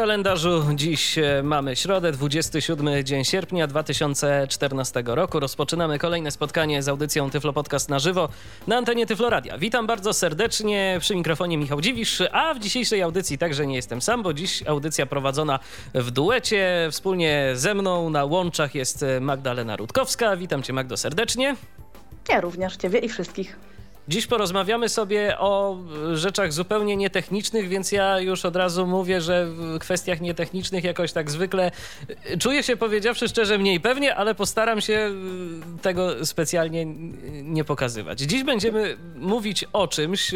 Kalendarzu 0.00 0.62
dziś 0.74 1.18
e, 1.18 1.42
mamy 1.42 1.76
środę, 1.76 2.12
27 2.12 3.04
dzień 3.04 3.24
sierpnia 3.24 3.66
2014 3.66 5.02
roku. 5.06 5.40
Rozpoczynamy 5.40 5.98
kolejne 5.98 6.30
spotkanie 6.30 6.82
z 6.82 6.88
audycją 6.88 7.30
Tyflo 7.30 7.52
Podcast 7.52 7.88
na 7.88 7.98
żywo 7.98 8.28
na 8.66 8.76
antenie 8.76 9.06
Tyflo 9.06 9.30
Radia. 9.30 9.58
Witam 9.58 9.86
bardzo 9.86 10.12
serdecznie 10.12 10.96
przy 11.00 11.16
mikrofonie 11.16 11.58
Michał 11.58 11.80
Dziwisz, 11.80 12.22
a 12.32 12.54
w 12.54 12.58
dzisiejszej 12.58 13.02
audycji 13.02 13.38
także 13.38 13.66
nie 13.66 13.76
jestem 13.76 14.02
sam, 14.02 14.22
bo 14.22 14.34
dziś 14.34 14.66
audycja 14.66 15.06
prowadzona 15.06 15.58
w 15.94 16.10
duecie. 16.10 16.88
Wspólnie 16.90 17.50
ze 17.54 17.74
mną 17.74 18.10
na 18.10 18.24
łączach 18.24 18.74
jest 18.74 19.04
Magdalena 19.20 19.76
Rutkowska. 19.76 20.36
Witam 20.36 20.62
cię 20.62 20.72
Magdo 20.72 20.96
serdecznie. 20.96 21.56
Ja 22.28 22.40
również 22.40 22.76
ciebie 22.76 22.98
i 22.98 23.08
wszystkich. 23.08 23.69
Dziś 24.08 24.26
porozmawiamy 24.26 24.88
sobie 24.88 25.38
o 25.38 25.78
rzeczach 26.14 26.52
zupełnie 26.52 26.96
nietechnicznych, 26.96 27.68
więc 27.68 27.92
ja 27.92 28.20
już 28.20 28.44
od 28.44 28.56
razu 28.56 28.86
mówię, 28.86 29.20
że 29.20 29.46
w 29.46 29.78
kwestiach 29.78 30.20
nietechnicznych 30.20 30.84
jakoś 30.84 31.12
tak 31.12 31.30
zwykle 31.30 31.70
czuję 32.38 32.62
się 32.62 32.76
powiedziawszy 32.76 33.28
szczerze 33.28 33.58
mniej 33.58 33.80
pewnie, 33.80 34.14
ale 34.14 34.34
postaram 34.34 34.80
się 34.80 35.10
tego 35.82 36.26
specjalnie 36.26 36.86
nie 37.42 37.64
pokazywać. 37.64 38.20
Dziś 38.20 38.44
będziemy 38.44 38.96
mówić 39.16 39.64
o 39.72 39.88
czymś, 39.88 40.30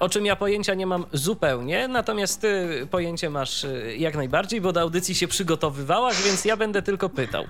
o 0.00 0.08
czym 0.08 0.26
ja 0.26 0.36
pojęcia 0.36 0.74
nie 0.74 0.86
mam 0.86 1.06
zupełnie, 1.12 1.88
natomiast 1.88 2.40
ty 2.40 2.68
pojęcie 2.90 3.30
masz 3.30 3.66
jak 3.96 4.14
najbardziej, 4.14 4.60
bo 4.60 4.72
do 4.72 4.80
audycji 4.80 5.14
się 5.14 5.28
przygotowywałaś, 5.28 6.22
więc 6.22 6.44
ja 6.44 6.56
będę 6.56 6.82
tylko 6.82 7.08
pytał. 7.08 7.44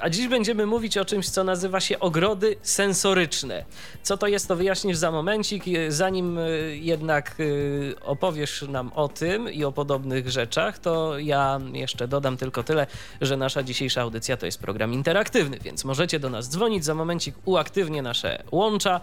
A 0.00 0.10
dziś 0.10 0.28
będziemy 0.28 0.66
mówić 0.66 0.98
o 0.98 1.04
czymś, 1.04 1.28
co 1.28 1.44
nazywa 1.44 1.80
się 1.80 1.98
ogrody 1.98 2.56
sensoryczne. 2.62 3.64
Co 4.02 4.16
to 4.16 4.31
jest, 4.32 4.48
to 4.48 4.56
wyjaśnisz 4.56 4.96
za 4.96 5.10
momencik. 5.10 5.64
Zanim 5.88 6.38
e, 6.38 6.42
jednak 6.76 7.36
e, 7.40 8.04
opowiesz 8.04 8.62
nam 8.62 8.92
o 8.94 9.08
tym 9.08 9.52
i 9.52 9.64
o 9.64 9.72
podobnych 9.72 10.30
rzeczach, 10.30 10.78
to 10.78 11.18
ja 11.18 11.60
jeszcze 11.72 12.08
dodam 12.08 12.36
tylko 12.36 12.62
tyle, 12.62 12.86
że 13.20 13.36
nasza 13.36 13.62
dzisiejsza 13.62 14.02
audycja 14.02 14.36
to 14.36 14.46
jest 14.46 14.58
program 14.58 14.92
interaktywny, 14.92 15.58
więc 15.58 15.84
możecie 15.84 16.20
do 16.20 16.30
nas 16.30 16.48
dzwonić. 16.48 16.84
Za 16.84 16.94
momencik 16.94 17.34
uaktywnię 17.44 18.02
nasze 18.02 18.42
łącza. 18.50 19.00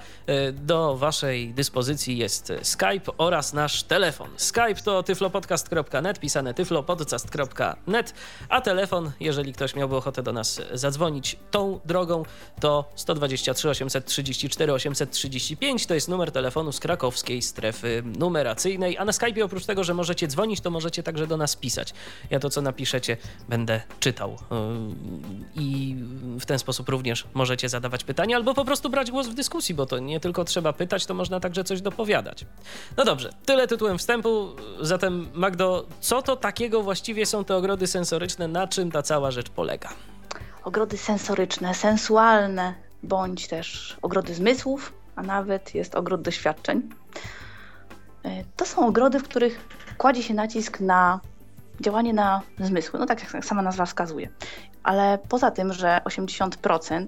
Do 0.53 0.97
waszej 0.97 1.53
dyspozycji 1.53 2.17
jest 2.17 2.53
Skype 2.61 3.11
oraz 3.17 3.53
nasz 3.53 3.83
telefon. 3.83 4.29
Skype 4.37 4.75
to 4.83 5.03
tyflopodcast.net, 5.03 6.19
pisane 6.19 6.53
tyflopodcast.net, 6.53 8.13
a 8.49 8.61
telefon, 8.61 9.11
jeżeli 9.19 9.53
ktoś 9.53 9.75
miałby 9.75 9.95
ochotę 9.95 10.23
do 10.23 10.33
nas 10.33 10.61
zadzwonić 10.73 11.37
tą 11.51 11.79
drogą, 11.85 12.23
to 12.59 12.91
123 12.95 13.69
834 13.69 14.73
830 14.73 15.08
35 15.09 15.85
to 15.85 15.93
jest 15.93 16.07
numer 16.07 16.31
telefonu 16.31 16.71
z 16.71 16.79
krakowskiej 16.79 17.41
strefy 17.41 18.03
numeracyjnej, 18.05 18.97
a 18.97 19.05
na 19.05 19.11
Skype 19.11 19.45
oprócz 19.45 19.65
tego, 19.65 19.83
że 19.83 19.93
możecie 19.93 20.27
dzwonić, 20.27 20.61
to 20.61 20.71
możecie 20.71 21.03
także 21.03 21.27
do 21.27 21.37
nas 21.37 21.55
pisać. 21.55 21.93
Ja 22.29 22.39
to, 22.39 22.49
co 22.49 22.61
napiszecie, 22.61 23.17
będę 23.49 23.81
czytał 23.99 24.31
yy, 24.31 25.63
i 25.63 25.95
w 26.39 26.45
ten 26.45 26.59
sposób 26.59 26.89
również 26.89 27.25
możecie 27.33 27.69
zadawać 27.69 28.03
pytania 28.03 28.35
albo 28.35 28.53
po 28.53 28.65
prostu 28.65 28.89
brać 28.89 29.11
głos 29.11 29.27
w 29.27 29.33
dyskusji, 29.33 29.75
bo 29.75 29.85
to 29.85 29.99
nie 29.99 30.19
tylko 30.19 30.45
trzeba 30.45 30.73
pytać, 30.73 31.05
to 31.05 31.13
można 31.13 31.39
także 31.39 31.63
coś 31.63 31.81
dopowiadać. 31.81 32.45
No 32.97 33.05
dobrze, 33.05 33.33
tyle 33.45 33.67
tytułem 33.67 33.97
wstępu. 33.97 34.55
Zatem 34.81 35.29
Magdo, 35.33 35.85
co 36.01 36.21
to 36.21 36.35
takiego 36.35 36.81
właściwie 36.81 37.25
są 37.25 37.43
te 37.43 37.55
ogrody 37.55 37.87
sensoryczne, 37.87 38.47
na 38.47 38.67
czym 38.67 38.91
ta 38.91 39.01
cała 39.01 39.31
rzecz 39.31 39.49
polega? 39.49 39.89
Ogrody 40.63 40.97
sensoryczne, 40.97 41.73
sensualne, 41.73 42.73
bądź 43.03 43.47
też 43.47 43.97
ogrody 44.01 44.33
zmysłów, 44.33 44.93
a 45.19 45.23
nawet 45.23 45.75
jest 45.75 45.95
ogród 45.95 46.21
doświadczeń. 46.21 46.89
E, 48.23 48.43
to 48.55 48.65
są 48.65 48.87
ogrody, 48.87 49.19
w 49.19 49.23
których 49.23 49.59
kładzie 49.97 50.23
się 50.23 50.33
nacisk 50.33 50.79
na 50.79 51.19
działanie 51.81 52.13
na 52.13 52.41
zmysły, 52.59 52.99
no 52.99 53.05
tak 53.05 53.33
jak 53.33 53.45
sama 53.45 53.61
nazwa 53.61 53.85
wskazuje. 53.85 54.29
Ale 54.83 55.19
poza 55.29 55.51
tym, 55.51 55.73
że 55.73 56.01
80% 56.05 57.05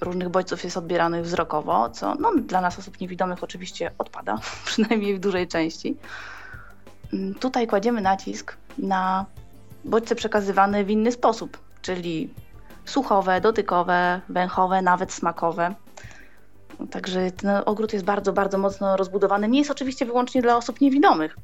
różnych 0.00 0.28
bodźców 0.28 0.64
jest 0.64 0.76
odbieranych 0.76 1.24
wzrokowo, 1.24 1.90
co 1.90 2.14
no, 2.14 2.32
dla 2.36 2.60
nas 2.60 2.78
osób 2.78 3.00
niewidomych 3.00 3.44
oczywiście 3.44 3.90
odpada, 3.98 4.38
przynajmniej 4.66 5.16
w 5.16 5.20
dużej 5.20 5.48
części. 5.48 5.96
Mm, 7.12 7.34
tutaj 7.34 7.66
kładziemy 7.66 8.00
nacisk 8.00 8.56
na 8.78 9.26
bodźce 9.84 10.14
przekazywane 10.14 10.84
w 10.84 10.90
inny 10.90 11.12
sposób, 11.12 11.58
czyli 11.82 12.34
słuchowe, 12.84 13.40
dotykowe, 13.40 14.20
węchowe, 14.28 14.82
nawet 14.82 15.12
smakowe. 15.12 15.74
Także 16.90 17.30
ten 17.30 17.50
ogród 17.66 17.92
jest 17.92 18.04
bardzo, 18.04 18.32
bardzo 18.32 18.58
mocno 18.58 18.96
rozbudowany. 18.96 19.48
Nie 19.48 19.58
jest 19.58 19.70
oczywiście 19.70 20.06
wyłącznie 20.06 20.42
dla 20.42 20.56
osób 20.56 20.80
niewidomych, 20.80 21.36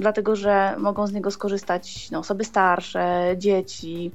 dlatego 0.00 0.36
że 0.36 0.74
mogą 0.78 1.06
z 1.06 1.12
niego 1.12 1.30
skorzystać 1.30 2.10
no, 2.10 2.18
osoby 2.18 2.44
starsze, 2.44 3.34
dzieci. 3.36 4.10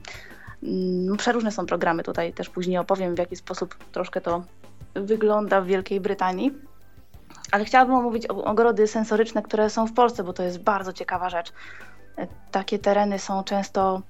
Mm, 0.63 1.17
przeróżne 1.17 1.51
są 1.51 1.65
programy, 1.65 2.03
tutaj 2.03 2.33
też 2.33 2.49
później 2.49 2.77
opowiem, 2.77 3.15
w 3.15 3.19
jaki 3.19 3.35
sposób 3.35 3.75
troszkę 3.91 4.21
to 4.21 4.43
wygląda 4.93 5.61
w 5.61 5.65
Wielkiej 5.65 5.99
Brytanii. 5.99 6.53
Ale 7.51 7.65
chciałabym 7.65 7.95
omówić 7.95 8.27
ogrody 8.27 8.87
sensoryczne, 8.87 9.41
które 9.41 9.69
są 9.69 9.87
w 9.87 9.93
Polsce, 9.93 10.23
bo 10.23 10.33
to 10.33 10.43
jest 10.43 10.59
bardzo 10.59 10.93
ciekawa 10.93 11.29
rzecz. 11.29 11.53
Takie 12.51 12.79
tereny 12.79 13.19
są 13.19 13.43
często 13.43 14.01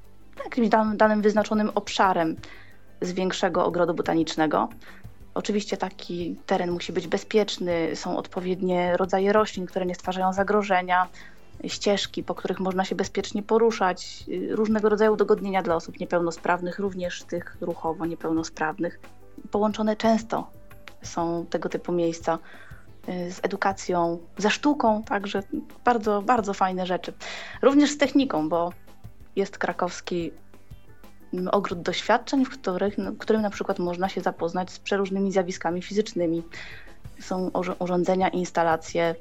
jakimś 0.43 0.69
danym 0.95 1.21
wyznaczonym 1.21 1.71
obszarem 1.75 2.35
z 3.01 3.11
większego 3.11 3.65
ogrodu 3.65 3.93
botanicznego. 3.93 4.69
Oczywiście 5.33 5.77
taki 5.77 6.35
teren 6.45 6.71
musi 6.71 6.93
być 6.93 7.07
bezpieczny, 7.07 7.95
są 7.95 8.17
odpowiednie 8.17 8.97
rodzaje 8.97 9.33
roślin, 9.33 9.65
które 9.65 9.85
nie 9.85 9.95
stwarzają 9.95 10.33
zagrożenia, 10.33 11.07
ścieżki, 11.67 12.23
po 12.23 12.35
których 12.35 12.59
można 12.59 12.85
się 12.85 12.95
bezpiecznie 12.95 13.43
poruszać, 13.43 14.25
różnego 14.49 14.89
rodzaju 14.89 15.13
udogodnienia 15.13 15.61
dla 15.61 15.75
osób 15.75 15.99
niepełnosprawnych, 15.99 16.79
również 16.79 17.23
tych 17.23 17.57
ruchowo 17.61 18.05
niepełnosprawnych. 18.05 18.99
Połączone 19.51 19.95
często 19.95 20.47
są 21.01 21.45
tego 21.49 21.69
typu 21.69 21.91
miejsca 21.91 22.39
y, 23.09 23.31
z 23.31 23.39
edukacją, 23.43 24.19
ze 24.37 24.49
sztuką, 24.49 25.03
także 25.03 25.43
bardzo, 25.85 26.21
bardzo 26.21 26.53
fajne 26.53 26.85
rzeczy. 26.85 27.13
Również 27.61 27.91
z 27.91 27.97
techniką, 27.97 28.49
bo 28.49 28.73
jest 29.35 29.57
krakowski 29.57 30.31
ogród 31.51 31.81
doświadczeń, 31.81 32.45
w 32.45 32.49
których, 32.49 32.95
w 32.97 33.17
którym 33.17 33.41
na 33.41 33.49
przykład 33.49 33.79
można 33.79 34.09
się 34.09 34.21
zapoznać 34.21 34.71
z 34.71 34.79
przeróżnymi 34.79 35.31
zjawiskami 35.31 35.81
fizycznymi. 35.81 36.43
Są 37.19 37.51
urządzenia, 37.79 38.29
instalacje, 38.29 39.15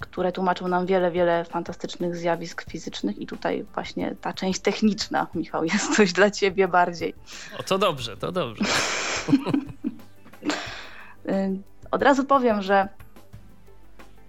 które 0.00 0.32
tłumaczą 0.32 0.68
nam 0.68 0.86
wiele, 0.86 1.10
wiele 1.10 1.44
fantastycznych 1.44 2.16
zjawisk 2.16 2.70
fizycznych 2.70 3.18
i 3.18 3.26
tutaj 3.26 3.66
właśnie 3.74 4.16
ta 4.20 4.32
część 4.32 4.60
techniczna, 4.60 5.26
Michał, 5.34 5.64
jest 5.64 5.92
coś 5.96 6.12
dla 6.12 6.30
ciebie 6.30 6.68
bardziej. 6.68 7.14
O, 7.58 7.62
to 7.62 7.78
dobrze, 7.78 8.16
to 8.16 8.32
dobrze. 8.32 8.64
Y, 11.28 11.58
od 11.90 12.02
razu 12.02 12.24
powiem, 12.24 12.62
że 12.62 12.88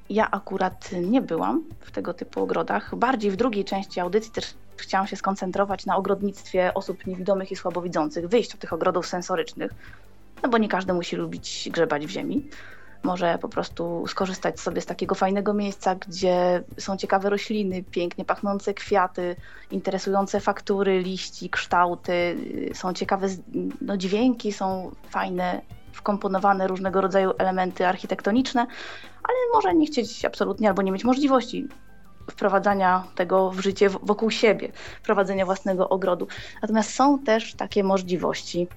ja 0.09 0.31
akurat 0.31 0.89
nie 1.01 1.21
byłam 1.21 1.63
w 1.79 1.91
tego 1.91 2.13
typu 2.13 2.43
ogrodach. 2.43 2.95
Bardziej 2.95 3.31
w 3.31 3.35
drugiej 3.35 3.65
części 3.65 3.99
audycji 3.99 4.31
też 4.31 4.53
chciałam 4.79 5.07
się 5.07 5.15
skoncentrować 5.15 5.85
na 5.85 5.95
ogrodnictwie 5.95 6.73
osób 6.73 7.07
niewidomych 7.07 7.51
i 7.51 7.55
słabowidzących, 7.55 8.27
wyjść 8.27 8.53
od 8.53 8.59
tych 8.59 8.73
ogrodów 8.73 9.07
sensorycznych, 9.07 9.71
no 10.43 10.49
bo 10.49 10.57
nie 10.57 10.67
każdy 10.67 10.93
musi 10.93 11.15
lubić 11.15 11.69
grzebać 11.71 12.05
w 12.05 12.09
ziemi. 12.09 12.49
Może 13.03 13.37
po 13.41 13.49
prostu 13.49 14.07
skorzystać 14.07 14.59
sobie 14.59 14.81
z 14.81 14.85
takiego 14.85 15.15
fajnego 15.15 15.53
miejsca, 15.53 15.95
gdzie 15.95 16.63
są 16.77 16.97
ciekawe 16.97 17.29
rośliny, 17.29 17.83
pięknie 17.83 18.25
pachnące 18.25 18.73
kwiaty, 18.73 19.35
interesujące 19.71 20.39
faktury, 20.39 20.99
liści, 20.99 21.49
kształty, 21.49 22.37
są 22.73 22.93
ciekawe 22.93 23.27
no, 23.81 23.97
dźwięki, 23.97 24.53
są 24.53 24.91
fajne, 25.09 25.61
wkomponowane 25.93 26.67
różnego 26.67 27.01
rodzaju 27.01 27.31
elementy 27.37 27.87
architektoniczne, 27.87 28.67
ale 29.23 29.37
może 29.53 29.73
nie 29.73 29.87
chcieć 29.87 30.25
absolutnie 30.25 30.67
albo 30.67 30.81
nie 30.81 30.91
mieć 30.91 31.03
możliwości 31.03 31.67
wprowadzania 32.29 33.03
tego 33.15 33.51
w 33.51 33.59
życie 33.59 33.89
wokół 33.89 34.31
siebie, 34.31 34.71
prowadzenia 35.03 35.45
własnego 35.45 35.89
ogrodu. 35.89 36.27
Natomiast 36.61 36.93
są 36.93 37.19
też 37.19 37.53
takie 37.53 37.83
możliwości. 37.83 38.67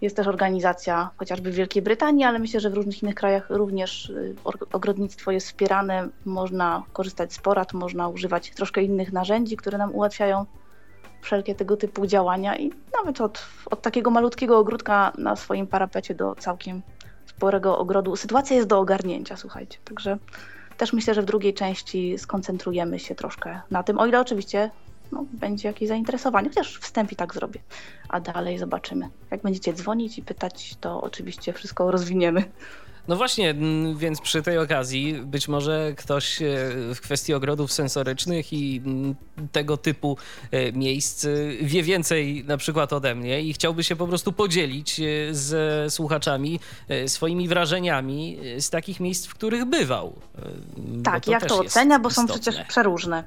Jest 0.00 0.16
też 0.16 0.26
organizacja 0.26 1.10
chociażby 1.16 1.50
w 1.50 1.54
Wielkiej 1.54 1.82
Brytanii, 1.82 2.24
ale 2.24 2.38
myślę, 2.38 2.60
że 2.60 2.70
w 2.70 2.74
różnych 2.74 3.02
innych 3.02 3.14
krajach 3.14 3.50
również 3.50 4.10
y, 4.10 4.34
ogrodnictwo 4.72 5.30
jest 5.30 5.46
wspierane. 5.46 6.08
Można 6.24 6.82
korzystać 6.92 7.32
z 7.32 7.38
porad, 7.38 7.72
można 7.72 8.08
używać 8.08 8.50
troszkę 8.50 8.82
innych 8.82 9.12
narzędzi, 9.12 9.56
które 9.56 9.78
nam 9.78 9.94
ułatwiają 9.94 10.46
wszelkie 11.20 11.54
tego 11.54 11.76
typu 11.76 12.06
działania 12.06 12.56
i 12.56 12.72
nawet 12.98 13.20
od, 13.20 13.46
od 13.70 13.82
takiego 13.82 14.10
malutkiego 14.10 14.58
ogródka 14.58 15.12
na 15.18 15.36
swoim 15.36 15.66
parapecie 15.66 16.14
do 16.14 16.34
całkiem 16.34 16.82
sporego 17.26 17.78
ogrodu. 17.78 18.16
Sytuacja 18.16 18.56
jest 18.56 18.68
do 18.68 18.78
ogarnięcia, 18.78 19.36
słuchajcie. 19.36 19.78
Także 19.84 20.18
też 20.76 20.92
myślę, 20.92 21.14
że 21.14 21.22
w 21.22 21.24
drugiej 21.24 21.54
części 21.54 22.18
skoncentrujemy 22.18 22.98
się 22.98 23.14
troszkę 23.14 23.60
na 23.70 23.82
tym, 23.82 23.98
o 23.98 24.06
ile 24.06 24.20
oczywiście 24.20 24.70
no, 25.12 25.24
będzie 25.32 25.68
jakieś 25.68 25.88
zainteresowanie, 25.88 26.48
chociaż 26.48 26.78
wstęp 26.78 27.12
i 27.12 27.16
tak 27.16 27.34
zrobię, 27.34 27.60
a 28.08 28.20
dalej 28.20 28.58
zobaczymy. 28.58 29.08
Jak 29.30 29.42
będziecie 29.42 29.72
dzwonić 29.72 30.18
i 30.18 30.22
pytać, 30.22 30.76
to 30.80 31.00
oczywiście 31.00 31.52
wszystko 31.52 31.90
rozwiniemy. 31.90 32.44
No 33.08 33.16
właśnie, 33.16 33.54
więc 33.96 34.20
przy 34.20 34.42
tej 34.42 34.58
okazji 34.58 35.14
być 35.24 35.48
może 35.48 35.92
ktoś 35.96 36.42
e, 36.42 36.46
w 36.94 37.00
kwestii 37.00 37.34
ogrodów 37.34 37.72
sensorycznych 37.72 38.52
i 38.52 38.82
tego 39.52 39.76
typu 39.76 40.16
e, 40.50 40.72
miejsc 40.72 41.24
e, 41.24 41.28
wie 41.60 41.82
więcej 41.82 42.44
na 42.44 42.56
przykład 42.56 42.92
ode 42.92 43.14
mnie 43.14 43.42
i 43.42 43.52
chciałby 43.52 43.84
się 43.84 43.96
po 43.96 44.06
prostu 44.06 44.32
podzielić 44.32 45.00
z 45.30 45.92
słuchaczami 45.92 46.60
swoimi 47.06 47.48
wrażeniami 47.48 48.38
z 48.58 48.70
takich 48.70 49.00
miejsc, 49.00 49.26
w 49.26 49.34
których 49.34 49.64
bywał. 49.64 50.16
Tak, 51.04 51.24
to 51.24 51.30
jak 51.30 51.46
to 51.46 51.58
ocenia, 51.58 51.98
bo 51.98 52.10
są 52.10 52.26
przecież 52.26 52.56
przeróżne. 52.68 53.24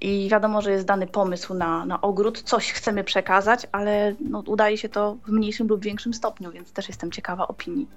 I 0.00 0.28
wiadomo, 0.30 0.62
że 0.62 0.70
jest 0.70 0.86
dany 0.86 1.06
pomysł 1.06 1.54
na, 1.54 1.86
na 1.86 2.00
ogród, 2.00 2.42
coś 2.42 2.72
chcemy 2.72 3.04
przekazać, 3.04 3.66
ale 3.72 4.14
no, 4.20 4.42
udaje 4.46 4.78
się 4.78 4.88
to 4.88 5.16
w 5.26 5.28
mniejszym 5.28 5.68
lub 5.68 5.80
większym 5.80 6.14
stopniu, 6.14 6.50
więc 6.52 6.72
też 6.72 6.88
jestem 6.88 7.10
ciekawa 7.10 7.48
opinii. 7.48 7.88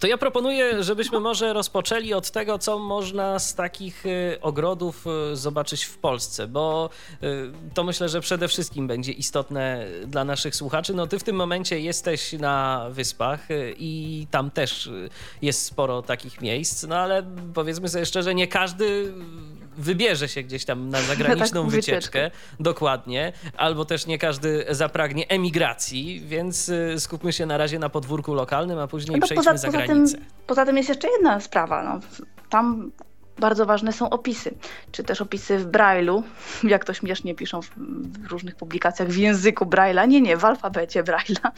To 0.00 0.06
ja 0.06 0.18
proponuję, 0.18 0.82
żebyśmy 0.82 1.20
może 1.20 1.52
rozpoczęli 1.52 2.14
od 2.14 2.30
tego, 2.30 2.58
co 2.58 2.78
można 2.78 3.38
z 3.38 3.54
takich 3.54 4.06
y, 4.06 4.38
ogrodów 4.40 5.04
y, 5.32 5.36
zobaczyć 5.36 5.84
w 5.84 5.98
Polsce, 5.98 6.48
bo 6.48 6.90
y, 7.22 7.26
to 7.74 7.84
myślę, 7.84 8.08
że 8.08 8.20
przede 8.20 8.48
wszystkim 8.48 8.86
będzie 8.86 9.12
istotne 9.12 9.86
dla 10.06 10.24
naszych 10.24 10.56
słuchaczy. 10.56 10.94
No 10.94 11.06
ty 11.06 11.18
w 11.18 11.24
tym 11.24 11.36
momencie 11.36 11.80
jesteś 11.80 12.32
na 12.32 12.86
wyspach 12.90 13.48
i 13.78 14.26
tam 14.30 14.50
też 14.50 14.90
jest 15.42 15.64
sporo 15.64 16.02
takich 16.02 16.40
miejsc, 16.40 16.82
no 16.82 16.96
ale 16.96 17.22
powiedzmy 17.54 17.88
sobie 17.88 18.06
szczerze, 18.06 18.34
nie 18.34 18.48
każdy 18.48 19.12
wybierze 19.76 20.28
się 20.28 20.42
gdzieś 20.42 20.64
tam 20.64 20.88
na 20.88 21.02
zagraniczną 21.12 21.62
tak, 21.62 21.70
wycieczkę, 21.70 22.30
dokładnie, 22.60 23.32
albo 23.56 23.84
też 23.84 24.06
nie 24.06 24.18
każdy 24.18 24.66
zapragnie 24.70 25.28
emigracji, 25.28 26.22
więc 26.26 26.68
y, 26.68 26.94
skupmy 26.98 27.32
się 27.32 27.46
na 27.46 27.56
razie 27.56 27.78
na 27.78 27.88
podwórku 27.88 28.34
lokalnym, 28.34 28.78
a 28.78 28.86
później 28.86 29.20
no, 29.20 29.26
przejdźmy 29.26 29.44
poza, 29.44 29.56
za 29.56 29.68
granicę. 29.68 29.94
Poza 29.94 30.16
tym, 30.16 30.26
poza 30.46 30.66
tym 30.66 30.76
jest 30.76 30.88
jeszcze 30.88 31.08
jedna 31.08 31.40
sprawa. 31.40 31.82
No. 31.84 32.00
Tam 32.50 32.92
bardzo 33.38 33.66
ważne 33.66 33.92
są 33.92 34.10
opisy, 34.10 34.54
czy 34.92 35.04
też 35.04 35.20
opisy 35.20 35.58
w 35.58 35.70
Braille'u, 35.70 36.22
jak 36.74 36.84
to 36.84 36.94
śmiesznie 36.94 37.34
piszą 37.34 37.62
w, 37.62 37.70
w 38.22 38.26
różnych 38.26 38.56
publikacjach 38.56 39.08
w 39.08 39.16
języku 39.16 39.64
Braille'a. 39.64 40.08
Nie, 40.08 40.20
nie, 40.20 40.36
w 40.36 40.44
alfabecie 40.44 41.04
Braille'a 41.04 41.50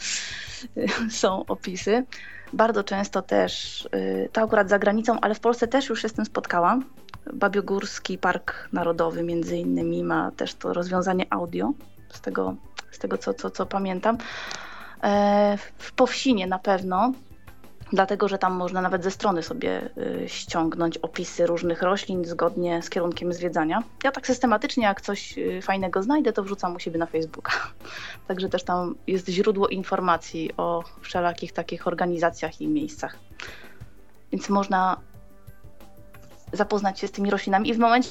są 1.21 1.45
opisy. 1.45 2.05
Bardzo 2.53 2.83
często 2.83 3.21
też, 3.21 3.85
y, 3.95 4.29
to 4.33 4.41
akurat 4.41 4.69
za 4.69 4.79
granicą, 4.79 5.19
ale 5.19 5.35
w 5.35 5.39
Polsce 5.39 5.67
też 5.67 5.89
już 5.89 6.01
się 6.01 6.09
z 6.09 6.13
tym 6.13 6.25
spotkałam, 6.25 6.85
Babiogórski 7.33 8.17
Park 8.17 8.69
Narodowy 8.73 9.23
między 9.23 9.57
innymi 9.57 10.03
ma 10.03 10.31
też 10.31 10.53
to 10.53 10.73
rozwiązanie 10.73 11.25
audio, 11.29 11.71
z 12.09 12.21
tego, 12.21 12.55
z 12.91 12.99
tego 12.99 13.17
co, 13.17 13.33
co, 13.33 13.49
co 13.49 13.65
pamiętam. 13.65 14.17
E, 15.03 15.57
w 15.77 15.91
Powsinie 15.91 16.47
na 16.47 16.59
pewno, 16.59 17.13
dlatego 17.93 18.27
że 18.27 18.37
tam 18.37 18.53
można 18.53 18.81
nawet 18.81 19.03
ze 19.03 19.11
strony 19.11 19.43
sobie 19.43 19.89
y, 19.97 20.29
ściągnąć 20.29 20.97
opisy 20.97 21.45
różnych 21.45 21.81
roślin 21.81 22.25
zgodnie 22.25 22.81
z 22.81 22.89
kierunkiem 22.89 23.33
zwiedzania. 23.33 23.83
Ja 24.03 24.11
tak 24.11 24.27
systematycznie, 24.27 24.83
jak 24.83 25.01
coś 25.01 25.37
y, 25.37 25.61
fajnego 25.61 26.03
znajdę, 26.03 26.33
to 26.33 26.43
wrzucam 26.43 26.75
u 26.75 26.79
siebie 26.79 26.99
na 26.99 27.05
Facebooka. 27.05 27.51
Także 28.27 28.49
też 28.49 28.63
tam 28.63 28.95
jest 29.07 29.29
źródło 29.29 29.67
informacji 29.67 30.51
o 30.57 30.83
wszelakich 31.01 31.53
takich 31.53 31.87
organizacjach 31.87 32.61
i 32.61 32.67
miejscach. 32.67 33.15
Więc 34.31 34.49
można 34.49 34.97
zapoznać 36.53 36.99
się 36.99 37.07
z 37.07 37.11
tymi 37.11 37.29
roślinami 37.29 37.69
i 37.69 37.73
w 37.73 37.79
momencie, 37.79 38.09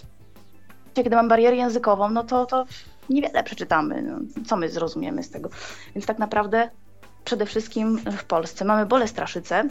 kiedy 0.95 1.17
mam 1.17 1.29
barierę 1.29 1.57
językową, 1.57 2.11
no 2.11 2.25
to, 2.25 2.47
to 2.47 2.65
niewiele 3.11 3.45
przeczytamy. 3.45 4.03
No, 4.03 4.43
co 4.47 4.57
my 4.57 4.69
zrozumiemy 4.69 5.23
z 5.23 5.31
tego? 5.31 5.49
Więc 5.95 6.07
tak 6.07 6.19
naprawdę 6.19 6.71
przede 7.25 7.47
wszystkim 7.47 7.99
w 7.99 8.25
Polsce 8.25 8.65
mamy 8.65 8.87
Bolestraszyce, 8.87 9.69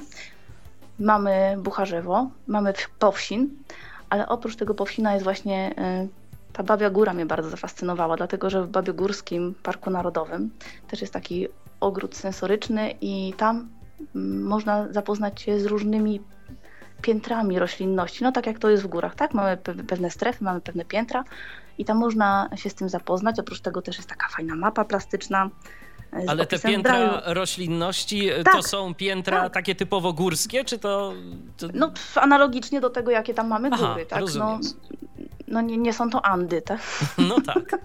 mamy 0.99 1.57
Bucharzewo, 1.59 2.29
mamy 2.47 2.73
Powsin, 2.99 3.49
ale 4.09 4.27
oprócz 4.27 4.55
tego 4.55 4.73
Powsina 4.73 5.13
jest 5.13 5.23
właśnie 5.23 5.71
y, 6.03 6.53
ta 6.53 6.63
Babia 6.63 6.89
Góra 6.89 7.13
mnie 7.13 7.25
bardzo 7.25 7.49
zafascynowała, 7.49 8.17
dlatego 8.17 8.49
że 8.49 8.63
w 8.63 8.67
Babiogórskim 8.67 9.55
Parku 9.63 9.89
Narodowym 9.89 10.49
też 10.87 11.01
jest 11.01 11.13
taki 11.13 11.47
ogród 11.79 12.15
sensoryczny 12.15 12.93
i 13.01 13.33
tam 13.37 13.69
mm, 14.15 14.43
można 14.43 14.93
zapoznać 14.93 15.41
się 15.41 15.59
z 15.59 15.65
różnymi 15.65 16.21
piętrami 17.01 17.59
roślinności, 17.59 18.23
no 18.23 18.31
tak 18.31 18.45
jak 18.45 18.59
to 18.59 18.69
jest 18.69 18.83
w 18.83 18.87
górach, 18.87 19.15
tak? 19.15 19.33
Mamy 19.33 19.57
pewne 19.87 20.11
strefy, 20.11 20.43
mamy 20.43 20.61
pewne 20.61 20.85
piętra 20.85 21.23
i 21.77 21.85
tam 21.85 21.97
można 21.97 22.49
się 22.55 22.69
z 22.69 22.75
tym 22.75 22.89
zapoznać. 22.89 23.39
Oprócz 23.39 23.59
tego 23.59 23.81
też 23.81 23.97
jest 23.97 24.09
taka 24.09 24.27
fajna 24.29 24.55
mapa 24.55 24.85
plastyczna. 24.85 25.49
E, 26.13 26.23
Ale 26.27 26.45
te 26.45 26.59
piętra 26.59 27.21
roślinności 27.25 28.29
e, 28.29 28.43
tak, 28.43 28.53
to 28.53 28.63
są 28.63 28.95
piętra 28.95 29.41
tak. 29.41 29.53
takie 29.53 29.75
typowo 29.75 30.13
górskie, 30.13 30.65
czy 30.65 30.79
to, 30.79 31.13
to, 31.57 31.67
No 31.73 31.91
analogicznie 32.15 32.81
do 32.81 32.89
tego, 32.89 33.11
jakie 33.11 33.33
tam 33.33 33.47
mamy 33.47 33.69
Aha, 33.71 33.87
góry, 33.91 34.05
tak? 34.05 34.23
No, 34.37 34.59
no 35.47 35.61
nie, 35.61 35.77
nie 35.77 35.93
są 35.93 36.09
to 36.09 36.25
Andy, 36.25 36.61
tak? 36.61 36.79
No 37.29 37.41
tak. 37.41 37.63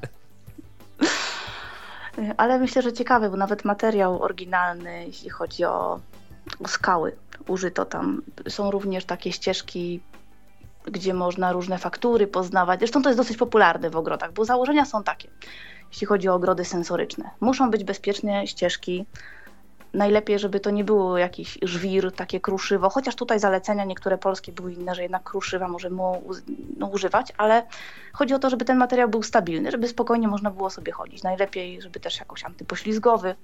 Ale 2.36 2.58
myślę, 2.58 2.82
że 2.82 2.92
ciekawy, 2.92 3.30
bo 3.30 3.36
nawet 3.36 3.64
materiał 3.64 4.22
oryginalny, 4.22 5.06
jeśli 5.06 5.30
chodzi 5.30 5.64
o 5.64 6.00
skały, 6.66 7.16
użyto 7.48 7.84
tam. 7.84 8.22
Są 8.48 8.70
również 8.70 9.04
takie 9.04 9.32
ścieżki, 9.32 10.00
gdzie 10.84 11.14
można 11.14 11.52
różne 11.52 11.78
faktury 11.78 12.26
poznawać. 12.26 12.78
Zresztą 12.78 13.02
to 13.02 13.08
jest 13.08 13.20
dosyć 13.20 13.36
popularne 13.36 13.90
w 13.90 13.96
ogrodach, 13.96 14.32
bo 14.32 14.44
założenia 14.44 14.84
są 14.84 15.02
takie, 15.02 15.28
jeśli 15.90 16.06
chodzi 16.06 16.28
o 16.28 16.34
ogrody 16.34 16.64
sensoryczne. 16.64 17.30
Muszą 17.40 17.70
być 17.70 17.84
bezpieczne 17.84 18.46
ścieżki. 18.46 19.06
Najlepiej, 19.94 20.38
żeby 20.38 20.60
to 20.60 20.70
nie 20.70 20.84
było 20.84 21.18
jakiś 21.18 21.58
żwir, 21.62 22.12
takie 22.12 22.40
kruszywo, 22.40 22.90
chociaż 22.90 23.14
tutaj 23.14 23.40
zalecenia 23.40 23.84
niektóre 23.84 24.18
polskie 24.18 24.52
były 24.52 24.72
inne, 24.72 24.94
że 24.94 25.02
jednak 25.02 25.22
kruszywa 25.22 25.68
możemy 25.68 25.96
no, 26.76 26.86
używać, 26.86 27.32
ale 27.36 27.66
chodzi 28.12 28.34
o 28.34 28.38
to, 28.38 28.50
żeby 28.50 28.64
ten 28.64 28.78
materiał 28.78 29.08
był 29.08 29.22
stabilny, 29.22 29.70
żeby 29.70 29.88
spokojnie 29.88 30.28
można 30.28 30.50
było 30.50 30.70
sobie 30.70 30.92
chodzić. 30.92 31.22
Najlepiej, 31.22 31.82
żeby 31.82 32.00
też 32.00 32.18
jakoś 32.20 32.44
antypoślizgowy, 32.44 33.34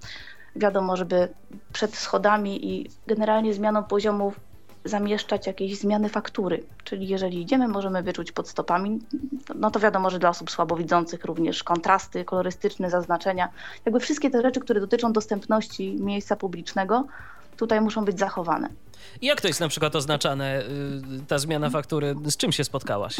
wiadomo, 0.56 0.96
żeby 0.96 1.28
przed 1.72 1.96
schodami 1.96 2.66
i 2.66 2.90
generalnie 3.06 3.54
zmianą 3.54 3.84
poziomów 3.84 4.40
zamieszczać 4.84 5.46
jakieś 5.46 5.78
zmiany 5.78 6.08
faktury. 6.08 6.64
Czyli 6.84 7.08
jeżeli 7.08 7.42
idziemy, 7.42 7.68
możemy 7.68 8.02
wyczuć 8.02 8.32
pod 8.32 8.48
stopami, 8.48 8.98
no 9.54 9.70
to 9.70 9.80
wiadomo, 9.80 10.10
że 10.10 10.18
dla 10.18 10.28
osób 10.28 10.50
słabowidzących 10.50 11.24
również 11.24 11.64
kontrasty 11.64 12.24
kolorystyczne, 12.24 12.90
zaznaczenia, 12.90 13.48
jakby 13.84 14.00
wszystkie 14.00 14.30
te 14.30 14.42
rzeczy, 14.42 14.60
które 14.60 14.80
dotyczą 14.80 15.12
dostępności 15.12 15.96
miejsca 16.00 16.36
publicznego, 16.36 17.06
tutaj 17.56 17.80
muszą 17.80 18.04
być 18.04 18.18
zachowane. 18.18 18.68
Jak 19.22 19.40
to 19.40 19.48
jest 19.48 19.60
na 19.60 19.68
przykład 19.68 19.96
oznaczane, 19.96 20.62
y, 20.62 21.26
ta 21.28 21.38
zmiana 21.38 21.70
faktury? 21.70 22.14
Z 22.24 22.36
czym 22.36 22.52
się 22.52 22.64
spotkałaś? 22.64 23.16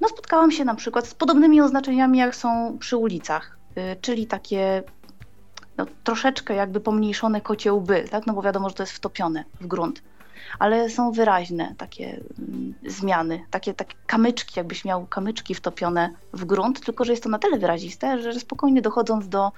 No 0.00 0.08
spotkałam 0.08 0.52
się 0.52 0.64
na 0.64 0.74
przykład 0.74 1.06
z 1.06 1.14
podobnymi 1.14 1.60
oznaczeniami, 1.60 2.18
jak 2.18 2.36
są 2.36 2.78
przy 2.78 2.96
ulicach, 2.96 3.56
y, 3.76 3.96
czyli 4.00 4.26
takie 4.26 4.82
no, 5.76 5.86
troszeczkę 6.04 6.54
jakby 6.54 6.80
pomniejszone 6.80 7.40
kocie 7.40 7.72
łby, 7.72 8.04
tak? 8.10 8.26
no 8.26 8.32
bo 8.32 8.42
wiadomo, 8.42 8.68
że 8.68 8.74
to 8.74 8.82
jest 8.82 8.92
wtopione 8.92 9.44
w 9.60 9.66
grunt. 9.66 10.02
Ale 10.58 10.90
są 10.90 11.12
wyraźne 11.12 11.74
takie 11.78 12.20
mm, 12.38 12.74
zmiany, 12.86 13.44
takie, 13.50 13.74
takie 13.74 13.94
kamyczki, 14.06 14.54
jakbyś 14.56 14.84
miał 14.84 15.06
kamyczki 15.06 15.54
wtopione 15.54 16.10
w 16.32 16.44
grunt, 16.44 16.84
tylko 16.84 17.04
że 17.04 17.12
jest 17.12 17.22
to 17.22 17.28
na 17.28 17.38
tyle 17.38 17.58
wyraziste, 17.58 18.22
że 18.22 18.40
spokojnie 18.40 18.82
dochodząc 18.82 19.28
do 19.28 19.52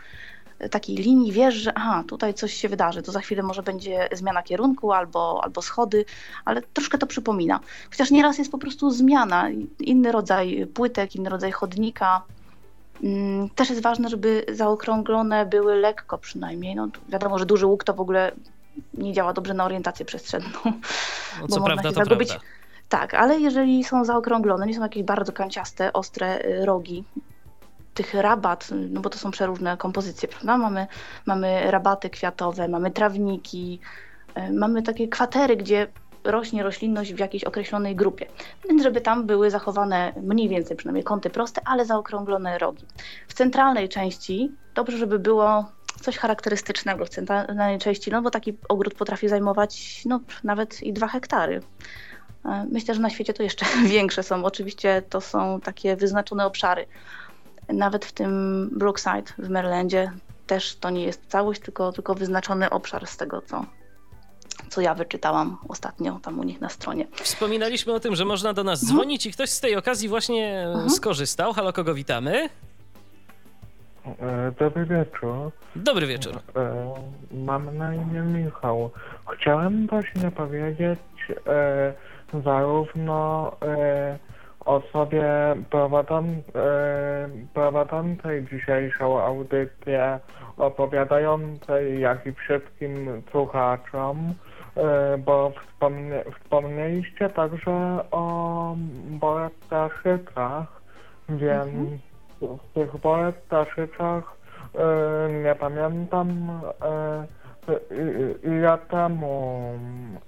e, 0.59 0.68
takiej 0.68 0.97
linii 0.97 1.33
wiesz, 1.33 1.54
że 1.54 1.73
aha, 1.75 2.04
tutaj 2.09 2.35
coś 2.35 2.54
się 2.54 2.68
wydarzy, 2.68 3.02
to 3.02 3.12
za 3.12 3.21
chwilę 3.21 3.42
może 3.42 3.62
będzie 3.62 4.09
zmiana 4.12 4.42
kierunku 4.42 4.92
albo, 4.92 5.40
albo 5.44 5.62
schody, 5.62 6.04
ale 6.44 6.62
troszkę 6.62 6.99
to 6.99 7.06
przypomina. 7.06 7.61
Chociaż 7.90 8.11
nieraz 8.11 8.38
jest 8.38 8.50
po 8.50 8.59
prostu 8.59 8.90
zmiana, 8.90 9.50
inny 9.80 10.12
rodzaj 10.12 10.66
płytek, 10.75 11.16
inny 11.16 11.30
rodzaj 11.30 11.52
chodnika, 11.52 12.23
też 13.55 13.71
jest 13.71 13.83
ważne, 13.83 14.09
żeby 14.09 14.45
zaokrąglone 14.53 15.47
były 15.47 15.77
lekko 15.77 16.19
przynajmniej. 16.19 16.75
No, 16.75 16.89
wiadomo, 17.09 17.39
że 17.39 17.47
duży 17.47 17.67
łuk 17.67 17.85
to 17.85 17.95
w 17.95 18.01
ogóle 18.01 18.33
nie 18.95 19.13
działa 19.13 19.33
dobrze 19.33 19.55
na 19.55 19.65
orientację 19.65 20.07
przestrzenną. 20.07 20.59
No, 21.41 21.49
co 21.49 21.61
prawda, 21.61 21.83
to 21.83 22.05
zagubić. 22.05 22.29
prawda. 22.29 22.47
Tak, 22.89 23.15
ale 23.15 23.41
jeżeli 23.41 23.85
są 23.85 24.05
zaokrąglone, 24.05 24.67
nie 24.67 24.75
są 24.75 24.83
jakieś 24.83 25.03
bardzo 25.03 25.33
kanciaste, 25.33 25.93
ostre 25.93 26.45
y, 26.45 26.67
rogi, 26.67 27.05
tych 27.95 28.15
rabat, 28.15 28.69
no 28.91 29.01
bo 29.01 29.11
to 29.11 29.19
są 29.19 29.31
przeróżne 29.31 29.77
kompozycje, 29.77 30.29
prawda? 30.29 30.59
Mamy, 30.59 30.87
mamy 31.27 31.71
rabaty 31.71 32.11
kwiatowe, 32.11 32.69
mamy 32.69 32.91
trawniki, 32.91 33.81
y, 34.39 34.53
mamy 34.53 34.83
takie 34.83 35.09
kwatery, 35.09 35.57
gdzie 35.57 35.87
rośnie 36.25 36.62
roślinność 36.62 37.14
w 37.14 37.19
jakiejś 37.19 37.45
określonej 37.45 37.97
grupie. 37.97 38.26
Więc 38.69 38.83
żeby 38.83 39.00
tam 39.00 39.26
były 39.26 39.50
zachowane 39.50 40.12
mniej 40.23 40.49
więcej 40.49 40.76
przynajmniej 40.76 41.04
kąty 41.04 41.31
proste, 41.31 41.61
ale 41.64 41.85
zaokrąglone 41.85 42.59
rogi. 42.59 42.87
W 43.28 43.35
centralnej 43.35 43.88
części 43.88 44.52
dobrze, 44.75 44.99
żeby 44.99 45.19
było 45.19 45.64
coś 46.00 46.19
charakterystycznego 46.19 47.04
w 47.04 47.09
centralnej 47.09 47.78
części, 47.78 48.11
no 48.11 48.23
bo 48.23 48.31
taki 48.31 48.57
ogród 48.69 48.95
potrafi 48.95 49.28
zajmować 49.28 50.02
no, 50.07 50.21
nawet 50.45 50.83
i 50.83 50.93
dwa 50.93 51.09
hektary. 51.09 51.61
E, 52.45 52.66
myślę, 52.71 52.95
że 52.95 53.00
na 53.00 53.11
świecie 53.11 53.35
to 53.35 53.43
jeszcze 53.43 53.66
większe 53.87 54.23
są. 54.23 54.45
Oczywiście 54.45 55.02
to 55.11 55.21
są 55.21 55.61
takie 55.61 55.97
wyznaczone 55.97 56.47
obszary. 56.47 56.87
Nawet 57.69 58.04
w 58.04 58.12
tym 58.12 58.71
Brookside 58.73 59.33
w 59.38 59.49
Marylandzie 59.49 60.11
też 60.47 60.76
to 60.76 60.90
nie 60.90 61.04
jest 61.04 61.26
całość, 61.26 61.61
tylko, 61.61 61.93
tylko 61.93 62.14
wyznaczony 62.14 62.71
obszar 62.71 63.07
z 63.07 63.16
tego, 63.16 63.43
co, 63.43 63.66
co 64.69 64.81
ja 64.81 64.95
wyczytałam 64.95 65.57
ostatnio 65.69 66.21
tam 66.23 66.39
u 66.39 66.43
nich 66.43 66.61
na 66.61 66.69
stronie. 66.69 67.07
Wspominaliśmy 67.13 67.93
o 67.93 68.01
tym, 68.01 68.17
że 68.17 68.25
można 68.25 68.53
do 68.53 68.65
nas 68.65 68.83
mhm. 68.83 68.99
dzwonić 68.99 69.27
i 69.27 69.33
ktoś 69.33 69.51
z 69.51 69.61
tej 69.61 69.77
okazji 69.77 70.09
właśnie 70.09 70.67
mhm. 70.67 70.91
skorzystał. 70.91 71.53
Halo, 71.53 71.73
kogo 71.73 71.95
witamy? 71.95 72.49
E, 74.07 74.53
dobry 74.59 74.87
wieczór. 74.87 75.51
Dobry 75.77 76.07
wieczór. 76.07 76.37
E, 76.57 76.95
mam 77.33 77.79
na 77.79 77.95
imię 77.95 78.21
Michał. 78.21 78.91
Chciałem 79.35 79.87
właśnie 79.87 80.31
powiedzieć 80.31 80.99
e, 81.47 81.93
zarówno 82.45 83.53
osobie 84.64 85.25
prowadzącej 87.54 88.47
dzisiejszą 88.52 89.21
audycję, 89.21 90.18
opowiadającej, 90.56 92.00
jak 92.00 92.26
i 92.26 92.33
wszystkim 92.33 93.23
słuchaczom, 93.30 94.35
bo 95.18 95.52
wspomnie, 95.66 96.25
wspomnieliście 96.40 97.30
także 97.30 98.04
o 98.11 98.76
Boraszycach, 99.06 100.83
więc 101.28 101.66
mhm. 101.68 101.99
w 102.40 102.75
tych 102.75 102.97
wolnych 102.97 103.35
Ptaszyczach 103.35 104.37
e, 104.75 105.33
nie 105.44 105.54
pamiętam 105.54 106.61
e, 107.68 107.78
ile 108.42 108.78
temu, 108.78 109.62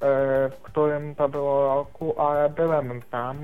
e, 0.00 0.50
w 0.50 0.62
którym 0.62 1.14
to 1.14 1.28
było 1.28 1.74
roku, 1.74 2.20
ale 2.20 2.50
byłem 2.50 3.02
tam. 3.10 3.36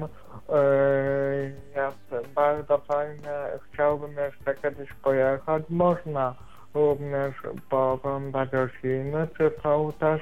Jest 1.77 2.33
bardzo 2.35 2.79
fajnie, 2.79 3.31
chciałbym 3.73 4.11
jeszcze 4.17 4.55
kiedyś 4.63 4.93
pojechać. 4.93 5.63
Można 5.69 6.35
również 6.75 7.35
pooglądać 7.71 8.53
rośliny, 8.53 9.29
czy 9.39 9.51
są 9.63 9.93
też 9.99 10.21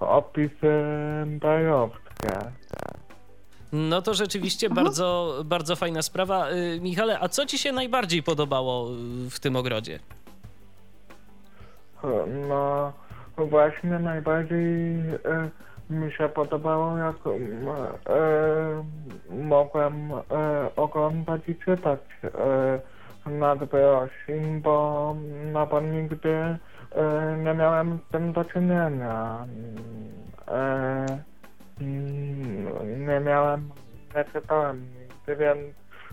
opisy 0.00 0.84
bajowskie. 1.26 2.38
No 3.72 4.02
to 4.02 4.14
rzeczywiście 4.14 4.66
mhm. 4.66 4.84
bardzo, 4.84 5.36
bardzo 5.44 5.76
fajna 5.76 6.02
sprawa. 6.02 6.50
Y, 6.50 6.80
Michale, 6.80 7.20
a 7.20 7.28
co 7.28 7.46
ci 7.46 7.58
się 7.58 7.72
najbardziej 7.72 8.22
podobało 8.22 8.88
w 9.30 9.40
tym 9.40 9.56
ogrodzie? 9.56 9.98
No 12.48 12.92
właśnie 13.36 13.98
najbardziej 13.98 15.00
e, 15.24 15.48
mi 15.90 16.12
się 16.12 16.28
podobało, 16.28 16.98
jak 16.98 17.16
e, 17.16 17.38
mogłem 19.30 20.12
e, 20.12 20.20
oglądać 20.76 21.48
i 21.48 21.56
czytać 21.56 22.00
nazwy 23.26 23.82
roślin, 23.82 24.60
bo, 24.60 25.16
no 25.52 25.66
bo 25.66 25.80
nigdy 25.80 26.58
nie 27.44 27.54
miałem 27.54 27.98
z 28.08 28.12
tym 28.12 28.32
do 28.32 28.44
czynienia. 28.44 29.46
Nie 33.06 33.20
miałem, 33.20 33.70
nie 34.16 34.24
czytałem 34.24 34.86
nigdy, 35.00 35.36
więc 35.36 35.60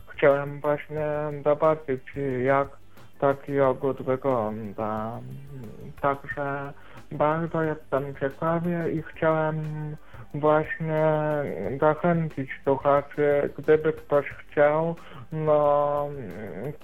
chciałem 0.07 0.59
właśnie 0.59 1.07
zobaczyć, 1.43 2.01
jak 2.45 2.78
taki 3.19 3.61
ogród 3.61 4.01
wygląda. 4.01 5.19
Także 6.01 6.73
bardzo 7.11 7.61
jestem 7.61 8.15
ciekawy 8.15 8.91
i 8.91 9.01
chciałem 9.01 9.55
właśnie 10.33 11.03
zachęcić 11.79 12.49
słuchaczy, 12.63 13.49
gdyby 13.57 13.93
ktoś 13.93 14.25
chciał, 14.25 14.95
no 15.31 16.07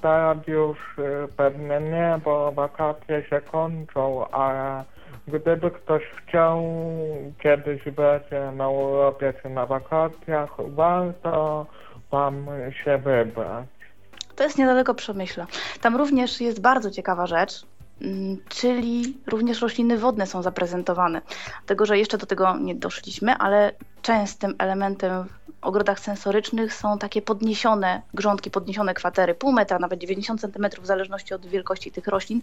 teraz 0.01 0.37
już 0.47 0.95
pewnie 1.37 1.79
nie, 1.79 2.19
bo 2.23 2.51
wakacje 2.51 3.23
się 3.23 3.41
kończą, 3.41 4.27
ale 4.27 4.83
Gdyby 5.27 5.71
ktoś 5.71 6.03
chciał 6.03 6.63
kiedyś 7.39 7.83
być 7.83 8.23
na 8.55 8.63
Europie 8.63 9.33
czy 9.41 9.49
na 9.49 9.65
wakacjach, 9.65 10.49
warto 10.67 11.65
tam 12.11 12.45
się 12.83 12.97
wybrać. 12.97 13.74
To 14.35 14.43
jest 14.43 14.57
niedaleko 14.57 14.93
Przemyśla. 14.93 15.47
Tam 15.81 15.95
również 15.95 16.41
jest 16.41 16.61
bardzo 16.61 16.91
ciekawa 16.91 17.27
rzecz, 17.27 17.65
mm, 18.01 18.37
czyli 18.49 19.17
również 19.27 19.61
rośliny 19.61 19.97
wodne 19.97 20.27
są 20.27 20.41
zaprezentowane. 20.41 21.21
Dlatego, 21.59 21.85
że 21.85 21.97
jeszcze 21.97 22.17
do 22.17 22.25
tego 22.25 22.57
nie 22.57 22.75
doszliśmy, 22.75 23.33
ale 23.33 23.71
częstym 24.01 24.55
elementem 24.57 25.23
w 25.23 25.67
ogrodach 25.67 25.99
sensorycznych 25.99 26.73
są 26.73 26.97
takie 26.97 27.21
podniesione 27.21 28.01
grządki, 28.13 28.51
podniesione 28.51 28.93
kwatery, 28.93 29.33
pół 29.33 29.51
metra, 29.51 29.79
nawet 29.79 29.99
90 29.99 30.41
cm, 30.41 30.67
w 30.81 30.85
zależności 30.85 31.33
od 31.33 31.45
wielkości 31.45 31.91
tych 31.91 32.07
roślin, 32.07 32.41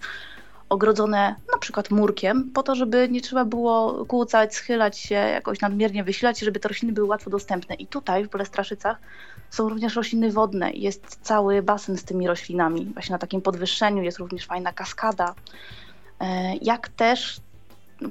ogrodzone 0.69 1.35
na 1.53 1.59
przykład 1.59 1.91
murkiem, 1.91 2.51
po 2.55 2.63
to, 2.63 2.75
żeby 2.75 3.09
nie 3.11 3.21
trzeba 3.21 3.45
było 3.45 4.05
kłócać, 4.05 4.55
schylać 4.55 4.99
się, 4.99 5.15
jakoś 5.15 5.61
nadmiernie 5.61 6.05
wysilać, 6.05 6.39
żeby 6.39 6.61
te 6.61 6.69
rośliny 6.69 6.93
były 6.95 7.09
łatwo 7.09 7.31
dostępne. 7.31 7.75
I 7.75 7.87
tutaj 7.87 8.25
w 8.25 8.31
Bolestraszycach 8.31 8.97
są 9.53 9.69
również 9.69 9.97
rośliny 9.97 10.33
wodne. 10.33 10.71
Jest 10.71 11.19
cały 11.23 11.63
basen 11.63 11.97
z 11.97 12.05
tymi 12.05 12.27
roślinami. 12.27 12.85
Właśnie 12.85 13.13
na 13.13 13.19
takim 13.19 13.43
podwyższeniu 13.43 14.03
jest 14.03 14.19
również 14.19 14.47
fajna 14.47 14.73
kaskada. 14.73 15.35
E, 16.21 16.57
jak 16.57 16.89
też 16.89 17.41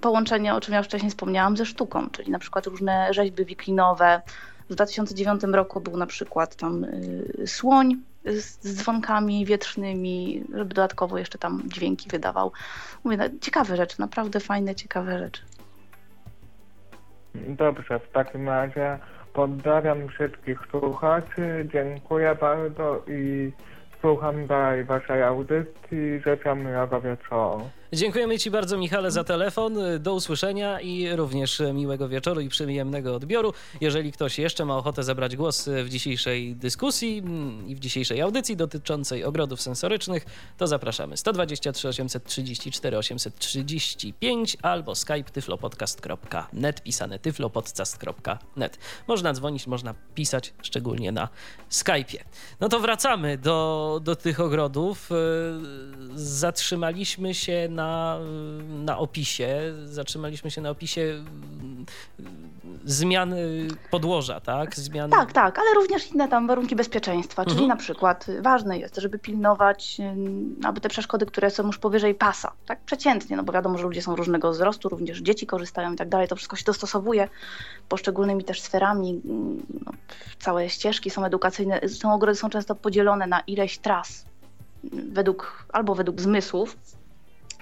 połączenie, 0.01 0.55
o 0.55 0.61
czym 0.61 0.73
ja 0.73 0.83
wcześniej 0.83 1.09
wspomniałam, 1.09 1.57
ze 1.57 1.65
sztuką, 1.65 2.09
czyli 2.09 2.31
na 2.31 2.39
przykład 2.39 2.67
różne 2.67 3.13
rzeźby 3.13 3.45
wiklinowe. 3.45 4.21
W 4.69 4.73
2009 4.73 5.43
roku 5.43 5.81
był 5.81 5.97
na 5.97 6.05
przykład 6.05 6.55
tam 6.55 6.83
y, 6.83 7.43
słoń 7.47 7.97
z 8.25 8.75
dzwonkami 8.75 9.45
wietrznymi, 9.45 10.43
żeby 10.53 10.73
dodatkowo 10.73 11.17
jeszcze 11.17 11.37
tam 11.37 11.63
dźwięki 11.65 12.09
wydawał. 12.09 12.51
Mówię, 13.03 13.17
no, 13.17 13.23
ciekawe 13.41 13.77
rzeczy, 13.77 13.99
naprawdę 13.99 14.39
fajne, 14.39 14.75
ciekawe 14.75 15.19
rzeczy. 15.19 15.41
Dobrze, 17.35 17.99
w 17.99 18.11
takim 18.11 18.49
razie 18.49 18.99
pozdrawiam 19.33 20.07
wszystkich 20.07 20.59
słuchaczy, 20.71 21.67
dziękuję 21.73 22.35
bardzo 22.41 23.03
i 23.07 23.51
słucham 24.01 24.47
dalej 24.47 24.83
waszej 24.83 25.23
audycji, 25.23 26.19
życzę 26.25 26.55
miłego 26.55 27.01
wieczoru. 27.01 27.69
Dziękujemy 27.93 28.39
Ci 28.39 28.51
bardzo, 28.51 28.77
Michale, 28.77 29.11
za 29.11 29.23
telefon. 29.23 29.77
Do 29.99 30.13
usłyszenia 30.13 30.81
i 30.81 31.15
również 31.15 31.61
miłego 31.73 32.09
wieczoru 32.09 32.41
i 32.41 32.49
przyjemnego 32.49 33.15
odbioru. 33.15 33.53
Jeżeli 33.81 34.11
ktoś 34.11 34.39
jeszcze 34.39 34.65
ma 34.65 34.77
ochotę 34.77 35.03
zabrać 35.03 35.35
głos 35.35 35.69
w 35.83 35.89
dzisiejszej 35.89 36.55
dyskusji 36.55 37.17
mm, 37.17 37.67
i 37.67 37.75
w 37.75 37.79
dzisiejszej 37.79 38.21
audycji 38.21 38.57
dotyczącej 38.57 39.23
ogrodów 39.23 39.61
sensorycznych, 39.61 40.25
to 40.57 40.67
zapraszamy 40.67 41.17
123 41.17 41.87
834 41.87 42.97
835 42.97 44.57
albo 44.61 44.95
skype 44.95 45.23
tyflopodcast.net, 45.23 46.83
pisane 46.83 47.19
tyflopodcast.net. 47.19 48.77
Można 49.07 49.33
dzwonić, 49.33 49.67
można 49.67 49.95
pisać, 50.15 50.53
szczególnie 50.61 51.11
na 51.11 51.29
Skype'ie. 51.71 52.19
No 52.59 52.69
to 52.69 52.79
wracamy 52.79 53.37
do, 53.37 53.99
do 54.03 54.15
tych 54.15 54.39
ogrodów. 54.39 55.09
Zatrzymaliśmy 56.15 57.33
się 57.33 57.67
na 57.69 57.80
na, 57.81 58.19
na 58.69 58.97
opisie, 58.97 59.47
zatrzymaliśmy 59.85 60.51
się 60.51 60.61
na 60.61 60.69
opisie 60.69 61.01
mm, 61.01 61.85
zmiany 62.85 63.67
podłoża, 63.91 64.39
tak? 64.39 64.75
Tak, 65.17 65.33
tak, 65.33 65.59
ale 65.59 65.73
również 65.75 66.11
inne 66.11 66.27
tam 66.27 66.47
warunki 66.47 66.75
bezpieczeństwa, 66.75 67.43
czyli 67.43 67.63
mhm. 67.63 67.69
na 67.69 67.75
przykład 67.75 68.27
ważne 68.41 68.77
jest, 68.79 68.97
żeby 68.97 69.19
pilnować 69.19 69.97
mm, 69.99 70.55
aby 70.63 70.81
te 70.81 70.89
przeszkody, 70.89 71.25
które 71.25 71.49
są 71.49 71.67
już 71.67 71.77
powyżej 71.77 72.15
pasa, 72.15 72.51
tak 72.65 72.81
przeciętnie, 72.81 73.37
no 73.37 73.43
bo 73.43 73.53
wiadomo, 73.53 73.77
że 73.77 73.83
ludzie 73.83 74.01
są 74.01 74.15
różnego 74.15 74.51
wzrostu, 74.51 74.89
również 74.89 75.21
dzieci 75.21 75.45
korzystają 75.45 75.93
i 75.93 75.95
tak 75.95 76.09
dalej, 76.09 76.27
to 76.27 76.35
wszystko 76.35 76.55
się 76.55 76.63
dostosowuje 76.65 77.29
poszczególnymi 77.89 78.43
też 78.43 78.61
sferami, 78.61 79.21
mm, 79.25 79.65
no, 79.85 79.91
całe 80.39 80.69
ścieżki 80.69 81.09
są 81.09 81.25
edukacyjne, 81.25 81.89
są 81.89 82.13
ogrody 82.13 82.35
są 82.35 82.49
często 82.49 82.75
podzielone 82.75 83.27
na 83.27 83.39
ileś 83.39 83.77
tras, 83.77 84.25
według, 84.93 85.65
albo 85.73 85.95
według 85.95 86.21
zmysłów, 86.21 86.77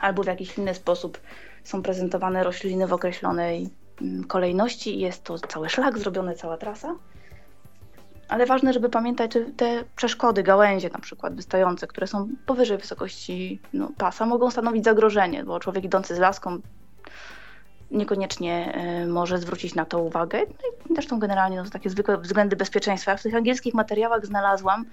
albo 0.01 0.23
w 0.23 0.27
jakiś 0.27 0.57
inny 0.57 0.73
sposób 0.73 1.19
są 1.63 1.83
prezentowane 1.83 2.43
rośliny 2.43 2.87
w 2.87 2.93
określonej 2.93 3.69
mm, 4.01 4.23
kolejności 4.23 4.95
i 4.95 4.99
jest 4.99 5.23
to 5.23 5.39
cały 5.39 5.69
szlak 5.69 5.97
zrobiony, 5.97 6.35
cała 6.35 6.57
trasa. 6.57 6.95
Ale 8.29 8.45
ważne, 8.45 8.73
żeby 8.73 8.89
pamiętać, 8.89 9.33
że 9.33 9.41
te 9.45 9.83
przeszkody, 9.95 10.43
gałęzie 10.43 10.89
na 10.89 10.99
przykład 10.99 11.35
wystające, 11.35 11.87
które 11.87 12.07
są 12.07 12.29
powyżej 12.45 12.77
wysokości 12.77 13.59
no, 13.73 13.91
pasa, 13.97 14.25
mogą 14.25 14.51
stanowić 14.51 14.83
zagrożenie, 14.83 15.43
bo 15.43 15.59
człowiek 15.59 15.83
idący 15.83 16.15
z 16.15 16.19
laską 16.19 16.59
niekoniecznie 17.91 18.73
y, 19.03 19.07
może 19.07 19.37
zwrócić 19.37 19.75
na 19.75 19.85
to 19.85 19.99
uwagę. 19.99 20.39
No 20.39 20.91
i 20.91 20.93
zresztą 20.93 21.19
generalnie 21.19 21.57
no, 21.57 21.69
takie 21.69 21.89
zwykłe 21.89 22.17
względy 22.17 22.55
bezpieczeństwa. 22.55 23.11
Ja 23.11 23.17
w 23.17 23.23
tych 23.23 23.35
angielskich 23.35 23.73
materiałach 23.73 24.25
znalazłam 24.25 24.85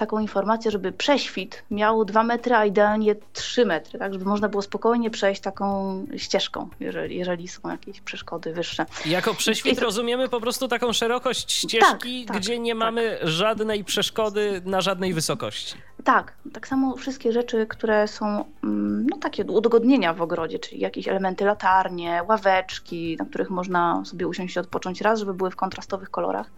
taką 0.00 0.18
informację, 0.18 0.70
żeby 0.70 0.92
prześwit 0.92 1.62
miał 1.70 2.04
2 2.04 2.22
metry, 2.22 2.54
a 2.54 2.64
idealnie 2.64 3.14
3 3.32 3.66
metry, 3.66 3.98
tak 3.98 4.12
żeby 4.12 4.24
można 4.24 4.48
było 4.48 4.62
spokojnie 4.62 5.10
przejść 5.10 5.40
taką 5.40 6.06
ścieżką, 6.16 6.68
jeżeli, 6.80 7.16
jeżeli 7.16 7.48
są 7.48 7.70
jakieś 7.70 8.00
przeszkody 8.00 8.52
wyższe. 8.52 8.86
Jako 9.06 9.34
prześwit 9.34 9.78
I... 9.78 9.80
rozumiemy 9.80 10.28
po 10.28 10.40
prostu 10.40 10.68
taką 10.68 10.92
szerokość 10.92 11.52
ścieżki, 11.52 12.24
tak, 12.24 12.34
tak, 12.34 12.42
gdzie 12.42 12.58
nie 12.58 12.72
tak. 12.72 12.78
mamy 12.78 13.18
żadnej 13.22 13.84
przeszkody 13.84 14.62
na 14.64 14.80
żadnej 14.80 15.14
wysokości. 15.14 15.74
Tak, 16.04 16.32
tak 16.52 16.68
samo 16.68 16.96
wszystkie 16.96 17.32
rzeczy, 17.32 17.66
które 17.66 18.08
są 18.08 18.44
mm, 18.64 19.06
no, 19.10 19.16
takie 19.16 19.44
udogodnienia 19.44 20.14
w 20.14 20.22
ogrodzie, 20.22 20.58
czyli 20.58 20.80
jakieś 20.80 21.08
elementy 21.08 21.44
latarnie, 21.44 22.22
ławeczki, 22.28 23.16
na 23.18 23.24
których 23.24 23.50
można 23.50 24.02
sobie 24.04 24.28
usiąść 24.28 24.56
i 24.56 24.58
odpocząć. 24.58 25.00
Raz, 25.00 25.18
żeby 25.18 25.34
były 25.34 25.50
w 25.50 25.56
kontrastowych 25.56 26.10
kolorach, 26.10 26.50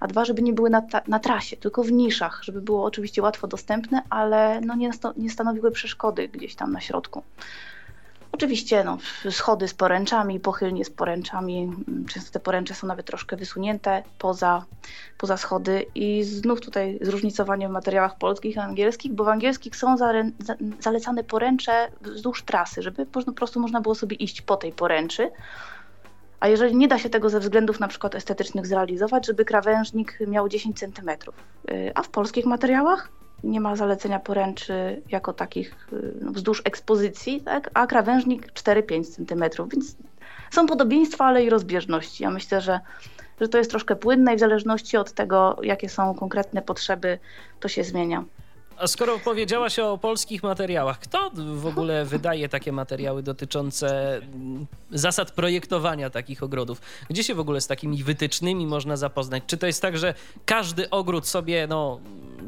a 0.00 0.06
dwa, 0.06 0.24
żeby 0.24 0.42
nie 0.42 0.52
były 0.52 0.70
na, 0.70 0.82
na 1.08 1.18
trasie, 1.18 1.56
tylko 1.56 1.82
w 1.82 1.92
niszach, 1.92 2.40
żeby 2.44 2.62
było 2.62 2.84
oczywiście 2.84 3.22
łatwo 3.22 3.46
dostępne, 3.46 4.02
ale 4.10 4.60
no, 4.60 4.74
nie, 4.76 4.90
nie 5.16 5.30
stanowiły 5.30 5.70
przeszkody 5.70 6.28
gdzieś 6.28 6.54
tam 6.54 6.72
na 6.72 6.80
środku. 6.80 7.22
Oczywiście 8.32 8.84
no, 8.84 8.98
schody 9.30 9.68
z 9.68 9.74
poręczami, 9.74 10.40
pochylnie 10.40 10.84
z 10.84 10.90
poręczami. 10.90 11.72
Często 12.08 12.32
te 12.32 12.40
poręcze 12.40 12.74
są 12.74 12.86
nawet 12.86 13.06
troszkę 13.06 13.36
wysunięte 13.36 14.02
poza, 14.18 14.64
poza 15.18 15.36
schody 15.36 15.86
i 15.94 16.24
znów 16.24 16.60
tutaj 16.60 16.98
zróżnicowanie 17.02 17.68
w 17.68 17.70
materiałach 17.70 18.18
polskich 18.18 18.56
i 18.56 18.58
angielskich, 18.58 19.12
bo 19.12 19.24
w 19.24 19.28
angielskich 19.28 19.76
są 19.76 19.96
za, 19.96 20.12
zalecane 20.80 21.24
poręcze 21.24 21.88
wzdłuż 22.00 22.42
trasy, 22.42 22.82
żeby 22.82 23.06
po 23.06 23.32
prostu 23.32 23.60
można 23.60 23.80
było 23.80 23.94
sobie 23.94 24.16
iść 24.16 24.42
po 24.42 24.56
tej 24.56 24.72
poręczy. 24.72 25.30
A 26.40 26.48
jeżeli 26.48 26.76
nie 26.76 26.88
da 26.88 26.98
się 26.98 27.10
tego 27.10 27.30
ze 27.30 27.40
względów 27.40 27.80
na 27.80 27.88
przykład 27.88 28.14
estetycznych 28.14 28.66
zrealizować, 28.66 29.26
żeby 29.26 29.44
krawężnik 29.44 30.18
miał 30.26 30.48
10 30.48 30.78
cm. 30.78 31.10
Y, 31.70 31.92
a 31.94 32.02
w 32.02 32.08
polskich 32.08 32.46
materiałach 32.46 33.08
nie 33.44 33.60
ma 33.60 33.76
zalecenia 33.76 34.20
poręczy 34.20 35.02
jako 35.08 35.32
takich 35.32 35.88
y, 35.92 36.14
no, 36.20 36.32
wzdłuż 36.32 36.62
ekspozycji, 36.64 37.40
tak? 37.40 37.70
a 37.74 37.86
krawężnik 37.86 38.52
4-5 38.52 39.04
cm, 39.04 39.68
więc 39.70 39.96
są 40.50 40.66
podobieństwa, 40.66 41.24
ale 41.24 41.44
i 41.44 41.50
rozbieżności. 41.50 42.22
Ja 42.22 42.30
myślę, 42.30 42.60
że, 42.60 42.80
że 43.40 43.48
to 43.48 43.58
jest 43.58 43.70
troszkę 43.70 43.96
płynne 43.96 44.34
i 44.34 44.36
w 44.36 44.40
zależności 44.40 44.96
od 44.96 45.12
tego, 45.12 45.56
jakie 45.62 45.88
są 45.88 46.14
konkretne 46.14 46.62
potrzeby, 46.62 47.18
to 47.60 47.68
się 47.68 47.84
zmienia. 47.84 48.24
A 48.80 48.86
skoro 48.86 49.18
powiedziałaś 49.18 49.78
o 49.78 49.98
polskich 49.98 50.42
materiałach, 50.42 50.98
kto 50.98 51.30
w 51.34 51.66
ogóle 51.66 52.04
wydaje 52.04 52.48
takie 52.48 52.72
materiały 52.72 53.22
dotyczące 53.22 54.16
mm, 54.16 54.66
zasad 54.90 55.30
projektowania 55.30 56.10
takich 56.10 56.42
ogrodów? 56.42 56.80
Gdzie 57.10 57.24
się 57.24 57.34
w 57.34 57.40
ogóle 57.40 57.60
z 57.60 57.66
takimi 57.66 58.02
wytycznymi 58.04 58.66
można 58.66 58.96
zapoznać? 58.96 59.42
Czy 59.46 59.56
to 59.56 59.66
jest 59.66 59.82
tak, 59.82 59.98
że 59.98 60.14
każdy 60.46 60.90
ogród 60.90 61.28
sobie 61.28 61.66
no, 61.66 62.00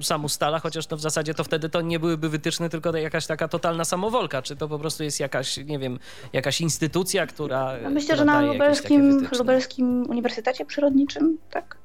sam 0.03 0.25
ustala, 0.25 0.59
chociaż 0.59 0.89
no 0.89 0.97
w 0.97 1.01
zasadzie 1.01 1.35
to 1.35 1.45
wtedy 1.45 1.69
to 1.69 1.81
nie 1.81 2.01
byłyby 2.01 2.29
wytyczne, 2.29 2.69
tylko 2.69 2.97
jakaś 2.97 3.27
taka 3.27 3.49
totalna 3.49 3.85
samowolka? 3.85 4.43
Czy 4.43 4.57
to 4.57 4.69
po 4.69 4.79
prostu 4.79 5.05
jest 5.05 5.21
jakaś, 5.21 5.57
nie 5.57 5.79
wiem, 5.79 5.99
jakaś 6.33 6.61
instytucja, 6.61 7.27
która. 7.27 7.79
Ja 7.79 7.91
myślę, 7.91 8.15
która 8.15 8.17
że 8.17 8.25
na 8.25 8.41
lubelskim, 8.41 9.29
lubelskim 9.39 10.11
Uniwersytecie 10.11 10.65
Przyrodniczym, 10.65 11.39
tak? 11.51 11.82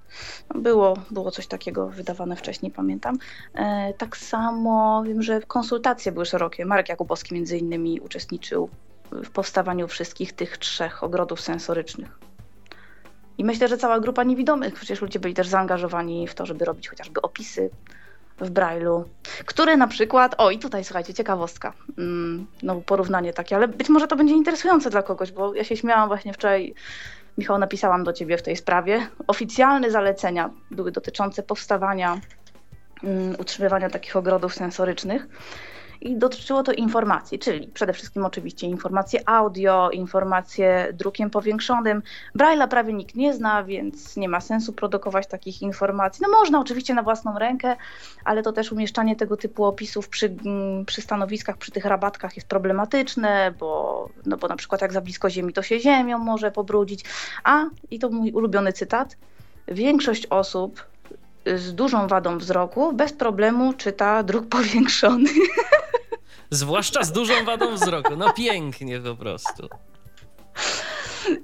Było, 0.55 0.97
było 1.11 1.31
coś 1.31 1.47
takiego 1.47 1.87
wydawane 1.87 2.35
wcześniej, 2.35 2.71
pamiętam. 2.71 3.17
E, 3.53 3.93
tak 3.93 4.17
samo 4.17 5.03
wiem, 5.03 5.21
że 5.21 5.41
konsultacje 5.41 6.11
były 6.11 6.25
szerokie. 6.25 6.65
Marek 6.65 6.89
Jakubowski 6.89 7.35
między 7.35 7.57
innymi 7.57 7.99
uczestniczył 7.99 8.69
w 9.11 9.29
powstawaniu 9.29 9.87
wszystkich 9.87 10.33
tych 10.33 10.57
trzech 10.57 11.03
ogrodów 11.03 11.41
sensorycznych. 11.41 12.19
I 13.37 13.43
myślę, 13.43 13.67
że 13.67 13.77
cała 13.77 13.99
grupa 13.99 14.23
niewidomych, 14.23 14.73
przecież 14.73 15.01
ludzie 15.01 15.19
byli 15.19 15.33
też 15.33 15.47
zaangażowani 15.47 16.27
w 16.27 16.35
to, 16.35 16.45
żeby 16.45 16.65
robić 16.65 16.89
chociażby 16.89 17.21
opisy 17.21 17.69
w 18.39 18.51
Braille'u, 18.51 19.03
który 19.45 19.77
na 19.77 19.87
przykład, 19.87 20.35
o 20.37 20.51
i 20.51 20.59
tutaj 20.59 20.83
słuchajcie, 20.83 21.13
ciekawostka, 21.13 21.73
mm, 21.97 22.47
no 22.63 22.81
porównanie 22.85 23.33
takie, 23.33 23.55
ale 23.55 23.67
być 23.67 23.89
może 23.89 24.07
to 24.07 24.15
będzie 24.15 24.33
interesujące 24.33 24.89
dla 24.89 25.03
kogoś, 25.03 25.31
bo 25.31 25.55
ja 25.55 25.63
się 25.63 25.77
śmiałam 25.77 26.07
właśnie 26.07 26.33
wczoraj 26.33 26.73
Michał, 27.37 27.57
napisałam 27.57 28.03
do 28.03 28.13
Ciebie 28.13 28.37
w 28.37 28.43
tej 28.43 28.55
sprawie. 28.55 29.07
Oficjalne 29.27 29.91
zalecenia 29.91 30.49
były 30.71 30.91
dotyczące 30.91 31.43
powstawania, 31.43 32.21
um, 33.03 33.35
utrzymywania 33.39 33.89
takich 33.89 34.15
ogrodów 34.15 34.55
sensorycznych 34.55 35.27
i 36.01 36.17
dotyczyło 36.17 36.63
to 36.63 36.71
informacji, 36.71 37.39
czyli 37.39 37.67
przede 37.67 37.93
wszystkim 37.93 38.25
oczywiście 38.25 38.67
informacje 38.67 39.29
audio, 39.29 39.89
informacje 39.89 40.93
drukiem 40.93 41.29
powiększonym. 41.29 42.01
Braille'a 42.39 42.67
prawie 42.67 42.93
nikt 42.93 43.15
nie 43.15 43.33
zna, 43.33 43.63
więc 43.63 44.17
nie 44.17 44.29
ma 44.29 44.41
sensu 44.41 44.73
produkować 44.73 45.27
takich 45.27 45.61
informacji. 45.61 46.23
No 46.27 46.39
można 46.39 46.59
oczywiście 46.59 46.93
na 46.93 47.03
własną 47.03 47.39
rękę, 47.39 47.75
ale 48.25 48.43
to 48.43 48.51
też 48.51 48.71
umieszczanie 48.71 49.15
tego 49.15 49.37
typu 49.37 49.65
opisów 49.65 50.09
przy, 50.09 50.35
mm, 50.45 50.85
przy 50.85 51.01
stanowiskach, 51.01 51.57
przy 51.57 51.71
tych 51.71 51.85
rabatkach 51.85 52.35
jest 52.35 52.47
problematyczne, 52.47 53.53
bo, 53.59 54.09
no 54.25 54.37
bo 54.37 54.47
na 54.47 54.55
przykład 54.55 54.81
jak 54.81 54.93
za 54.93 55.01
blisko 55.01 55.29
ziemi, 55.29 55.53
to 55.53 55.61
się 55.61 55.79
ziemią 55.79 56.17
może 56.17 56.51
pobrudzić. 56.51 57.05
A, 57.43 57.65
i 57.91 57.99
to 57.99 58.09
mój 58.09 58.31
ulubiony 58.31 58.73
cytat, 58.73 59.17
większość 59.67 60.27
osób 60.27 60.85
z 61.55 61.73
dużą 61.73 62.07
wadą 62.07 62.37
wzroku 62.37 62.93
bez 62.93 63.13
problemu 63.13 63.73
czyta 63.73 64.23
druk 64.23 64.47
powiększony. 64.57 65.29
Zwłaszcza 66.49 67.03
z 67.03 67.11
dużą 67.11 67.45
wadą 67.45 67.75
wzroku. 67.75 68.15
No 68.15 68.33
pięknie 68.33 68.99
po 68.99 69.15
prostu. 69.15 69.69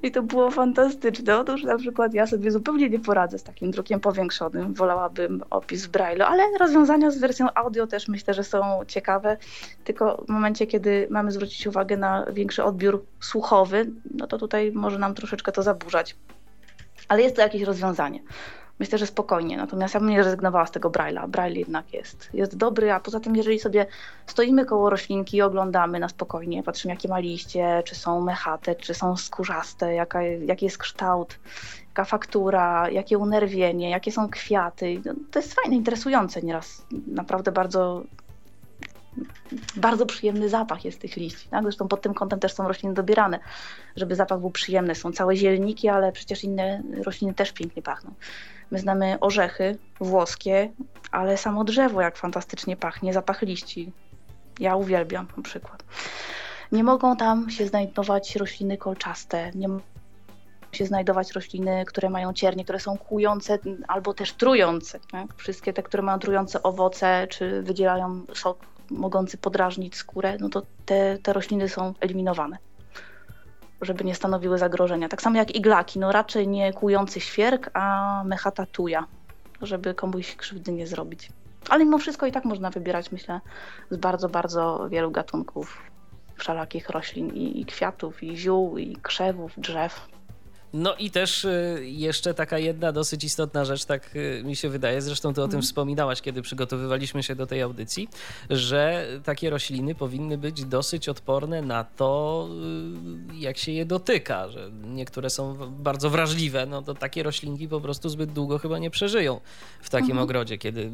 I 0.02 0.10
to 0.10 0.22
było 0.22 0.50
fantastyczne. 0.50 1.38
Otóż 1.38 1.62
na 1.62 1.78
przykład 1.78 2.14
ja 2.14 2.26
sobie 2.26 2.50
zupełnie 2.50 2.90
nie 2.90 2.98
poradzę 2.98 3.38
z 3.38 3.42
takim 3.42 3.70
drukiem 3.70 4.00
powiększonym. 4.00 4.74
Wolałabym 4.74 5.42
opis 5.50 5.86
w 5.86 5.88
Braille, 5.88 6.26
ale 6.26 6.42
rozwiązania 6.60 7.10
z 7.10 7.18
wersją 7.18 7.46
audio 7.54 7.86
też 7.86 8.08
myślę, 8.08 8.34
że 8.34 8.44
są 8.44 8.80
ciekawe. 8.88 9.36
Tylko 9.84 10.24
w 10.28 10.28
momencie, 10.28 10.66
kiedy 10.66 11.06
mamy 11.10 11.32
zwrócić 11.32 11.66
uwagę 11.66 11.96
na 11.96 12.26
większy 12.32 12.64
odbiór 12.64 13.04
słuchowy, 13.20 13.90
no 14.14 14.26
to 14.26 14.38
tutaj 14.38 14.72
może 14.72 14.98
nam 14.98 15.14
troszeczkę 15.14 15.52
to 15.52 15.62
zaburzać. 15.62 16.16
Ale 17.08 17.22
jest 17.22 17.36
to 17.36 17.42
jakieś 17.42 17.62
rozwiązanie. 17.62 18.20
Myślę, 18.78 18.98
że 18.98 19.06
spokojnie. 19.06 19.56
Natomiast 19.56 19.94
ja 19.94 20.00
bym 20.00 20.08
nie 20.08 20.22
rezygnowała 20.22 20.66
z 20.66 20.70
tego 20.70 20.90
Braille'a. 20.90 21.28
Braille 21.28 21.58
jednak 21.58 21.92
jest, 21.92 22.28
jest 22.32 22.56
dobry, 22.56 22.92
a 22.92 23.00
poza 23.00 23.20
tym, 23.20 23.36
jeżeli 23.36 23.58
sobie 23.58 23.86
stoimy 24.26 24.64
koło 24.64 24.90
roślinki 24.90 25.36
i 25.36 25.42
oglądamy 25.42 26.00
na 26.00 26.08
spokojnie, 26.08 26.62
patrzymy 26.62 26.94
jakie 26.94 27.08
ma 27.08 27.18
liście, 27.18 27.82
czy 27.86 27.94
są 27.94 28.20
mechate, 28.20 28.74
czy 28.74 28.94
są 28.94 29.16
skórzaste, 29.16 29.94
jaka, 29.94 30.22
jaki 30.22 30.64
jest 30.64 30.78
kształt, 30.78 31.38
jaka 31.88 32.04
faktura, 32.04 32.90
jakie 32.90 33.18
unerwienie, 33.18 33.90
jakie 33.90 34.12
są 34.12 34.28
kwiaty. 34.28 35.00
No, 35.04 35.14
to 35.30 35.38
jest 35.38 35.54
fajne, 35.54 35.76
interesujące 35.76 36.42
nieraz. 36.42 36.86
Naprawdę 37.06 37.52
bardzo 37.52 38.02
bardzo 39.76 40.06
przyjemny 40.06 40.48
zapach 40.48 40.84
jest 40.84 41.00
tych 41.00 41.16
liści. 41.16 41.48
Tak? 41.48 41.62
Zresztą 41.62 41.88
pod 41.88 42.02
tym 42.02 42.14
kątem 42.14 42.40
też 42.40 42.54
są 42.54 42.68
rośliny 42.68 42.94
dobierane, 42.94 43.38
żeby 43.96 44.14
zapach 44.14 44.40
był 44.40 44.50
przyjemny. 44.50 44.94
Są 44.94 45.12
całe 45.12 45.36
zielniki, 45.36 45.88
ale 45.88 46.12
przecież 46.12 46.44
inne 46.44 46.82
rośliny 47.04 47.34
też 47.34 47.52
pięknie 47.52 47.82
pachną. 47.82 48.14
My 48.74 48.80
znamy 48.80 49.20
orzechy 49.20 49.78
włoskie, 50.00 50.72
ale 51.12 51.36
samo 51.36 51.64
drzewo 51.64 52.00
jak 52.00 52.16
fantastycznie 52.16 52.76
pachnie, 52.76 53.12
zapach 53.12 53.42
liści. 53.42 53.92
Ja 54.60 54.76
uwielbiam 54.76 55.26
na 55.36 55.42
przykład. 55.42 55.84
Nie 56.72 56.84
mogą 56.84 57.16
tam 57.16 57.50
się 57.50 57.66
znajdować 57.66 58.36
rośliny 58.36 58.76
kolczaste, 58.76 59.50
nie 59.54 59.68
mogą 59.68 59.84
się 60.72 60.86
znajdować 60.86 61.32
rośliny, 61.32 61.84
które 61.86 62.10
mają 62.10 62.32
ciernie, 62.32 62.64
które 62.64 62.80
są 62.80 62.98
kłujące 62.98 63.58
albo 63.88 64.14
też 64.14 64.32
trujące. 64.32 65.00
Tak? 65.10 65.34
Wszystkie 65.36 65.72
te, 65.72 65.82
które 65.82 66.02
mają 66.02 66.18
trujące 66.18 66.62
owoce, 66.62 67.26
czy 67.30 67.62
wydzielają 67.62 68.20
sok 68.32 68.58
mogący 68.90 69.38
podrażnić 69.38 69.96
skórę, 69.96 70.36
no 70.40 70.48
to 70.48 70.62
te, 70.86 71.18
te 71.18 71.32
rośliny 71.32 71.68
są 71.68 71.94
eliminowane 72.00 72.58
żeby 73.80 74.04
nie 74.04 74.14
stanowiły 74.14 74.58
zagrożenia. 74.58 75.08
Tak 75.08 75.22
samo 75.22 75.36
jak 75.36 75.54
iglaki, 75.54 75.98
no 75.98 76.12
raczej 76.12 76.48
nie 76.48 76.72
kłujący 76.72 77.20
świerk, 77.20 77.70
a 77.74 78.22
mechata 78.26 78.66
tuja, 78.66 79.06
żeby 79.62 79.94
komuś 79.94 80.36
krzywdy 80.36 80.72
nie 80.72 80.86
zrobić. 80.86 81.28
Ale 81.68 81.84
mimo 81.84 81.98
wszystko 81.98 82.26
i 82.26 82.32
tak 82.32 82.44
można 82.44 82.70
wybierać, 82.70 83.12
myślę, 83.12 83.40
z 83.90 83.96
bardzo, 83.96 84.28
bardzo 84.28 84.88
wielu 84.88 85.10
gatunków 85.10 85.82
wszelakich 86.36 86.90
roślin 86.90 87.34
i, 87.34 87.60
i 87.60 87.64
kwiatów, 87.64 88.22
i 88.22 88.36
ziół, 88.36 88.78
i 88.78 88.96
krzewów, 89.02 89.52
drzew. 89.56 90.08
No 90.76 90.94
i 90.94 91.10
też 91.10 91.44
y, 91.44 91.82
jeszcze 91.82 92.34
taka 92.34 92.58
jedna 92.58 92.92
dosyć 92.92 93.24
istotna 93.24 93.64
rzecz, 93.64 93.84
tak 93.84 94.16
y, 94.16 94.42
mi 94.44 94.56
się 94.56 94.68
wydaje, 94.68 95.02
zresztą 95.02 95.34
ty 95.34 95.40
o 95.40 95.44
tym 95.44 95.50
mhm. 95.50 95.62
wspominałaś, 95.62 96.22
kiedy 96.22 96.42
przygotowywaliśmy 96.42 97.22
się 97.22 97.34
do 97.34 97.46
tej 97.46 97.62
audycji, 97.62 98.08
że 98.50 99.06
takie 99.24 99.50
rośliny 99.50 99.94
powinny 99.94 100.38
być 100.38 100.64
dosyć 100.64 101.08
odporne 101.08 101.62
na 101.62 101.84
to, 101.84 102.48
y, 103.32 103.36
jak 103.36 103.58
się 103.58 103.72
je 103.72 103.86
dotyka, 103.86 104.48
że 104.48 104.70
niektóre 104.84 105.30
są 105.30 105.54
bardzo 105.70 106.10
wrażliwe, 106.10 106.66
no 106.66 106.82
to 106.82 106.94
takie 106.94 107.22
roślinki 107.22 107.68
po 107.68 107.80
prostu 107.80 108.08
zbyt 108.08 108.32
długo 108.32 108.58
chyba 108.58 108.78
nie 108.78 108.90
przeżyją 108.90 109.40
w 109.80 109.90
takim 109.90 110.10
mhm. 110.10 110.24
ogrodzie, 110.24 110.58
kiedy 110.58 110.90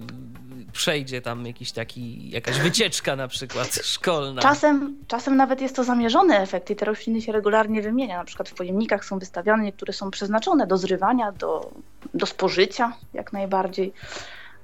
przejdzie 0.72 1.22
tam 1.22 1.46
jakiś 1.46 1.72
taki, 1.72 2.30
jakaś 2.30 2.58
wycieczka 2.58 3.16
na 3.16 3.28
przykład 3.28 3.74
szkolna. 3.94 4.42
Czasem, 4.42 4.96
czasem 5.08 5.36
nawet 5.36 5.60
jest 5.60 5.76
to 5.76 5.84
zamierzony 5.84 6.38
efekt 6.38 6.70
i 6.70 6.76
te 6.76 6.84
rośliny 6.84 7.22
się 7.22 7.32
regularnie 7.32 7.82
wymienia, 7.82 8.18
na 8.18 8.24
przykład 8.24 8.48
w 8.48 8.54
pojemnikach 8.54 9.04
są 9.04 9.18
wystawiane 9.18 9.69
które 9.72 9.92
są 9.92 10.10
przeznaczone 10.10 10.66
do 10.66 10.76
zrywania, 10.76 11.32
do, 11.32 11.70
do 12.14 12.26
spożycia 12.26 12.92
jak 13.14 13.32
najbardziej. 13.32 13.92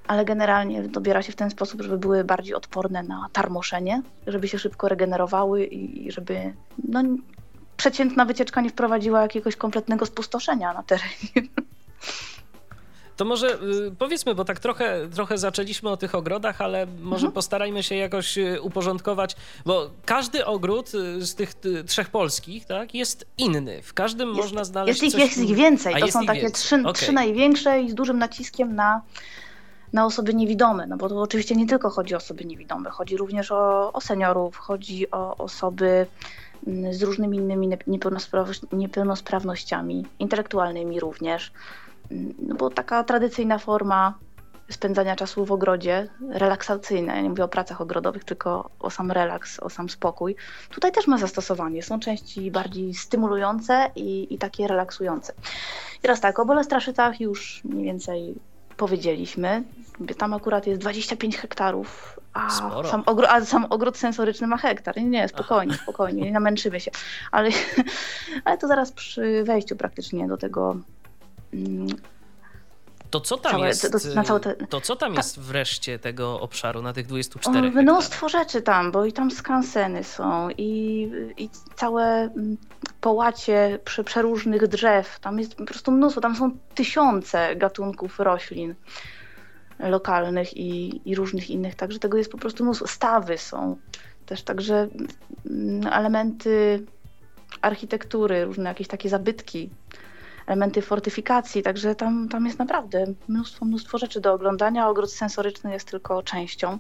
ale 0.07 0.25
generalnie 0.25 0.83
dobiera 0.83 1.23
się 1.23 1.33
w 1.33 1.37
ten 1.37 1.51
sposób, 1.51 1.83
żeby 1.83 1.99
były 1.99 2.25
bardziej 2.25 2.55
odporne 2.55 3.03
na 3.03 3.29
tarmoszenie, 3.33 4.03
żeby 4.27 4.49
się 4.49 4.59
szybko 4.59 4.89
regenerowały 4.89 5.65
i 5.65 6.13
żeby 6.13 6.55
no, 6.89 7.03
przeciętna 7.77 8.25
wycieczka 8.25 8.61
nie 8.61 8.71
wprowadziła 8.71 9.23
jakiegoś 9.23 9.57
kompletnego 9.57 10.07
spustoszenia 10.07 10.73
na 10.73 10.83
terenie. 10.83 11.51
To 13.17 13.25
może 13.25 13.55
y, 13.55 13.93
powiedzmy, 13.99 14.35
bo 14.35 14.45
tak 14.45 14.61
trochę, 14.61 15.09
trochę 15.15 15.39
zaczęliśmy 15.39 15.91
o 15.91 15.97
tych 15.97 16.15
ogrodach, 16.15 16.61
ale 16.61 16.87
może 16.87 17.27
mhm. 17.27 17.33
postarajmy 17.33 17.83
się 17.83 17.95
jakoś 17.95 18.39
y, 18.39 18.61
uporządkować, 18.63 19.37
bo 19.67 19.91
każdy 20.05 20.47
ogród 20.47 20.95
y, 20.95 21.27
z 21.27 21.35
tych 21.35 21.55
trzech 21.87 22.11
polskich 22.11 22.65
tak, 22.65 22.95
jest 22.95 23.27
inny. 23.39 23.83
W 23.83 23.95
każdym 23.95 24.29
jest, 24.29 24.41
można 24.41 24.65
znaleźć. 24.65 25.03
Jest 25.03 25.15
ich, 25.15 25.25
jest 25.25 25.39
ich 25.39 25.57
więcej. 25.57 25.95
A 25.95 26.01
to 26.01 26.09
są 26.09 26.27
takie 26.27 26.51
trzy, 26.51 26.77
okay. 26.77 26.93
trzy 26.93 27.13
największe 27.13 27.83
i 27.83 27.91
z 27.91 27.95
dużym 27.95 28.19
naciskiem 28.19 28.75
na 28.75 29.01
na 29.93 30.07
osoby 30.07 30.35
niewidome, 30.35 30.87
no 30.87 30.97
bo 30.97 31.09
to 31.09 31.21
oczywiście 31.21 31.57
nie 31.57 31.67
tylko 31.67 31.91
chodzi 31.91 32.15
o 32.15 32.17
osoby 32.17 32.45
niewidome, 32.45 32.91
chodzi 32.91 33.17
również 33.17 33.53
o, 33.53 33.93
o 33.93 34.01
seniorów, 34.01 34.57
chodzi 34.57 35.11
o 35.11 35.37
osoby 35.37 36.07
mm, 36.67 36.95
z 36.95 37.03
różnymi 37.03 37.37
innymi 37.37 37.77
niepełnosprawnościami, 38.73 40.07
intelektualnymi 40.19 41.01
również. 41.01 41.53
No 42.39 42.55
bo 42.55 42.71
taka 42.71 43.05
tradycyjna 43.05 43.59
forma 43.59 44.19
spędzania 44.71 45.17
czasu 45.17 45.45
w 45.45 45.53
ogrodzie, 45.53 46.09
relaksacyjna, 46.31 47.17
ja 47.17 47.23
nie 47.23 47.31
mówię 47.31 47.45
o 47.45 47.49
pracach 47.49 47.81
ogrodowych, 47.81 48.25
tylko 48.25 48.71
o 48.81 48.91
sam 48.91 49.11
relaks, 49.11 49.61
o 49.61 49.71
sam 49.71 49.89
spokój, 49.89 50.37
tutaj 50.71 50.93
też 50.93 51.07
ma 51.07 51.19
zastosowanie. 51.19 51.83
Są 51.83 52.01
części 52.01 52.51
bardziej 52.51 52.95
stymulujące 52.95 53.91
i, 53.97 54.35
i 54.35 54.39
takie 54.39 54.69
relaksujące. 54.69 55.33
I 55.99 56.01
teraz 56.01 56.21
tak, 56.21 56.39
o 56.39 56.45
Bolestraszycach 56.45 57.21
już 57.21 57.65
mniej 57.65 57.85
więcej 57.85 58.35
powiedzieliśmy. 58.77 59.63
Tam 60.19 60.35
akurat 60.35 60.67
jest 60.67 60.81
25 60.81 61.37
hektarów, 61.37 62.21
a 62.33 62.51
sam, 62.85 63.03
ogro, 63.07 63.31
a 63.31 63.45
sam, 63.45 63.67
ogród 63.71 63.97
sensoryczny 63.97 64.47
ma 64.47 64.57
hektar. 64.57 64.97
Nie, 64.97 65.05
nie 65.05 65.29
spokojnie, 65.29 65.73
Aha. 65.75 65.83
spokojnie, 65.83 66.23
nie 66.23 66.33
namęczymy 66.33 66.81
się. 66.81 66.91
Ale, 67.33 67.51
ale 68.45 68.59
to 68.59 68.69
zaraz 68.69 68.93
przy 68.93 69.45
wejściu 69.45 69.77
praktycznie 69.77 70.29
do 70.29 70.37
tego 70.37 70.77
to 73.11 73.21
co 73.21 73.39
tam 73.39 73.53
całe, 73.53 73.69
jest, 73.69 73.93
te... 74.43 74.67
to 74.69 74.81
co 74.81 74.97
tam 74.97 75.15
jest 75.15 75.41
wreszcie 75.41 75.99
tego 75.99 76.41
obszaru 76.41 76.83
na 76.83 76.93
tych 76.93 77.07
24 77.07 77.69
o, 77.69 77.83
Mnóstwo 77.83 78.29
rzeczy 78.29 78.63
tam, 78.63 78.93
bo 78.93 79.05
i 79.05 79.13
tam 79.13 79.31
skanseny 79.31 80.05
są 80.05 80.49
i, 80.59 81.11
i 81.37 81.51
całe 81.77 82.05
mm, 82.05 82.57
połacie 83.01 83.79
przy 83.85 84.05
przeróżnych 84.05 84.69
drzew. 84.69 85.19
Tam 85.21 85.39
jest 85.39 85.55
po 85.55 85.65
prostu 85.65 85.93
mnóstwo, 85.93 86.21
tam 86.21 86.37
są 86.37 86.51
tysiące 86.75 87.57
gatunków 87.57 88.21
roślin 88.21 88.75
lokalnych 89.79 90.57
i, 90.57 91.01
i 91.11 91.15
różnych 91.15 91.51
innych, 91.51 91.75
także 91.75 91.99
tego 91.99 92.19
jest 92.19 92.33
po 92.33 92.39
prostu 92.39 92.65
mnóstwo. 92.65 92.87
Stawy 92.87 93.39
są 93.39 93.77
też, 94.27 94.43
także 94.43 94.89
mm, 95.47 95.93
elementy 95.93 96.85
architektury, 97.61 98.45
różne 98.45 98.69
jakieś 98.69 98.89
takie 98.89 99.09
zabytki 99.09 99.71
elementy 100.47 100.83
fortyfikacji, 100.83 101.63
także 101.63 101.95
tam, 101.95 102.29
tam 102.29 102.47
jest 102.47 102.59
naprawdę 102.59 103.05
mnóstwo, 103.29 103.65
mnóstwo 103.65 103.99
rzeczy 103.99 104.21
do 104.21 104.33
oglądania. 104.33 104.89
Ogród 104.89 105.13
sensoryczny 105.13 105.73
jest 105.73 105.91
tylko 105.91 106.23
częścią. 106.23 106.79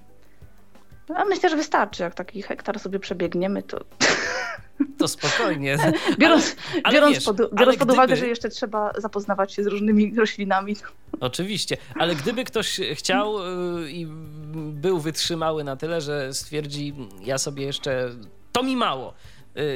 A 1.15 1.25
myślę, 1.25 1.51
że 1.51 1.57
wystarczy, 1.57 2.03
jak 2.03 2.15
taki 2.15 2.43
hektar 2.43 2.81
sobie 2.81 2.99
przebiegniemy, 2.99 3.63
to... 3.63 3.85
To 4.99 5.09
spokojnie. 5.09 5.77
biorąc, 6.19 6.57
ale, 6.85 6.95
biorąc, 6.95 7.15
wiesz, 7.15 7.25
pod, 7.25 7.37
biorąc 7.37 7.79
pod 7.79 7.89
gdyby... 7.89 7.93
uwagę, 7.93 8.17
że 8.17 8.27
jeszcze 8.27 8.49
trzeba 8.49 8.93
zapoznawać 8.99 9.55
się 9.55 9.65
z 9.65 9.67
różnymi 9.67 10.15
roślinami. 10.19 10.77
Oczywiście, 11.21 11.77
ale 11.95 12.15
gdyby 12.15 12.45
ktoś 12.45 12.81
chciał 12.95 13.39
y, 13.39 13.91
i 13.91 14.07
był 14.73 14.99
wytrzymały 14.99 15.65
na 15.65 15.77
tyle, 15.77 16.01
że 16.01 16.35
stwierdzi, 16.35 16.95
ja 17.21 17.39
sobie 17.39 17.65
jeszcze, 17.65 18.11
to 18.53 18.63
mi 18.63 18.77
mało, 18.77 19.15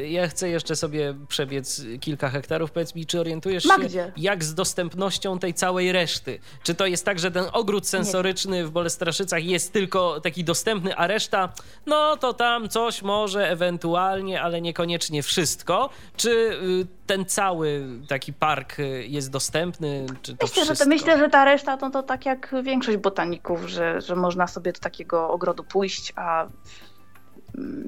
ja 0.08 0.28
chcę 0.28 0.48
jeszcze 0.48 0.76
sobie 0.76 1.14
przebiec 1.28 1.82
kilka 2.00 2.30
hektarów. 2.30 2.70
Powiedz 2.70 2.94
mi, 2.94 3.06
czy 3.06 3.20
orientujesz 3.20 3.64
się, 3.64 4.10
jak 4.16 4.44
z 4.44 4.54
dostępnością 4.54 5.38
tej 5.38 5.54
całej 5.54 5.92
reszty? 5.92 6.38
Czy 6.62 6.74
to 6.74 6.86
jest 6.86 7.04
tak, 7.04 7.18
że 7.18 7.30
ten 7.30 7.44
ogród 7.52 7.88
sensoryczny 7.88 8.66
w 8.66 8.70
Bolestraszycach 8.70 9.44
jest 9.44 9.72
tylko 9.72 10.20
taki 10.20 10.44
dostępny, 10.44 10.96
a 10.96 11.06
reszta, 11.06 11.52
no 11.86 12.16
to 12.16 12.34
tam 12.34 12.68
coś 12.68 13.02
może 13.02 13.50
ewentualnie, 13.50 14.42
ale 14.42 14.60
niekoniecznie 14.60 15.22
wszystko? 15.22 15.90
Czy 16.16 16.30
y, 16.30 16.86
ten 17.06 17.24
cały 17.24 17.86
taki 18.08 18.32
park 18.32 18.78
y, 18.78 19.06
jest 19.08 19.30
dostępny? 19.30 20.06
Czy 20.22 20.36
to 20.36 20.46
myślę, 20.46 20.64
że 20.64 20.76
to, 20.76 20.86
myślę, 20.86 21.18
że 21.18 21.28
ta 21.28 21.44
reszta 21.44 21.76
to, 21.76 21.90
to 21.90 22.02
tak 22.02 22.26
jak 22.26 22.54
większość 22.62 22.98
botaników, 22.98 23.68
że, 23.68 24.00
że 24.00 24.16
można 24.16 24.46
sobie 24.46 24.72
do 24.72 24.80
takiego 24.80 25.30
ogrodu 25.30 25.64
pójść, 25.64 26.12
a 26.16 26.46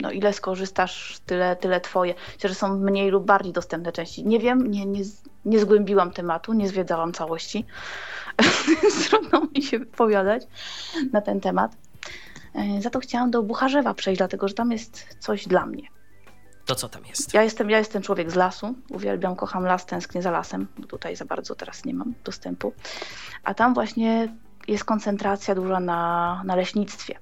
no 0.03 0.11
ile 0.11 0.33
skorzystasz, 0.33 1.20
tyle, 1.27 1.57
tyle 1.57 1.81
twoje. 1.81 2.14
Myślę, 2.35 2.48
że 2.48 2.55
są 2.55 2.79
mniej 2.79 3.11
lub 3.11 3.27
bardziej 3.27 3.53
dostępne 3.53 3.92
części. 3.92 4.27
Nie 4.27 4.38
wiem, 4.38 4.70
nie, 4.70 4.87
nie, 4.87 5.01
nie 5.44 5.59
zgłębiłam 5.59 6.11
tematu, 6.11 6.53
nie 6.53 6.68
zwiedzałam 6.68 7.12
całości. 7.12 7.64
Trudno 9.09 9.46
mi 9.55 9.62
się 9.62 9.79
wypowiadać 9.79 10.42
na 11.12 11.20
ten 11.20 11.40
temat. 11.40 11.77
E, 12.55 12.83
za 12.83 12.90
to 12.90 13.01
chciałam 13.01 13.31
do 13.31 13.42
Bucharzewa 13.42 13.94
przejść, 13.94 14.18
dlatego 14.18 14.48
że 14.48 14.55
tam 14.55 14.72
jest 14.72 15.16
coś 15.20 15.48
dla 15.48 15.66
mnie. 15.66 15.88
To 16.66 16.75
co 16.75 16.88
tam 16.88 17.07
jest? 17.07 17.35
Ja 17.35 17.42
jestem, 17.42 17.70
ja 17.70 17.79
jestem 17.79 18.03
człowiek 18.03 18.31
z 18.31 18.35
lasu, 18.35 18.75
uwielbiam, 18.90 19.37
kocham 19.37 19.64
las, 19.64 19.87
tęsknię 19.87 20.22
za 20.22 20.31
lasem, 20.31 20.66
bo 20.79 20.87
tutaj 20.87 21.16
za 21.16 21.25
bardzo 21.25 21.55
teraz 21.55 21.85
nie 21.85 21.94
mam 21.94 22.14
dostępu. 22.25 22.72
A 23.44 23.55
tam 23.55 23.75
właśnie 23.75 24.29
jest 24.68 24.85
koncentracja 24.85 25.55
duża 25.55 25.81
na, 25.81 26.42
na 26.44 26.57
leśnictwie. 26.57 27.18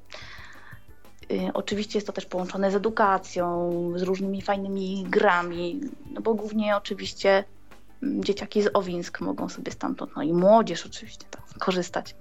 Y, 1.31 1.51
oczywiście 1.55 1.99
jest 1.99 2.07
to 2.07 2.13
też 2.13 2.27
połączone 2.27 2.71
z 2.71 2.75
edukacją, 2.75 3.73
z 3.97 4.03
różnymi 4.03 4.43
fajnymi 4.43 5.05
grami, 5.09 5.81
no 6.11 6.21
bo 6.21 6.35
głównie 6.35 6.77
oczywiście 6.77 7.45
mm, 8.03 8.25
dzieciaki 8.25 8.63
z 8.63 8.71
Owinsk 8.75 9.21
mogą 9.21 9.49
sobie 9.49 9.73
stamtąd, 9.73 10.17
no 10.17 10.23
i 10.23 10.33
młodzież 10.33 10.87
oczywiście 10.87 11.25
tak, 11.31 11.43
korzystać. 11.59 12.17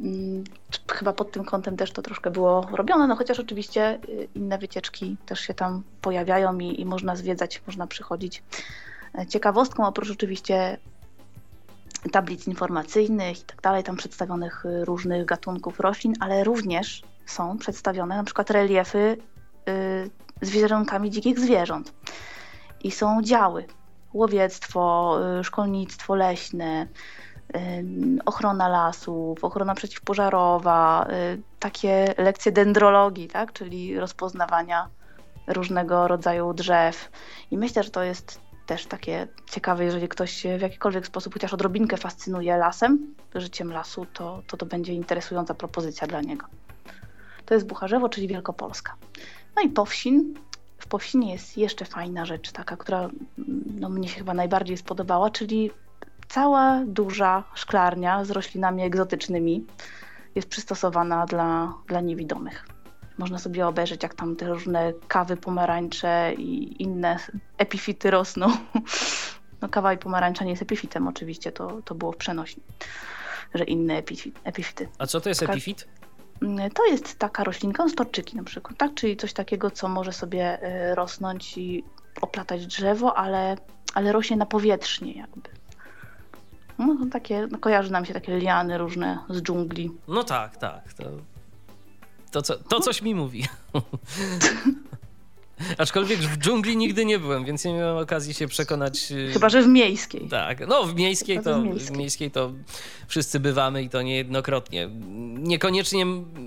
Mm, 0.00 0.44
chyba 0.90 1.12
pod 1.12 1.32
tym 1.32 1.44
kątem 1.44 1.76
też 1.76 1.92
to 1.92 2.02
troszkę 2.02 2.30
było 2.30 2.68
robione, 2.72 3.06
no 3.06 3.16
chociaż 3.16 3.40
oczywiście 3.40 3.98
y, 4.08 4.28
inne 4.34 4.58
wycieczki 4.58 5.16
też 5.26 5.40
się 5.40 5.54
tam 5.54 5.82
pojawiają 6.00 6.58
i, 6.58 6.80
i 6.80 6.84
można 6.84 7.16
zwiedzać, 7.16 7.62
można 7.66 7.86
przychodzić. 7.86 8.42
E, 9.18 9.26
ciekawostką, 9.26 9.86
oprócz 9.86 10.10
oczywiście 10.10 10.78
tablic 12.12 12.46
informacyjnych 12.46 13.40
i 13.40 13.44
tak 13.44 13.62
dalej, 13.62 13.84
tam 13.84 13.96
przedstawionych 13.96 14.64
y, 14.64 14.84
różnych 14.84 15.26
gatunków 15.26 15.80
roślin, 15.80 16.14
ale 16.20 16.44
również 16.44 17.02
są 17.26 17.58
przedstawione 17.58 18.16
na 18.16 18.24
przykład 18.24 18.50
reliefy 18.50 18.98
y, 18.98 20.10
z 20.40 20.50
wizerunkami 20.50 21.10
dzikich 21.10 21.38
zwierząt. 21.38 21.92
I 22.84 22.90
są 22.90 23.22
działy, 23.22 23.66
łowiectwo, 24.12 25.16
y, 25.40 25.44
szkolnictwo 25.44 26.14
leśne, 26.14 26.86
y, 27.56 27.58
ochrona 28.26 28.68
lasów, 28.68 29.44
ochrona 29.44 29.74
przeciwpożarowa, 29.74 31.06
takie 31.58 32.14
lekcje 32.18 32.52
dendrologii, 32.52 33.28
tak? 33.28 33.52
czyli 33.52 34.00
rozpoznawania 34.00 34.88
różnego 35.46 36.08
rodzaju 36.08 36.52
drzew. 36.52 37.10
I 37.50 37.58
myślę, 37.58 37.82
że 37.82 37.90
to 37.90 38.02
jest 38.02 38.40
też 38.66 38.86
takie 38.86 39.28
ciekawe, 39.50 39.84
jeżeli 39.84 40.08
ktoś 40.08 40.32
się 40.32 40.58
w 40.58 40.60
jakikolwiek 40.60 41.06
sposób 41.06 41.32
chociaż 41.32 41.54
odrobinkę 41.54 41.96
fascynuje 41.96 42.56
lasem, 42.56 43.14
życiem 43.34 43.72
lasu, 43.72 44.06
to 44.12 44.42
to, 44.46 44.56
to 44.56 44.66
będzie 44.66 44.92
interesująca 44.92 45.54
propozycja 45.54 46.06
dla 46.06 46.20
niego 46.20 46.46
to 47.46 47.54
jest 47.54 47.66
Bucharzewo, 47.66 48.08
czyli 48.08 48.28
Wielkopolska. 48.28 48.96
No 49.56 49.62
i 49.62 49.68
Powsin. 49.68 50.34
W 50.78 50.86
Powsinie 50.86 51.32
jest 51.32 51.58
jeszcze 51.58 51.84
fajna 51.84 52.24
rzecz, 52.24 52.52
taka, 52.52 52.76
która 52.76 53.08
no, 53.78 53.88
mnie 53.88 54.08
się 54.08 54.18
chyba 54.18 54.34
najbardziej 54.34 54.76
spodobała, 54.76 55.30
czyli 55.30 55.70
cała 56.28 56.82
duża 56.86 57.44
szklarnia 57.54 58.24
z 58.24 58.30
roślinami 58.30 58.82
egzotycznymi 58.82 59.66
jest 60.34 60.48
przystosowana 60.48 61.26
dla, 61.26 61.74
dla 61.86 62.00
niewidomych. 62.00 62.66
Można 63.18 63.38
sobie 63.38 63.66
obejrzeć, 63.66 64.02
jak 64.02 64.14
tam 64.14 64.36
te 64.36 64.48
różne 64.48 64.92
kawy 65.08 65.36
pomarańcze 65.36 66.34
i 66.38 66.82
inne 66.82 67.18
epifity 67.58 68.10
rosną. 68.10 68.46
No 69.62 69.68
kawa 69.68 69.92
i 69.92 69.98
pomarańcza 69.98 70.44
nie 70.44 70.50
jest 70.50 70.62
epifitem 70.62 71.08
oczywiście, 71.08 71.52
to, 71.52 71.82
to 71.84 71.94
było 71.94 72.12
w 72.12 72.16
przenośni, 72.16 72.62
że 73.54 73.64
inne 73.64 74.02
epifity. 74.44 74.88
A 74.98 75.06
co 75.06 75.20
to 75.20 75.28
jest 75.28 75.42
epifit? 75.42 75.86
To 76.74 76.86
jest 76.86 77.18
taka 77.18 77.44
roślinka, 77.44 77.88
storczyki 77.88 78.36
na 78.36 78.44
przykład, 78.44 78.78
tak? 78.78 78.94
czyli 78.94 79.16
coś 79.16 79.32
takiego, 79.32 79.70
co 79.70 79.88
może 79.88 80.12
sobie 80.12 80.58
y, 80.90 80.94
rosnąć 80.94 81.58
i 81.58 81.84
oplatać 82.20 82.66
drzewo, 82.66 83.16
ale, 83.16 83.56
ale 83.94 84.12
rośnie 84.12 84.36
na 84.36 84.46
powietrznie 84.46 85.12
jakby. 85.12 85.50
No, 86.78 86.96
takie, 87.12 87.48
no, 87.50 87.58
kojarzy 87.58 87.92
nam 87.92 88.04
się 88.04 88.14
takie 88.14 88.38
liany 88.38 88.78
różne 88.78 89.18
z 89.30 89.42
dżungli. 89.42 89.90
No 90.08 90.24
tak, 90.24 90.56
tak. 90.56 90.92
To, 90.94 91.04
to, 92.30 92.42
co, 92.42 92.56
to 92.56 92.80
coś 92.80 93.02
mi 93.02 93.14
mówi. 93.14 93.44
Aczkolwiek 95.78 96.18
w 96.18 96.38
dżungli 96.38 96.76
nigdy 96.76 97.04
nie 97.04 97.18
byłem, 97.18 97.44
więc 97.44 97.64
nie 97.64 97.72
miałem 97.72 97.96
okazji 97.96 98.34
się 98.34 98.48
przekonać. 98.48 99.12
Y, 99.12 99.30
Chyba, 99.32 99.48
że 99.48 99.62
w 99.62 99.66
miejskiej. 99.66 100.28
Tak, 100.28 100.68
no 100.68 100.84
w 100.84 100.94
miejskiej, 100.94 101.42
to, 101.42 101.60
w 101.60 101.64
miejskiej. 101.64 101.94
w 101.94 101.98
miejskiej 101.98 102.30
to 102.30 102.52
wszyscy 103.06 103.40
bywamy 103.40 103.82
i 103.82 103.88
to 103.88 104.02
niejednokrotnie. 104.02 104.88
Niekoniecznie 105.38 106.06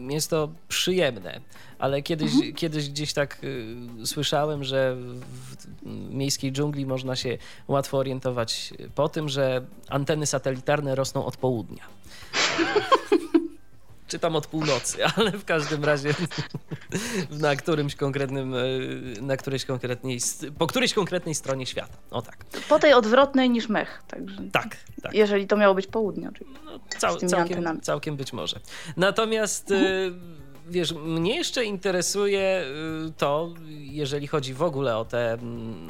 jest 0.10 0.30
to 0.30 0.50
przyjemne, 0.68 1.42
ale 1.80 2.02
kiedyś, 2.02 2.34
mhm. 2.34 2.54
kiedyś 2.54 2.90
gdzieś 2.90 3.14
tak 3.14 3.38
y, 3.44 3.76
słyszałem, 4.06 4.64
że 4.64 4.96
w 4.96 6.14
miejskiej 6.14 6.52
dżungli 6.52 6.86
można 6.86 7.16
się 7.16 7.38
łatwo 7.68 7.98
orientować 7.98 8.74
po 8.96 9.10
tym, 9.10 9.30
że 9.30 9.66
anteny 9.90 10.26
satelitarne 10.26 10.96
rosną 10.96 11.26
od 11.26 11.38
południa 11.38 11.84
czy 14.08 14.20
tam 14.20 14.36
od 14.36 14.48
północy, 14.48 15.06
ale 15.16 15.32
w 15.32 15.46
każdym 15.46 15.84
razie 15.86 16.14
na 17.32 17.56
którymś 17.56 17.96
konkretnym, 17.96 18.54
e, 18.56 18.60
na 19.22 19.38
którejś 19.38 19.66
konkretnej, 19.66 20.20
po 20.58 20.68
którejś 20.68 20.94
konkretnej 20.94 21.36
stronie 21.36 21.66
świata. 21.66 21.98
O 22.12 22.22
tak. 22.22 22.46
Po 22.70 22.80
tej 22.80 22.94
odwrotnej 22.94 23.50
niż 23.50 23.70
mech. 23.70 24.04
Także 24.08 24.38
tak, 24.52 24.78
tak. 25.02 25.14
Jeżeli 25.14 25.48
to 25.48 25.58
miało 25.58 25.76
być 25.76 25.88
południe 25.88 26.30
oczywiście. 26.30 26.62
No, 26.66 26.80
cał, 26.98 27.18
całkiem, 27.18 27.82
całkiem 27.82 28.16
być 28.16 28.34
może. 28.34 28.60
Natomiast 28.98 29.72
mhm. 29.72 30.20
wiesz, 30.70 30.94
mnie 30.94 31.36
jeszcze 31.36 31.66
interesuje 31.66 32.40
e, 32.40 32.66
to, 33.18 33.54
jeżeli 33.70 34.28
chodzi 34.28 34.54
w 34.54 34.64
ogóle 34.64 34.98
o 34.98 35.06
te, 35.06 35.38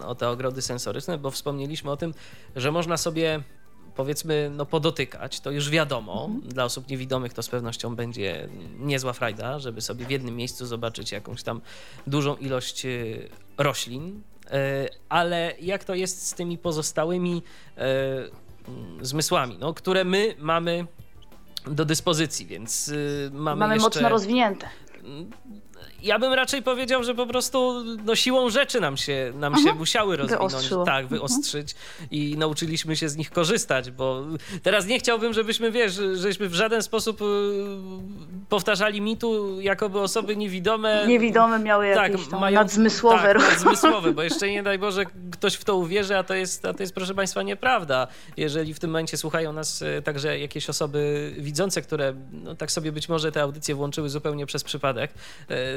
o 0.06 0.15
te 0.15 0.30
ogrody 0.30 0.62
sensoryczne, 0.62 1.17
bo 1.17 1.32
wspomnieliśmy 1.32 1.91
o 1.91 1.97
tym, 1.97 2.13
że 2.56 2.71
można 2.71 2.97
sobie 2.97 3.43
powiedzmy, 3.97 4.51
no 4.55 4.65
podotykać, 4.65 5.39
to 5.39 5.51
już 5.51 5.69
wiadomo. 5.69 6.25
Mhm. 6.25 6.53
Dla 6.53 6.63
osób 6.63 6.89
niewidomych 6.89 7.33
to 7.33 7.43
z 7.43 7.49
pewnością 7.49 7.95
będzie 7.95 8.49
niezła 8.79 9.13
frajda, 9.13 9.60
żeby 9.60 9.81
sobie 9.81 10.05
w 10.05 10.10
jednym 10.10 10.36
miejscu 10.36 10.65
zobaczyć 10.65 11.12
jakąś 11.12 11.43
tam 11.43 11.62
dużą 12.07 12.36
ilość 12.36 12.86
y, 12.86 13.29
roślin. 13.57 14.21
E, 14.51 14.88
ale 15.10 15.53
jak 15.62 15.83
to 15.83 15.95
jest 15.95 16.27
z 16.27 16.33
tymi 16.33 16.57
pozostałymi 16.57 17.43
e, 17.77 17.81
mm, 18.67 19.05
zmysłami, 19.05 19.57
no, 19.60 19.73
które 19.73 20.03
my 20.03 20.36
mamy 20.39 20.86
do 21.67 21.86
dyspozycji, 21.86 22.45
więc 22.45 22.88
y, 22.88 23.29
mamy, 23.33 23.60
mamy 23.60 23.73
jeszcze... 23.73 23.86
mocno 23.86 24.10
rozwinięte 24.10 24.67
ja 26.04 26.19
bym 26.19 26.34
raczej 26.34 26.63
powiedział, 26.63 27.04
że 27.04 27.15
po 27.15 27.26
prostu 27.26 27.84
no, 28.06 28.15
siłą 28.15 28.50
rzeczy 28.50 28.82
nam 28.82 28.97
się, 28.97 29.34
nam 29.36 29.54
się 29.54 29.60
mhm. 29.60 29.78
musiały 29.78 30.17
rozwinąć. 30.17 30.52
Wyostrzyło. 30.52 30.86
Tak, 30.86 31.04
mhm. 31.04 31.19
wyostrzyć 31.19 31.76
i 32.12 32.38
nauczyliśmy 32.38 32.95
się 32.95 33.10
z 33.10 33.17
nich 33.17 33.32
korzystać, 33.32 33.91
bo 33.91 34.26
teraz 34.63 34.88
nie 34.88 35.00
chciałbym, 35.00 35.34
żebyśmy, 35.34 35.71
wiesz, 35.71 36.02
żeśmy 36.13 36.50
w 36.50 36.54
żaden 36.54 36.84
sposób 36.84 37.21
y, 37.21 37.26
powtarzali 38.50 39.02
mitu, 39.02 39.62
jakoby 39.62 40.00
osoby 40.00 40.36
niewidome... 40.36 41.08
Niewidome 41.08 41.60
miały 41.60 41.93
tak, 41.93 42.12
jakieś 42.12 42.28
tam 42.28 42.39
mają, 42.39 42.60
nadzmysłowe. 42.60 43.34
Tak, 43.34 43.50
nadzmysłowe, 43.50 44.12
bo 44.12 44.23
jeszcze 44.23 44.52
nie 44.52 44.63
daj 44.63 44.80
Boże 44.80 45.06
ktoś 45.32 45.54
w 45.54 45.63
to 45.63 45.76
uwierzy, 45.76 46.17
a 46.17 46.23
to 46.23 46.34
jest, 46.34 46.65
a 46.65 46.73
to 46.73 46.84
jest 46.84 46.95
proszę 46.95 47.15
Państwa 47.15 47.43
nieprawda. 47.43 48.08
Jeżeli 48.38 48.73
w 48.73 48.80
tym 48.80 48.89
momencie 48.89 49.17
słuchają 49.17 49.54
nas 49.54 49.82
y, 49.82 50.02
także 50.02 50.39
jakieś 50.39 50.69
osoby 50.69 51.34
widzące, 51.38 51.82
które 51.82 52.13
no, 52.32 52.56
tak 52.56 52.71
sobie 52.71 52.91
być 52.91 53.10
może 53.10 53.32
te 53.32 53.41
audycje 53.41 53.76
włączyły 53.76 54.10
zupełnie 54.10 54.45
przez 54.45 54.63
przypadek, 54.63 55.12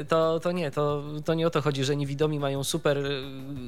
to, 0.05 0.39
to 0.39 0.51
nie, 0.51 0.71
to, 0.71 1.03
to 1.25 1.33
nie 1.33 1.47
o 1.47 1.49
to 1.49 1.61
chodzi, 1.61 1.83
że 1.83 1.95
niewidomi 1.95 2.39
mają 2.39 2.63
super 2.63 2.97
y, 2.97 3.23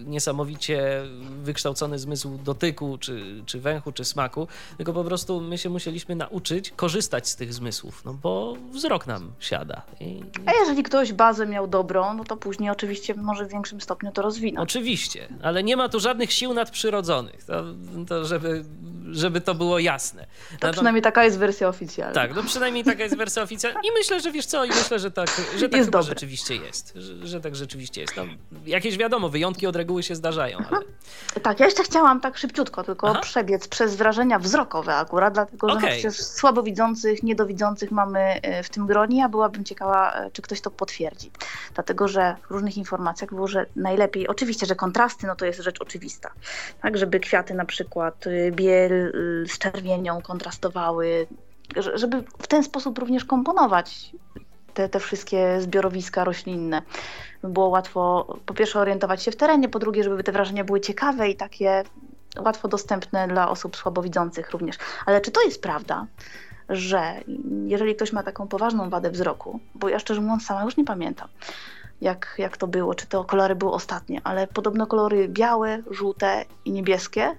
niesamowicie 0.05 1.03
wykształcony 1.43 1.99
zmysł 1.99 2.37
dotyku, 2.43 2.97
czy, 2.97 3.43
czy 3.45 3.59
węchu, 3.59 3.91
czy 3.91 4.05
smaku, 4.05 4.47
tylko 4.77 4.93
po 4.93 5.03
prostu 5.03 5.41
my 5.41 5.57
się 5.57 5.69
musieliśmy 5.69 6.15
nauczyć 6.15 6.71
korzystać 6.75 7.27
z 7.27 7.35
tych 7.35 7.53
zmysłów, 7.53 8.05
no 8.05 8.13
bo 8.13 8.57
wzrok 8.71 9.07
nam 9.07 9.31
siada. 9.39 9.81
I... 9.99 10.23
A 10.45 10.53
jeżeli 10.53 10.83
ktoś 10.83 11.13
bazę 11.13 11.45
miał 11.45 11.67
dobrą, 11.67 12.13
no 12.13 12.23
to 12.23 12.37
później 12.37 12.69
oczywiście 12.69 13.13
może 13.13 13.45
w 13.45 13.49
większym 13.49 13.81
stopniu 13.81 14.11
to 14.11 14.21
rozwinąć. 14.21 14.69
Oczywiście, 14.69 15.27
ale 15.41 15.63
nie 15.63 15.77
ma 15.77 15.89
tu 15.89 15.99
żadnych 15.99 16.33
sił 16.33 16.53
nadprzyrodzonych, 16.53 17.43
to, 17.43 17.63
to 18.07 18.25
żeby, 18.25 18.65
żeby 19.11 19.41
to 19.41 19.55
było 19.55 19.79
jasne. 19.79 20.25
To 20.59 20.71
przynajmniej 20.71 21.01
taka 21.01 21.23
jest 21.23 21.37
wersja 21.37 21.67
oficjalna. 21.67 22.13
Tak, 22.13 22.35
no 22.35 22.43
przynajmniej 22.43 22.83
taka 22.83 23.03
jest 23.03 23.17
wersja 23.17 23.43
oficjalna 23.43 23.79
i 23.83 23.91
myślę, 23.99 24.19
że 24.19 24.31
wiesz 24.31 24.45
co, 24.45 24.65
i 24.65 24.69
myślę, 24.69 24.99
że 24.99 25.11
tak, 25.11 25.27
że 25.57 25.69
tak 25.69 25.77
jest 25.77 25.87
chyba 25.87 26.01
rzeczywiście 26.01 26.22
rzeczywiście 26.23 26.55
jest, 26.55 26.93
że, 26.95 27.27
że 27.27 27.41
tak 27.41 27.55
rzeczywiście 27.55 28.01
jest. 28.01 28.17
No, 28.17 28.23
jakieś 28.65 28.97
wiadomo, 28.97 29.29
wyjątki 29.29 29.67
od 29.67 29.75
reguły 29.75 30.03
się 30.03 30.15
zdarzają. 30.15 30.57
Ale... 30.57 30.81
Tak, 31.41 31.59
ja 31.59 31.65
jeszcze 31.65 31.83
chciałam 31.83 32.21
tak 32.21 32.37
szybciutko 32.37 32.83
tylko 32.83 33.09
Aha. 33.09 33.19
przebiec 33.19 33.67
przez 33.67 33.95
wrażenia 33.95 34.39
wzrokowe 34.39 34.95
akurat, 34.95 35.33
dlatego 35.33 35.69
że 35.69 35.75
okay. 35.75 35.89
no 35.89 35.93
przecież 35.93 36.25
słabowidzących, 36.25 37.23
niedowidzących 37.23 37.91
mamy 37.91 38.19
e, 38.19 38.63
w 38.63 38.69
tym 38.69 38.87
gronie, 38.87 39.25
a 39.25 39.29
byłabym 39.29 39.63
ciekawa, 39.63 40.13
e, 40.13 40.31
czy 40.31 40.41
ktoś 40.41 40.61
to 40.61 40.71
potwierdzi. 40.71 41.31
Dlatego, 41.73 42.07
że 42.07 42.35
w 42.47 42.51
różnych 42.51 42.77
informacjach 42.77 43.29
było, 43.29 43.47
że 43.47 43.65
najlepiej, 43.75 44.27
oczywiście, 44.27 44.65
że 44.65 44.75
kontrasty, 44.75 45.27
no 45.27 45.35
to 45.35 45.45
jest 45.45 45.59
rzecz 45.59 45.81
oczywista, 45.81 46.31
tak, 46.81 46.97
żeby 46.97 47.19
kwiaty 47.19 47.53
na 47.53 47.65
przykład 47.65 48.27
e, 48.27 48.51
biel 48.51 49.13
z 49.47 49.57
czerwienią 49.57 50.21
kontrastowały, 50.21 51.27
żeby 51.95 52.23
w 52.39 52.47
ten 52.47 52.63
sposób 52.63 52.97
również 52.97 53.25
komponować 53.25 54.11
te, 54.73 54.89
te 54.89 54.99
wszystkie 54.99 55.61
zbiorowiska 55.61 56.23
roślinne. 56.23 56.81
Było 57.43 57.67
łatwo 57.67 58.25
po 58.45 58.53
pierwsze 58.53 58.79
orientować 58.79 59.23
się 59.23 59.31
w 59.31 59.35
terenie, 59.35 59.69
po 59.69 59.79
drugie, 59.79 60.03
żeby 60.03 60.23
te 60.23 60.31
wrażenia 60.31 60.63
były 60.63 60.81
ciekawe 60.81 61.29
i 61.29 61.35
takie 61.35 61.83
łatwo 62.39 62.67
dostępne 62.67 63.27
dla 63.27 63.49
osób 63.49 63.75
słabowidzących 63.75 64.51
również. 64.51 64.75
Ale 65.05 65.21
czy 65.21 65.31
to 65.31 65.41
jest 65.41 65.61
prawda, 65.61 66.07
że 66.69 67.13
jeżeli 67.65 67.95
ktoś 67.95 68.13
ma 68.13 68.23
taką 68.23 68.47
poważną 68.47 68.89
wadę 68.89 69.11
wzroku, 69.11 69.59
bo 69.75 69.89
ja 69.89 69.99
szczerze 69.99 70.21
mówiąc 70.21 70.45
sama 70.45 70.63
już 70.63 70.77
nie 70.77 70.85
pamiętam, 70.85 71.27
jak, 72.01 72.35
jak 72.37 72.57
to 72.57 72.67
było, 72.67 72.95
czy 72.95 73.07
to 73.07 73.23
kolory 73.23 73.55
były 73.55 73.71
ostatnie, 73.71 74.21
ale 74.23 74.47
podobno 74.47 74.87
kolory 74.87 75.27
białe, 75.27 75.83
żółte 75.91 76.45
i 76.65 76.71
niebieskie 76.71 77.35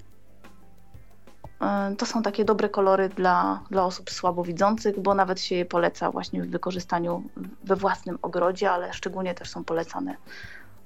to 1.98 2.06
są 2.06 2.22
takie 2.22 2.44
dobre 2.44 2.68
kolory 2.68 3.08
dla, 3.08 3.60
dla 3.70 3.84
osób 3.84 4.10
słabowidzących, 4.10 5.00
bo 5.00 5.14
nawet 5.14 5.40
się 5.40 5.54
je 5.54 5.64
poleca 5.64 6.10
właśnie 6.10 6.42
w 6.42 6.50
wykorzystaniu 6.50 7.22
we 7.64 7.76
własnym 7.76 8.18
ogrodzie, 8.22 8.70
ale 8.70 8.92
szczególnie 8.92 9.34
też 9.34 9.50
są 9.50 9.64
polecane 9.64 10.16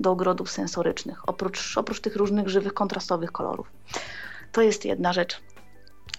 do 0.01 0.11
ogrodów 0.11 0.51
sensorycznych, 0.51 1.29
oprócz, 1.29 1.79
oprócz 1.79 2.01
tych 2.01 2.17
różnych 2.17 2.49
żywych, 2.49 2.75
kontrastowych 2.75 3.33
kolorów. 3.33 3.71
To 4.53 4.63
jest 4.63 4.85
jedna 4.85 5.13
rzecz. 5.13 5.41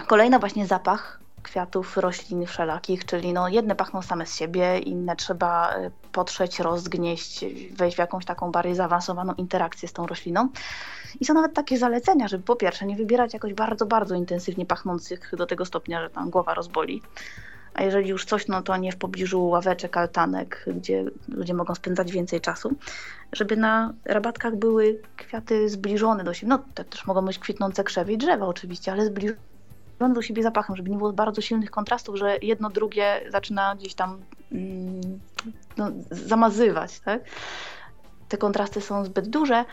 Kolejna 0.08 0.40
właśnie 0.40 0.68
zapach 0.68 1.20
kwiatów, 1.50 1.98
roślin 1.98 2.46
wszelakich, 2.46 3.06
czyli 3.06 3.34
no 3.34 3.48
jedne 3.48 3.76
pachną 3.76 4.02
same 4.02 4.26
z 4.26 4.36
siebie, 4.36 4.80
inne 4.80 5.16
trzeba 5.16 5.74
e, 5.74 5.92
potrzeć, 6.12 6.60
rozgnieść, 6.60 7.46
wejść 7.72 7.96
w 7.96 8.00
jakąś 8.00 8.26
taką 8.26 8.52
bardziej 8.52 8.76
zaawansowaną 8.76 9.34
interakcję 9.34 9.88
z 9.88 9.94
tą 9.94 10.08
rośliną. 10.08 10.50
I 11.20 11.26
są 11.26 11.34
nawet 11.34 11.54
takie 11.54 11.78
zalecenia, 11.78 12.28
żeby 12.28 12.44
po 12.44 12.56
pierwsze 12.56 12.86
nie 12.86 12.96
wybierać 12.96 13.34
jakoś 13.34 13.54
bardzo, 13.54 13.86
bardzo 13.86 14.16
intensywnie 14.16 14.66
pachnących 14.66 15.32
do 15.38 15.46
tego 15.46 15.66
stopnia, 15.66 16.02
że 16.02 16.10
tam 16.10 16.30
głowa 16.30 16.54
rozboli. 16.54 17.02
A 17.74 17.84
jeżeli 17.84 18.10
już 18.10 18.26
coś, 18.26 18.48
no 18.48 18.62
to 18.62 18.78
nie 18.78 18.92
w 18.92 18.98
pobliżu 18.98 19.48
ławeczek, 19.48 19.98
altanek, 19.98 20.66
gdzie 20.68 21.06
ludzie 21.28 21.54
mogą 21.54 21.76
spędzać 21.76 22.12
więcej 22.12 22.42
czasu, 22.42 22.76
żeby 23.32 23.58
na 23.58 23.94
rabatkach 24.06 24.56
były 24.56 25.02
kwiaty 25.18 25.70
zbliżone 25.70 26.24
do 26.24 26.34
siebie. 26.34 26.50
No 26.50 26.84
też 26.86 27.06
mogą 27.06 27.26
być 27.26 27.40
kwitnące 27.40 27.84
krzewy 27.84 28.14
i 28.14 28.18
drzewa 28.18 28.46
oczywiście, 28.46 28.92
ale 28.92 29.06
zbliżone 29.06 29.49
do 30.08 30.22
siebie 30.22 30.44
zapachem, 30.44 30.76
żeby 30.76 30.90
nie 30.90 30.98
było 30.98 31.14
bardzo 31.14 31.42
silnych 31.42 31.72
kontrastów, 31.72 32.16
że 32.16 32.38
jedno 32.42 32.70
drugie 32.70 33.22
zaczyna 33.30 33.76
gdzieś 33.76 33.96
tam 33.96 34.22
mm, 34.52 35.20
no, 35.78 35.92
zamazywać. 36.12 37.00
Tak? 37.00 37.22
Te 38.30 38.38
kontrasty 38.38 38.82
są 38.82 39.06
zbyt 39.06 39.28
duże 39.28 39.66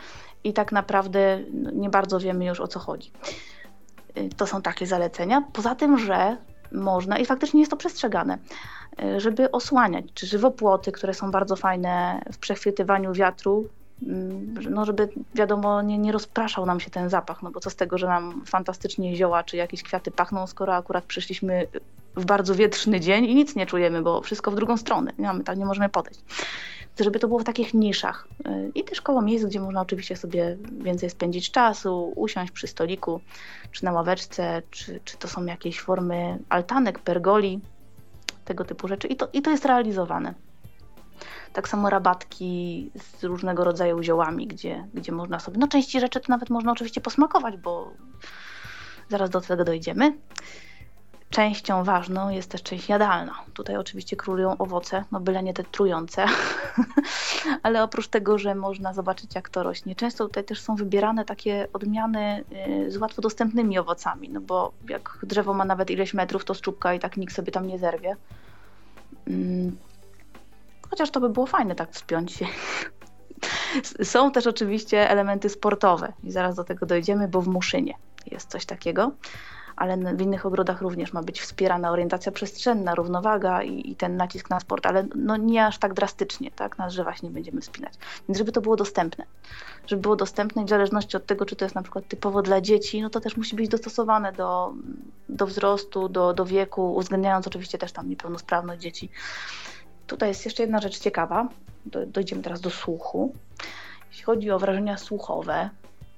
i 0.44 0.52
tak 0.52 0.72
naprawdę 0.72 1.40
no, 1.52 1.70
nie 1.70 1.90
bardzo 1.90 2.20
wiemy 2.20 2.44
już 2.44 2.60
o 2.60 2.68
co 2.68 2.78
chodzi. 2.78 3.12
Y, 4.18 4.28
to 4.36 4.46
są 4.46 4.62
takie 4.62 4.86
zalecenia. 4.86 5.42
Poza 5.52 5.74
tym, 5.74 5.98
że 5.98 6.36
można, 6.72 7.18
i 7.18 7.26
faktycznie 7.26 7.60
jest 7.60 7.70
to 7.70 7.76
przestrzegane, 7.76 8.38
y, 9.02 9.20
żeby 9.20 9.50
osłaniać, 9.50 10.04
czy 10.14 10.26
żywopłoty, 10.26 10.92
które 10.92 11.14
są 11.14 11.30
bardzo 11.30 11.56
fajne 11.56 12.22
w 12.32 12.38
przechwytywaniu 12.38 13.12
wiatru, 13.12 13.68
no 14.70 14.84
żeby 14.84 15.08
wiadomo, 15.34 15.82
nie, 15.82 15.98
nie 15.98 16.12
rozpraszał 16.12 16.66
nam 16.66 16.80
się 16.80 16.90
ten 16.90 17.08
zapach, 17.08 17.42
no 17.42 17.50
bo 17.50 17.60
co 17.60 17.70
z 17.70 17.76
tego, 17.76 17.98
że 17.98 18.06
nam 18.06 18.42
fantastycznie 18.46 19.16
zioła 19.16 19.44
czy 19.44 19.56
jakieś 19.56 19.82
kwiaty 19.82 20.10
pachną, 20.10 20.46
skoro 20.46 20.74
akurat 20.74 21.04
przyszliśmy 21.04 21.66
w 22.16 22.24
bardzo 22.24 22.54
wietrzny 22.54 23.00
dzień 23.00 23.24
i 23.24 23.34
nic 23.34 23.56
nie 23.56 23.66
czujemy, 23.66 24.02
bo 24.02 24.20
wszystko 24.20 24.50
w 24.50 24.54
drugą 24.54 24.76
stronę, 24.76 25.12
nie, 25.18 25.26
mamy, 25.26 25.44
tam 25.44 25.58
nie 25.58 25.66
możemy 25.66 25.88
podejść 25.88 26.20
żeby 27.04 27.18
to 27.18 27.28
było 27.28 27.40
w 27.40 27.44
takich 27.44 27.74
niszach. 27.74 28.28
Y, 28.46 28.70
I 28.74 28.84
też 28.84 29.00
koło 29.00 29.22
miejsc, 29.22 29.44
gdzie 29.44 29.60
można 29.60 29.80
oczywiście 29.80 30.16
sobie 30.16 30.56
więcej 30.80 31.10
spędzić 31.10 31.50
czasu, 31.50 32.12
usiąść 32.16 32.52
przy 32.52 32.66
stoliku, 32.66 33.20
czy 33.72 33.84
na 33.84 33.92
ławeczce, 33.92 34.62
czy, 34.70 35.00
czy 35.04 35.16
to 35.16 35.28
są 35.28 35.44
jakieś 35.44 35.80
formy 35.80 36.38
altanek, 36.48 36.98
pergoli, 36.98 37.60
tego 38.44 38.64
typu 38.64 38.88
rzeczy. 38.88 39.08
I 39.08 39.16
to, 39.16 39.28
i 39.32 39.42
to 39.42 39.50
jest 39.50 39.64
realizowane. 39.64 40.34
Tak 41.52 41.68
samo 41.68 41.90
rabatki 41.90 42.90
z 42.94 43.24
różnego 43.24 43.64
rodzaju 43.64 44.02
ziołami, 44.02 44.46
gdzie, 44.46 44.86
gdzie 44.94 45.12
można 45.12 45.40
sobie. 45.40 45.58
No, 45.58 45.68
części 45.68 46.00
rzeczy 46.00 46.20
to 46.20 46.26
nawet 46.28 46.50
można 46.50 46.72
oczywiście 46.72 47.00
posmakować, 47.00 47.56
bo 47.56 47.92
zaraz 49.08 49.30
do 49.30 49.40
tego 49.40 49.64
dojdziemy. 49.64 50.12
częścią 51.30 51.84
ważną 51.84 52.30
jest 52.30 52.50
też 52.50 52.62
część 52.62 52.88
jadalna. 52.88 53.34
Tutaj 53.54 53.76
oczywiście 53.76 54.16
królują 54.16 54.56
owoce, 54.58 55.04
no 55.12 55.20
byle 55.20 55.42
nie 55.42 55.54
te 55.54 55.64
trujące, 55.64 56.26
ale 57.62 57.82
oprócz 57.82 58.08
tego, 58.08 58.38
że 58.38 58.54
można 58.54 58.92
zobaczyć 58.92 59.34
jak 59.34 59.48
to 59.48 59.62
rośnie, 59.62 59.94
często 59.94 60.26
tutaj 60.26 60.44
też 60.44 60.60
są 60.60 60.76
wybierane 60.76 61.24
takie 61.24 61.68
odmiany 61.72 62.44
y, 62.86 62.90
z 62.90 62.96
łatwo 62.96 63.22
dostępnymi 63.22 63.78
owocami, 63.78 64.28
no 64.28 64.40
bo 64.40 64.72
jak 64.88 65.18
drzewo 65.22 65.54
ma 65.54 65.64
nawet 65.64 65.90
ileś 65.90 66.14
metrów, 66.14 66.44
to 66.44 66.54
szczupka 66.54 66.94
i 66.94 66.98
tak 67.00 67.16
nikt 67.16 67.34
sobie 67.34 67.52
tam 67.52 67.66
nie 67.66 67.78
zerwie. 67.78 68.16
Chociaż 70.90 71.10
to 71.10 71.20
by 71.20 71.28
było 71.28 71.46
fajne 71.46 71.74
tak 71.74 71.92
wspiąć 71.92 72.32
się. 72.32 72.46
Są 74.02 74.30
też 74.30 74.46
oczywiście 74.46 75.10
elementy 75.10 75.48
sportowe 75.48 76.12
i 76.24 76.30
zaraz 76.30 76.56
do 76.56 76.64
tego 76.64 76.86
dojdziemy, 76.86 77.28
bo 77.28 77.42
w 77.42 77.48
Muszynie 77.48 77.94
jest 78.30 78.50
coś 78.50 78.66
takiego 78.66 79.12
ale 79.76 79.96
w 79.96 80.20
innych 80.20 80.46
ogrodach 80.46 80.82
również 80.82 81.12
ma 81.12 81.22
być 81.22 81.40
wspierana 81.40 81.90
orientacja 81.90 82.32
przestrzenna, 82.32 82.94
równowaga 82.94 83.62
i, 83.62 83.90
i, 83.90 83.96
ten 83.96 84.16
nacisk 84.16 84.50
na 84.50 84.60
sport, 84.60 84.86
ale 84.86 85.06
no 85.14 85.36
nie 85.36 85.66
aż 85.66 85.78
tak 85.78 85.94
drastycznie, 85.94 86.50
tak? 86.50 86.78
Na 86.78 86.88
drzewa 86.88 87.14
się 87.14 87.26
nie 87.26 87.32
będziemy 87.32 87.62
spinać. 87.62 87.92
Więc 88.28 88.38
żeby 88.38 88.52
to 88.52 88.60
było 88.60 88.76
dostępne. 88.76 89.24
Żeby 89.86 90.02
było 90.02 90.16
dostępne 90.16 90.62
i 90.62 90.64
w 90.64 90.68
zależności 90.68 91.16
od 91.16 91.26
tego, 91.26 91.46
czy 91.46 91.56
to 91.56 91.64
jest 91.64 91.74
na 91.74 91.82
przykład 91.82 92.08
typowo 92.08 92.42
dla 92.42 92.60
dzieci, 92.60 93.02
no 93.02 93.10
to 93.10 93.20
też 93.20 93.36
musi 93.36 93.56
być 93.56 93.68
dostosowane 93.68 94.32
do, 94.32 94.72
do 95.28 95.46
wzrostu, 95.46 96.08
do, 96.08 96.34
do 96.34 96.44
wieku, 96.44 96.94
uwzględniając 96.94 97.46
oczywiście 97.46 97.78
też 97.78 97.92
tam 97.92 98.08
niepełnosprawność 98.08 98.82
dzieci. 98.82 99.10
Tutaj 100.06 100.28
jest 100.28 100.44
jeszcze 100.44 100.62
jedna 100.62 100.80
rzecz 100.80 100.98
ciekawa. 100.98 101.48
Do, 101.86 102.06
dojdziemy 102.06 102.42
teraz 102.42 102.60
do 102.60 102.70
słuchu. 102.70 103.34
Jeśli 104.10 104.24
chodzi 104.24 104.50
o 104.50 104.58
wrażenia 104.58 104.96
słuchowe, 104.96 105.70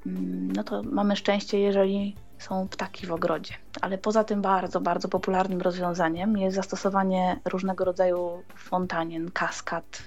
mm, 0.07 0.53
no 0.53 0.65
to 0.65 0.83
mamy 0.83 1.17
szczęście, 1.17 1.61
jeżeli 1.61 2.17
są 2.39 2.69
ptaki 2.69 3.07
w 3.07 3.13
ogrodzie. 3.13 3.55
Ale 3.81 3.99
poza 3.99 4.25
tym 4.25 4.43
bardzo, 4.43 4.81
bardzo 4.81 5.09
popularnym 5.09 5.61
rozwiązaniem 5.61 6.39
jest 6.39 6.57
zastosowanie 6.57 7.41
różnego 7.45 7.85
rodzaju 7.85 8.43
fontanien, 8.57 9.31
kaskad, 9.31 10.03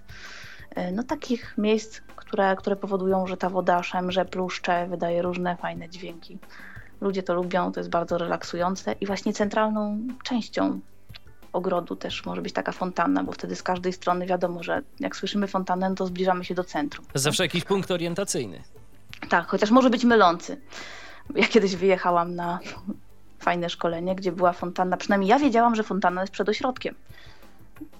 e, 0.76 0.91
no 0.91 1.04
takich 1.04 1.58
miejsc, 1.58 2.02
które, 2.15 2.56
które 2.56 2.76
powodują, 2.76 3.28
że 3.28 3.38
ta 3.38 3.50
woda 3.50 3.84
szemrze, 3.84 4.26
pluszcze, 4.26 4.88
wydaje 4.88 5.22
różne 5.22 5.58
fajne 5.58 5.89
dźwięki. 5.89 6.38
Ludzie 7.02 7.24
to 7.24 7.34
lubią, 7.34 7.72
to 7.72 7.80
jest 7.80 7.89
bardzo 7.89 8.17
relaksujące 8.17 8.96
i 9.02 9.06
właśnie 9.06 9.34
centralną 9.34 10.00
częścią 10.24 10.80
ogrodu 11.54 11.96
też 11.96 12.26
może 12.26 12.42
być 12.42 12.54
taka 12.54 12.72
fontanna, 12.72 13.24
bo 13.24 13.32
wtedy 13.32 13.56
z 13.56 13.64
każdej 13.64 13.94
strony 13.94 14.26
wiadomo, 14.26 14.64
że 14.64 14.82
jak 15.00 15.16
słyszymy 15.16 15.48
fontannę, 15.48 15.96
to 15.96 16.06
zbliżamy 16.06 16.46
się 16.46 16.56
do 16.56 16.64
centrum. 16.64 17.06
Zawsze 17.16 17.44
jakiś 17.44 17.64
punkt 17.64 17.92
orientacyjny. 17.92 18.62
Tak, 19.30 19.48
chociaż 19.48 19.72
może 19.72 19.90
być 19.90 20.04
mylący. 20.04 20.62
Ja 21.36 21.48
kiedyś 21.48 21.76
wyjechałam 21.76 22.36
na 22.36 22.60
fajne 23.40 23.70
szkolenie, 23.70 24.16
gdzie 24.16 24.32
była 24.32 24.54
fontanna. 24.54 24.98
Przynajmniej 24.98 25.30
ja 25.30 25.40
wiedziałam, 25.40 25.76
że 25.76 25.84
fontanna 25.84 26.22
jest 26.22 26.34
przed 26.34 26.50
ośrodkiem. 26.50 26.96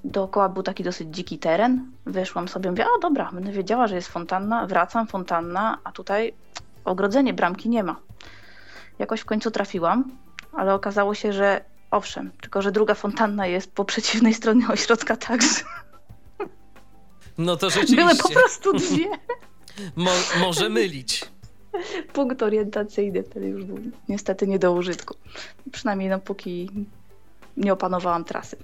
Dookoła 0.04 0.50
był 0.50 0.64
taki 0.64 0.84
dosyć 0.84 1.16
dziki 1.16 1.40
teren. 1.40 1.92
Wyszłam 2.06 2.48
sobie, 2.48 2.70
mówię, 2.70 2.86
o 2.86 3.00
dobra, 3.00 3.30
będę 3.34 3.52
wiedziała, 3.52 3.88
że 3.88 3.96
jest 3.96 4.08
fontanna, 4.08 4.68
wracam, 4.68 5.08
fontanna, 5.08 5.78
a 5.84 5.92
tutaj 5.92 6.34
ogrodzenie, 6.86 7.34
bramki 7.34 7.70
nie 7.70 7.84
ma. 7.84 7.96
Jakoś 9.00 9.22
w 9.22 9.26
końcu 9.26 9.52
trafiłam, 9.52 10.12
ale 10.54 10.74
okazało 10.74 11.14
się, 11.14 11.34
że 11.34 11.66
owszem, 11.92 12.32
tylko 12.42 12.62
że 12.62 12.72
druga 12.72 12.94
fontanna 12.94 13.48
jest 13.48 13.72
po 13.72 13.86
przeciwnej 13.86 14.34
stronie 14.34 14.68
ośrodka 14.68 15.18
także. 15.18 15.62
No 17.38 17.58
to 17.58 17.70
rzeczywiście. 17.70 17.96
Były 17.96 18.16
po 18.16 18.30
prostu 18.30 18.74
dwie. 18.74 19.08
Mo 19.96 20.12
może 20.40 20.70
mylić. 20.70 21.26
punkt 22.14 22.44
orientacyjny 22.44 23.24
wtedy 23.24 23.48
już 23.48 23.64
był 23.64 23.80
niestety 24.10 24.48
nie 24.48 24.60
do 24.60 24.72
użytku. 24.74 25.16
Przynajmniej 25.72 26.10
no, 26.10 26.20
póki 26.20 26.70
nie 27.58 27.74
opanowałam 27.74 28.24
trasy. 28.24 28.58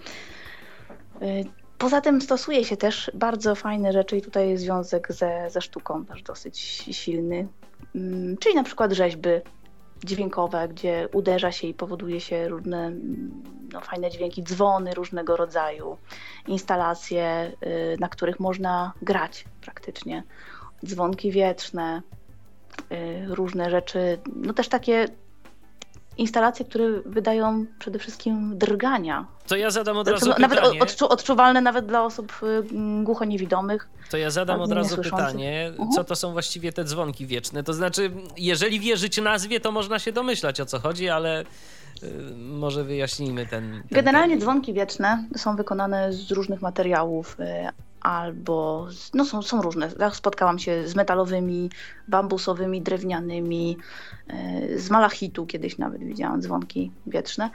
Y, 1.21 1.45
poza 1.77 2.01
tym 2.01 2.21
stosuje 2.21 2.65
się 2.65 2.77
też 2.77 3.11
bardzo 3.13 3.55
fajne 3.55 3.93
rzeczy 3.93 4.17
i 4.17 4.21
tutaj 4.21 4.49
jest 4.49 4.63
związek 4.63 5.13
ze, 5.13 5.49
ze 5.49 5.61
sztuką 5.61 6.05
też 6.05 6.23
dosyć 6.23 6.59
silny, 6.91 7.47
mm, 7.95 8.37
czyli 8.37 8.55
na 8.55 8.63
przykład 8.63 8.91
rzeźby 8.91 9.29
dźwiękowe, 10.03 10.67
gdzie 10.67 11.07
uderza 11.13 11.51
się 11.51 11.67
i 11.67 11.73
powoduje 11.73 12.21
się 12.21 12.47
różne 12.47 12.85
mm, 12.87 13.43
no, 13.73 13.81
fajne 13.81 14.09
dźwięki, 14.09 14.43
dzwony 14.43 14.93
różnego 14.93 15.37
rodzaju, 15.37 15.97
instalacje, 16.47 17.51
y, 17.65 17.97
na 17.99 18.09
których 18.09 18.39
można 18.39 18.93
grać 19.01 19.45
praktycznie, 19.61 20.23
dzwonki 20.85 21.31
wietrzne, 21.31 22.01
Y, 22.91 23.35
różne 23.35 23.69
rzeczy, 23.69 24.19
no 24.35 24.53
też 24.53 24.69
takie 24.69 25.05
instalacje, 26.17 26.65
które 26.65 27.01
wydają 27.05 27.65
przede 27.79 27.99
wszystkim 27.99 28.57
drgania. 28.57 29.25
To 29.47 29.55
ja 29.55 29.71
zadam 29.71 29.97
od 29.97 30.07
razu 30.07 30.25
pytanie. 30.25 30.47
Nawet 30.47 30.81
odczu, 30.81 31.07
odczuwalne 31.09 31.61
nawet 31.61 31.85
dla 31.85 32.03
osób 32.03 32.33
y, 32.43 32.63
głuchoniewidomych. 33.03 33.89
To 34.11 34.17
ja 34.17 34.29
zadam 34.29 34.61
od 34.61 34.71
razu 34.71 35.01
pytanie, 35.01 35.71
uh 35.77 35.87
-huh. 35.87 35.95
co 35.95 36.03
to 36.03 36.15
są 36.15 36.31
właściwie 36.31 36.73
te 36.73 36.83
dzwonki 36.83 37.25
wieczne? 37.25 37.63
To 37.63 37.73
znaczy, 37.73 38.11
jeżeli 38.37 38.79
wierzyć 38.79 39.21
nazwie, 39.21 39.59
to 39.59 39.71
można 39.71 39.99
się 39.99 40.11
domyślać 40.11 40.61
o 40.61 40.65
co 40.65 40.79
chodzi, 40.79 41.09
ale 41.09 41.41
y, 41.41 41.45
może 42.37 42.83
wyjaśnijmy 42.83 43.45
ten. 43.45 43.71
ten 43.71 43.83
Generalnie 43.91 44.35
ten... 44.35 44.41
dzwonki 44.41 44.73
wieczne 44.73 45.23
są 45.37 45.55
wykonane 45.55 46.13
z 46.13 46.31
różnych 46.31 46.61
materiałów, 46.61 47.37
albo 48.07 48.87
no 49.13 49.25
są, 49.25 49.41
są 49.41 49.61
różne. 49.61 49.89
Spotkałam 50.13 50.59
się 50.59 50.87
z 50.87 50.95
metalowymi, 50.95 51.69
bambusowymi, 52.07 52.81
drewnianymi, 52.81 53.77
e, 54.27 54.79
z 54.79 54.89
malachitu 54.89 55.45
kiedyś 55.45 55.77
nawet 55.77 56.03
widziałam 56.03 56.41
dzwonki 56.41 56.91
wietrzne. 57.07 57.49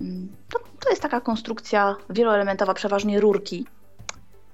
Mm, 0.00 0.28
to, 0.48 0.58
to 0.80 0.90
jest 0.90 1.02
taka 1.02 1.20
konstrukcja 1.20 1.96
wieloelementowa, 2.10 2.74
przeważnie 2.74 3.20
rurki 3.20 3.66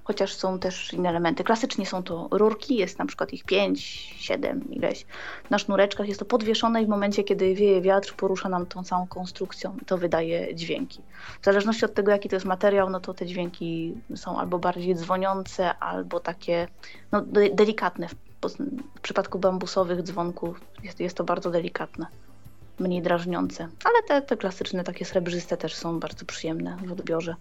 chociaż 0.05 0.35
są 0.35 0.59
też 0.59 0.93
inne 0.93 1.09
elementy. 1.09 1.45
Klasycznie 1.45 1.87
są 1.87 2.03
to 2.03 2.29
rurki, 2.31 2.77
jest 2.77 2.99
na 2.99 3.07
przykład 3.07 3.33
ich 3.33 3.45
5, 3.45 3.81
7, 4.19 4.71
ileś. 4.71 5.07
Na 5.51 5.59
sznureczkach 5.59 6.09
jest 6.09 6.21
to 6.21 6.27
podwieszone 6.27 6.83
i 6.83 6.87
w 6.87 6.89
momencie, 6.89 7.25
kiedy 7.25 7.55
wieje 7.55 7.81
wiatr, 7.81 8.15
porusza 8.15 8.49
nam 8.49 8.67
tą 8.67 8.85
całą 8.85 9.07
konstrukcją 9.07 9.77
i 9.83 9.85
to 9.85 9.99
wydaje 9.99 10.55
dźwięki. 10.55 11.01
W 11.41 11.45
zależności 11.45 11.85
od 11.85 11.95
tego, 11.95 12.11
jaki 12.11 12.29
to 12.29 12.37
jest 12.37 12.47
materiał, 12.47 12.91
no 12.91 13.01
to 13.01 13.15
te 13.15 13.27
dźwięki 13.27 13.95
są 14.17 14.39
albo 14.39 14.59
bardziej 14.59 14.95
dzwoniące, 14.95 15.79
albo 15.79 16.21
takie 16.21 16.69
no, 17.13 17.23
delikatne. 17.55 18.09
W 18.97 19.01
przypadku 19.03 19.39
bambusowych 19.39 20.03
dzwonków 20.03 20.61
jest, 20.83 21.01
jest 21.01 21.17
to 21.17 21.25
bardzo 21.25 21.51
delikatne 21.51 22.07
mniej 22.81 23.03
drażniące, 23.03 23.69
ale 23.85 24.03
te, 24.09 24.23
te 24.23 24.37
klasyczne, 24.37 24.85
takie 24.85 25.05
srebrzyste 25.05 25.57
też 25.57 25.75
są 25.75 26.01
bardzo 26.01 26.25
przyjemne 26.25 26.77
w 26.85 26.93
odbiorze. 26.93 27.35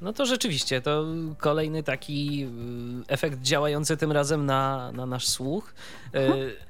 No 0.00 0.12
to 0.12 0.26
rzeczywiście, 0.26 0.80
to 0.80 1.04
kolejny 1.38 1.82
taki 1.82 2.44
y, 2.44 3.12
efekt 3.12 3.42
działający 3.42 3.96
tym 3.96 4.12
razem 4.12 4.46
na, 4.46 4.92
na 4.92 5.06
nasz 5.06 5.26
słuch. 5.26 5.74
Y. 6.14 6.66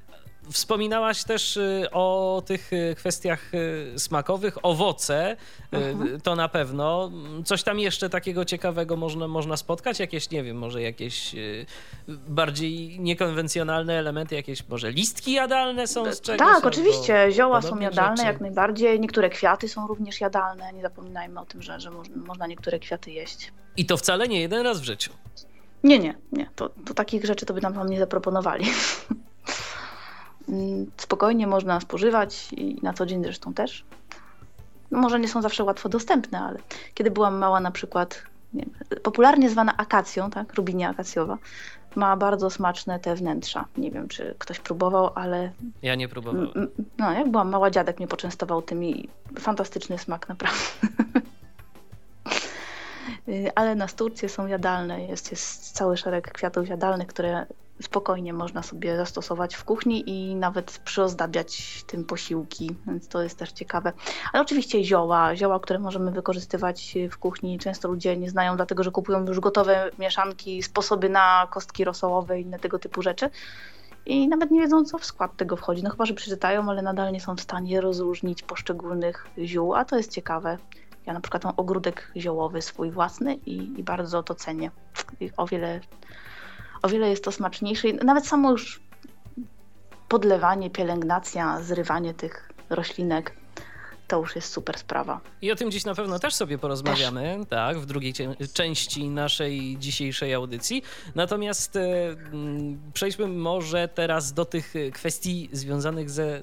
Wspominałaś 0.51 1.23
też 1.23 1.57
y, 1.57 1.87
o 1.91 2.41
tych 2.45 2.73
y, 2.73 2.95
kwestiach 2.97 3.53
y, 3.53 3.93
smakowych, 3.99 4.65
owoce, 4.65 5.37
mhm. 5.71 6.21
to 6.21 6.35
na 6.35 6.49
pewno. 6.49 7.11
Coś 7.45 7.63
tam 7.63 7.79
jeszcze 7.79 8.09
takiego 8.09 8.45
ciekawego 8.45 8.95
można, 8.95 9.27
można 9.27 9.57
spotkać? 9.57 9.99
Jakieś, 9.99 10.29
nie 10.29 10.43
wiem, 10.43 10.57
może 10.57 10.81
jakieś 10.81 11.35
bardziej 12.07 12.99
niekonwencjonalne 12.99 13.93
elementy, 13.93 14.35
jakieś 14.35 14.69
może 14.69 14.91
listki 14.91 15.31
jadalne 15.31 15.87
są 15.87 16.13
z 16.13 16.21
czegoś? 16.21 16.47
Tak, 16.47 16.65
oczywiście, 16.65 17.27
zioła 17.31 17.61
są 17.61 17.79
jadalne 17.79 18.17
rzeczy. 18.17 18.27
jak 18.27 18.41
najbardziej, 18.41 18.99
niektóre 18.99 19.29
kwiaty 19.29 19.69
są 19.69 19.87
również 19.87 20.21
jadalne, 20.21 20.73
nie 20.73 20.81
zapominajmy 20.81 21.39
o 21.39 21.45
tym, 21.45 21.61
że, 21.61 21.79
że 21.79 21.91
można 22.15 22.47
niektóre 22.47 22.79
kwiaty 22.79 23.11
jeść. 23.11 23.51
I 23.77 23.85
to 23.85 23.97
wcale 23.97 24.27
nie 24.27 24.41
jeden 24.41 24.63
raz 24.63 24.81
w 24.81 24.83
życiu? 24.83 25.11
Nie, 25.83 25.99
nie, 25.99 26.15
nie, 26.31 26.49
to, 26.55 26.69
to 26.69 26.93
takich 26.93 27.25
rzeczy 27.25 27.45
to 27.45 27.53
by 27.53 27.61
nam 27.61 27.73
tam 27.73 27.89
nie 27.89 27.99
zaproponowali. 27.99 28.65
Mm, 30.49 30.91
spokojnie 30.97 31.47
można 31.47 31.79
spożywać 31.79 32.53
i 32.53 32.79
na 32.83 32.93
co 32.93 33.05
dzień 33.05 33.23
zresztą 33.23 33.53
też. 33.53 33.85
No 34.91 34.99
może 34.99 35.19
nie 35.19 35.27
są 35.27 35.41
zawsze 35.41 35.63
łatwo 35.63 35.89
dostępne, 35.89 36.39
ale 36.39 36.59
kiedy 36.93 37.11
byłam 37.11 37.37
mała 37.37 37.59
na 37.59 37.71
przykład, 37.71 38.23
wiem, 38.53 38.69
popularnie 39.03 39.49
zwana 39.49 39.77
akacją, 39.77 40.29
tak, 40.29 40.53
rubinia 40.53 40.89
akacjowa, 40.89 41.37
ma 41.95 42.17
bardzo 42.17 42.49
smaczne 42.49 42.99
te 42.99 43.15
wnętrza. 43.15 43.65
Nie 43.77 43.91
wiem, 43.91 44.07
czy 44.07 44.35
ktoś 44.37 44.59
próbował, 44.59 45.09
ale... 45.15 45.51
Ja 45.81 45.95
nie 45.95 46.07
próbowałem. 46.07 46.49
No, 46.97 47.11
jak 47.11 47.31
byłam 47.31 47.49
mała, 47.49 47.71
dziadek 47.71 47.97
mnie 47.99 48.07
poczęstował 48.07 48.61
tymi. 48.61 49.09
Fantastyczny 49.39 49.97
smak, 49.97 50.29
naprawdę. 50.29 50.59
Y, 53.29 53.51
ale 53.55 53.75
na 53.75 53.87
sturcie 53.87 54.29
są 54.29 54.47
jadalne. 54.47 55.05
Jest, 55.05 55.31
jest 55.31 55.71
cały 55.71 55.97
szereg 55.97 56.31
kwiatów 56.31 56.67
jadalnych, 56.67 57.07
które 57.07 57.45
spokojnie 57.81 58.33
można 58.33 58.63
sobie 58.63 58.97
zastosować 58.97 59.55
w 59.55 59.63
kuchni 59.63 60.09
i 60.09 60.35
nawet 60.35 60.79
przyozdabiać 60.85 61.83
tym 61.87 62.05
posiłki, 62.05 62.75
więc 62.87 63.07
to 63.07 63.23
jest 63.23 63.39
też 63.39 63.51
ciekawe. 63.51 63.93
Ale 64.33 64.43
oczywiście 64.43 64.83
zioła, 64.83 65.35
zioła, 65.35 65.59
które 65.59 65.79
możemy 65.79 66.11
wykorzystywać 66.11 66.97
w 67.11 67.17
kuchni, 67.17 67.59
często 67.59 67.87
ludzie 67.87 68.17
nie 68.17 68.29
znają, 68.29 68.55
dlatego 68.55 68.83
że 68.83 68.91
kupują 68.91 69.25
już 69.25 69.39
gotowe 69.39 69.91
mieszanki, 69.99 70.63
sposoby 70.63 71.09
na 71.09 71.47
kostki 71.51 71.83
rosołowe 71.83 72.39
i 72.39 72.43
inne 72.43 72.59
tego 72.59 72.79
typu 72.79 73.01
rzeczy. 73.01 73.29
i 74.05 74.27
nawet 74.27 74.51
nie 74.51 74.61
wiedzą, 74.61 74.85
co 74.85 74.97
w 74.97 75.05
skład 75.05 75.37
tego 75.37 75.55
wchodzi. 75.55 75.83
No 75.83 75.89
chyba, 75.89 76.05
że 76.05 76.13
przeczytają, 76.13 76.69
ale 76.69 76.81
nadal 76.81 77.11
nie 77.13 77.21
są 77.21 77.35
w 77.35 77.41
stanie 77.41 77.81
rozróżnić 77.81 78.43
poszczególnych 78.43 79.27
ziół, 79.37 79.75
a 79.75 79.85
to 79.85 79.97
jest 79.97 80.11
ciekawe. 80.11 80.57
Ja 81.05 81.13
na 81.13 81.21
przykład 81.21 81.43
mam 81.43 81.53
ogródek 81.57 82.11
ziołowy 82.17 82.61
swój 82.61 82.91
własny 82.91 83.35
i, 83.35 83.79
i 83.79 83.83
bardzo 83.83 84.23
to 84.23 84.35
cenię. 84.35 84.71
I 85.19 85.29
o 85.37 85.47
wiele, 85.47 85.79
o 86.81 86.89
wiele 86.89 87.09
jest 87.09 87.23
to 87.23 87.31
smaczniejsze. 87.31 87.87
Nawet 87.93 88.27
samo 88.27 88.51
już 88.51 88.81
podlewanie, 90.07 90.69
pielęgnacja, 90.69 91.61
zrywanie 91.61 92.13
tych 92.13 92.49
roślinek 92.69 93.33
to 94.07 94.19
już 94.19 94.35
jest 94.35 94.53
super 94.53 94.77
sprawa. 94.77 95.21
I 95.41 95.51
o 95.51 95.55
tym 95.55 95.71
dziś 95.71 95.85
na 95.85 95.95
pewno 95.95 96.19
też 96.19 96.35
sobie 96.35 96.57
porozmawiamy, 96.57 97.35
też. 97.39 97.47
tak, 97.49 97.79
w 97.79 97.85
drugiej 97.85 98.13
części 98.53 99.09
naszej 99.09 99.77
dzisiejszej 99.79 100.33
audycji. 100.33 100.83
Natomiast 101.15 101.75
e, 101.75 101.81
przejdźmy 102.93 103.27
może 103.27 103.87
teraz 103.87 104.33
do 104.33 104.45
tych 104.45 104.73
kwestii 104.93 105.49
związanych 105.51 106.09
ze 106.09 106.41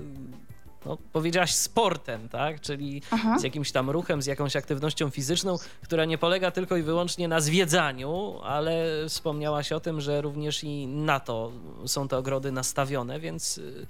no, 0.86 0.98
powiedziałaś 1.12 1.54
sportem, 1.54 2.28
tak? 2.28 2.60
Czyli 2.60 3.02
Aha. 3.10 3.38
z 3.38 3.42
jakimś 3.42 3.72
tam 3.72 3.90
ruchem, 3.90 4.22
z 4.22 4.26
jakąś 4.26 4.56
aktywnością 4.56 5.10
fizyczną, 5.10 5.56
która 5.82 6.04
nie 6.04 6.18
polega 6.18 6.50
tylko 6.50 6.76
i 6.76 6.82
wyłącznie 6.82 7.28
na 7.28 7.40
zwiedzaniu, 7.40 8.40
ale 8.42 8.86
wspomniałaś 9.08 9.72
o 9.72 9.80
tym, 9.80 10.00
że 10.00 10.20
również 10.20 10.64
i 10.64 10.86
na 10.86 11.20
to 11.20 11.52
są 11.86 12.08
te 12.08 12.18
ogrody 12.18 12.52
nastawione, 12.52 13.20
więc 13.20 13.58
y, 13.58 13.86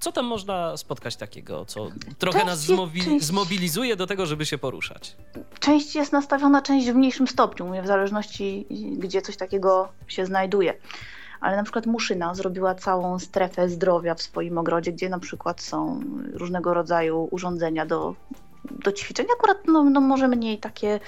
co 0.00 0.12
tam 0.12 0.24
można 0.24 0.76
spotkać 0.76 1.16
takiego, 1.16 1.64
co 1.64 1.88
trochę 2.18 2.38
część 2.38 2.50
nas 2.50 2.60
zmobi 2.60 3.20
zmobilizuje 3.20 3.96
do 3.96 4.06
tego, 4.06 4.26
żeby 4.26 4.46
się 4.46 4.58
poruszać? 4.58 5.16
Część 5.60 5.94
jest 5.94 6.12
nastawiona, 6.12 6.62
część 6.62 6.90
w 6.90 6.94
mniejszym 6.94 7.28
stopniu, 7.28 7.82
w 7.82 7.86
zależności 7.86 8.66
gdzie 8.98 9.22
coś 9.22 9.36
takiego 9.36 9.88
się 10.08 10.26
znajduje. 10.26 10.74
Ale 11.46 11.56
na 11.56 11.62
przykład 11.62 11.86
Muszyna 11.86 12.34
zrobiła 12.34 12.74
całą 12.74 13.18
strefę 13.18 13.68
zdrowia 13.68 14.14
w 14.14 14.22
swoim 14.22 14.58
ogrodzie, 14.58 14.92
gdzie 14.92 15.08
na 15.08 15.18
przykład 15.18 15.60
są 15.60 16.00
różnego 16.32 16.74
rodzaju 16.74 17.28
urządzenia 17.30 17.86
do, 17.86 18.14
do 18.70 18.92
ćwiczeń. 18.92 19.26
Akurat 19.38 19.58
no, 19.66 19.84
no 19.84 20.00
może 20.00 20.28
mniej 20.28 20.58
takie 20.58 21.00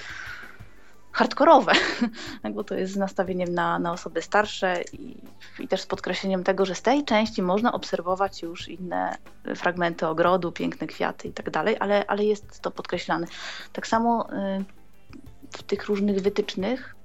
hardkorowe, 1.12 1.72
bo 2.54 2.64
to 2.64 2.74
jest 2.74 2.92
z 2.92 2.96
nastawieniem 2.96 3.54
na, 3.54 3.78
na 3.78 3.92
osoby 3.92 4.22
starsze 4.22 4.82
i, 4.92 5.16
i, 5.58 5.68
też 5.68 5.80
z 5.80 5.86
podkreśleniem 5.86 6.44
tego, 6.44 6.66
że 6.66 6.74
z 6.74 6.82
tej 6.82 7.04
części 7.04 7.42
można 7.42 7.72
obserwować 7.72 8.42
już 8.42 8.68
inne 8.68 9.16
fragmenty 9.56 10.06
ogrodu, 10.06 10.52
piękne 10.52 10.86
kwiaty 10.86 11.28
i 11.28 11.32
tak 11.32 11.50
dalej, 11.50 11.76
ale, 11.80 12.06
ale 12.06 12.24
jest 12.24 12.60
to 12.60 12.70
podkreślane. 12.70 13.26
Tak 13.72 13.86
samo 13.86 14.28
y, 14.32 14.64
w 15.50 15.62
tych 15.62 15.86
różnych 15.86 16.20
wytycznych 16.20 16.97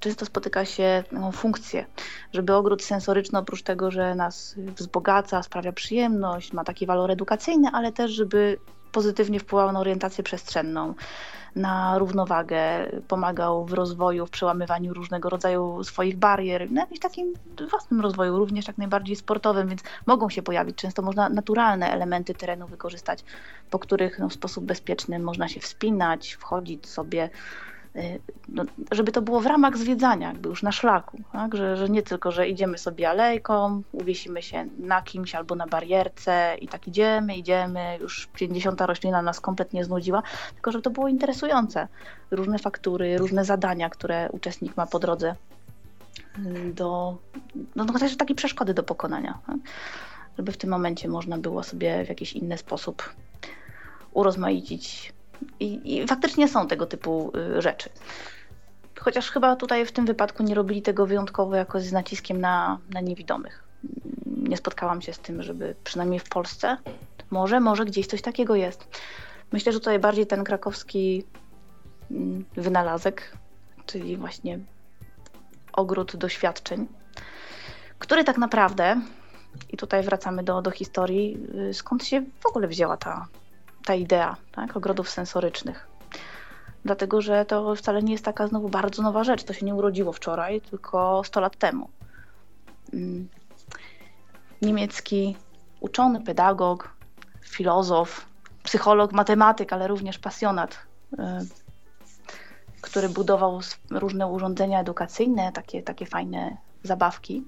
często 0.00 0.26
spotyka 0.26 0.64
się 0.64 1.04
no, 1.12 1.32
funkcję, 1.32 1.86
żeby 2.32 2.54
ogród 2.54 2.84
sensoryczny 2.84 3.38
oprócz 3.38 3.62
tego, 3.62 3.90
że 3.90 4.14
nas 4.14 4.54
wzbogaca, 4.58 5.42
sprawia 5.42 5.72
przyjemność, 5.72 6.52
ma 6.52 6.64
taki 6.64 6.86
walor 6.86 7.10
edukacyjny, 7.10 7.68
ale 7.72 7.92
też 7.92 8.10
żeby 8.10 8.58
pozytywnie 8.92 9.40
wpływał 9.40 9.72
na 9.72 9.80
orientację 9.80 10.24
przestrzenną, 10.24 10.94
na 11.56 11.98
równowagę, 11.98 12.90
pomagał 13.08 13.64
w 13.64 13.72
rozwoju, 13.72 14.26
w 14.26 14.30
przełamywaniu 14.30 14.94
różnego 14.94 15.28
rodzaju 15.28 15.84
swoich 15.84 16.16
barier, 16.16 16.70
na 16.70 16.80
jakimś 16.80 17.00
takim 17.00 17.34
własnym 17.70 18.00
rozwoju, 18.00 18.38
również 18.38 18.66
jak 18.66 18.78
najbardziej 18.78 19.16
sportowym, 19.16 19.68
więc 19.68 19.82
mogą 20.06 20.30
się 20.30 20.42
pojawić. 20.42 20.76
Często 20.76 21.02
można 21.02 21.28
naturalne 21.28 21.90
elementy 21.90 22.34
terenu 22.34 22.66
wykorzystać, 22.66 23.24
po 23.70 23.78
których 23.78 24.18
no, 24.18 24.28
w 24.28 24.32
sposób 24.32 24.64
bezpieczny 24.64 25.18
można 25.18 25.48
się 25.48 25.60
wspinać, 25.60 26.32
wchodzić 26.32 26.88
sobie 26.88 27.30
no, 28.48 28.64
żeby 28.92 29.12
to 29.12 29.22
było 29.22 29.40
w 29.40 29.46
ramach 29.46 29.76
zwiedzania, 29.76 30.28
jakby 30.28 30.48
już 30.48 30.62
na 30.62 30.72
szlaku, 30.72 31.18
tak? 31.32 31.54
że, 31.54 31.76
że 31.76 31.88
nie 31.88 32.02
tylko, 32.02 32.32
że 32.32 32.48
idziemy 32.48 32.78
sobie 32.78 33.10
alejką, 33.10 33.82
uwiesimy 33.92 34.42
się 34.42 34.66
na 34.78 35.02
kimś 35.02 35.34
albo 35.34 35.54
na 35.54 35.66
barierce 35.66 36.56
i 36.60 36.68
tak 36.68 36.88
idziemy, 36.88 37.36
idziemy, 37.36 37.98
już 38.00 38.28
50 38.34 38.80
roślina 38.80 39.22
nas 39.22 39.40
kompletnie 39.40 39.84
znudziła, 39.84 40.22
tylko 40.54 40.72
żeby 40.72 40.82
to 40.82 40.90
było 40.90 41.08
interesujące. 41.08 41.88
Różne 42.30 42.58
faktury, 42.58 43.18
różne 43.18 43.44
zadania, 43.44 43.90
które 43.90 44.28
uczestnik 44.32 44.76
ma 44.76 44.86
po 44.86 44.98
drodze 44.98 45.34
y, 46.38 46.72
do, 46.74 47.16
no, 47.76 47.84
no 47.84 47.98
też 47.98 48.16
takie 48.16 48.34
przeszkody 48.34 48.74
do 48.74 48.82
pokonania. 48.82 49.38
Tak? 49.46 49.56
Żeby 50.36 50.52
w 50.52 50.56
tym 50.56 50.70
momencie 50.70 51.08
można 51.08 51.38
było 51.38 51.62
sobie 51.62 52.04
w 52.04 52.08
jakiś 52.08 52.32
inny 52.32 52.58
sposób 52.58 53.14
urozmaicić 54.12 55.15
i, 55.60 55.96
I, 55.96 56.06
faktycznie 56.06 56.48
są 56.48 56.66
tego 56.66 56.86
typu 56.86 57.32
y, 57.58 57.62
rzeczy. 57.62 57.90
Chociaż 59.00 59.30
chyba 59.30 59.56
tutaj 59.56 59.86
w 59.86 59.92
tym 59.92 60.06
wypadku 60.06 60.42
nie 60.42 60.54
robili 60.54 60.82
tego 60.82 61.06
wyjątkowo 61.06 61.56
jakoś 61.56 61.82
z 61.82 61.92
naciskiem 61.92 62.40
na, 62.40 62.78
na 62.90 63.00
niewidomych. 63.00 63.64
Nie 64.26 64.56
spotkałam 64.56 65.02
się 65.02 65.12
z 65.12 65.18
tym, 65.18 65.42
żeby 65.42 65.74
przynajmniej 65.84 66.20
w 66.20 66.28
Polsce, 66.28 66.76
może, 67.30 67.60
może 67.60 67.84
gdzieś 67.84 68.06
coś 68.06 68.22
takiego 68.22 68.54
jest. 68.54 68.88
Myślę, 69.52 69.72
że 69.72 69.78
tutaj 69.78 69.98
bardziej 69.98 70.26
ten 70.26 70.44
krakowski 70.44 71.24
mm, 72.10 72.44
wynalazek, 72.56 73.36
czyli 73.86 74.16
właśnie 74.16 74.58
ogród 75.72 76.16
doświadczeń, 76.16 76.86
który 77.98 78.24
tak 78.24 78.38
naprawdę, 78.38 79.00
i 79.70 79.76
tutaj 79.76 80.02
wracamy 80.02 80.42
do, 80.42 80.62
do 80.62 80.70
historii, 80.70 81.38
y, 81.70 81.74
skąd 81.74 82.04
się 82.04 82.22
w 82.40 82.46
ogóle 82.46 82.68
wzięła 82.68 82.96
ta, 82.96 83.26
ta 83.86 83.94
idea 83.94 84.36
tak, 84.52 84.76
ogrodów 84.76 85.10
sensorycznych. 85.10 85.86
Dlatego, 86.84 87.22
że 87.22 87.44
to 87.44 87.74
wcale 87.74 88.02
nie 88.02 88.12
jest 88.12 88.24
taka 88.24 88.46
znowu 88.46 88.68
bardzo 88.68 89.02
nowa 89.02 89.24
rzecz. 89.24 89.44
To 89.44 89.52
się 89.52 89.66
nie 89.66 89.74
urodziło 89.74 90.12
wczoraj, 90.12 90.60
tylko 90.60 91.24
100 91.24 91.40
lat 91.40 91.56
temu. 91.56 91.88
Mm. 92.92 93.28
Niemiecki 94.62 95.36
uczony, 95.80 96.20
pedagog, 96.20 96.94
filozof, 97.44 98.26
psycholog, 98.62 99.12
matematyk, 99.12 99.72
ale 99.72 99.88
również 99.88 100.18
pasjonat, 100.18 100.78
y, 101.12 101.16
który 102.80 103.08
budował 103.08 103.60
różne 103.90 104.26
urządzenia 104.26 104.80
edukacyjne, 104.80 105.52
takie, 105.52 105.82
takie 105.82 106.06
fajne 106.06 106.56
zabawki. 106.82 107.44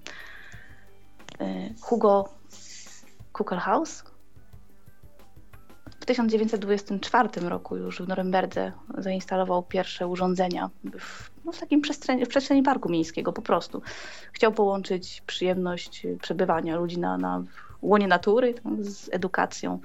Y, 1.40 1.74
Hugo 1.80 2.28
Kuckelhaus, 3.32 4.04
1924 6.08 7.48
roku 7.48 7.76
już 7.76 8.02
w 8.02 8.08
Norymberdze 8.08 8.72
zainstalował 8.98 9.62
pierwsze 9.62 10.06
urządzenia 10.06 10.70
w, 11.00 11.30
no, 11.44 11.52
w 11.52 11.58
takim 11.58 11.80
przestrzeni, 11.80 12.24
w 12.24 12.28
przestrzeni 12.28 12.62
parku 12.62 12.88
miejskiego 12.88 13.32
po 13.32 13.42
prostu. 13.42 13.82
Chciał 14.32 14.52
połączyć 14.52 15.22
przyjemność 15.26 16.06
przebywania 16.22 16.76
ludzi 16.76 16.98
na, 16.98 17.18
na 17.18 17.44
łonie 17.82 18.08
natury 18.08 18.54
tak, 18.54 18.72
z 18.80 19.08
edukacją. 19.12 19.78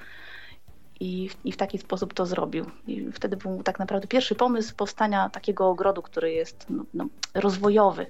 I, 0.99 1.29
I, 1.43 1.51
w 1.51 1.57
taki 1.57 1.77
sposób 1.77 2.13
to 2.13 2.25
zrobił. 2.25 2.65
I 2.87 3.11
wtedy 3.11 3.37
był 3.37 3.63
tak 3.63 3.79
naprawdę 3.79 4.07
pierwszy 4.07 4.35
pomysł 4.35 4.75
powstania 4.75 5.29
takiego 5.29 5.69
ogrodu, 5.69 6.01
który 6.01 6.31
jest 6.31 6.65
no, 6.69 6.83
no, 6.93 7.07
rozwojowy. 7.33 8.05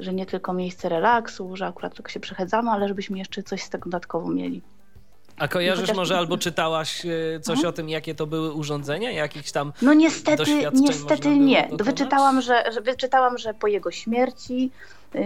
Że 0.00 0.14
nie 0.14 0.26
tylko 0.26 0.52
miejsce 0.52 0.88
relaksu, 0.88 1.56
że 1.56 1.66
akurat 1.66 1.94
tylko 1.94 2.10
się 2.10 2.20
przechadzamy, 2.20 2.70
ale 2.70 2.88
żebyśmy 2.88 3.18
jeszcze 3.18 3.42
coś 3.42 3.62
z 3.62 3.70
tego 3.70 3.84
dodatkowo 3.84 4.30
mieli. 4.30 4.62
A 5.38 5.48
kojarzysz 5.48 5.80
Chociaż... 5.80 5.96
może 5.96 6.18
albo 6.18 6.38
czytałaś 6.38 7.06
e, 7.06 7.40
coś 7.40 7.56
mhm. 7.56 7.68
o 7.68 7.72
tym, 7.72 7.88
jakie 7.88 8.14
to 8.14 8.26
były 8.26 8.52
urządzenia, 8.52 9.10
jakichś 9.10 9.52
tam 9.52 9.72
No 9.82 9.94
niestety, 9.94 10.70
niestety 10.74 11.38
nie. 11.38 11.68
Wyczytałam 11.72 12.42
że, 12.42 12.72
że, 12.72 12.80
wyczytałam, 12.80 13.38
że 13.38 13.54
po 13.54 13.66
jego 13.66 13.90
śmierci 13.90 14.70
yy, 15.14 15.22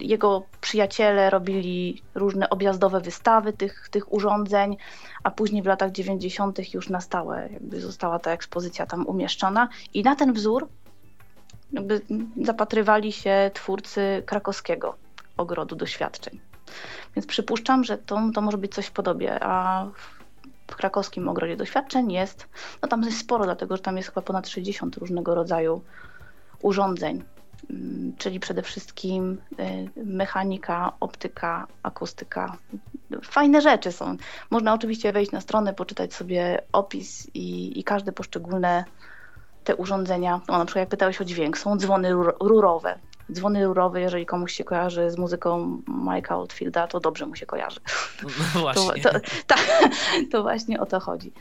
jego 0.00 0.42
przyjaciele 0.60 1.30
robili 1.30 2.02
różne 2.14 2.50
objazdowe 2.50 3.00
wystawy 3.00 3.52
tych, 3.52 3.88
tych 3.90 4.12
urządzeń, 4.12 4.76
a 5.22 5.30
później 5.30 5.62
w 5.62 5.66
latach 5.66 5.92
90. 5.92 6.74
już 6.74 6.88
na 6.88 7.00
stałe 7.00 7.48
jakby 7.52 7.80
została 7.80 8.18
ta 8.18 8.30
ekspozycja 8.30 8.86
tam 8.86 9.06
umieszczona 9.06 9.68
i 9.94 10.02
na 10.02 10.16
ten 10.16 10.32
wzór 10.32 10.68
jakby 11.72 12.00
zapatrywali 12.44 13.12
się 13.12 13.50
twórcy 13.54 14.22
krakowskiego 14.26 14.94
ogrodu 15.36 15.76
doświadczeń. 15.76 16.40
Więc 17.16 17.26
przypuszczam, 17.26 17.84
że 17.84 17.98
to, 17.98 18.20
to 18.34 18.40
może 18.40 18.58
być 18.58 18.74
coś 18.74 18.86
w 18.86 18.92
podobie. 18.92 19.44
A 19.44 19.86
w 20.66 20.76
krakowskim 20.76 21.28
ogrodzie 21.28 21.56
doświadczeń 21.56 22.12
jest, 22.12 22.48
no 22.82 22.88
tam 22.88 23.02
jest 23.02 23.18
sporo, 23.18 23.44
dlatego 23.44 23.76
że 23.76 23.82
tam 23.82 23.96
jest 23.96 24.08
chyba 24.08 24.22
ponad 24.22 24.48
60 24.48 24.96
różnego 24.96 25.34
rodzaju 25.34 25.82
urządzeń, 26.62 27.24
mm, 27.70 28.12
czyli 28.18 28.40
przede 28.40 28.62
wszystkim 28.62 29.38
y, 29.96 30.04
mechanika, 30.04 30.92
optyka, 31.00 31.66
akustyka. 31.82 32.56
Fajne 33.22 33.60
rzeczy 33.60 33.92
są. 33.92 34.16
Można 34.50 34.74
oczywiście 34.74 35.12
wejść 35.12 35.32
na 35.32 35.40
stronę, 35.40 35.74
poczytać 35.74 36.14
sobie 36.14 36.62
opis 36.72 37.30
i, 37.34 37.78
i 37.80 37.84
każde 37.84 38.12
poszczególne 38.12 38.84
te 39.64 39.76
urządzenia, 39.76 40.40
no 40.48 40.58
na 40.58 40.64
przykład 40.64 40.82
jak 40.82 40.88
pytałeś 40.88 41.20
o 41.20 41.24
dźwięk, 41.24 41.58
są 41.58 41.76
dzwony 41.76 42.12
rurowe, 42.40 42.98
dzwony 43.32 43.64
rurowe, 43.64 44.00
jeżeli 44.00 44.26
komuś 44.26 44.52
się 44.52 44.64
kojarzy 44.64 45.10
z 45.10 45.18
muzyką 45.18 45.82
Mike'a 45.88 46.40
Oldfielda, 46.40 46.86
to 46.86 47.00
dobrze 47.00 47.26
mu 47.26 47.36
się 47.36 47.46
kojarzy. 47.46 47.80
No 48.54 48.60
właśnie. 48.60 49.02
To, 49.02 49.10
to, 49.12 49.20
ta, 49.46 49.56
to 50.30 50.42
właśnie 50.42 50.80
o 50.80 50.86
to 50.86 51.00
chodzi. 51.00 51.32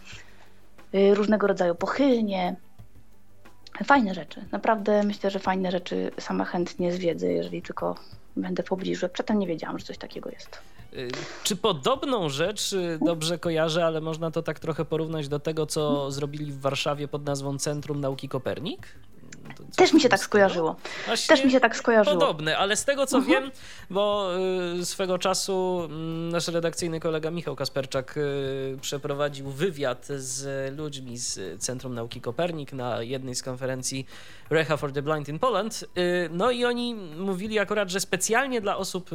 Y, 0.95 1.15
różnego 1.15 1.47
rodzaju 1.47 1.75
pochylnie, 1.75 2.55
Fajne 3.85 4.13
rzeczy. 4.13 4.45
Naprawdę 4.51 5.03
myślę, 5.03 5.31
że 5.31 5.39
fajne 5.39 5.71
rzeczy 5.71 6.11
sama 6.19 6.45
chętnie 6.45 6.93
zwiedzę, 6.93 7.31
jeżeli 7.31 7.61
tylko 7.61 7.95
będę 8.35 8.63
w 8.63 8.65
pobliżu. 8.65 9.09
Przedtem 9.09 9.39
nie 9.39 9.47
wiedziałam, 9.47 9.79
że 9.79 9.85
coś 9.85 9.97
takiego 9.97 10.29
jest. 10.29 10.61
Y, 10.93 11.07
czy 11.43 11.55
podobną 11.55 12.29
rzecz 12.29 12.73
y, 12.73 12.99
dobrze 13.05 13.37
kojarzę, 13.39 13.85
ale 13.85 14.01
można 14.01 14.31
to 14.31 14.41
tak 14.41 14.59
trochę 14.59 14.85
porównać 14.85 15.27
do 15.27 15.39
tego, 15.39 15.65
co 15.65 16.11
zrobili 16.11 16.51
w 16.51 16.59
Warszawie 16.59 17.07
pod 17.07 17.25
nazwą 17.25 17.57
Centrum 17.57 18.01
Nauki 18.01 18.29
Kopernik? 18.29 18.87
Też 19.75 19.93
mi 19.93 20.01
się 20.01 20.09
tak 20.09 20.19
skojarzyło. 20.19 20.75
Właśnie 21.05 21.35
Też 21.35 21.45
mi 21.45 21.51
się 21.51 21.59
tak 21.59 21.75
skojarzyło. 21.75 22.19
Podobne, 22.19 22.57
ale 22.57 22.75
z 22.75 22.85
tego 22.85 23.07
co 23.07 23.17
mhm. 23.17 23.43
wiem, 23.43 23.51
bo 23.89 24.31
y, 24.79 24.85
swego 24.85 25.17
czasu 25.17 25.85
y, 25.85 26.31
nasz 26.31 26.47
redakcyjny 26.47 26.99
kolega 26.99 27.31
Michał 27.31 27.55
Kasperczak 27.55 28.17
y, 28.17 28.77
przeprowadził 28.81 29.49
wywiad 29.49 30.07
z 30.07 30.77
ludźmi 30.77 31.17
z 31.17 31.61
Centrum 31.61 31.93
Nauki 31.93 32.21
Kopernik 32.21 32.73
na 32.73 33.01
jednej 33.01 33.35
z 33.35 33.43
konferencji 33.43 34.05
Reha 34.49 34.77
for 34.77 34.91
the 34.91 35.01
Blind 35.01 35.29
in 35.29 35.39
Poland. 35.39 35.83
Y, 35.97 36.29
no 36.31 36.51
i 36.51 36.65
oni 36.65 36.95
mówili 37.17 37.59
akurat, 37.59 37.89
że 37.89 37.99
specjalnie 37.99 38.61
dla 38.61 38.77
osób 38.77 39.09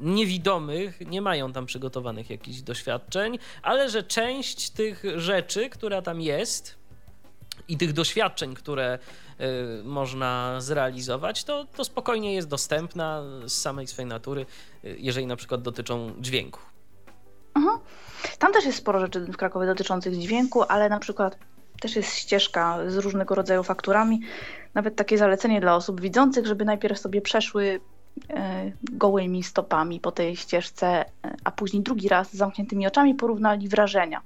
niewidomych 0.00 1.00
nie 1.00 1.22
mają 1.22 1.52
tam 1.52 1.66
przygotowanych 1.66 2.30
jakichś 2.30 2.60
doświadczeń, 2.60 3.38
ale 3.62 3.90
że 3.90 4.02
część 4.02 4.70
tych 4.70 5.04
rzeczy, 5.16 5.70
która 5.70 6.02
tam 6.02 6.20
jest 6.20 6.85
i 7.68 7.76
tych 7.76 7.92
doświadczeń, 7.92 8.54
które 8.54 8.98
Y, 9.40 9.84
można 9.84 10.60
zrealizować, 10.60 11.44
to, 11.44 11.64
to 11.76 11.84
spokojnie 11.84 12.34
jest 12.34 12.48
dostępna 12.48 13.22
z 13.46 13.52
samej 13.52 13.86
swojej 13.86 14.08
natury, 14.08 14.46
y, 14.84 14.96
jeżeli 14.98 15.26
na 15.26 15.36
przykład 15.36 15.62
dotyczą 15.62 16.12
dźwięku. 16.20 16.60
Mhm. 17.54 17.78
Tam 18.38 18.52
też 18.52 18.64
jest 18.64 18.78
sporo 18.78 19.00
rzeczy 19.00 19.20
w 19.20 19.36
Krakowie 19.36 19.66
dotyczących 19.66 20.18
dźwięku, 20.18 20.62
ale 20.62 20.88
na 20.88 20.98
przykład 20.98 21.38
też 21.80 21.96
jest 21.96 22.14
ścieżka 22.14 22.78
z 22.90 22.96
różnego 22.96 23.34
rodzaju 23.34 23.62
fakturami. 23.62 24.20
Nawet 24.74 24.96
takie 24.96 25.18
zalecenie 25.18 25.60
dla 25.60 25.76
osób 25.76 26.00
widzących, 26.00 26.46
żeby 26.46 26.64
najpierw 26.64 26.98
sobie 26.98 27.20
przeszły 27.20 27.80
e, 28.30 28.72
gołymi 28.82 29.42
stopami 29.42 30.00
po 30.00 30.12
tej 30.12 30.36
ścieżce, 30.36 30.86
e, 30.86 31.04
a 31.44 31.50
później 31.50 31.82
drugi 31.82 32.08
raz 32.08 32.30
z 32.30 32.36
zamkniętymi 32.36 32.86
oczami 32.86 33.14
porównali 33.14 33.68
wrażenia 33.68 34.20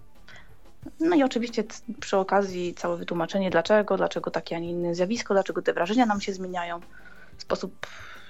no 1.01 1.17
i 1.17 1.23
oczywiście 1.23 1.65
przy 2.01 2.17
okazji 2.17 2.75
całe 2.75 2.97
wytłumaczenie 2.97 3.51
dlaczego, 3.51 3.97
dlaczego 3.97 4.31
takie, 4.31 4.57
a 4.57 4.59
nie 4.59 4.71
inne 4.71 4.95
zjawisko, 4.95 5.35
dlaczego 5.35 5.63
te 5.63 5.73
wrażenia 5.73 6.07
nam 6.07 6.21
się 6.21 6.33
zmieniają, 6.33 6.81
sposób 7.39 7.87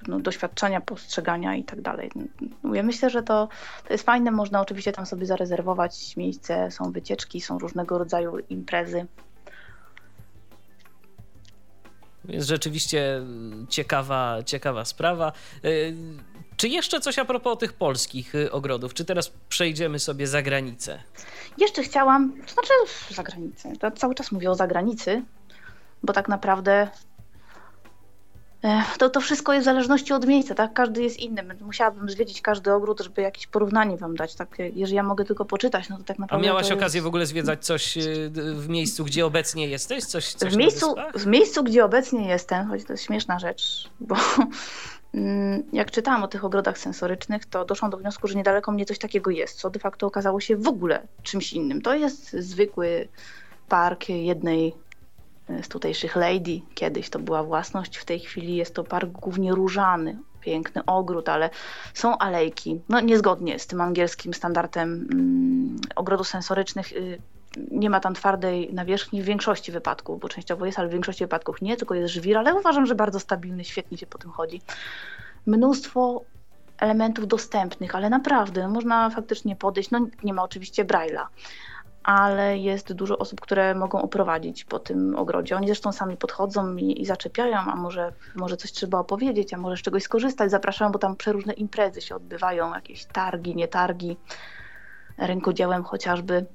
no, 0.09 0.21
doświadczenia, 0.21 0.81
postrzegania 0.81 1.57
i 1.57 1.65
tak 1.65 1.81
dalej. 1.81 2.11
Ja 2.73 2.83
myślę, 2.83 3.11
że 3.11 3.23
to, 3.23 3.49
to 3.87 3.93
jest 3.93 4.05
fajne, 4.05 4.31
można 4.31 4.61
oczywiście 4.61 4.93
tam 4.93 5.07
sobie 5.07 5.27
zarezerwować 5.27 6.17
miejsce, 6.17 6.71
są 6.71 6.93
wycieczki, 6.93 7.41
są 7.41 7.59
różnego 7.59 7.99
rodzaju 7.99 8.39
imprezy. 8.39 9.07
Jest 12.25 12.49
rzeczywiście 12.49 13.23
ciekawa, 13.69 14.43
ciekawa 14.47 14.85
sprawa. 14.85 15.33
Czy 16.61 16.69
jeszcze 16.69 17.01
coś 17.01 17.19
a 17.19 17.25
propos 17.25 17.59
tych 17.59 17.73
polskich 17.73 18.35
y, 18.35 18.53
ogrodów? 18.53 18.95
Czy 18.95 19.05
teraz 19.05 19.33
przejdziemy 19.49 19.99
sobie 19.99 20.27
za 20.27 20.43
granicę? 20.43 21.03
Jeszcze 21.59 21.83
chciałam, 21.83 22.33
to 22.47 22.53
znaczy 22.53 22.73
za 23.11 23.23
granicę, 23.23 23.73
to 23.81 23.91
cały 23.91 24.15
czas 24.15 24.33
mówię 24.33 24.51
o 24.51 24.55
zagranicy, 24.55 25.23
bo 26.03 26.13
tak 26.13 26.29
naprawdę 26.29 26.89
to, 28.99 29.11
to 29.11 29.21
wszystko 29.21 29.53
jest 29.53 29.65
w 29.65 29.71
zależności 29.71 30.13
od 30.13 30.27
miejsca, 30.27 30.55
tak? 30.55 30.73
Każdy 30.73 31.03
jest 31.03 31.21
inny. 31.21 31.43
Musiałabym 31.61 32.11
zwiedzić 32.11 32.43
każdy 32.43 32.73
ogród, 32.73 33.01
żeby 33.01 33.23
jakieś 33.23 33.47
porównanie 33.47 33.97
wam 33.97 34.17
dać. 34.17 34.35
Tak? 34.35 34.57
Jeżeli 34.75 34.97
ja 34.97 35.03
mogę 35.03 35.25
tylko 35.25 35.45
poczytać, 35.45 35.89
no 35.89 35.99
to 35.99 36.05
tak 36.05 36.19
naprawdę. 36.19 36.47
A 36.47 36.49
miałaś 36.49 36.69
jest... 36.69 36.81
okazję 36.81 37.03
w 37.03 37.07
ogóle 37.07 37.27
zwiedzać 37.27 37.65
coś 37.65 37.97
y, 37.97 38.31
w 38.55 38.69
miejscu, 38.69 39.05
gdzie 39.05 39.27
obecnie 39.27 39.69
jesteś? 39.69 40.05
Coś, 40.05 40.33
coś 40.33 40.53
w, 40.53 40.57
miejscu, 40.57 40.95
w 41.15 41.27
miejscu, 41.27 41.65
gdzie 41.65 41.85
obecnie 41.85 42.29
jestem, 42.29 42.69
choć 42.69 42.85
to 42.85 42.93
jest 42.93 43.05
śmieszna 43.05 43.39
rzecz, 43.39 43.91
bo 44.01 44.17
Mm, 45.15 45.63
jak 45.73 45.91
czytałam 45.91 46.23
o 46.23 46.29
tych 46.29 46.45
ogrodach 46.45 46.79
sensorycznych, 46.79 47.47
to 47.47 47.65
doszłam 47.65 47.91
do 47.91 47.97
wniosku, 47.97 48.29
że 48.29 48.35
niedaleko 48.35 48.73
mnie 48.73 48.85
coś 48.85 48.99
takiego 48.99 49.31
jest, 49.31 49.59
co 49.59 49.71
de 49.71 49.81
facto 49.81 50.07
okazało 50.07 50.41
się 50.41 50.57
w 50.57 50.69
ogóle 50.69 51.07
czymś 51.23 51.53
innym. 51.53 51.83
To 51.83 51.95
jest 51.95 52.33
zwykły 52.33 53.09
park 53.69 54.09
jednej 54.09 54.75
z 55.63 55.69
tutejszych 55.69 56.17
lady. 56.17 56.61
Kiedyś 56.75 57.11
to 57.11 57.19
była 57.19 57.43
własność, 57.43 57.97
w 57.97 58.05
tej 58.05 58.21
chwili 58.21 58.57
jest 58.57 58.75
to 58.75 58.85
park 58.85 59.11
głównie 59.11 59.53
różany, 59.53 60.19
piękny 60.41 60.85
ogród, 60.85 61.29
ale 61.29 61.51
są 61.95 62.19
alejki. 62.19 62.81
No 62.89 63.01
niezgodnie 63.01 63.59
z 63.59 63.67
tym 63.67 63.81
angielskim 63.81 64.35
standardem 64.35 65.09
mm, 65.13 65.77
ogrodów 65.97 66.29
sensorycznych 66.29 66.93
y, 66.93 67.19
nie 67.71 67.91
ma 67.91 68.01
tam 68.01 68.15
twardej 68.15 68.75
nawierzchni 68.75 69.23
w 69.23 69.25
większości 69.25 69.73
wypadków, 69.73 70.21
bo 70.21 70.29
częściowo 70.29 70.67
jest, 70.67 70.79
ale 70.79 70.89
w 70.89 70.93
większości 70.93 71.25
wypadków 71.25 71.63
nie, 71.63 71.77
tylko 71.77 71.95
jest 71.95 72.15
żwir, 72.15 72.39
ale 72.39 72.55
uważam, 72.55 72.87
że 72.87 72.95
bardzo 72.95 73.21
stabilny, 73.21 73.65
świetnie 73.65 73.99
się 73.99 74.07
po 74.07 74.19
tym 74.19 74.31
chodzi. 74.31 74.61
Mnóstwo 75.47 76.23
elementów 76.79 77.29
dostępnych, 77.29 77.95
ale 77.95 78.11
naprawdę 78.11 78.69
można 78.69 79.11
faktycznie 79.11 79.57
podejść. 79.57 79.91
No 79.91 80.07
nie 80.25 80.35
ma 80.35 80.43
oczywiście 80.43 80.85
Braille'a, 80.85 81.27
ale 82.03 82.59
jest 82.59 82.93
dużo 82.93 83.19
osób, 83.19 83.41
które 83.41 83.75
mogą 83.75 84.03
oprowadzić 84.03 84.65
po 84.65 84.79
tym 84.79 85.17
ogrodzie. 85.17 85.57
Oni 85.57 85.67
zresztą 85.67 85.93
sami 85.93 86.17
podchodzą 86.17 86.77
i, 86.77 87.03
i 87.03 87.07
zaczepiają, 87.07 87.59
a 87.59 87.77
może, 87.77 88.13
może 88.35 88.57
coś 88.57 88.73
trzeba 88.73 88.99
opowiedzieć, 88.99 89.55
a 89.55 89.59
może 89.59 89.77
z 89.77 89.83
czegoś 89.83 90.03
skorzystać. 90.03 90.51
Zapraszają, 90.51 90.93
bo 90.93 90.99
tam 90.99 91.17
przeróżne 91.17 91.53
imprezy 91.53 92.01
się 92.01 92.17
odbywają, 92.17 92.75
jakieś 92.75 93.05
targi, 93.05 93.57
nie 93.57 93.69
targi, 93.69 94.17
rękodziełem 95.19 95.85
chociażby 95.85 96.47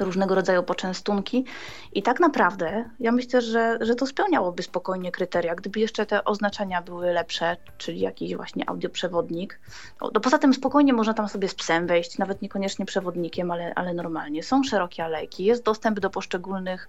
różnego 0.00 0.34
rodzaju 0.34 0.62
poczęstunki. 0.62 1.44
I 1.92 2.02
tak 2.02 2.20
naprawdę 2.20 2.90
ja 3.00 3.12
myślę, 3.12 3.40
że, 3.40 3.78
że 3.80 3.94
to 3.94 4.06
spełniałoby 4.06 4.62
spokojnie 4.62 5.12
kryteria, 5.12 5.54
gdyby 5.54 5.80
jeszcze 5.80 6.06
te 6.06 6.24
oznaczenia 6.24 6.82
były 6.82 7.12
lepsze, 7.12 7.56
czyli 7.78 8.00
jakiś 8.00 8.36
właśnie 8.36 8.68
audioprzewodnik. 8.68 9.60
No, 10.00 10.20
poza 10.20 10.38
tym 10.38 10.54
spokojnie 10.54 10.92
można 10.92 11.14
tam 11.14 11.28
sobie 11.28 11.48
z 11.48 11.54
psem 11.54 11.86
wejść, 11.86 12.18
nawet 12.18 12.42
niekoniecznie 12.42 12.86
przewodnikiem, 12.86 13.50
ale, 13.50 13.74
ale 13.74 13.94
normalnie. 13.94 14.42
Są 14.42 14.62
szerokie 14.62 15.04
alejki, 15.04 15.44
jest 15.44 15.64
dostęp 15.64 16.00
do 16.00 16.10
poszczególnych 16.10 16.88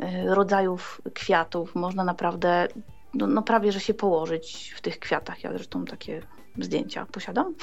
y, 0.00 0.34
rodzajów 0.34 1.00
kwiatów. 1.14 1.74
Można 1.74 2.04
naprawdę 2.04 2.68
no, 3.14 3.26
no, 3.26 3.42
prawie, 3.42 3.72
że 3.72 3.80
się 3.80 3.94
położyć 3.94 4.74
w 4.76 4.80
tych 4.80 4.98
kwiatach. 4.98 5.44
Ja 5.44 5.52
zresztą 5.52 5.84
takie 5.84 6.22
zdjęcia 6.58 7.06
posiadam. 7.06 7.54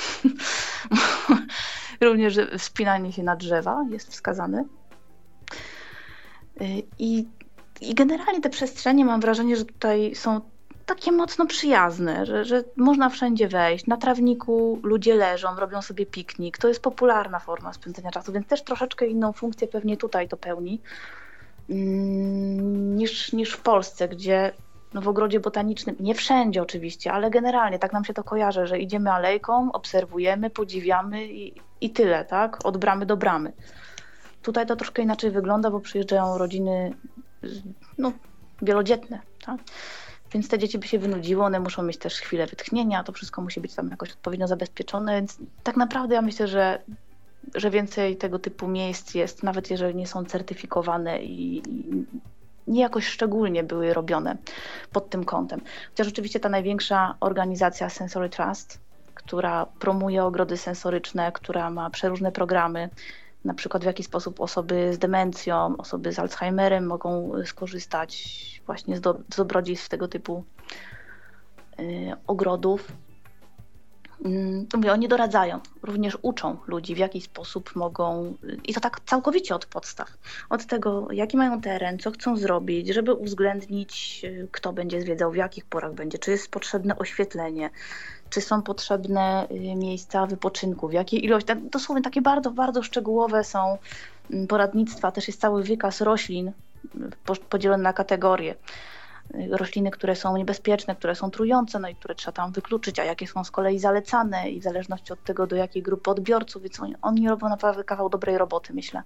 Również 2.02 2.40
wspinanie 2.58 3.14
się 3.14 3.24
na 3.24 3.36
drzewa 3.36 3.86
jest 3.90 4.12
wskazane. 4.12 4.66
Y, 6.62 6.84
I, 7.00 7.28
I 7.82 7.96
generalnie 7.96 8.42
te 8.42 8.50
przestrzenie 8.50 9.06
mam 9.06 9.22
wrażenie, 9.22 9.56
że 9.56 9.66
tutaj 9.66 10.16
są 10.16 10.42
takie 10.86 11.12
mocno 11.12 11.46
przyjazne, 11.46 12.26
że, 12.26 12.46
że 12.46 12.64
można 12.78 13.10
wszędzie 13.10 13.48
wejść. 13.48 13.88
Na 13.88 13.98
trawniku 13.98 14.80
ludzie 14.84 15.16
leżą, 15.16 15.56
robią 15.56 15.82
sobie 15.82 16.06
piknik. 16.06 16.58
To 16.58 16.68
jest 16.68 16.82
popularna 16.82 17.40
forma 17.40 17.74
spędzenia 17.74 18.12
czasu, 18.12 18.32
więc 18.32 18.48
też 18.48 18.62
troszeczkę 18.62 19.08
inną 19.08 19.34
funkcję 19.34 19.68
pewnie 19.68 19.98
tutaj 19.98 20.28
to 20.28 20.38
pełni 20.38 20.82
mm, 21.70 22.96
niż, 22.96 23.34
niż 23.34 23.52
w 23.52 23.62
Polsce, 23.62 24.08
gdzie 24.08 24.52
no 24.94 25.02
w 25.02 25.08
ogrodzie 25.08 25.40
botanicznym, 25.40 25.96
nie 26.00 26.16
wszędzie 26.16 26.62
oczywiście, 26.62 27.12
ale 27.12 27.30
generalnie 27.30 27.80
tak 27.80 27.94
nam 27.94 28.06
się 28.06 28.14
to 28.14 28.24
kojarzy, 28.24 28.68
że 28.68 28.80
idziemy 28.80 29.12
alejką, 29.12 29.72
obserwujemy, 29.72 30.50
podziwiamy 30.50 31.28
i, 31.28 31.54
i 31.82 31.90
tyle, 31.90 32.26
tak? 32.26 32.66
Od 32.66 32.78
bramy 32.78 33.06
do 33.06 33.18
bramy. 33.18 33.54
Tutaj 34.42 34.66
to 34.66 34.76
troszkę 34.76 35.02
inaczej 35.02 35.32
wygląda, 35.32 35.72
bo 35.72 35.80
przyjeżdżają 35.80 36.38
rodziny 36.38 36.94
no, 37.98 38.12
wielodzietne, 38.62 39.20
tak? 39.46 39.58
Więc 40.32 40.48
te 40.48 40.60
dzieci 40.60 40.80
by 40.80 40.88
się 40.88 41.00
wynudziły, 41.00 41.44
one 41.44 41.60
muszą 41.60 41.84
mieć 41.84 41.98
też 41.98 42.16
chwilę 42.16 42.48
wytchnienia, 42.48 43.04
to 43.04 43.12
wszystko 43.12 43.42
musi 43.42 43.62
być 43.62 43.76
tam 43.76 43.90
jakoś 43.90 44.12
odpowiednio 44.12 44.48
zabezpieczone, 44.48 45.16
więc 45.16 45.38
tak 45.64 45.78
naprawdę 45.78 46.16
ja 46.16 46.22
myślę, 46.22 46.48
że, 46.48 46.84
że 47.56 47.70
więcej 47.70 48.18
tego 48.18 48.40
typu 48.40 48.68
miejsc 48.68 49.16
jest, 49.16 49.44
nawet 49.44 49.72
jeżeli 49.72 49.96
nie 49.96 50.08
są 50.08 50.26
certyfikowane 50.26 51.24
i, 51.24 51.58
i 51.58 52.06
nie 52.68 52.82
jakoś 52.82 53.08
szczególnie 53.08 53.64
były 53.64 53.94
robione 53.94 54.38
pod 54.92 55.10
tym 55.10 55.26
kątem. 55.26 55.62
Chociaż 55.90 56.08
oczywiście 56.08 56.40
ta 56.40 56.50
największa 56.50 57.16
organizacja 57.20 57.90
Sensory 57.90 58.30
Trust, 58.30 58.80
która 59.14 59.66
promuje 59.66 60.24
ogrody 60.24 60.58
sensoryczne, 60.58 61.32
która 61.32 61.70
ma 61.70 61.90
przeróżne 61.90 62.32
programy, 62.32 62.90
na 63.46 63.54
przykład 63.54 63.84
w 63.84 63.86
jaki 63.86 64.04
sposób 64.04 64.42
osoby 64.42 64.94
z 64.94 64.98
demencją, 64.98 65.78
osoby 65.78 66.12
z 66.14 66.20
Alzheimerem 66.20 66.88
mogą 66.88 67.32
skorzystać 67.46 68.62
właśnie 68.66 68.98
z, 68.98 69.02
do, 69.02 69.20
z 69.34 69.38
dobrodziejstw 69.38 69.90
tego 69.90 70.08
typu 70.08 70.44
y, 71.80 72.12
ogrodów. 72.28 72.92
Mm, 74.26 74.68
mówię, 74.76 74.94
oni 74.94 75.08
doradzają, 75.08 75.60
również 75.84 76.18
uczą 76.22 76.58
ludzi, 76.68 76.96
w 76.96 76.98
jaki 76.98 77.22
sposób 77.22 77.76
mogą, 77.76 78.36
i 78.66 78.74
to 78.74 78.80
tak 78.80 79.00
całkowicie 79.06 79.56
od 79.56 79.66
podstaw, 79.66 80.18
od 80.50 80.66
tego, 80.66 81.08
jaki 81.12 81.38
mają 81.38 81.62
teren, 81.62 82.00
co 82.00 82.12
chcą 82.12 82.38
zrobić, 82.38 82.88
żeby 82.88 83.14
uwzględnić, 83.14 84.22
y, 84.24 84.48
kto 84.52 84.74
będzie 84.74 85.02
zwiedzał, 85.02 85.32
w 85.32 85.36
jakich 85.36 85.66
porach 85.66 85.94
będzie, 85.94 86.18
czy 86.18 86.32
jest 86.32 86.52
potrzebne 86.52 86.98
oświetlenie, 86.98 87.70
czy 88.30 88.42
są 88.42 88.62
potrzebne 88.62 89.48
y, 89.52 89.76
miejsca 89.76 90.26
wypoczynku, 90.26 90.88
w 90.88 90.94
jakiej 90.94 91.26
ilości. 91.26 91.54
Dosłownie 91.72 92.04
takie 92.04 92.22
bardzo, 92.22 92.52
bardzo 92.52 92.84
szczegółowe 92.84 93.44
są 93.44 93.78
mm, 94.32 94.48
poradnictwa, 94.48 95.12
też 95.12 95.28
jest 95.28 95.42
cały 95.42 95.64
wykaz 95.64 96.02
roślin, 96.02 96.52
podzielone 97.50 97.84
na 97.84 97.94
kategorie. 97.94 98.56
Rośliny, 99.50 99.92
które 99.92 100.16
są 100.16 100.38
niebezpieczne, 100.38 100.96
które 100.96 101.16
są 101.16 101.32
trujące, 101.32 101.80
no 101.80 101.90
i 101.90 101.96
które 101.96 102.16
trzeba 102.16 102.32
tam 102.32 102.52
wykluczyć, 102.52 103.00
a 103.00 103.04
jakie 103.04 103.28
są 103.28 103.44
z 103.44 103.52
kolei 103.52 103.80
zalecane 103.80 104.50
i 104.50 104.60
w 104.60 104.64
zależności 104.64 105.14
od 105.14 105.24
tego, 105.24 105.48
do 105.48 105.56
jakiej 105.56 105.84
grupy 105.84 106.12
odbiorców, 106.12 106.64
więc 106.64 106.80
oni, 106.80 106.96
oni 107.02 107.30
robią 107.30 107.50
naprawdę 107.50 107.84
kawał 107.84 108.10
dobrej 108.10 108.38
roboty, 108.38 108.74
myślę. 108.74 109.04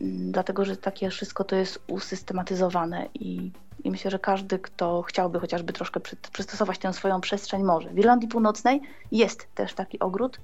Mm, 0.00 0.32
dlatego, 0.32 0.64
że 0.64 0.76
takie 0.76 1.10
wszystko 1.10 1.44
to 1.44 1.56
jest 1.56 1.82
usystematyzowane 1.86 3.08
i, 3.14 3.50
i 3.84 3.90
myślę, 3.90 4.10
że 4.10 4.18
każdy, 4.18 4.58
kto 4.58 5.02
chciałby 5.02 5.40
chociażby 5.40 5.72
troszkę 5.72 6.00
przy, 6.00 6.16
przystosować 6.32 6.78
tę 6.78 6.92
swoją 6.92 7.20
przestrzeń 7.20 7.62
może. 7.62 7.88
W 7.88 7.98
Irlandii 7.98 8.28
Północnej 8.28 8.80
jest 9.12 9.54
też 9.54 9.74
taki 9.74 9.98
ogród. 9.98 10.40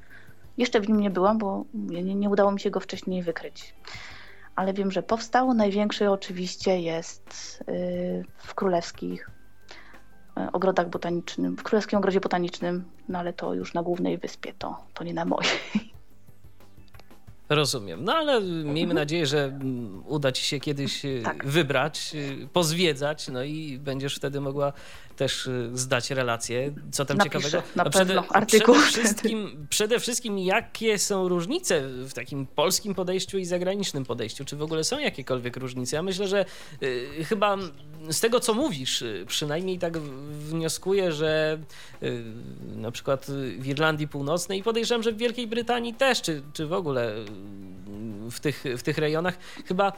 Jeszcze 0.59 0.81
w 0.81 0.89
nim 0.89 1.01
nie 1.01 1.11
byłam, 1.11 1.39
bo 1.39 1.65
nie, 1.75 2.15
nie 2.15 2.31
udało 2.31 2.53
mi 2.53 2.61
się 2.61 2.71
go 2.71 2.81
wcześniej 2.81 3.23
wykryć. 3.23 3.75
Ale 4.57 4.73
wiem, 4.73 4.91
że 4.91 5.03
powstał. 5.03 5.55
Największy 5.55 6.11
oczywiście 6.11 6.81
jest 6.81 7.65
yy, 7.67 8.25
w 8.37 8.55
królewskich 8.55 9.31
yy, 10.37 10.53
ogrodach 10.53 10.89
botanicznym, 10.89 11.57
w 11.57 11.63
królewskim 11.63 11.99
ogrodzie 11.99 12.21
botanicznym, 12.21 12.85
no 13.09 13.19
ale 13.19 13.33
to 13.33 13.55
już 13.55 13.75
na 13.75 13.83
głównej 13.83 14.19
wyspie, 14.19 14.53
to, 14.59 14.77
to 14.95 15.05
nie 15.05 15.15
na 15.15 15.25
mojej. 15.25 15.51
Rozumiem. 17.49 18.05
No 18.05 18.15
ale 18.15 18.41
miejmy 18.43 18.81
mhm. 18.81 18.95
nadzieję, 18.95 19.27
że 19.27 19.45
mm, 19.45 20.03
uda 20.07 20.33
ci 20.33 20.45
się 20.45 20.61
kiedyś 20.61 21.05
y, 21.05 21.21
tak. 21.25 21.47
wybrać, 21.47 22.11
y, 22.15 22.49
pozwiedzać, 22.53 23.29
no 23.29 23.43
i 23.43 23.79
będziesz 23.79 24.17
wtedy 24.17 24.41
mogła 24.41 24.73
też 25.19 25.47
y, 25.47 25.71
zdać 25.75 26.11
relację. 26.11 26.75
Co 26.93 27.05
tam 27.05 27.17
Napiszę, 27.17 27.41
ciekawego? 27.41 27.63
Na 27.77 27.85
no 27.85 27.91
przede, 27.91 28.23
artykuł. 28.29 28.75
Przede 28.75 28.91
wszystkim, 28.91 29.67
przede 29.71 30.01
wszystkim, 30.01 30.39
jakie 30.39 30.99
są 30.99 31.29
różnice 31.29 31.83
w 31.89 32.13
takim 32.13 32.47
polskim 32.47 32.95
podejściu 32.95 33.39
i 33.39 33.45
zagranicznym 33.45 34.05
podejściu? 34.05 34.45
Czy 34.45 34.57
w 34.57 34.63
ogóle 34.63 34.85
są 34.85 34.99
jakiekolwiek 34.99 35.57
różnice? 35.57 35.97
Ja 35.97 36.03
myślę, 36.03 36.29
że 36.29 36.45
y, 36.83 37.25
chyba 37.25 37.57
z 38.11 38.21
tego, 38.21 38.41
co 38.41 38.55
mówisz, 38.55 39.03
y, 39.03 39.25
przynajmniej 39.29 39.79
tak 39.79 39.99
wnioskuję, 39.99 41.13
że 41.13 41.59
y, 42.03 42.25
na 42.77 42.91
przykład 42.91 43.27
w 43.59 43.67
Irlandii 43.67 44.09
Północnej 44.09 44.59
i 44.59 44.63
podejrzewam, 44.63 45.03
że 45.03 45.13
w 45.13 45.17
Wielkiej 45.17 45.47
Brytanii 45.47 45.95
też, 45.95 46.23
czy, 46.23 46.43
czy 46.53 46.67
w 46.67 46.73
ogóle 46.73 47.15
w 48.31 48.41
tych, 48.41 48.65
w 48.79 48.83
tych 48.83 48.99
rejonach, 48.99 49.39
chyba 49.67 49.93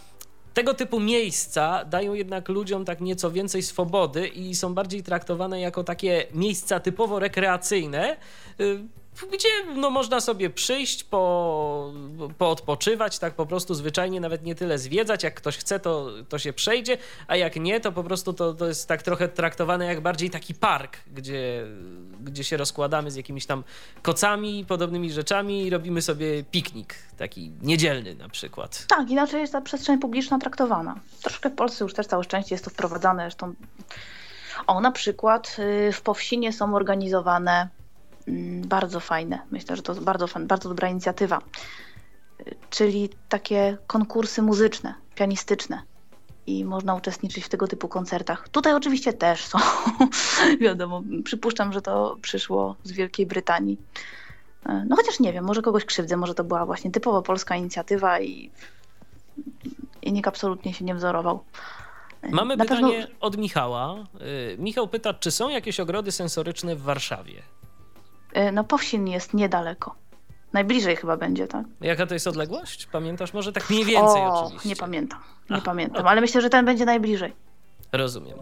tego 0.55 0.74
typu 0.74 1.01
miejsca 1.01 1.84
dają 1.84 2.14
jednak 2.14 2.48
ludziom 2.48 2.84
tak 2.84 3.01
nieco 3.01 3.30
więcej 3.30 3.62
swobody 3.62 4.28
i 4.28 4.55
są 4.55 4.74
bardziej 4.74 5.03
traktowane 5.03 5.61
jako 5.61 5.84
takie 5.84 6.26
miejsca 6.34 6.80
typowo 6.80 7.18
rekreacyjne, 7.18 8.16
y, 8.61 8.80
gdzie 9.33 9.49
no, 9.77 9.91
można 9.91 10.21
sobie 10.21 10.51
przyjść, 10.51 11.05
po, 11.05 11.93
poodpoczywać, 12.39 13.18
tak 13.18 13.35
po 13.35 13.47
prostu 13.47 13.75
zwyczajnie, 13.75 14.21
nawet 14.21 14.45
nie 14.45 14.55
tyle 14.55 14.79
zwiedzać, 14.79 15.23
jak 15.23 15.35
ktoś 15.35 15.57
chce, 15.57 15.81
to, 15.81 16.11
to 16.29 16.39
się 16.39 16.53
przejdzie, 16.53 16.99
a 17.29 17.37
jak 17.37 17.57
nie, 17.57 17.81
to 17.81 17.93
po 17.93 18.05
prostu 18.05 18.33
to, 18.33 18.55
to 18.55 18.66
jest 18.66 18.89
tak 18.89 19.03
trochę 19.03 19.29
traktowane 19.29 19.87
jak 19.87 20.01
bardziej 20.01 20.31
taki 20.31 20.55
park, 20.55 20.97
gdzie, 21.14 21.66
gdzie 22.21 22.45
się 22.45 22.57
rozkładamy 22.57 23.11
z 23.11 23.16
jakimiś 23.16 23.47
tam 23.47 23.64
kocami, 24.03 24.64
podobnymi 24.64 25.12
rzeczami 25.12 25.66
i 25.66 25.71
robimy 25.71 26.03
sobie 26.03 26.45
piknik, 26.45 26.95
taki 27.18 27.53
niedzielny 27.62 28.14
na 28.14 28.29
przykład. 28.29 28.87
Tak, 28.89 29.11
inaczej 29.11 29.41
jest 29.41 29.53
ta 29.53 29.61
przestrzeń 29.61 29.99
publiczna 29.99 30.39
traktowana. 30.39 31.01
Troszkę 31.23 31.51
w 31.51 31.55
Polsce 31.55 31.85
już 31.85 31.95
też 31.95 32.07
całe 32.07 32.25
szczęście 32.25 32.55
jest 32.55 32.64
to 32.64 32.71
wprowadzane, 32.71 33.23
zresztą 33.23 33.55
o, 34.66 34.81
na 34.81 34.93
przykład 34.93 35.57
y, 35.89 35.93
w 35.93 36.03
Powsinie 36.03 36.53
są 36.53 36.75
organizowane 36.75 37.68
bardzo 38.66 39.01
fajne. 39.01 39.43
Myślę, 39.51 39.77
że 39.77 39.83
to 39.83 39.95
bardzo, 39.95 40.27
bardzo 40.41 40.68
dobra 40.68 40.89
inicjatywa. 40.89 41.39
Czyli 42.71 43.09
takie 43.29 43.79
konkursy 43.87 44.43
muzyczne, 44.43 44.95
pianistyczne. 45.14 45.83
I 46.47 46.64
można 46.64 46.95
uczestniczyć 46.95 47.45
w 47.45 47.49
tego 47.49 47.66
typu 47.66 47.89
koncertach. 47.89 48.49
Tutaj 48.49 48.75
oczywiście 48.75 49.12
też 49.12 49.45
są. 49.45 49.59
Wiadomo, 50.61 51.03
przypuszczam, 51.25 51.73
że 51.73 51.83
to 51.83 52.16
przyszło 52.23 52.77
z 52.85 52.93
Wielkiej 52.93 53.27
Brytanii. 53.27 53.79
No 54.87 54.97
chociaż 54.97 55.21
nie 55.21 55.33
wiem, 55.33 55.45
może 55.45 55.62
kogoś 55.62 55.85
krzywdzę, 55.85 56.16
może 56.16 56.35
to 56.35 56.45
była 56.45 56.66
właśnie 56.66 56.91
typowo 56.91 57.23
polska 57.23 57.57
inicjatywa 57.57 58.21
i, 58.21 58.51
i 60.03 60.12
nikt 60.12 60.29
absolutnie 60.29 60.75
się 60.75 60.85
nie 60.85 60.95
wzorował. 60.95 61.45
Mamy 62.31 62.57
Na 62.57 62.64
pytanie 62.64 63.01
pewno... 63.01 63.16
od 63.21 63.37
Michała. 63.37 63.97
Y, 64.53 64.57
Michał 64.59 64.89
pyta, 64.89 65.14
czy 65.14 65.31
są 65.31 65.49
jakieś 65.49 65.81
ogrody 65.81 66.12
sensoryczne 66.12 66.77
w 66.77 66.83
Warszawie? 66.83 67.43
E, 68.33 68.53
no 68.53 68.64
Powsin 68.64 69.09
jest 69.09 69.35
niedaleko. 69.35 69.95
Najbliżej 70.53 70.97
chyba 70.97 71.16
będzie, 71.16 71.47
tak? 71.47 71.66
Jaka 71.81 72.07
to 72.07 72.14
jest 72.14 72.26
odległość? 72.26 72.87
Pamiętasz 72.87 73.33
może 73.35 73.53
tak 73.53 73.70
mniej 73.70 73.85
więcej 73.85 74.22
o, 74.22 74.45
oczywiście? 74.45 74.68
Nie 74.68 74.76
pamiętam, 74.76 75.18
nie 75.51 75.62
pamiętam, 75.62 76.07
ale 76.07 76.20
myślę, 76.20 76.41
że 76.41 76.51
ten 76.51 76.64
będzie 76.64 76.85
najbliżej. 76.85 77.33
Rozumiem. 77.93 78.39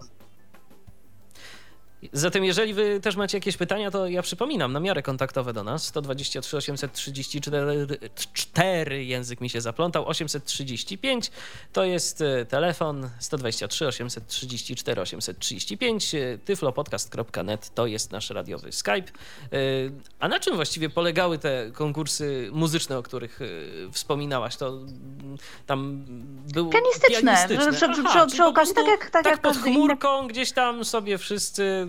Zatem 2.12 2.44
jeżeli 2.44 2.74
wy 2.74 3.00
też 3.00 3.16
macie 3.16 3.36
jakieś 3.36 3.56
pytania, 3.56 3.90
to 3.90 4.06
ja 4.06 4.22
przypominam, 4.22 4.72
namiary 4.72 5.02
kontaktowe 5.02 5.52
do 5.52 5.64
nas 5.64 5.86
123 5.86 6.56
834 6.56 7.86
4, 8.34 9.04
język 9.04 9.40
mi 9.40 9.50
się 9.50 9.60
zaplątał, 9.60 10.08
835 10.08 11.30
to 11.72 11.84
jest 11.84 12.20
e, 12.20 12.44
telefon 12.44 13.10
123 13.18 13.86
834 13.86 15.02
835 15.02 16.12
tyflopodcast.net 16.44 17.74
to 17.74 17.86
jest 17.86 18.12
nasz 18.12 18.30
radiowy 18.30 18.72
Skype. 18.72 18.96
E, 18.96 19.06
a 20.18 20.28
na 20.28 20.40
czym 20.40 20.56
właściwie 20.56 20.90
polegały 20.90 21.38
te 21.38 21.70
konkursy 21.72 22.50
muzyczne, 22.52 22.98
o 22.98 23.02
których 23.02 23.40
e, 23.42 23.44
wspominałaś? 23.92 24.56
To 24.56 24.68
mm, 24.68 25.38
tam 25.66 26.04
był 26.54 26.70
pianistyczne, 26.70 27.32
pianistyczne. 27.48 27.72
Przy, 27.72 27.88
przy, 27.88 28.04
przy, 28.04 28.26
przy 28.32 28.44
okazji 28.44 28.74
tak 28.74 28.86
jak, 28.86 29.10
tak, 29.10 29.24
tak 29.24 29.26
jak 29.26 29.42
pod 29.42 29.56
chmurką 29.56 30.18
inne... 30.18 30.28
gdzieś 30.28 30.52
tam 30.52 30.84
sobie 30.84 31.18
wszyscy 31.18 31.87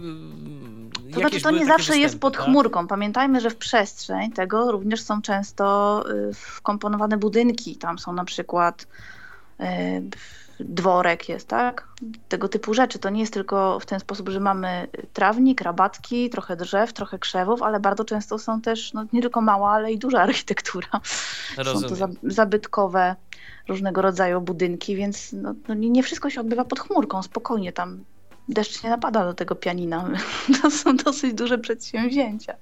to 1.14 1.20
znaczy, 1.20 1.42
to 1.42 1.52
nie 1.52 1.66
zawsze 1.66 1.78
występy, 1.78 2.00
jest 2.00 2.20
pod 2.20 2.34
tak? 2.38 2.46
chmurką. 2.46 2.88
Pamiętajmy, 2.88 3.42
że 3.42 3.50
w 3.50 3.56
przestrzeń 3.56 4.32
tego 4.32 4.72
również 4.72 5.02
są 5.02 5.22
często 5.22 6.04
y, 6.30 6.34
wkomponowane 6.34 7.18
budynki. 7.18 7.76
Tam 7.76 8.00
są 8.00 8.14
na 8.14 8.26
przykład 8.26 8.88
y, 9.60 9.66
dworek 10.60 11.30
jest, 11.30 11.48
tak? 11.48 11.88
Tego 12.30 12.50
typu 12.50 12.74
rzeczy. 12.74 13.00
To 13.00 13.10
nie 13.10 13.20
jest 13.20 13.34
tylko 13.34 13.80
w 13.80 13.86
ten 13.86 14.00
sposób, 14.00 14.30
że 14.30 14.40
mamy 14.40 14.88
trawnik, 15.14 15.62
rabatki, 15.62 16.30
trochę 16.30 16.56
drzew, 16.56 16.94
trochę 16.94 17.20
krzewów, 17.20 17.62
ale 17.62 17.80
bardzo 17.80 18.06
często 18.06 18.40
są 18.40 18.62
też 18.62 18.94
no, 18.94 19.06
nie 19.14 19.22
tylko 19.22 19.42
mała, 19.42 19.72
ale 19.72 19.92
i 19.92 19.98
duża 19.98 20.22
architektura. 20.30 20.88
Rozumiem. 21.58 21.98
Są 21.98 22.08
to 22.08 22.14
zabytkowe 22.24 23.16
różnego 23.68 24.02
rodzaju 24.02 24.42
budynki, 24.42 24.96
więc 24.96 25.34
no, 25.34 25.54
no 25.68 25.74
nie 25.74 26.04
wszystko 26.04 26.30
się 26.30 26.42
odbywa 26.42 26.66
pod 26.66 26.80
chmurką. 26.80 27.24
Spokojnie 27.24 27.74
tam 27.74 28.04
deszcz 28.50 28.84
nie 28.84 28.90
napada 28.90 29.26
do 29.26 29.34
tego 29.34 29.56
pianina. 29.56 30.10
To 30.62 30.72
są 30.72 30.98
dosyć 30.98 31.34
duże 31.34 31.58
przedsięwzięcia. 31.58 32.56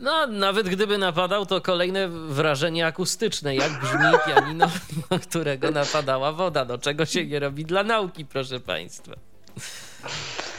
No, 0.00 0.26
nawet 0.26 0.68
gdyby 0.68 0.98
napadał, 0.98 1.46
to 1.46 1.60
kolejne 1.60 2.08
wrażenie 2.08 2.86
akustyczne, 2.86 3.54
jak 3.54 3.80
brzmi 3.80 4.18
pianino, 4.26 4.66
na 5.10 5.18
którego 5.18 5.70
napadała 5.70 6.32
woda. 6.32 6.64
No, 6.64 6.78
czego 6.78 7.06
się 7.06 7.26
nie 7.26 7.40
robi 7.40 7.64
dla 7.64 7.82
nauki, 7.82 8.24
proszę 8.24 8.60
Państwa. 8.60 9.12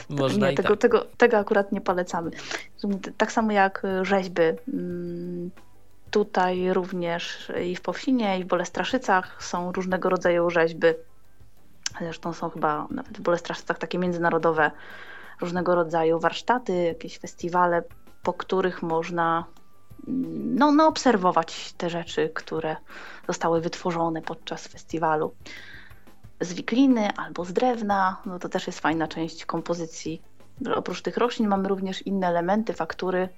Można 0.10 0.50
nie, 0.50 0.56
tego, 0.56 0.70
tak. 0.70 0.80
tego, 0.80 1.06
tego 1.18 1.38
akurat 1.38 1.72
nie 1.72 1.82
polecamy. 1.82 2.32
Tak 3.18 3.32
samo 3.32 3.52
jak 3.52 3.84
rzeźby. 4.02 4.42
Mm, 4.74 5.52
tutaj 6.12 6.74
również 6.74 7.52
i 7.64 7.76
w 7.76 7.82
Powsinie, 7.82 8.39
i 8.39 8.44
w 8.44 8.48
Bolestraszycach 8.48 9.44
są 9.44 9.72
różnego 9.72 10.10
rodzaju 10.10 10.50
rzeźby 10.50 10.88
Zresztą 12.00 12.34
są 12.34 12.50
chyba 12.50 12.88
nawet 12.89 13.18
w 13.18 13.22
Bolestraszcach 13.22 13.78
takie 13.78 13.98
międzynarodowe 13.98 14.72
różnego 15.42 15.76
rodzaju 15.76 16.20
warsztaty, 16.20 16.74
jakieś 16.74 17.20
festiwale, 17.20 17.84
po 18.24 18.34
których 18.34 18.82
można 18.84 19.46
mm, 20.08 20.56
no, 20.56 20.72
no, 20.72 20.88
obserwować 20.88 21.74
te 21.78 21.89
rzeczy, 21.89 22.32
które 22.34 22.76
zostały 23.28 23.62
wytworzone 23.62 24.22
podczas 24.22 24.68
festiwalu. 24.68 25.34
Z 26.42 26.54
wikliny 26.54 27.10
albo 27.18 27.46
z 27.46 27.54
drewna, 27.54 28.18
no 28.26 28.39
to 28.39 28.50
też 28.50 28.68
jest 28.68 28.80
fajna 28.80 29.08
część 29.08 29.46
kompozycji. 29.46 30.22
Oprócz 30.76 31.02
tych 31.02 31.18
roślin 31.18 31.48
mamy 31.48 31.68
również 31.68 32.02
inne 32.02 32.28
elementy, 32.28 32.74
faktury. 32.74 33.30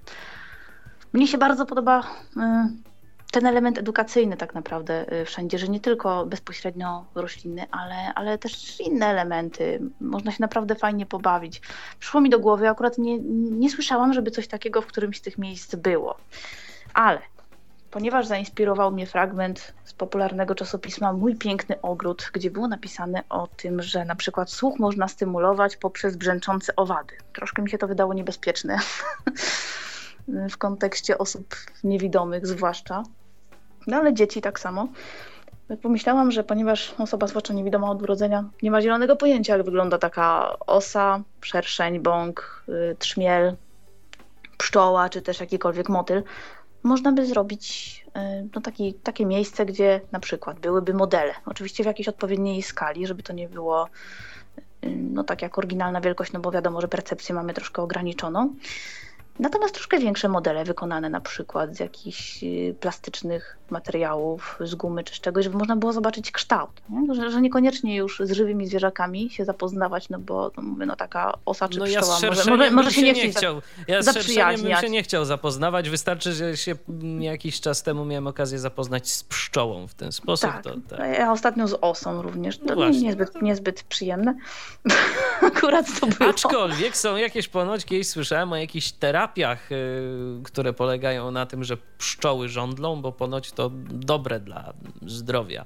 Mnie 1.13 1.27
się 1.27 1.37
bardzo 1.37 1.65
podoba 1.65 1.99
y, 1.99 2.92
ten 3.33 3.45
element 3.45 3.77
edukacyjny 3.77 4.37
tak 4.37 4.53
naprawdę 4.53 5.13
y, 5.21 5.25
wszędzie, 5.25 5.57
że 5.57 5.67
nie 5.67 5.79
tylko 5.79 6.25
bezpośrednio 6.25 7.05
rośliny, 7.15 7.65
ale, 7.71 8.13
ale 8.15 8.37
też 8.37 8.79
inne 8.79 9.05
elementy. 9.05 9.81
Można 10.01 10.31
się 10.31 10.37
naprawdę 10.39 10.75
fajnie 10.75 11.05
pobawić. 11.05 11.61
Przyszło 11.99 12.21
mi 12.21 12.29
do 12.29 12.39
głowy, 12.39 12.69
akurat 12.69 12.97
nie, 12.97 13.19
nie 13.59 13.69
słyszałam, 13.69 14.13
żeby 14.13 14.31
coś 14.31 14.47
takiego 14.47 14.81
w 14.81 14.85
którymś 14.87 15.17
z 15.17 15.21
tych 15.21 15.37
miejsc 15.37 15.75
było. 15.75 16.17
Ale 16.93 17.19
ponieważ 17.91 18.27
zainspirował 18.27 18.91
mnie 18.91 19.05
fragment 19.05 19.73
z 19.83 19.93
popularnego 19.93 20.55
czasopisma 20.55 21.13
Mój 21.13 21.35
Piękny 21.35 21.81
Ogród, 21.81 22.29
gdzie 22.33 22.51
było 22.51 22.67
napisane 22.67 23.23
o 23.29 23.47
tym, 23.47 23.81
że 23.81 24.05
na 24.05 24.15
przykład 24.15 24.51
słuch 24.51 24.79
można 24.79 25.07
stymulować 25.07 25.77
poprzez 25.77 26.15
brzęczące 26.15 26.75
owady. 26.75 27.13
Troszkę 27.33 27.61
mi 27.61 27.69
się 27.69 27.77
to 27.77 27.87
wydało 27.87 28.13
niebezpieczne 28.13 28.79
w 30.53 30.57
kontekście 30.57 31.17
osób 31.17 31.55
niewidomych 31.83 32.47
zwłaszcza 32.47 33.03
no 33.87 33.97
ale 33.97 34.13
dzieci 34.13 34.41
tak 34.41 34.59
samo. 34.59 34.87
Pomyślałam, 35.81 36.31
że 36.31 36.43
ponieważ 36.43 36.93
osoba 36.97 37.27
zwłaszcza 37.27 37.53
niewidoma 37.53 37.89
od 37.89 38.01
urodzenia 38.01 38.49
nie 38.63 38.71
ma 38.71 38.81
zielonego 38.81 39.15
pojęcia, 39.15 39.57
jak 39.57 39.65
wygląda 39.65 39.97
taka 39.97 40.57
osa, 40.59 41.21
szerszeń, 41.41 41.99
bąk, 41.99 42.63
y, 42.69 42.95
trzmiel, 42.99 43.55
pszczoła, 44.57 45.09
czy 45.09 45.21
też 45.21 45.39
jakikolwiek 45.39 45.89
motyl, 45.89 46.23
można 46.83 47.11
by 47.11 47.25
zrobić 47.25 48.05
y, 48.07 48.49
no, 48.55 48.61
taki, 48.61 48.93
takie 48.93 49.25
miejsce, 49.25 49.65
gdzie 49.65 50.01
na 50.11 50.19
przykład 50.19 50.59
byłyby 50.59 50.93
modele. 50.93 51.33
Oczywiście 51.45 51.83
w 51.83 51.87
jakiejś 51.87 52.07
odpowiedniej 52.07 52.61
skali, 52.61 53.07
żeby 53.07 53.23
to 53.23 53.33
nie 53.33 53.49
było 53.49 53.89
y, 54.83 54.89
no, 54.89 55.23
tak 55.23 55.41
jak 55.41 55.57
oryginalna 55.57 56.01
wielkość, 56.01 56.33
no 56.33 56.39
bo 56.39 56.51
wiadomo, 56.51 56.81
że 56.81 56.87
percepcję 56.87 57.35
mamy 57.35 57.53
troszkę 57.53 57.81
ograniczoną. 57.81 58.55
Natomiast 59.39 59.73
troszkę 59.73 59.99
większe 59.99 60.29
modele 60.29 60.63
wykonane 60.63 61.09
na 61.09 61.21
przykład 61.21 61.75
z 61.75 61.79
jakichś 61.79 62.39
plastycznych 62.79 63.57
materiałów, 63.73 64.57
z 64.59 64.75
gumy 64.75 65.03
czy 65.03 65.15
z 65.15 65.19
czegoś, 65.19 65.43
żeby 65.43 65.57
można 65.57 65.75
było 65.75 65.93
zobaczyć 65.93 66.31
kształt. 66.31 66.81
Nie? 66.89 67.15
Że, 67.15 67.31
że, 67.31 67.41
niekoniecznie 67.41 67.95
już 67.95 68.21
z 68.23 68.31
żywymi 68.31 68.67
zwierzakami 68.67 69.29
się 69.29 69.45
zapoznawać, 69.45 70.09
no 70.09 70.19
bo 70.19 70.49
to 70.49 70.61
mówię, 70.61 70.85
no 70.85 70.95
taka 70.95 71.33
osa 71.45 71.69
czy 71.69 71.79
no 71.79 71.85
pszczoła 71.85 72.19
ja 72.21 72.29
może, 72.29 72.51
może, 72.51 72.71
może 72.71 72.91
się 72.91 73.01
nie, 73.01 73.13
nie 73.13 73.31
chciał. 73.31 73.61
Ja 73.87 74.01
z 74.01 74.13
bym 74.61 74.75
się 74.81 74.89
nie 74.89 75.03
chciał 75.03 75.25
zapoznawać. 75.25 75.89
Wystarczy, 75.89 76.33
że 76.33 76.57
się 76.57 76.75
jakiś 77.19 77.61
czas 77.61 77.83
temu 77.83 78.05
miałem 78.05 78.27
okazję 78.27 78.59
zapoznać 78.59 79.11
z 79.11 79.23
pszczołą 79.23 79.87
w 79.87 79.93
ten 79.93 80.11
sposób. 80.11 80.51
Tak, 80.51 80.63
to, 80.63 80.75
tak. 80.89 81.17
ja 81.17 81.31
ostatnio 81.31 81.67
z 81.67 81.77
osą 81.81 82.21
również. 82.21 82.57
To 82.57 82.75
no 82.75 82.89
niezbyt, 82.89 83.41
niezbyt 83.41 83.83
przyjemne. 83.83 84.35
Akurat 85.41 85.99
to 85.99 86.07
było. 86.07 86.29
Aczkolwiek 86.29 86.97
są 86.97 87.15
jakieś 87.15 87.47
ponoć, 87.47 87.85
kiedyś 87.85 88.07
słyszałem 88.07 88.51
o 88.51 88.55
jakichś 88.55 88.91
terapiach, 88.91 89.71
y, 89.71 90.41
które 90.43 90.73
polegają 90.73 91.31
na 91.31 91.45
tym, 91.45 91.63
że 91.63 91.77
pszczoły 91.97 92.49
żądlą, 92.49 93.01
bo 93.01 93.11
ponoć 93.11 93.51
to 93.51 93.62
dobre 93.89 94.39
dla 94.39 94.73
zdrowia. 95.05 95.65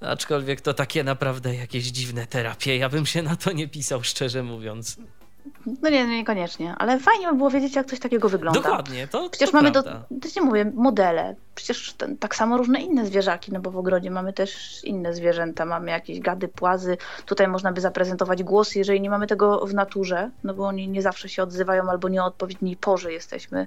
Aczkolwiek 0.00 0.60
to 0.60 0.74
takie 0.74 1.04
naprawdę 1.04 1.54
jakieś 1.54 1.84
dziwne 1.84 2.26
terapie. 2.26 2.76
Ja 2.76 2.88
bym 2.88 3.06
się 3.06 3.22
na 3.22 3.36
to 3.36 3.52
nie 3.52 3.68
pisał, 3.68 4.02
szczerze 4.02 4.42
mówiąc. 4.42 4.96
No 5.82 5.90
nie, 5.90 6.06
niekoniecznie, 6.06 6.74
ale 6.78 6.98
fajnie 6.98 7.28
by 7.28 7.36
było 7.36 7.50
wiedzieć, 7.50 7.76
jak 7.76 7.86
coś 7.86 7.98
takiego 7.98 8.28
wygląda. 8.28 8.60
Dokładnie, 8.60 9.08
to 9.08 9.30
Przecież 9.30 9.50
to 9.50 9.56
mamy, 9.56 9.72
prawda. 9.72 10.04
do, 10.10 10.20
to 10.20 10.28
nie 10.36 10.42
mówię, 10.42 10.72
modele. 10.74 11.36
Przecież 11.54 11.92
ten, 11.92 12.18
tak 12.18 12.36
samo 12.36 12.56
różne 12.56 12.80
inne 12.80 13.06
zwierzaki, 13.06 13.52
no 13.52 13.60
bo 13.60 13.70
w 13.70 13.76
ogrodzie 13.76 14.10
mamy 14.10 14.32
też 14.32 14.80
inne 14.84 15.14
zwierzęta, 15.14 15.64
mamy 15.64 15.90
jakieś 15.90 16.20
gady, 16.20 16.48
płazy. 16.48 16.96
Tutaj 17.26 17.48
można 17.48 17.72
by 17.72 17.80
zaprezentować 17.80 18.42
głosy, 18.42 18.78
jeżeli 18.78 19.00
nie 19.00 19.10
mamy 19.10 19.26
tego 19.26 19.66
w 19.66 19.74
naturze, 19.74 20.30
no 20.44 20.54
bo 20.54 20.66
oni 20.66 20.88
nie 20.88 21.02
zawsze 21.02 21.28
się 21.28 21.42
odzywają 21.42 21.90
albo 21.90 22.08
nie 22.08 22.22
o 22.22 22.26
odpowiedniej 22.26 22.76
porze 22.76 23.12
jesteśmy. 23.12 23.66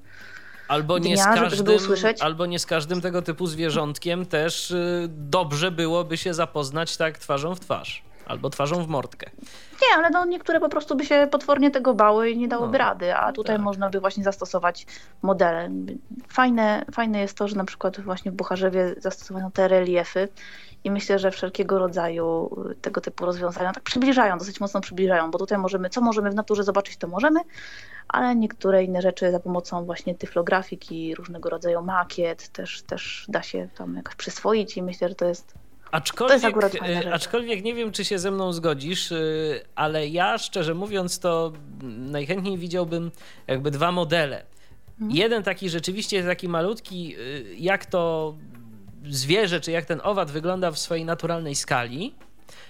Albo 0.67 0.97
nie, 0.97 1.13
dnia, 1.13 1.23
z 1.23 1.25
każdym, 1.25 1.77
albo 2.19 2.45
nie 2.45 2.59
z 2.59 2.65
każdym 2.65 3.01
tego 3.01 3.21
typu 3.21 3.47
zwierzątkiem 3.47 4.25
też 4.25 4.71
y, 4.71 5.07
dobrze 5.09 5.71
byłoby 5.71 6.17
się 6.17 6.33
zapoznać 6.33 6.97
tak 6.97 7.17
twarzą 7.17 7.55
w 7.55 7.59
twarz. 7.59 8.03
Albo 8.25 8.49
twarzą 8.49 8.83
w 8.83 8.87
mordkę. 8.87 9.29
Nie, 9.71 9.97
ale 9.97 10.09
no 10.09 10.25
niektóre 10.25 10.59
po 10.59 10.69
prostu 10.69 10.95
by 10.95 11.05
się 11.05 11.27
potwornie 11.31 11.71
tego 11.71 11.93
bały 11.93 12.29
i 12.29 12.37
nie 12.37 12.47
dałoby 12.47 12.71
No, 12.71 12.77
rady, 12.77 13.15
a 13.15 13.31
tutaj 13.31 13.55
tak. 13.55 13.63
można 13.65 13.89
by 13.89 13.99
właśnie 13.99 14.23
zastosować 14.23 14.85
modele. 15.21 15.69
Fajne, 16.27 16.85
fajne 16.93 17.19
jest 17.19 17.37
to, 17.37 17.47
że 17.47 17.55
na 17.55 17.65
przykład 17.65 18.01
właśnie 18.01 18.31
w 18.31 18.35
Bucharzewie 18.35 18.95
zastosowano 18.97 19.51
te 19.51 19.67
reliefy 19.67 20.27
i 20.83 20.91
myślę, 20.91 21.19
że 21.19 21.31
wszelkiego 21.31 21.79
rodzaju 21.79 22.55
tego 22.81 23.01
typu 23.01 23.25
rozwiązania 23.25 23.73
tak 23.73 23.83
przybliżają, 23.83 24.37
dosyć 24.37 24.59
mocno 24.59 24.81
przybliżają, 24.81 25.31
bo 25.31 25.39
tutaj 25.39 25.57
możemy, 25.57 25.89
co 25.89 26.01
możemy 26.01 26.31
w 26.31 26.35
naturze 26.35 26.63
zobaczyć, 26.63 26.97
to 26.97 27.07
możemy, 27.07 27.39
ale 28.07 28.35
niektóre 28.35 28.83
inne 28.83 29.01
rzeczy 29.01 29.31
za 29.31 29.39
pomocą 29.39 29.85
właśnie 29.85 30.15
tyflografiki, 30.15 31.15
różnego 31.15 31.49
rodzaju 31.49 31.81
makiet 31.81 32.47
też, 32.49 32.81
też 32.81 33.25
da 33.29 33.43
się 33.43 33.69
tam 33.77 33.95
jakoś 33.95 34.15
przyswoić 34.15 34.77
i 34.77 34.83
myślę, 34.83 35.09
że 35.09 35.15
to 35.15 35.25
jest 35.25 35.53
Aczkolwiek, 35.91 36.61
rzecz. 36.61 37.07
aczkolwiek 37.13 37.63
nie 37.63 37.73
wiem, 37.73 37.91
czy 37.91 38.05
się 38.05 38.19
ze 38.19 38.31
mną 38.31 38.53
zgodzisz, 38.53 39.11
y, 39.11 39.61
ale 39.75 40.07
ja 40.07 40.37
szczerze 40.37 40.73
mówiąc, 40.73 41.19
to 41.19 41.51
najchętniej 41.83 42.57
widziałbym 42.57 43.11
jakby 43.47 43.71
dwa 43.71 43.91
modele. 43.91 44.43
Mhm. 45.01 45.11
Jeden 45.11 45.43
taki 45.43 45.69
rzeczywiście 45.69 46.23
taki 46.23 46.49
malutki, 46.49 47.15
y, 47.19 47.55
jak 47.57 47.85
to 47.85 48.35
zwierzę, 49.09 49.59
czy 49.59 49.71
jak 49.71 49.85
ten 49.85 50.01
owad 50.03 50.31
wygląda 50.31 50.71
w 50.71 50.79
swojej 50.79 51.05
naturalnej 51.05 51.55
skali, 51.55 52.15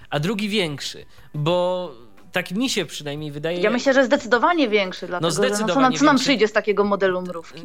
a 0.09 0.19
drugi 0.19 0.49
większy, 0.49 1.05
bo 1.33 1.91
tak 2.35 2.51
mi 2.51 2.69
się 2.69 2.85
przynajmniej 2.85 3.31
wydaje. 3.31 3.59
Ja 3.59 3.69
myślę, 3.69 3.93
że 3.93 4.05
zdecydowanie 4.05 4.69
większy, 4.69 5.07
dlatego 5.07 5.31
że 5.31 5.41
no, 5.41 5.43
co, 5.43 5.49
nam, 5.49 5.55
zdecydowanie 5.55 5.97
co 5.97 6.05
nam 6.05 6.17
przyjdzie 6.17 6.47
z 6.47 6.51
takiego 6.51 6.83
modelu 6.83 7.21
mrówki 7.21 7.61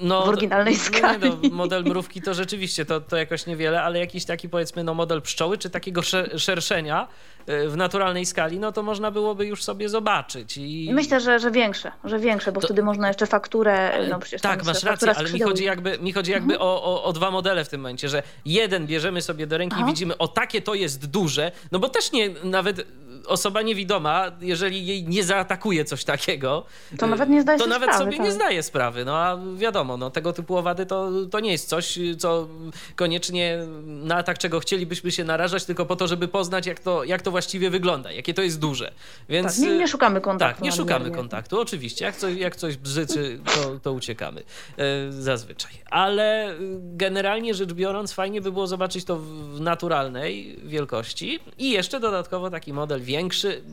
no, 0.00 0.26
w 0.26 0.28
oryginalnej 0.28 0.74
no, 0.74 0.80
skali. 0.80 1.30
Nie, 1.30 1.48
no, 1.50 1.56
model 1.56 1.84
mrówki 1.90 2.22
to 2.22 2.34
rzeczywiście 2.34 2.84
to, 2.84 3.00
to 3.00 3.16
jakoś 3.16 3.46
niewiele, 3.46 3.82
ale 3.82 3.98
jakiś 3.98 4.24
taki 4.24 4.48
powiedzmy 4.48 4.84
no, 4.84 4.94
model 4.94 5.22
pszczoły, 5.22 5.58
czy 5.58 5.70
takiego 5.70 6.02
sze- 6.02 6.38
szerszenia 6.38 7.08
y, 7.48 7.68
w 7.68 7.76
naturalnej 7.76 8.26
skali, 8.26 8.58
no 8.58 8.72
to 8.72 8.82
można 8.82 9.10
byłoby 9.10 9.46
już 9.46 9.62
sobie 9.64 9.88
zobaczyć. 9.88 10.56
I... 10.56 10.90
Myślę, 10.92 11.20
że, 11.20 11.38
że 11.38 11.50
większe, 11.50 11.92
że 12.04 12.18
większe, 12.18 12.52
bo 12.52 12.60
To- 12.60 12.66
wtedy 12.66 12.82
można 12.82 13.08
jeszcze 13.08 13.26
fakturę, 13.26 14.06
no 14.10 14.18
przecież 14.18 14.42
tak, 14.42 14.64
masz 14.64 14.82
rację, 14.82 15.12
ale 15.16 15.30
mi 15.32 15.40
chodzi 15.40 15.64
jakby, 15.64 15.98
mi 15.98 16.12
chodzi 16.12 16.30
jakby 16.30 16.58
o, 16.58 16.84
o, 16.84 17.04
o 17.04 17.12
dwa 17.12 17.30
modele 17.30 17.64
w 17.64 17.68
tym 17.68 17.80
momencie, 17.80 18.08
że 18.08 18.22
jeden 18.44 18.86
bierzemy 18.86 19.22
sobie 19.22 19.46
do 19.46 19.58
ręki 19.58 19.76
Aha. 19.78 19.84
i 19.84 19.86
widzimy, 19.86 20.18
o 20.18 20.28
takie 20.28 20.62
to 20.62 20.74
jest 20.74 21.06
duże, 21.06 21.52
no 21.72 21.78
bo 21.78 21.88
też 21.88 22.12
nie, 22.12 22.30
nawet 22.44 22.86
osoba 23.26 23.62
niewidoma, 23.62 24.32
jeżeli 24.40 24.86
jej 24.86 25.04
nie 25.04 25.24
zaatakuje 25.24 25.84
coś 25.84 26.04
takiego, 26.04 26.64
To 26.98 27.06
nawet 27.06 27.28
nie 27.28 27.42
zdaje 27.42 27.58
to 27.58 27.64
sobie 27.64 27.74
nawet 27.74 27.88
sprawy, 27.90 28.04
sobie 28.04 28.16
tak. 28.16 28.26
nie 28.26 28.32
zdaje 28.32 28.62
sprawy. 28.62 29.04
No 29.04 29.16
a 29.16 29.38
wiadomo, 29.56 29.96
no, 29.96 30.10
tego 30.10 30.32
typu 30.32 30.56
owady 30.56 30.86
to, 30.86 31.10
to 31.30 31.40
nie 31.40 31.52
jest 31.52 31.68
coś, 31.68 31.98
co 32.18 32.48
koniecznie 32.96 33.58
na 33.84 34.16
atak 34.16 34.38
czego 34.38 34.60
chcielibyśmy 34.60 35.10
się 35.12 35.24
narażać, 35.24 35.64
tylko 35.64 35.86
po 35.86 35.96
to, 35.96 36.06
żeby 36.06 36.28
poznać, 36.28 36.66
jak 36.66 36.80
to, 36.80 37.04
jak 37.04 37.22
to 37.22 37.30
właściwie 37.30 37.70
wygląda, 37.70 38.12
jakie 38.12 38.34
to 38.34 38.42
jest 38.42 38.60
duże. 38.60 38.92
Więc, 39.28 39.46
Tak, 39.46 39.58
nie, 39.58 39.76
nie 39.78 39.88
szukamy 39.88 40.20
kontaktu. 40.20 40.54
tak, 40.54 40.64
nie 40.64 40.72
szukamy 40.72 41.10
kontaktu, 41.10 41.60
oczywiście. 41.60 42.04
Jak 42.04 42.16
coś, 42.16 42.36
jak 42.36 42.56
coś 42.56 42.76
bzyczy, 42.76 43.38
to, 43.54 43.78
to 43.82 43.92
uciekamy 43.92 44.42
e, 44.78 45.12
zazwyczaj. 45.12 45.72
Ale 45.90 46.54
generalnie 46.96 47.54
rzecz 47.54 47.72
biorąc, 47.72 48.12
fajnie 48.12 48.40
by 48.40 48.52
było 48.52 48.66
zobaczyć 48.66 49.04
to 49.04 49.16
w 49.16 49.60
naturalnej 49.60 50.58
wielkości 50.64 51.40
i 51.58 51.70
jeszcze 51.70 52.00
dodatkowo 52.00 52.50
taki 52.50 52.72
model 52.72 53.00
większy, 53.00 53.13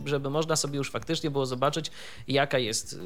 żeby 0.06 0.30
można 0.30 0.56
sobie 0.56 0.78
już 0.78 0.92
faktycznie 0.92 1.32
było 1.32 1.46
zobaczyć, 1.46 1.92
jaka 2.28 2.58
jest, 2.58 2.94
e, 2.94 2.98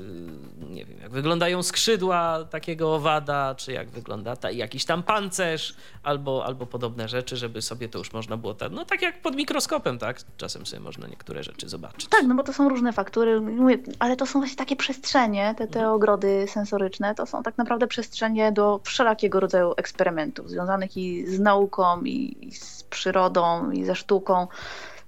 nie 0.74 0.86
wiem, 0.86 1.00
jak 1.02 1.12
wyglądają 1.12 1.64
skrzydła 1.64 2.46
takiego 2.50 2.96
owada, 2.96 3.56
czy 3.56 3.72
jak 3.72 3.90
wygląda 3.90 4.36
ta, 4.36 4.52
jakiś 4.52 4.86
tam 4.86 5.04
pancerz, 5.04 5.76
albo, 6.04 6.46
albo 6.46 6.66
podobne 6.66 7.08
rzeczy, 7.08 7.38
żeby 7.38 7.62
sobie 7.62 7.90
to 7.90 7.98
już 8.00 8.14
można 8.14 8.38
było, 8.38 8.54
tak, 8.54 8.72
no 8.72 8.86
tak 8.86 9.02
jak 9.02 9.22
pod 9.22 9.36
mikroskopem, 9.36 9.98
tak? 9.98 10.18
Czasem 10.38 10.66
sobie 10.66 10.80
można 10.80 11.08
niektóre 11.08 11.44
rzeczy 11.44 11.70
zobaczyć. 11.70 12.08
Tak, 12.10 12.24
no 12.28 12.36
bo 12.36 12.44
to 12.44 12.54
są 12.54 12.70
różne 12.70 12.94
faktury, 12.94 13.42
mówię, 13.42 13.78
ale 14.00 14.16
to 14.16 14.26
są 14.26 14.40
właśnie 14.40 14.58
takie 14.58 14.76
przestrzenie, 14.76 15.56
te, 15.58 15.68
te 15.68 15.80
Mhm. 15.80 15.96
ogrody 15.96 16.46
sensoryczne, 16.48 17.16
to 17.16 17.26
są 17.26 17.44
tak 17.44 17.58
naprawdę 17.58 17.88
przestrzenie 17.88 18.52
do 18.52 18.80
wszelakiego 18.84 19.40
rodzaju 19.40 19.74
eksperymentów, 19.78 20.50
związanych 20.50 20.98
i 20.98 21.28
z 21.28 21.40
nauką, 21.40 22.04
i, 22.04 22.48
i 22.48 22.52
z 22.52 22.84
przyrodą, 22.84 23.72
i 23.72 23.86
ze 23.86 23.96
sztuką. 23.96 24.48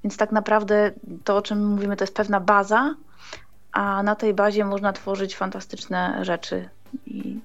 Więc 0.04 0.18
tak 0.18 0.32
naprawdę 0.32 0.92
to, 1.24 1.38
o 1.38 1.42
czym 1.42 1.68
mówimy, 1.68 1.96
to 1.96 2.04
jest 2.04 2.16
pewna 2.16 2.40
baza, 2.40 2.96
a 3.72 4.04
na 4.04 4.16
tej 4.16 4.34
bazie 4.34 4.66
można 4.66 4.94
tworzyć 4.94 5.36
fantastyczne 5.36 6.20
rzeczy. 6.26 6.70
I, 7.06 7.40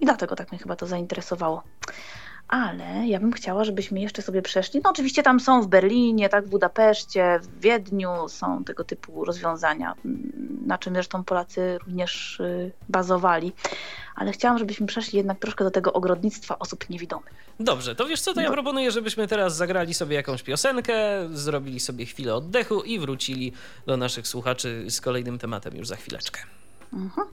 i 0.00 0.04
dlatego 0.04 0.36
tak 0.36 0.52
mnie 0.52 0.58
chyba 0.58 0.76
to 0.76 0.86
zainteresowało. 0.86 1.62
Ale 2.52 3.06
ja 3.08 3.20
bym 3.20 3.32
chciała, 3.32 3.64
żebyśmy 3.64 4.00
jeszcze 4.00 4.22
sobie 4.22 4.42
przeszli. 4.42 4.80
No 4.84 4.90
oczywiście 4.90 5.22
tam 5.22 5.40
są 5.40 5.62
w 5.62 5.66
Berlinie, 5.66 6.28
tak, 6.28 6.46
w 6.46 6.48
Budapeszcie, 6.48 7.40
w 7.42 7.60
Wiedniu 7.60 8.28
są 8.28 8.64
tego 8.64 8.84
typu 8.84 9.24
rozwiązania, 9.24 9.94
mm, 10.04 10.32
na 10.66 10.78
czym 10.78 10.94
zresztą 10.94 11.24
Polacy 11.24 11.78
również 11.78 12.40
y, 12.40 12.72
bazowali. 12.88 13.52
Ale 14.14 14.32
chciałam, 14.32 14.58
żebyśmy 14.58 14.86
przeszli 14.86 15.16
jednak 15.16 15.38
troszkę 15.38 15.64
do 15.64 15.70
tego 15.70 15.92
ogrodnictwa 15.92 16.58
osób 16.58 16.90
niewidomych. 16.90 17.32
Dobrze, 17.60 17.94
to 17.94 18.06
wiesz 18.06 18.20
co, 18.20 18.34
to 18.34 18.40
ja 18.40 18.48
No. 18.48 18.52
proponuję, 18.52 18.90
żebyśmy 18.90 19.28
teraz 19.28 19.56
zagrali 19.56 19.94
sobie 19.94 20.16
jakąś 20.16 20.42
piosenkę, 20.42 20.94
zrobili 21.32 21.80
sobie 21.80 22.06
chwilę 22.06 22.34
oddechu 22.34 22.82
i 22.82 22.98
wrócili 22.98 23.52
do 23.86 23.96
naszych 23.96 24.28
słuchaczy 24.28 24.84
z 24.90 25.00
kolejnym 25.00 25.38
tematem 25.38 25.76
już 25.76 25.86
za 25.88 25.96
chwileczkę. 25.96 26.40
Mhm. 26.92 27.26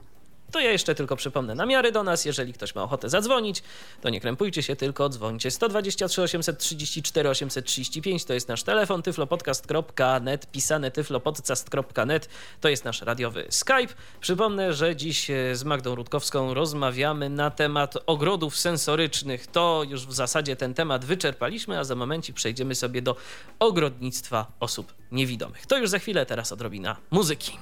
To 0.51 0.59
ja 0.59 0.71
jeszcze 0.71 0.95
tylko 0.95 1.15
przypomnę 1.15 1.55
namiary 1.55 1.91
do 1.91 2.03
nas. 2.03 2.25
Jeżeli 2.25 2.53
ktoś 2.53 2.75
ma 2.75 2.83
ochotę 2.83 3.09
zadzwonić, 3.09 3.63
to 4.01 4.09
nie 4.09 4.21
krępujcie 4.21 4.63
się, 4.63 4.75
tylko 4.75 5.09
dzwońcie. 5.09 5.51
123 5.51 6.21
834 6.21 7.29
835 7.29 8.25
to 8.25 8.33
jest 8.33 8.47
nasz 8.47 8.63
telefon, 8.63 9.01
tyflopodcast.net, 9.03 10.51
pisane 10.51 10.91
tyflopodcast.net 10.91 12.29
to 12.61 12.69
jest 12.69 12.85
nasz 12.85 13.01
radiowy 13.01 13.45
Skype. 13.49 13.93
Przypomnę, 14.21 14.73
że 14.73 14.95
dziś 14.95 15.29
e, 15.29 15.55
z 15.55 15.63
Magdą 15.63 15.95
Rutkowską 15.95 16.53
rozmawiamy 16.53 17.29
na 17.29 17.51
temat 17.51 17.93
ogrodów 18.05 18.57
sensorycznych. 18.57 19.47
To 19.47 19.83
już 19.89 20.07
w 20.07 20.13
zasadzie 20.13 20.55
ten 20.55 20.73
temat 20.73 21.05
wyczerpaliśmy, 21.05 21.79
a 21.79 21.83
za 21.83 21.95
momencik 21.95 22.35
przejdziemy 22.35 22.75
sobie 22.75 23.01
do 23.01 23.15
ogrodnictwa 23.59 24.45
osób 24.59 24.93
niewidomych. 25.11 25.65
To 25.65 25.77
już 25.77 25.89
za 25.89 25.99
chwilę, 25.99 26.25
teraz 26.25 26.51
odrobina 26.51 26.95
muzyki. 27.11 27.57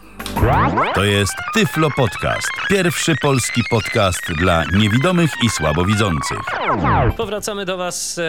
To 0.95 1.03
jest 1.03 1.33
Tyflo 1.53 1.89
Podcast. 1.97 2.47
Pierwszy 2.78 3.15
polski 3.21 3.61
podcast 3.69 4.21
dla 4.38 4.63
niewidomych 4.65 5.32
i 5.43 5.49
słabowidzących. 5.49 6.38
Powracamy 7.17 7.65
do 7.65 7.78
Was 7.78 8.17
e, 8.17 8.21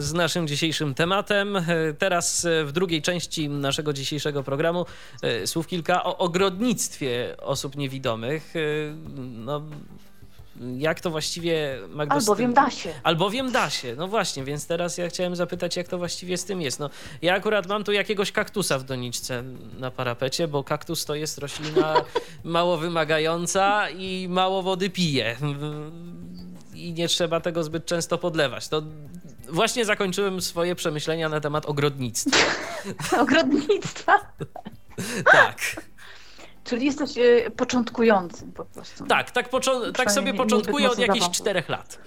z 0.00 0.12
naszym 0.12 0.48
dzisiejszym 0.48 0.94
tematem. 0.94 1.56
E, 1.56 1.64
teraz 1.98 2.44
e, 2.44 2.64
w 2.64 2.72
drugiej 2.72 3.02
części 3.02 3.48
naszego 3.48 3.92
dzisiejszego 3.92 4.42
programu 4.42 4.86
słów 5.46 5.66
kilka 5.66 6.04
o 6.04 6.18
ogrodnictwie 6.18 7.36
osób 7.38 7.76
niewidomych. 7.76 8.54
No, 9.16 9.62
jak 10.78 11.00
to 11.00 11.10
właściwie 11.10 11.78
Magda, 11.88 12.14
Albowiem 12.14 12.54
da 12.54 12.70
się. 12.70 12.94
Albowiem 13.02 13.52
da 13.52 13.70
się, 13.70 13.94
no 13.96 14.08
właśnie, 14.08 14.44
więc 14.44 14.66
teraz 14.66 14.98
ja 14.98 15.08
chciałem 15.08 15.36
zapytać, 15.36 15.76
jak 15.76 15.88
to 15.88 15.98
właściwie 15.98 16.38
z 16.38 16.44
tym 16.44 16.62
jest. 16.62 16.80
No, 16.80 16.90
ja 17.22 17.34
akurat 17.34 17.66
mam 17.66 17.84
tu 17.84 17.92
jakiegoś 17.92 18.32
kaktusa 18.32 18.78
w 18.78 18.84
doniczce 18.84 19.44
na 19.78 19.90
parapecie, 19.90 20.48
bo 20.48 20.64
kaktus 20.64 21.04
to 21.04 21.14
jest 21.14 21.38
roślina 21.38 21.94
mało 22.44 22.76
wymagająca 22.76 23.90
i 23.90 24.26
mało 24.30 24.62
wody 24.62 24.90
pije. 24.90 25.36
I 26.74 26.92
nie 26.92 27.08
trzeba 27.08 27.40
tego 27.40 27.64
zbyt 27.64 27.86
często 27.86 28.18
podlewać. 28.18 28.68
To 28.68 28.82
właśnie 29.48 29.84
zakończyłem 29.84 30.42
swoje 30.42 30.74
przemyślenia 30.74 31.28
na 31.28 31.40
temat 31.40 31.66
ogrodnictwa. 31.66 32.36
ogrodnictwa? 33.22 34.20
tak. 35.32 35.84
Czyli 36.64 36.86
jesteś 36.86 37.16
y, 37.18 37.50
początkującym 37.56 38.52
po 38.52 38.64
prostu. 38.64 39.06
Tak, 39.06 39.30
tak, 39.30 39.48
tak 39.96 40.10
sobie 40.10 40.34
początkuję 40.34 40.90
od 40.90 40.98
jakichś 40.98 41.30
czterech 41.30 41.68
lat. 41.68 41.98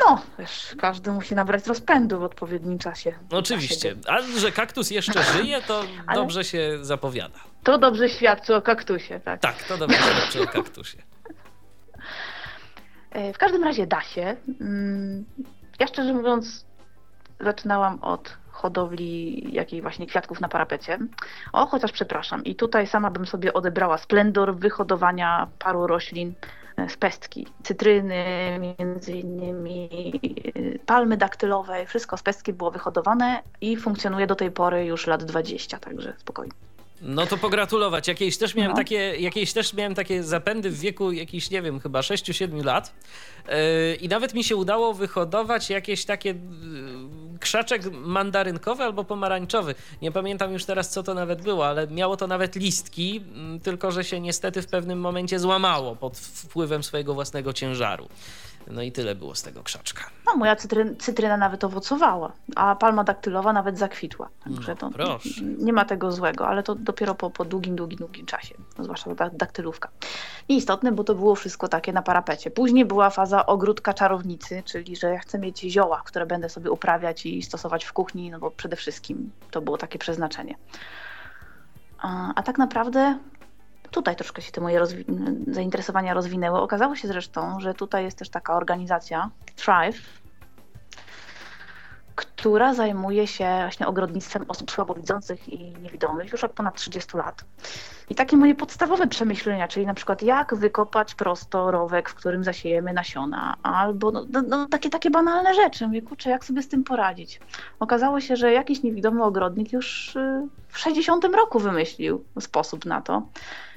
No, 0.00 0.22
wiesz, 0.38 0.74
każdy 0.78 1.12
musi 1.12 1.34
nabrać 1.34 1.66
rozpędu 1.66 2.18
w 2.20 2.22
odpowiednim 2.22 2.78
czasie. 2.78 3.14
Oczywiście. 3.30 3.96
A 4.06 4.38
że 4.38 4.52
kaktus 4.52 4.90
jeszcze 4.90 5.22
żyje, 5.36 5.62
to 5.62 5.84
dobrze 6.14 6.44
się 6.44 6.78
zapowiada. 6.82 7.38
To 7.62 7.78
dobrze 7.78 8.08
świadczy 8.08 8.54
o 8.56 8.62
kaktusie, 8.62 9.20
tak? 9.20 9.40
Tak, 9.40 9.62
to 9.62 9.78
dobrze 9.78 9.96
świadczy 9.96 10.42
o 10.42 10.46
kaktusie. 10.46 10.98
E, 13.10 13.32
w 13.32 13.38
każdym 13.38 13.64
razie 13.64 13.86
da 13.86 14.02
się. 14.02 14.36
Mm, 14.60 15.24
ja 15.78 15.86
szczerze 15.86 16.14
mówiąc 16.14 16.66
zaczynałam 17.40 18.02
od 18.02 18.36
hodowli 18.64 19.42
jakiej 19.54 19.82
właśnie 19.82 20.06
kwiatków 20.06 20.40
na 20.40 20.48
parapecie. 20.48 20.98
O, 21.52 21.66
chociaż 21.66 21.92
przepraszam. 21.92 22.44
I 22.44 22.54
tutaj 22.54 22.86
sama 22.86 23.10
bym 23.10 23.26
sobie 23.26 23.52
odebrała 23.52 23.98
splendor 23.98 24.56
wyhodowania 24.56 25.46
paru 25.58 25.86
roślin 25.86 26.32
e, 26.76 26.88
z 26.88 26.96
pestki. 26.96 27.46
Cytryny, 27.62 28.24
między 28.78 29.12
innymi 29.12 29.88
e, 30.54 30.78
palmy 30.78 31.16
daktylowe, 31.16 31.86
wszystko 31.86 32.16
z 32.16 32.22
pestki 32.22 32.52
było 32.52 32.70
wyhodowane 32.70 33.42
i 33.60 33.76
funkcjonuje 33.76 34.26
do 34.26 34.34
tej 34.34 34.50
pory 34.50 34.84
już 34.84 35.06
lat 35.06 35.24
20, 35.24 35.78
także 35.78 36.14
spokojnie. 36.18 36.52
No 37.02 37.26
to 37.26 37.36
pogratulować. 37.36 38.08
Jakieś 38.08 38.38
też 38.38 38.54
miałem, 38.54 38.70
no. 38.70 38.76
takie, 38.76 39.16
jakieś 39.16 39.52
też 39.52 39.74
miałem 39.74 39.94
takie 39.94 40.22
zapędy 40.22 40.70
w 40.70 40.78
wieku 40.80 41.12
jakichś, 41.12 41.50
nie 41.50 41.62
wiem, 41.62 41.80
chyba 41.80 42.00
6-7 42.00 42.64
lat. 42.64 42.94
Yy, 43.48 43.54
I 43.94 44.08
nawet 44.08 44.34
mi 44.34 44.44
się 44.44 44.56
udało 44.56 44.94
wyhodować 44.94 45.70
jakieś 45.70 46.04
takie 46.04 46.34
krzaczek 47.44 47.82
mandarynkowy 47.92 48.84
albo 48.84 49.04
pomarańczowy. 49.04 49.74
Nie 50.02 50.12
pamiętam 50.12 50.52
już 50.52 50.64
teraz, 50.64 50.90
co 50.90 51.02
to 51.02 51.14
nawet 51.14 51.42
było, 51.42 51.66
ale 51.66 51.86
miało 51.86 52.16
to 52.16 52.26
nawet 52.26 52.56
listki, 52.56 53.14
yy, 53.14 53.60
tylko 53.60 53.90
że 53.90 54.04
się 54.04 54.20
niestety 54.20 54.62
w 54.62 54.66
pewnym 54.66 55.00
momencie 55.00 55.38
złamało 55.38 55.96
pod 55.96 56.18
wpływem 56.18 56.82
swojego 56.82 57.14
własnego 57.14 57.52
ciężaru. 57.52 58.08
No 58.66 58.82
i 58.82 58.92
tyle 58.92 59.14
było 59.14 59.34
z 59.34 59.42
tego 59.42 59.62
krzaczka. 59.62 60.04
No, 60.26 60.36
moja 60.36 60.56
cytryn, 60.56 60.96
cytryna 60.96 61.36
nawet 61.36 61.64
owocowała, 61.64 62.32
a 62.56 62.76
palma 62.76 63.04
daktylowa 63.04 63.52
nawet 63.52 63.78
zakwitła. 63.78 64.28
Także 64.44 64.76
no, 64.82 64.90
to 64.90 65.18
nie 65.58 65.72
ma 65.72 65.84
tego 65.84 66.12
złego, 66.12 66.48
ale 66.48 66.62
to 66.62 66.74
dopiero 66.74 67.14
po, 67.14 67.30
po 67.30 67.44
długim, 67.44 67.76
długim, 67.76 67.98
długim 67.98 68.26
czasie, 68.26 68.54
zwłaszcza 68.78 69.14
ta 69.14 69.30
daktylówka. 69.30 69.88
I 70.48 70.56
istotne, 70.56 70.92
bo 70.92 71.04
to 71.04 71.14
było 71.14 71.34
wszystko 71.34 71.68
takie 71.68 71.92
na 71.92 72.02
parapecie. 72.02 72.50
Później 72.50 72.84
była 72.84 73.10
faza 73.10 73.46
ogródka 73.46 73.94
czarownicy, 73.94 74.62
czyli 74.64 74.96
że 74.96 75.10
ja 75.10 75.18
chcę 75.18 75.38
mieć 75.38 75.60
zioła, 75.60 76.02
które 76.04 76.26
będę 76.26 76.48
sobie 76.48 76.70
uprawiać 76.70 77.26
i 77.26 77.42
stosować 77.42 77.84
w 77.84 77.92
kuchni, 77.92 78.30
no 78.30 78.38
bo 78.38 78.50
przede 78.50 78.76
wszystkim 78.76 79.30
to 79.50 79.60
było 79.60 79.78
takie 79.78 79.98
przeznaczenie. 79.98 80.54
A, 81.98 82.34
a 82.34 82.42
tak 82.42 82.58
naprawdę 82.58 83.18
tutaj 83.94 84.16
troszkę 84.16 84.42
się 84.42 84.52
te 84.52 84.60
moje 84.60 84.78
rozwi 84.78 85.04
zainteresowania 85.46 86.14
rozwinęły. 86.14 86.60
Okazało 86.60 86.96
się 86.96 87.08
zresztą, 87.08 87.60
że 87.60 87.74
tutaj 87.74 88.04
jest 88.04 88.18
też 88.18 88.28
taka 88.28 88.56
organizacja 88.56 89.30
Thrive, 89.56 90.00
która 92.14 92.74
zajmuje 92.74 93.26
się 93.26 93.58
właśnie 93.60 93.86
ogrodnictwem 93.86 94.44
osób 94.48 94.70
słabowidzących 94.70 95.48
i 95.48 95.72
niewidomych 95.82 96.32
już 96.32 96.44
od 96.44 96.52
ponad 96.52 96.74
30 96.74 97.16
lat. 97.16 97.44
I 98.10 98.14
takie 98.14 98.36
moje 98.36 98.54
podstawowe 98.54 99.06
przemyślenia, 99.06 99.68
czyli 99.68 99.86
na 99.86 99.94
przykład 99.94 100.22
jak 100.22 100.54
wykopać 100.54 101.14
prosto 101.14 101.70
rowek, 101.70 102.08
w 102.08 102.14
którym 102.14 102.44
zasiejemy 102.44 102.92
nasiona, 102.92 103.56
albo 103.62 104.10
no, 104.10 104.24
no, 104.30 104.42
no, 104.42 104.66
takie, 104.68 104.90
takie 104.90 105.10
banalne 105.10 105.54
rzeczy. 105.54 105.86
Mówię, 105.86 106.02
kurczę, 106.02 106.30
jak 106.30 106.44
sobie 106.44 106.62
z 106.62 106.68
tym 106.68 106.84
poradzić? 106.84 107.40
Okazało 107.80 108.20
się, 108.20 108.36
że 108.36 108.52
jakiś 108.52 108.82
niewidomy 108.82 109.24
ogrodnik 109.24 109.72
już 109.72 110.16
y, 110.16 110.48
w 110.68 110.78
60 110.78 111.24
roku 111.24 111.58
wymyślił 111.58 112.24
sposób 112.40 112.84
na 112.84 113.00
to. 113.00 113.22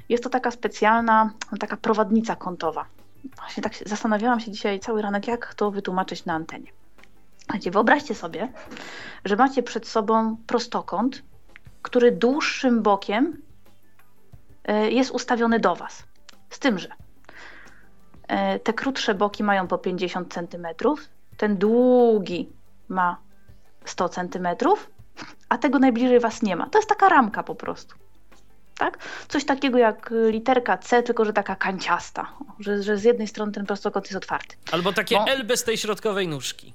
Jest 0.08 0.24
to 0.24 0.30
taka 0.30 0.50
specjalna, 0.50 1.30
taka 1.60 1.76
prowadnica 1.76 2.36
kątowa. 2.36 2.86
Właśnie 3.36 3.62
tak 3.62 3.72
zastanawiałam 3.86 4.40
się 4.40 4.50
dzisiaj 4.50 4.80
cały 4.80 5.02
ranek, 5.02 5.26
jak 5.26 5.54
to 5.54 5.70
wytłumaczyć 5.70 6.24
na 6.24 6.34
antenie. 6.34 6.72
Słuchajcie, 7.38 7.70
wyobraźcie 7.70 8.14
sobie, 8.14 8.52
że 9.24 9.36
macie 9.36 9.62
przed 9.62 9.88
sobą 9.88 10.36
prostokąt, 10.46 11.22
który 11.82 12.12
dłuższym 12.12 12.82
bokiem 12.82 13.42
e, 14.64 14.90
jest 14.90 15.10
ustawiony 15.10 15.60
do 15.60 15.76
Was. 15.76 16.04
Z 16.50 16.58
tym, 16.58 16.78
że 16.78 16.88
e, 18.28 18.58
te 18.58 18.72
krótsze 18.72 19.14
boki 19.14 19.44
mają 19.44 19.66
po 19.66 19.78
50 19.78 20.34
cm, 20.34 20.66
ten 21.36 21.56
długi 21.56 22.48
ma 22.88 23.16
100 23.84 24.08
cm, 24.08 24.48
a 25.48 25.58
tego 25.58 25.78
najbliżej 25.78 26.20
Was 26.20 26.42
nie 26.42 26.56
ma. 26.56 26.66
To 26.70 26.78
jest 26.78 26.88
taka 26.88 27.08
ramka 27.08 27.42
po 27.42 27.54
prostu 27.54 27.96
tak? 28.78 28.98
Coś 29.28 29.44
takiego 29.44 29.78
jak 29.78 30.10
literka 30.30 30.78
C, 30.78 31.02
tylko 31.02 31.24
że 31.24 31.32
taka 31.32 31.56
kanciasta, 31.56 32.26
że, 32.60 32.82
że 32.82 32.96
z 32.96 33.04
jednej 33.04 33.28
strony 33.28 33.52
ten 33.52 33.66
prostokąt 33.66 34.06
jest 34.06 34.16
otwarty. 34.16 34.56
Albo 34.72 34.92
takie 34.92 35.16
no. 35.16 35.26
L 35.28 35.44
bez 35.44 35.64
tej 35.64 35.78
środkowej 35.78 36.28
nóżki. 36.28 36.74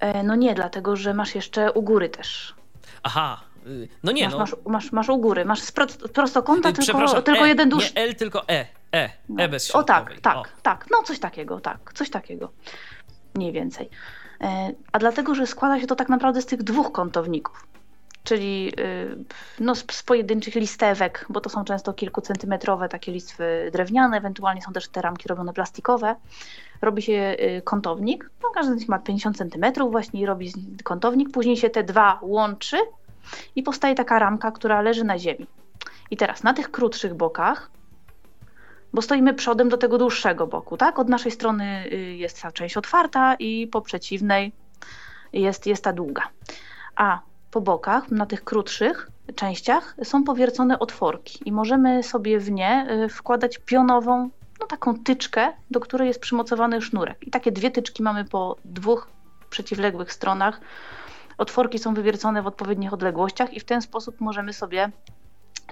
E, 0.00 0.22
no 0.22 0.34
nie, 0.34 0.54
dlatego 0.54 0.96
że 0.96 1.14
masz 1.14 1.34
jeszcze 1.34 1.72
u 1.72 1.82
góry 1.82 2.08
też. 2.08 2.54
Aha, 3.02 3.40
y, 3.66 3.88
no 4.02 4.12
nie, 4.12 4.24
masz, 4.24 4.32
no. 4.32 4.38
Masz, 4.38 4.54
masz, 4.66 4.92
masz 4.92 5.08
u 5.08 5.18
góry, 5.18 5.44
masz 5.44 5.60
z 5.60 5.72
prostokąta 6.12 6.72
tylko, 6.72 7.22
tylko 7.22 7.44
e, 7.44 7.48
jeden 7.48 7.68
dłuższy. 7.68 7.92
Nie 7.96 8.02
L, 8.02 8.14
tylko 8.14 8.48
E, 8.48 8.66
E, 8.94 9.10
no. 9.28 9.42
E 9.42 9.48
bez 9.48 9.66
środkowej. 9.66 10.16
O 10.16 10.20
tak, 10.20 10.20
tak, 10.20 10.36
o. 10.36 10.60
tak, 10.62 10.86
no 10.90 11.02
coś 11.02 11.18
takiego, 11.18 11.60
tak, 11.60 11.92
coś 11.94 12.10
takiego, 12.10 12.52
mniej 13.34 13.52
więcej. 13.52 13.90
E, 14.40 14.72
a 14.92 14.98
dlatego, 14.98 15.34
że 15.34 15.46
składa 15.46 15.80
się 15.80 15.86
to 15.86 15.96
tak 15.96 16.08
naprawdę 16.08 16.42
z 16.42 16.46
tych 16.46 16.62
dwóch 16.62 16.92
kątowników 16.92 17.66
czyli 18.24 18.72
y, 18.80 19.16
no, 19.60 19.74
z, 19.74 20.02
pojedynczych 20.02 20.54
listewek, 20.54 21.26
bo 21.28 21.40
to 21.40 21.50
są 21.50 21.64
często 21.64 21.92
kilkucentymetrowe 21.92 22.88
takie 22.88 23.12
listwy 23.12 23.70
drewniane, 23.72 24.16
ewentualnie 24.16 24.62
są 24.62 24.72
też 24.72 24.88
te 24.88 25.02
ramki 25.02 25.28
robione 25.28 25.52
plastikowe. 25.52 26.16
Robi 26.82 27.02
się 27.02 27.36
y, 27.40 27.62
kątownik, 27.64 28.30
no, 28.42 28.48
każdy 28.54 28.74
z 28.74 28.76
nich 28.76 28.88
ma 28.88 28.98
50 28.98 29.36
centymetrów 29.36 29.92
właśnie 29.92 30.20
i 30.20 30.26
robi 30.26 30.52
kątownik, 30.84 31.30
później 31.30 31.56
się 31.56 31.70
te 31.70 31.84
dwa 31.84 32.18
łączy 32.22 32.76
i 33.56 33.62
powstaje 33.62 33.94
taka 33.94 34.18
ramka, 34.18 34.52
która 34.52 34.80
leży 34.80 35.04
na 35.04 35.18
ziemi. 35.18 35.46
I 36.10 36.16
teraz 36.16 36.42
na 36.42 36.54
tych 36.54 36.70
krótszych 36.70 37.14
bokach, 37.14 37.70
bo 38.92 39.02
stoimy 39.02 39.34
przodem 39.34 39.68
do 39.68 39.76
tego 39.76 39.98
dłuższego 39.98 40.46
boku, 40.46 40.76
tak? 40.76 40.98
Od 40.98 41.08
naszej 41.08 41.32
strony 41.32 41.84
y, 41.92 41.96
jest 41.96 42.42
ta 42.42 42.52
część 42.52 42.76
otwarta 42.76 43.34
i 43.34 43.66
po 43.66 43.80
przeciwnej 43.80 44.52
jest, 45.32 45.66
jest 45.66 45.84
ta 45.84 45.92
długa. 45.92 46.22
A 46.96 47.20
po 47.54 47.60
bokach, 47.60 48.10
na 48.10 48.26
tych 48.26 48.44
krótszych 48.44 49.10
częściach 49.34 49.96
są 50.02 50.24
powiercone 50.24 50.78
otworki 50.78 51.38
i 51.44 51.52
możemy 51.52 52.02
sobie 52.02 52.38
w 52.38 52.50
nie 52.50 52.86
y, 53.04 53.08
wkładać 53.08 53.58
pionową, 53.58 54.30
no 54.60 54.66
taką 54.66 54.98
tyczkę, 54.98 55.52
do 55.70 55.80
której 55.80 56.08
jest 56.08 56.20
przymocowany 56.20 56.82
sznurek. 56.82 57.18
I 57.26 57.30
takie 57.30 57.52
dwie 57.52 57.70
tyczki 57.70 58.02
mamy 58.02 58.24
po 58.24 58.56
dwóch 58.64 59.08
przeciwległych 59.50 60.12
stronach. 60.12 60.60
Otworki 61.38 61.78
są 61.78 61.94
wywiercone 61.94 62.42
w 62.42 62.46
odpowiednich 62.46 62.92
odległościach 62.92 63.54
i 63.54 63.60
w 63.60 63.64
ten 63.64 63.82
sposób 63.82 64.20
możemy 64.20 64.52
sobie 64.52 64.90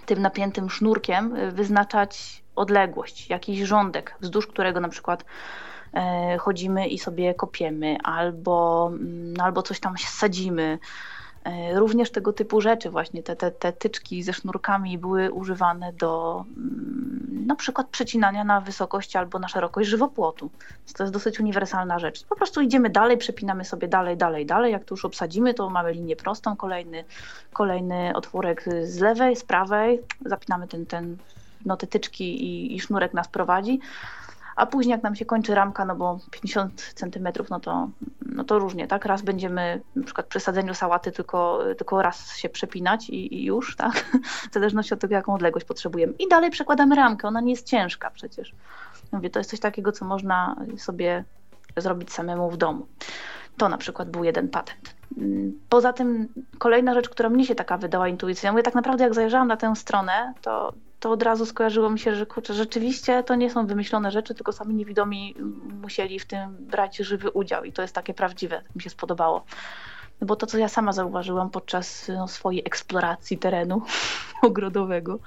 tym 0.07 0.22
napiętym 0.22 0.70
sznurkiem 0.70 1.37
y, 1.37 1.53
wyznaczać 1.53 2.43
odległość, 2.57 3.30
jakiś 3.30 3.61
rządek, 3.61 4.16
wzdłuż 4.20 4.47
którego 4.47 4.80
na 4.80 4.89
przykład 4.89 5.24
y, 5.24 6.39
chodzimy 6.39 6.89
i 6.89 6.99
sobie 6.99 7.35
kopiemy, 7.35 7.99
albo, 8.05 8.91
mm, 8.93 9.35
albo 9.41 9.62
coś 9.62 9.80
tam 9.80 9.95
sadzimy, 9.99 10.78
E, 10.78 10.78
również 11.74 12.11
tego 12.11 12.32
typu 12.32 12.61
rzeczy, 12.61 12.90
właśnie 12.90 13.22
te, 13.22 13.36
te, 13.36 13.51
te 13.51 13.72
tyczki 13.72 14.22
ze 14.22 14.32
sznurkami 14.32 14.99
były 14.99 15.32
używane 15.32 15.93
do 15.93 16.45
mm, 16.57 17.45
na 17.47 17.57
przykład 17.57 17.88
przecinania 17.88 18.45
na 18.45 18.61
wysokość 18.61 19.16
albo 19.16 19.38
na 19.38 19.49
szerokość 19.49 19.88
żywopłotu. 19.88 20.51
Więc 20.78 20.93
to 20.93 21.03
jest 21.03 21.12
dosyć 21.12 21.40
uniwersalna 21.40 21.99
rzecz. 21.99 22.24
Po 22.24 22.36
prostu 22.36 22.61
idziemy 22.61 22.90
dalej, 22.90 23.18
przepinamy 23.18 23.64
sobie 23.64 23.88
dalej, 23.88 24.16
dalej, 24.16 24.47
dalej. 24.47 24.72
Jak 24.72 24.84
to 24.84 24.95
już 24.95 25.05
obsadzimy, 25.05 25.55
to 25.55 25.70
mamy 25.70 25.93
linię 25.93 26.16
prostą, 26.16 26.57
kolejny, 26.57 27.05
kolejny 27.53 28.12
otworek 28.14 28.64
z 28.84 28.99
lewej, 28.99 29.36
z 29.36 29.45
prawej, 29.45 30.01
zapinamy 30.24 30.68
ten, 30.68 30.86
ten 30.86 31.16
no, 31.66 31.76
te 31.76 31.86
tyczki 31.86 32.45
i, 32.45 32.76
i 32.76 32.80
sznurek 32.80 33.14
nas 33.14 33.28
prowadzi. 33.28 33.80
A 34.57 34.67
później 34.67 34.93
jak 34.93 35.03
nam 35.03 35.15
się 35.15 35.25
kończy 35.25 35.55
ramka, 35.55 35.85
no 35.85 35.97
bo 35.97 36.19
50 36.31 36.93
centymetrów, 36.95 37.51
no 37.51 37.61
to, 37.61 37.89
no 38.27 38.45
to 38.45 38.59
różnie, 38.59 38.87
tak? 38.87 39.05
Raz 39.05 39.23
będziemy 39.23 39.81
na 39.97 40.05
przykład 40.05 40.27
przy 40.27 40.41
sadzeniu 40.41 40.75
sałaty 40.75 41.13
tylko, 41.13 41.59
tylko 41.79 42.03
raz 42.03 42.37
się 42.37 42.49
przepinać 42.49 43.11
i, 43.11 43.35
i 43.35 43.45
już, 43.45 43.77
tak? 43.77 43.93
W 44.51 44.55
zależności 44.55 44.95
od 44.95 45.01
tego, 45.01 45.15
jaką 45.15 45.35
odległość 45.35 45.67
potrzebujemy. 45.67 46.13
I 46.19 46.29
dalej 46.29 46.51
przekładamy 46.51 46.95
ramkę, 46.95 47.29
ona 47.29 47.41
nie 47.41 47.51
jest 47.51 47.67
ciężka 47.67 48.11
przecież. 48.11 48.55
Mówię, 49.13 49.31
to 49.31 49.41
jest 49.41 49.51
coś 49.51 49.61
takiego, 49.61 49.93
co 49.93 50.05
można 50.05 50.57
sobie 50.77 51.25
zrobić 51.77 52.13
samemu 52.13 52.51
w 52.51 52.57
domu. 52.57 52.87
To 53.57 53.69
na 53.69 53.79
przykład 53.79 54.11
był 54.11 54.25
jeden 54.25 54.49
patent. 54.49 54.95
Poza 55.69 55.93
tym 55.93 56.29
kolejna 56.59 56.95
rzecz, 56.95 57.09
która 57.09 57.29
mnie 57.29 57.47
się 57.47 57.55
taka 57.55 57.79
wydała 57.79 58.09
intuicyjna, 58.09 58.53
mówię, 58.53 58.63
tak 58.63 58.75
naprawdę 58.75 59.05
jak 59.05 59.15
zajrzałam 59.15 59.49
na 59.49 59.57
tę 59.57 59.77
stronę, 59.77 60.35
to, 60.43 60.73
to 61.03 61.11
od 61.11 61.23
razu 61.23 61.47
skojarzyło 61.47 61.91
mi 61.91 61.99
się, 61.99 62.15
że 62.15 62.27
kurczę, 62.27 62.55
rzeczywiście 62.55 63.23
to 63.23 63.35
nie 63.35 63.51
są 63.51 63.67
wymyślone 63.67 64.11
rzeczy, 64.11 64.35
tylko 64.35 64.53
sami 64.53 64.75
niewidomi 64.75 65.35
musieli 65.83 66.19
w 66.19 66.27
tym 66.27 66.57
brać 66.61 66.97
żywy 66.97 67.31
udział 67.31 67.65
i 67.65 67.73
to 67.73 67.83
jest 67.83 67.95
takie 67.95 68.15
prawdziwe, 68.15 68.63
mi 68.77 68.83
się 68.83 68.91
spodobało. 68.91 69.45
No 70.21 70.27
bo 70.27 70.37
to, 70.37 70.47
co 70.47 70.59
ja 70.59 70.69
sama 70.69 70.93
zauważyłam 70.93 71.51
podczas 71.51 72.09
no, 72.09 72.29
swojej 72.29 72.63
eksploracji 72.67 73.39
terenu 73.39 73.83
ogrodowego, 74.43 75.19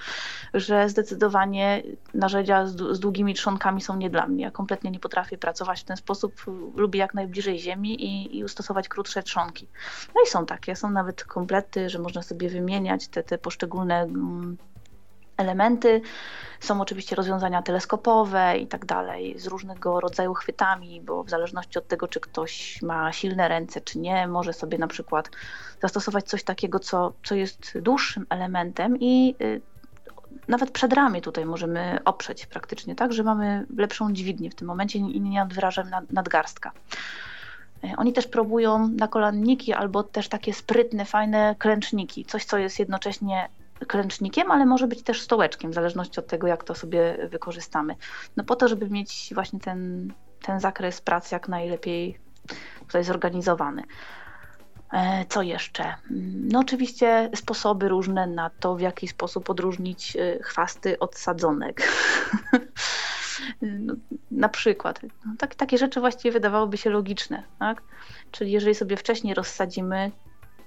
że 0.53 0.89
zdecydowanie 0.89 1.83
narzędzia 2.13 2.65
z, 2.65 2.75
z, 2.95 2.99
długimi 2.99 3.33
trzonkami 3.33 3.81
są 3.81 3.97
nie 3.97 4.09
dla 4.09 4.27
mnie. 4.27 4.43
Ja 4.43 4.51
kompletnie 4.51 4.91
nie 4.91 4.99
potrafię 4.99 5.37
pracować 5.37 5.81
w 5.81 5.83
ten 5.83 5.97
sposób. 5.97 6.45
Lubię 6.75 6.99
jak 6.99 7.13
najbliżej 7.13 7.59
ziemi 7.59 8.03
i, 8.03 8.37
i 8.37 8.43
ustosować 8.43 8.87
krótsze 8.87 9.23
trzonki. 9.23 9.67
No 10.15 10.21
i 10.25 10.29
są 10.29 10.45
takie, 10.45 10.75
są 10.75 10.89
nawet 10.89 11.23
komplety, 11.23 11.89
że 11.89 11.99
można 11.99 12.21
sobie 12.21 12.49
wymieniać 12.49 13.07
te, 13.07 13.23
te 13.23 13.37
poszczególne 13.37 14.01
mm, 14.01 14.57
elementy. 15.37 16.01
Są 16.59 16.81
oczywiście 16.81 17.15
rozwiązania 17.15 17.61
teleskopowe 17.61 18.57
i 18.57 18.67
tak 18.67 18.85
dalej, 18.85 19.39
z 19.39 19.47
różnego 19.47 19.99
rodzaju 19.99 20.33
chwytami, 20.33 21.01
bo 21.01 21.23
w 21.23 21.29
zależności 21.29 21.79
od 21.79 21.87
tego, 21.87 22.07
czy 22.07 22.19
ktoś 22.19 22.81
ma 22.81 23.11
silne 23.11 23.47
ręce, 23.47 23.81
czy 23.81 23.99
nie, 23.99 24.27
może 24.27 24.53
sobie 24.53 24.77
na 24.77 24.87
przykład 24.87 25.29
zastosować 25.81 26.25
coś 26.25 26.43
takiego, 26.43 26.79
co, 26.79 27.13
co 27.23 27.35
jest 27.35 27.79
dłuższym 27.79 28.25
elementem 28.29 28.97
i 28.99 29.35
y, 29.41 29.61
nawet 30.47 30.71
przed 30.71 30.93
ramię 30.93 31.21
tutaj 31.21 31.45
możemy 31.45 31.99
oprzeć 32.05 32.45
praktycznie, 32.45 32.95
tak, 32.95 33.13
że 33.13 33.23
mamy 33.23 33.65
lepszą 33.77 34.13
dźwignię 34.13 34.49
w 34.49 34.55
tym 34.55 34.67
momencie 34.67 34.99
i 34.99 35.21
nie 35.21 35.39
nadwrażam 35.39 35.89
nad, 35.89 36.11
nadgarstka. 36.11 36.71
Y, 37.83 37.87
oni 37.97 38.13
też 38.13 38.27
próbują 38.27 38.87
nakolanniki 38.87 39.73
albo 39.73 40.03
też 40.03 40.29
takie 40.29 40.53
sprytne, 40.53 41.05
fajne 41.05 41.55
klęczniki, 41.59 42.25
coś 42.25 42.45
co 42.45 42.57
jest 42.57 42.79
jednocześnie 42.79 43.49
klęcznikiem, 43.87 44.51
ale 44.51 44.65
może 44.65 44.87
być 44.87 45.03
też 45.03 45.21
stołeczkiem, 45.21 45.71
w 45.71 45.73
zależności 45.73 46.19
od 46.19 46.27
tego, 46.27 46.47
jak 46.47 46.63
to 46.63 46.75
sobie 46.75 47.27
wykorzystamy. 47.31 47.95
No 48.37 48.43
po 48.43 48.55
to, 48.55 48.67
żeby 48.67 48.89
mieć 48.89 49.31
właśnie 49.33 49.59
ten, 49.59 50.13
ten 50.41 50.59
zakres 50.59 51.01
pracy 51.01 51.35
jak 51.35 51.47
najlepiej 51.47 52.19
tutaj 52.79 53.03
zorganizowany. 53.03 53.83
E, 54.93 55.25
co 55.29 55.41
jeszcze? 55.41 55.95
No 56.49 56.59
oczywiście 56.59 57.29
sposoby 57.35 57.89
różne 57.89 58.27
na 58.27 58.49
to, 58.49 58.75
w 58.75 58.81
jaki 58.81 59.07
sposób 59.07 59.49
odróżnić 59.49 60.15
e, 60.15 60.39
chwasty 60.43 60.99
od 60.99 61.15
sadzonek. 61.15 61.81
No, 63.61 63.93
na 64.31 64.49
przykład. 64.49 64.99
No, 65.03 65.33
tak, 65.37 65.55
takie 65.55 65.77
rzeczy 65.77 65.99
właściwie 65.99 66.31
wydawałoby 66.31 66.77
się 66.77 66.89
logiczne. 66.89 67.43
Tak? 67.59 67.81
Czyli 68.31 68.51
jeżeli 68.51 68.75
sobie 68.75 68.97
wcześniej 68.97 69.33
rozsadzimy 69.33 70.11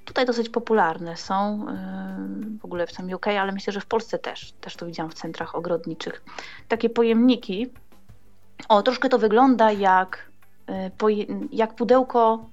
tutaj 0.09 0.27
dosyć 0.27 0.49
popularne 0.49 1.17
są, 1.17 1.67
y, 2.55 2.59
w 2.59 2.65
ogóle 2.65 2.87
w 2.87 2.93
samym 2.93 3.15
UK, 3.15 3.27
ale 3.27 3.53
myślę, 3.53 3.73
że 3.73 3.81
w 3.81 3.87
Polsce 3.87 4.19
też, 4.19 4.53
też 4.53 4.77
to 4.77 4.87
widziałam 4.87 5.11
w 5.11 5.15
centrach 5.15 5.55
ogrodniczych. 5.55 6.23
Takie 6.69 6.91
pojemniki, 6.91 7.67
o 8.69 8.83
troszkę 8.83 9.09
to 9.09 9.19
wygląda 9.19 9.73
jak, 9.73 10.31
y, 10.71 11.27
jak 11.53 11.75
pudełko 11.75 12.45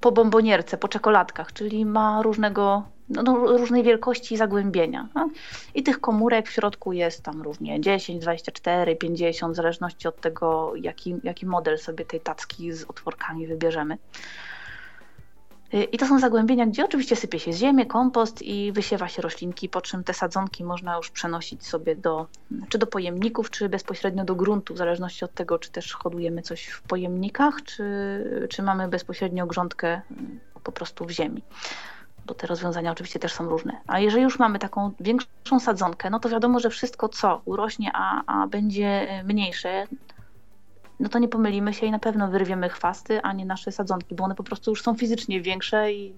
po 0.00 0.12
bombonierce, 0.12 0.76
po 0.76 0.88
czekoladkach, 0.88 1.52
czyli 1.52 1.86
ma 1.86 2.22
różnego, 2.22 2.82
no, 3.08 3.22
no 3.22 3.36
różnej 3.36 3.82
wielkości 3.82 4.36
zagłębienia. 4.36 5.08
No? 5.14 5.30
I 5.74 5.82
tych 5.82 6.00
komórek 6.00 6.48
w 6.48 6.52
środku 6.52 6.92
jest 6.92 7.22
tam 7.22 7.42
różnie 7.42 7.80
10, 7.80 8.22
24, 8.22 8.96
50, 8.96 9.52
w 9.52 9.56
zależności 9.56 10.08
od 10.08 10.20
tego, 10.20 10.72
jaki, 10.76 11.16
jaki 11.22 11.46
model 11.46 11.78
sobie 11.78 12.04
tej 12.04 12.20
tacki 12.20 12.72
z 12.72 12.84
otworkami 12.84 13.46
wybierzemy. 13.46 13.98
Y, 15.74 15.84
I 15.84 15.98
to 15.98 16.06
są 16.06 16.18
zagłębienia, 16.18 16.66
gdzie 16.66 16.84
oczywiście 16.84 17.16
sypie 17.16 17.38
się 17.38 17.52
ziemię, 17.52 17.86
kompost 17.86 18.42
i 18.42 18.72
wysiewa 18.72 19.08
się 19.08 19.22
roślinki, 19.22 19.68
po 19.68 19.80
czym 19.80 20.04
te 20.04 20.14
sadzonki 20.14 20.64
można 20.64 20.96
już 20.96 21.10
przenosić 21.10 21.66
sobie 21.66 21.96
do, 21.96 22.26
czy 22.68 22.78
do 22.78 22.86
pojemników, 22.86 23.50
czy 23.50 23.68
bezpośrednio 23.68 24.24
do 24.24 24.34
gruntu, 24.34 24.74
w 24.74 24.78
zależności 24.78 25.24
od 25.24 25.34
tego, 25.34 25.58
czy 25.58 25.70
też 25.70 25.92
hodujemy 25.92 26.42
coś 26.42 26.66
w 26.66 26.82
pojemnikach, 26.82 27.62
czy, 27.62 27.84
czy 28.50 28.62
mamy 28.62 28.88
bezpośrednio 28.88 29.46
grządkę 29.46 30.00
y, 30.56 30.60
po 30.64 30.72
prostu 30.72 31.04
w 31.04 31.10
ziemi 31.10 31.42
bo 32.26 32.34
te 32.34 32.46
rozwiązania 32.46 32.92
oczywiście 32.92 33.18
też 33.18 33.32
są 33.32 33.48
różne. 33.48 33.80
A 33.86 34.00
jeżeli 34.00 34.22
już 34.22 34.38
mamy 34.38 34.58
taką 34.58 34.90
większą 35.00 35.60
sadzonkę, 35.60 36.10
no 36.10 36.20
to 36.20 36.28
wiadomo, 36.28 36.60
że 36.60 36.70
wszystko 36.70 37.08
co 37.08 37.42
urośnie, 37.44 37.90
a, 37.94 38.22
a 38.26 38.46
będzie 38.46 39.08
mniejsze, 39.24 39.86
no 41.00 41.08
to 41.08 41.18
nie 41.18 41.28
pomylimy 41.28 41.74
się 41.74 41.86
i 41.86 41.90
na 41.90 41.98
pewno 41.98 42.28
wyrwiemy 42.28 42.68
chwasty, 42.68 43.22
a 43.22 43.32
nie 43.32 43.46
nasze 43.46 43.72
sadzonki, 43.72 44.14
bo 44.14 44.24
one 44.24 44.34
po 44.34 44.42
prostu 44.42 44.70
już 44.70 44.82
są 44.82 44.94
fizycznie 44.94 45.40
większe 45.40 45.92
i, 45.92 46.14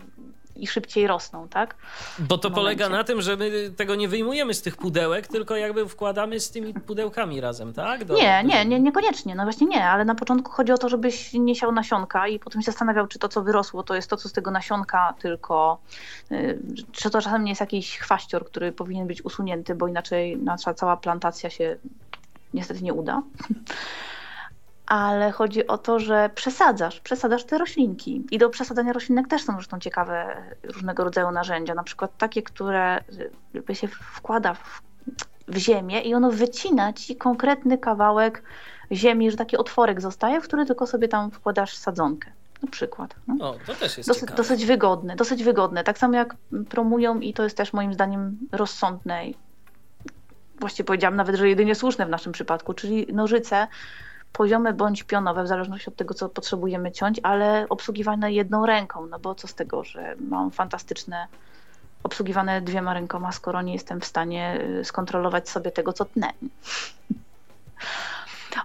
i 0.57 0.67
szybciej 0.67 1.07
rosną, 1.07 1.49
tak? 1.49 1.75
Bo 2.19 2.39
to 2.39 2.51
polega 2.51 2.89
na 2.89 3.05
tym, 3.05 3.23
że 3.23 3.37
my 3.37 3.71
tego 3.77 3.95
nie 3.95 4.09
wyjmujemy 4.09 4.55
z 4.55 4.63
tych 4.63 4.77
pudełek, 4.77 5.27
tylko 5.27 5.57
jakby 5.57 5.89
wkładamy 5.89 6.41
z 6.41 6.51
tymi 6.51 6.75
pudełkami 6.75 7.41
razem, 7.41 7.73
tak? 7.73 8.05
Do, 8.05 8.15
nie, 8.15 8.43
do... 8.43 8.49
nie, 8.49 8.65
nie, 8.65 8.81
niekoniecznie, 8.81 9.35
no 9.35 9.43
właśnie 9.43 9.67
nie, 9.67 9.85
ale 9.85 10.05
na 10.05 10.15
początku 10.15 10.53
chodzi 10.53 10.73
o 10.73 10.79
to, 10.79 10.89
żebyś 10.89 11.33
nie 11.33 11.55
siał 11.55 11.73
nasionka 11.73 12.29
i 12.29 12.39
potem 12.39 12.63
się 12.63 12.67
zastanawiał, 12.67 13.07
czy 13.07 13.19
to, 13.19 13.29
co 13.29 13.43
wyrosło, 13.43 13.83
to 13.83 13.95
jest 13.95 14.11
to, 14.11 14.17
co 14.17 14.29
z 14.29 14.33
tego 14.33 14.51
nasionka, 14.51 15.15
tylko 15.19 15.79
yy, 16.31 16.59
czy 16.93 17.11
to 17.11 17.21
czasem 17.21 17.45
nie 17.45 17.51
jest 17.51 17.61
jakiś 17.61 17.99
chwaścior, 17.99 18.47
który 18.47 18.73
powinien 18.73 19.07
być 19.07 19.25
usunięty, 19.25 19.75
bo 19.75 19.89
inaczej 19.89 20.37
nasza 20.37 20.75
cała 20.75 20.97
plantacja 20.97 21.51
się 21.51 21.77
niestety 22.55 22.83
nie 22.83 22.95
uda. 22.95 23.23
ale 24.87 25.31
chodzi 25.31 25.67
o 25.67 25.79
to, 25.79 25.99
że 25.99 26.31
przesadzasz, 26.35 27.01
przesadzasz 27.01 27.45
te 27.45 27.59
roślinki. 27.59 28.27
I 28.31 28.39
do 28.39 28.51
przesadzania 28.51 28.93
roślinek 28.93 29.29
też 29.29 29.45
są 29.45 29.53
zresztą 29.53 29.79
ciekawe 29.79 30.43
różnego 30.63 31.05
rodzaju 31.05 31.31
narzędzia, 31.31 31.75
na 31.75 31.83
przykład 31.83 32.19
takie, 32.19 32.43
które 32.43 33.05
się 33.73 33.89
wkłada 33.89 34.55
w, 34.55 34.83
w 35.49 35.57
ziemię 35.57 36.01
i 36.01 36.15
ono 36.15 36.31
wycina 36.31 36.93
ci 36.93 37.17
konkretny 37.17 37.79
kawałek 37.79 38.43
ziemi, 38.93 39.31
że 39.31 39.37
taki 39.37 39.57
otworek 39.57 40.01
zostaje, 40.01 40.41
w 40.41 40.45
który 40.45 40.67
tylko 40.67 40.87
sobie 40.87 41.09
tam 41.09 41.31
wkładasz 41.31 41.77
sadzonkę. 41.77 42.31
Na 42.63 42.69
przykład. 42.71 43.15
No. 43.27 43.51
O, 43.51 43.57
to 43.67 43.75
też 43.75 43.97
jest 43.97 44.09
dosyć, 44.09 44.31
dosyć 44.31 44.67
wygodne, 44.67 45.17
dosyć 45.17 45.45
wygodne. 45.45 45.85
Tak 45.85 45.99
samo 45.99 46.17
jak 46.17 46.37
promują 46.69 47.21
i 47.21 47.35
to 47.35 47.43
jest 47.43 47.57
też 47.57 47.73
moim 47.73 47.95
zdaniem 47.95 48.39
rozsądne. 48.53 49.23
Właściwie 50.61 50.85
powiedziałam 50.85 51.17
nawet, 51.17 51.37
że 51.37 51.49
jedynie 51.49 51.75
słuszne 51.75 52.07
w 52.07 52.09
naszym 52.09 52.33
przypadku, 52.33 52.75
czyli 52.75 53.07
nożyce 53.13 53.67
poziome 54.33 54.73
bądź 54.73 55.03
pionowe, 55.03 55.45
w 55.45 55.49
zależności 55.49 55.89
od 55.89 55.97
tego, 55.97 56.15
co 56.15 56.29
potrzebujemy 56.29 56.93
ciąć, 56.93 57.21
ale 57.23 57.67
obsługiwane 57.69 58.33
jedną 58.33 58.67
ręką, 58.67 59.07
no 59.07 59.19
bo 59.19 59.35
co 59.35 59.49
z 59.49 59.55
tego, 59.55 59.85
że 59.85 60.15
mam 60.21 60.51
fantastyczne 60.51 61.27
obsługiwane 62.03 62.61
dwiema 62.61 62.95
rękoma, 62.95 63.33
skoro 63.33 63.63
nie 63.63 63.73
jestem 63.73 64.01
w 64.01 64.05
stanie 64.05 64.61
y, 64.81 64.85
skontrolować 64.85 65.49
sobie 65.49 65.71
tego, 65.71 65.93
co 65.93 66.05
tnę. 66.05 66.33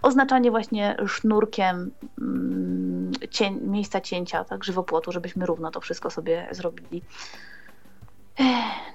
Oznaczanie 0.01 0.51
właśnie 0.51 0.97
sznurkiem 1.07 1.91
mm, 2.22 3.12
cię, 3.32 3.51
miejsca 3.51 4.01
cięcia, 4.01 4.43
tak, 4.43 4.64
żywopłotu, 4.64 5.12
żebyśmy 5.12 5.45
równo 5.45 5.72
to 5.72 5.82
wszystko 5.82 6.09
sobie 6.09 6.47
zrobili. 6.51 7.01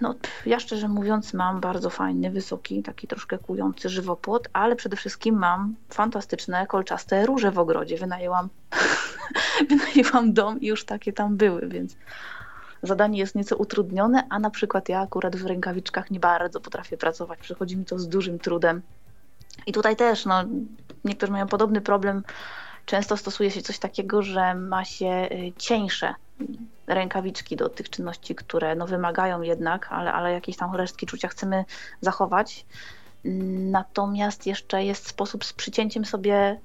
No, 0.00 0.14
ja 0.46 0.60
szczerze 0.60 0.88
mówiąc 0.88 1.34
mam 1.34 1.60
bardzo 1.60 1.90
fajny, 1.90 2.30
wysoki, 2.30 2.82
taki 2.82 3.06
troszkę 3.06 3.38
kujący 3.38 3.88
żywopłot, 3.88 4.48
ale 4.52 4.76
przede 4.76 4.96
wszystkim 4.96 5.38
mam 5.38 5.74
fantastyczne, 5.88 6.66
kolczaste 6.66 7.26
róże 7.26 7.50
w 7.50 7.58
ogrodzie. 7.58 7.96
Wynajęłam, 7.96 8.48
wynajęłam 9.70 10.32
dom 10.32 10.60
i 10.60 10.66
już 10.66 10.84
takie 10.84 11.12
tam 11.12 11.36
były, 11.36 11.68
więc 11.68 11.96
zadanie 12.82 13.18
jest 13.18 13.34
nieco 13.34 13.56
utrudnione, 13.56 14.26
a 14.30 14.38
na 14.38 14.50
przykład 14.50 14.88
ja 14.88 15.00
akurat 15.00 15.36
w 15.36 15.46
rękawiczkach 15.46 16.10
nie 16.10 16.20
bardzo 16.20 16.60
potrafię 16.60 16.96
pracować. 16.96 17.38
Przychodzi 17.38 17.76
mi 17.76 17.84
to 17.84 17.98
z 17.98 18.08
dużym 18.08 18.38
trudem. 18.38 18.82
I 19.66 19.72
tutaj 19.72 19.96
też, 19.96 20.26
no, 20.26 20.44
niektórzy 21.04 21.32
mają 21.32 21.46
podobny 21.46 21.80
problem. 21.80 22.22
Często 22.86 23.16
stosuje 23.16 23.50
się 23.50 23.62
coś 23.62 23.78
takiego, 23.78 24.22
że 24.22 24.54
ma 24.54 24.84
się 24.84 25.28
y, 25.32 25.52
cieńsze 25.58 26.14
rękawiczki 26.86 27.56
do 27.56 27.68
tych 27.68 27.90
czynności, 27.90 28.34
które 28.34 28.74
no, 28.74 28.86
wymagają 28.86 29.42
jednak, 29.42 29.92
ale, 29.92 30.12
ale 30.12 30.32
jakieś 30.32 30.56
tam 30.56 30.74
resztki 30.74 31.06
czucia 31.06 31.28
chcemy 31.28 31.64
zachować. 32.00 32.66
Natomiast 33.70 34.46
jeszcze 34.46 34.84
jest 34.84 35.08
sposób 35.08 35.44
z 35.44 35.52
przycięciem 35.52 36.04
sobie 36.04 36.60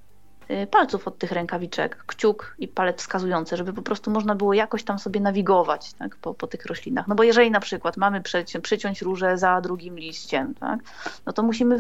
y, 0.52 0.68
palców 0.68 1.08
od 1.08 1.18
tych 1.18 1.32
rękawiczek, 1.32 2.04
kciuk 2.08 2.56
i 2.60 2.68
palec 2.68 3.00
wskazujący, 3.00 3.58
żeby 3.58 3.74
po 3.74 3.82
prostu 3.82 4.12
można 4.12 4.36
było 4.36 4.54
jakoś 4.54 4.84
tam 4.84 5.00
sobie 5.00 5.20
nawigować 5.20 5.94
tak, 5.94 6.16
po, 6.16 6.34
po 6.34 6.48
tych 6.48 6.66
roślinach. 6.66 7.08
No 7.08 7.16
bo 7.16 7.24
jeżeli 7.24 7.52
na 7.52 7.60
przykład 7.60 7.98
mamy 7.98 8.22
przyciąć, 8.22 8.64
przyciąć 8.64 9.02
różę 9.02 9.38
za 9.38 9.62
drugim 9.62 10.00
liściem, 10.00 10.54
tak, 10.56 10.80
no 11.26 11.34
to 11.34 11.44
musimy 11.44 11.78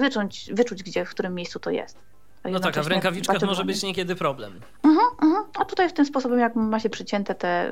wyczuć 0.52 0.84
gdzie, 0.84 1.06
w 1.06 1.10
którym 1.10 1.36
miejscu 1.36 1.60
to 1.60 1.70
jest. 1.70 2.11
No 2.50 2.60
tak, 2.60 2.78
a 2.78 2.84
w 2.84 2.88
rękawiczkach 2.88 3.42
może 3.42 3.66
być 3.66 3.84
niekiedy 3.84 4.16
problem. 4.16 4.60
Mhm, 4.84 5.08
mhm. 5.22 5.46
A 5.60 5.66
tutaj 5.66 5.90
w 5.90 5.94
ten 5.94 6.06
sposób, 6.06 6.32
jak 6.38 6.56
ma 6.56 6.80
się 6.80 6.90
przycięte 6.90 7.36
te 7.36 7.72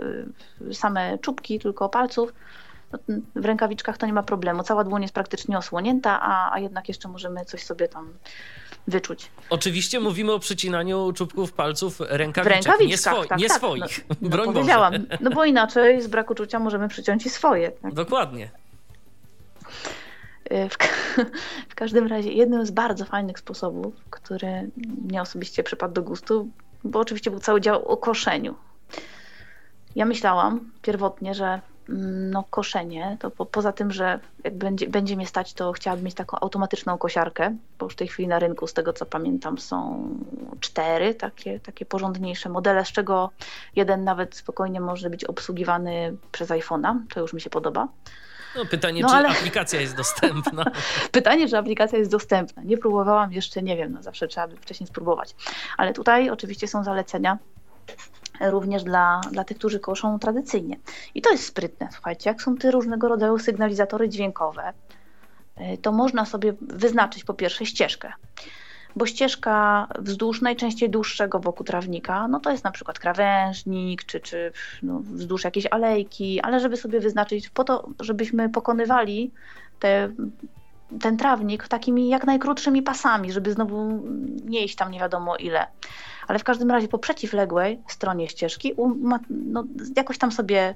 y, 0.62 0.74
same 0.74 1.18
czubki 1.18 1.60
tylko 1.60 1.90
palców, 1.90 2.34
no, 2.92 3.00
w 3.36 3.46
rękawiczkach 3.46 3.98
to 3.98 4.06
nie 4.06 4.14
ma 4.14 4.24
problemu. 4.24 4.64
Cała 4.64 4.84
dłoń 4.84 5.02
jest 5.02 5.14
praktycznie 5.14 5.58
osłonięta, 5.58 6.22
a, 6.22 6.54
a 6.54 6.60
jednak 6.60 6.88
jeszcze 6.88 7.08
możemy 7.08 7.46
coś 7.46 7.64
sobie 7.64 7.88
tam 7.88 8.14
wyczuć. 8.88 9.32
Oczywiście 9.50 10.00
mówimy 10.00 10.32
o 10.32 10.40
przycinaniu 10.40 11.14
czubków 11.14 11.54
palców 11.54 12.00
rękawiczek, 12.00 12.80
nie, 12.80 12.98
swo 12.98 13.26
tak, 13.26 13.40
nie 13.40 13.48
tak. 13.48 13.58
swoich. 13.58 14.06
No, 14.10 14.16
Broń 14.30 14.48
no, 14.48 14.54
Boże. 14.54 14.54
powiedziałam. 14.54 14.94
No 15.22 15.30
bo 15.30 15.46
inaczej 15.46 16.02
z 16.02 16.08
braku 16.08 16.36
czucia 16.36 16.60
możemy 16.60 16.88
przyciąć 16.88 17.26
i 17.26 17.30
swoje. 17.30 17.72
Tak? 17.72 17.94
Dokładnie. 17.94 18.50
W, 20.70 20.78
ka 20.78 20.88
w 21.72 21.76
każdym 21.76 22.08
razie 22.08 22.32
jednym 22.32 22.66
z 22.66 22.72
bardzo 22.72 23.06
fajnych 23.06 23.40
sposobów, 23.40 23.94
który 24.10 24.70
mnie 25.08 25.22
osobiście 25.22 25.64
przypadł 25.64 25.94
do 25.94 26.02
gustu, 26.02 26.50
bo 26.84 27.00
oczywiście 27.00 27.32
był 27.32 27.40
cały 27.40 27.62
dział 27.62 27.86
o 27.86 27.98
koszeniu. 27.98 28.56
Ja 29.96 30.06
myślałam 30.06 30.72
pierwotnie, 30.82 31.34
że 31.34 31.62
mm, 31.90 32.32
no, 32.32 32.44
koszenie, 32.50 33.18
to 33.20 33.32
po, 33.32 33.46
poza 33.46 33.72
tym, 33.72 33.92
że 33.92 34.20
jak 34.44 34.58
będzie, 34.58 34.88
będzie 34.88 35.16
mnie 35.16 35.28
stać, 35.28 35.54
to 35.54 35.72
chciałabym 35.72 36.06
mieć 36.06 36.16
taką 36.16 36.40
automatyczną 36.40 36.98
kosiarkę, 36.98 37.56
bo 37.80 37.86
już 37.86 37.94
w 37.94 37.98
tej 37.98 38.08
chwili 38.08 38.28
na 38.28 38.40
rynku, 38.40 38.68
z 38.68 38.74
tego 38.74 38.94
co 38.94 39.06
pamiętam, 39.06 39.58
są 39.58 40.10
cztery 40.60 41.16
takie, 41.16 41.60
takie 41.60 41.86
porządniejsze 41.86 42.50
modele, 42.50 42.86
z 42.86 42.92
czego 42.92 43.30
jeden 43.76 44.04
nawet 44.04 44.36
spokojnie 44.36 44.82
może 44.82 45.10
być 45.10 45.26
obsługiwany 45.26 46.18
przez 46.32 46.50
iPhone'a. 46.50 47.00
To 47.14 47.20
już 47.20 47.34
mi 47.34 47.42
się 47.42 47.50
podoba. 47.50 47.88
No, 48.56 48.66
pytanie, 48.66 49.02
No, 49.02 49.10
czy 49.10 49.16
ale- 49.16 49.30
aplikacja 49.30 49.82
jest 49.82 49.96
dostępna. 49.96 50.66
Pytanie, 51.12 51.50
czy 51.50 51.58
aplikacja 51.58 51.98
jest 51.98 52.12
dostępna. 52.12 52.64
Nie 52.64 52.78
próbowałam, 52.78 53.34
jeszcze 53.34 53.62
nie 53.62 53.78
wiem, 53.78 53.92
no 53.92 54.04
zawsze 54.04 54.28
trzeba 54.28 54.48
by 54.48 54.58
wcześniej 54.58 54.88
spróbować. 54.88 55.36
Ale 55.78 55.94
tutaj 55.94 56.30
oczywiście 56.30 56.68
są 56.68 56.84
zalecenia 56.84 57.38
również 58.42 58.84
dla, 58.84 59.22
dla 59.32 59.44
tych, 59.44 59.58
którzy 59.58 59.80
koszą 59.80 60.20
tradycyjnie. 60.20 60.78
I 61.16 61.22
to 61.22 61.32
jest 61.32 61.46
sprytne, 61.46 61.90
słuchajcie, 61.94 62.30
jak 62.30 62.42
są 62.42 62.56
te 62.56 62.72
różnego 62.72 63.08
rodzaju 63.08 63.40
sygnalizatory 63.40 64.10
dźwiękowe, 64.10 64.74
y, 65.74 65.78
to 65.78 65.92
można 65.92 66.26
sobie 66.26 66.54
wyznaczyć 66.62 67.24
po 67.24 67.34
pierwsze 67.34 67.66
ścieżkę. 67.66 68.14
Bo 68.96 69.06
ścieżka 69.06 69.88
wzdłuż 70.00 70.42
najczęściej 70.42 70.90
dłuższego 70.90 71.40
wokół 71.40 71.66
trawnika, 71.66 72.28
no 72.28 72.40
to 72.40 72.52
jest 72.52 72.64
na 72.64 72.72
przykład 72.72 73.00
krawężnik, 73.00 74.04
czy, 74.04 74.20
czy 74.20 74.52
no, 74.84 75.00
wzdłuż 75.00 75.44
jakiejś 75.44 75.66
alejki, 75.72 76.42
ale 76.42 76.60
żeby 76.60 76.78
sobie 76.78 77.00
wyznaczyć 77.00 77.50
po 77.50 77.64
to, 77.64 77.90
żebyśmy 78.00 78.50
pokonywali 78.50 79.32
te 79.80 80.10
ten 81.02 81.18
trawnik 81.18 81.68
takimi 81.68 82.10
jak 82.10 82.26
najkrótszymi 82.26 82.82
pasami, 82.82 83.32
żeby 83.32 83.54
znowu 83.54 84.04
nie 84.46 84.64
iść 84.64 84.76
tam 84.76 84.92
nie 84.92 85.00
wiadomo 85.00 85.36
ile. 85.36 85.68
Ale 86.28 86.40
w 86.40 86.44
każdym 86.44 86.72
razie 86.72 86.88
po 86.88 87.00
przeciwległej 87.00 87.80
stronie 87.88 88.28
ścieżki 88.28 88.74
uma- 88.74 89.20
no, 89.30 89.64
jakoś 89.96 90.18
tam 90.18 90.32
sobie 90.32 90.76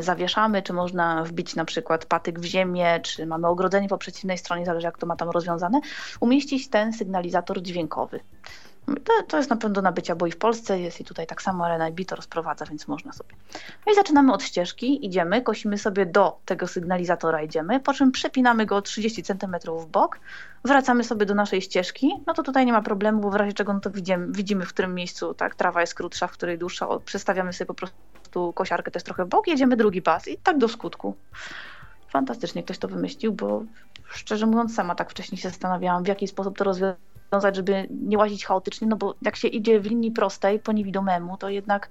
zawieszamy, 0.00 0.62
czy 0.62 0.72
można 0.72 1.24
wbić 1.24 1.56
na 1.56 1.64
przykład 1.64 2.06
patyk 2.06 2.40
w 2.40 2.44
ziemię, 2.44 3.00
czy 3.02 3.26
mamy 3.26 3.46
ogrodzenie 3.46 3.88
po 3.88 3.98
przeciwnej 3.98 4.38
stronie, 4.38 4.64
zależy 4.64 4.86
jak 4.86 4.98
to 4.98 5.06
ma 5.06 5.16
tam 5.16 5.30
rozwiązane, 5.30 5.80
umieścić 6.20 6.70
ten 6.70 6.92
sygnalizator 6.92 7.62
dźwiękowy. 7.62 8.20
To, 9.04 9.12
to 9.28 9.36
jest 9.36 9.50
na 9.50 9.56
pewno 9.56 9.74
do 9.74 9.82
nabycia, 9.82 10.16
bo 10.16 10.26
i 10.26 10.30
w 10.30 10.36
Polsce 10.36 10.80
jest 10.80 11.00
i 11.00 11.04
tutaj 11.04 11.26
tak 11.26 11.42
samo 11.42 11.68
RNIB 11.68 12.08
to 12.08 12.16
rozprowadza, 12.16 12.64
więc 12.64 12.88
można 12.88 13.12
sobie. 13.12 13.34
No 13.86 13.92
i 13.92 13.94
zaczynamy 13.94 14.32
od 14.32 14.42
ścieżki, 14.42 15.06
idziemy, 15.06 15.42
kosimy 15.42 15.78
sobie 15.78 16.06
do 16.06 16.38
tego 16.44 16.66
sygnalizatora, 16.66 17.42
idziemy, 17.42 17.80
po 17.80 17.94
czym 17.94 18.12
przepinamy 18.12 18.66
go 18.66 18.76
o 18.76 18.82
30 18.82 19.22
cm 19.22 19.56
w 19.78 19.86
bok, 19.86 20.20
wracamy 20.64 21.04
sobie 21.04 21.26
do 21.26 21.34
naszej 21.34 21.62
ścieżki, 21.62 22.12
no 22.26 22.34
to 22.34 22.42
tutaj 22.42 22.66
nie 22.66 22.72
ma 22.72 22.82
problemu, 22.82 23.20
bo 23.20 23.30
w 23.30 23.34
razie 23.34 23.52
czego 23.52 23.72
no 23.72 23.80
to 23.80 23.90
widzimy, 23.90 24.26
widzimy 24.30 24.66
w 24.66 24.68
którym 24.68 24.94
miejscu 24.94 25.34
tak, 25.34 25.54
trawa 25.54 25.80
jest 25.80 25.94
krótsza, 25.94 26.26
w 26.26 26.32
której 26.32 26.58
dłuższa, 26.58 26.88
przestawiamy 27.04 27.52
sobie 27.52 27.66
po 27.66 27.74
prostu 27.74 27.96
kosiarkę 28.54 28.90
też 28.90 29.02
trochę 29.02 29.24
w 29.24 29.28
bok, 29.28 29.46
jedziemy 29.46 29.76
drugi 29.76 30.02
pas 30.02 30.28
i 30.28 30.36
tak 30.36 30.58
do 30.58 30.68
skutku. 30.68 31.14
Fantastycznie 32.08 32.62
ktoś 32.62 32.78
to 32.78 32.88
wymyślił, 32.88 33.32
bo 33.32 33.62
szczerze 34.08 34.46
mówiąc 34.46 34.74
sama 34.74 34.94
tak 34.94 35.10
wcześniej 35.10 35.38
się 35.38 35.48
zastanawiałam, 35.48 36.04
w 36.04 36.08
jaki 36.08 36.28
sposób 36.28 36.58
to 36.58 36.64
rozwiązać, 36.64 37.56
żeby 37.56 37.86
nie 37.90 38.18
łazić 38.18 38.46
chaotycznie, 38.46 38.88
no 38.88 38.96
bo 38.96 39.14
jak 39.22 39.36
się 39.36 39.48
idzie 39.48 39.80
w 39.80 39.86
linii 39.86 40.10
prostej 40.10 40.58
po 40.58 40.72
niewidomemu, 40.72 41.36
to 41.36 41.48
jednak 41.48 41.88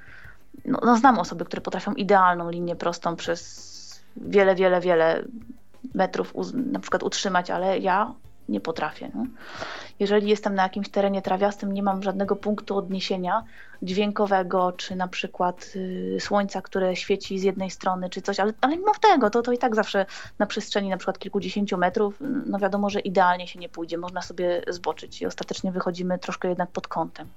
no, 0.65 0.79
no 0.85 0.97
znam 0.97 1.19
osoby, 1.19 1.45
które 1.45 1.61
potrafią 1.61 1.93
idealną 1.93 2.49
linię 2.49 2.75
prostą 2.75 3.15
przez 3.15 4.01
wiele, 4.17 4.55
wiele, 4.55 4.81
wiele 4.81 5.23
metrów 5.93 6.35
uz- 6.35 6.53
na 6.53 6.79
przykład 6.79 7.03
utrzymać, 7.03 7.51
ale 7.51 7.79
ja 7.79 8.13
nie 8.49 8.59
potrafię. 8.59 9.11
No. 9.15 9.25
Jeżeli 9.99 10.29
jestem 10.29 10.55
na 10.55 10.63
jakimś 10.63 10.89
terenie 10.89 11.21
trawiastym, 11.21 11.71
nie 11.71 11.83
mam 11.83 12.03
żadnego 12.03 12.35
punktu 12.35 12.77
odniesienia 12.77 13.43
dźwiękowego, 13.81 14.71
czy 14.71 14.95
na 14.95 15.07
przykład 15.07 15.71
y, 15.75 16.17
słońca, 16.19 16.61
które 16.61 16.95
świeci 16.95 17.39
z 17.39 17.43
jednej 17.43 17.71
strony, 17.71 18.09
czy 18.09 18.21
coś, 18.21 18.39
ale, 18.39 18.53
ale 18.61 18.77
mimo 18.77 18.91
tego, 19.01 19.29
to, 19.29 19.41
to 19.41 19.51
i 19.51 19.57
tak 19.57 19.75
zawsze 19.75 20.05
na 20.39 20.45
przestrzeni 20.45 20.89
na 20.89 20.97
przykład 20.97 21.19
kilkudziesięciu 21.19 21.77
metrów, 21.77 22.17
no 22.45 22.59
wiadomo, 22.59 22.89
że 22.89 22.99
idealnie 22.99 23.47
się 23.47 23.59
nie 23.59 23.69
pójdzie, 23.69 23.97
można 23.97 24.21
sobie 24.21 24.61
zboczyć 24.67 25.21
i 25.21 25.25
ostatecznie 25.25 25.71
wychodzimy 25.71 26.19
troszkę 26.19 26.47
jednak 26.47 26.71
pod 26.71 26.87
kątem. 26.87 27.27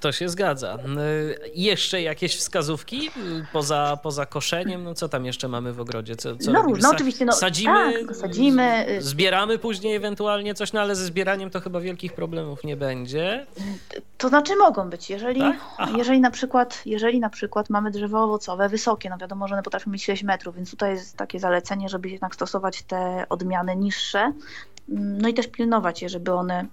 To 0.00 0.12
się 0.12 0.28
zgadza. 0.28 0.76
Y, 0.76 1.50
Jeszcze 1.54 2.02
jakieś 2.02 2.36
wskazówki 2.36 3.08
y, 3.08 3.46
poza, 3.52 3.98
poza 4.02 4.26
koszeniem? 4.26 4.84
No 4.84 4.94
co 4.94 5.08
tam 5.08 5.24
jeszcze 5.24 5.48
mamy 5.48 5.72
w 5.72 5.80
ogrodzie? 5.80 6.16
Co, 6.16 6.36
co 6.36 6.52
No 6.52 6.62
Sa- 6.62 6.90
oczywiście, 6.94 7.24
no, 7.24 7.32
sadzimy, 7.32 8.06
tak, 8.06 8.16
sadzimy, 8.16 8.86
zbieramy 8.98 9.58
później 9.58 9.94
ewentualnie 9.94 10.54
coś, 10.54 10.72
no 10.72 10.80
ale 10.80 10.96
ze 10.96 11.04
zbieraniem 11.04 11.50
to 11.50 11.60
chyba 11.60 11.80
wielkich 11.80 12.12
problemów 12.12 12.64
nie 12.64 12.76
będzie. 12.76 13.46
To 14.18 14.28
znaczy 14.28 14.56
mogą 14.56 14.90
być, 14.90 15.10
jeżeli, 15.10 15.40
Tak? 15.40 15.56
Jeżeli, 15.96 16.20
na 16.20 16.30
przykład, 16.30 16.82
jeżeli 16.86 17.20
na 17.20 17.30
przykład 17.30 17.70
mamy 17.70 17.90
drzewo 17.90 18.24
owocowe 18.24 18.68
wysokie, 18.68 19.10
no 19.10 19.18
wiadomo, 19.18 19.48
że 19.48 19.54
one 19.54 19.62
potrafią 19.62 19.90
mieć 19.90 20.04
6 20.04 20.22
metrów, 20.22 20.56
więc 20.56 20.70
tutaj 20.70 20.90
jest 20.94 21.16
takie 21.16 21.40
zalecenie, 21.40 21.88
żeby 21.88 22.08
jednak 22.08 22.34
stosować 22.34 22.82
te 22.82 23.26
odmiany 23.28 23.76
niższe, 23.76 24.32
Mm, 24.88 25.18
no 25.22 25.28
i 25.28 25.34
też 25.34 25.46
pilnować 25.46 26.02
je, 26.02 26.08
żeby 26.08 26.32
one 26.32 26.66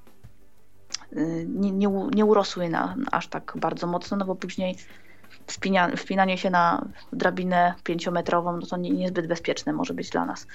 nie, 1.48 1.72
nie, 1.72 1.88
nie 2.14 2.26
urosły 2.26 2.70
na, 2.70 2.96
aż 3.12 3.28
tak 3.28 3.54
bardzo 3.56 3.88
mocno, 3.88 4.18
no 4.18 4.26
bo 4.26 4.36
później 4.36 4.76
wspina, 5.48 5.88
wpinanie 5.98 6.38
się 6.38 6.50
na 6.50 6.86
drabinę 7.14 7.74
pięciometrową, 7.84 8.58
no 8.58 8.68
to 8.68 8.78
nie, 8.78 8.90
niezbyt 8.90 9.28
bezpieczne 9.28 9.74
może 9.74 9.94
być 9.94 10.10
dla 10.10 10.26
nas. 10.26 10.48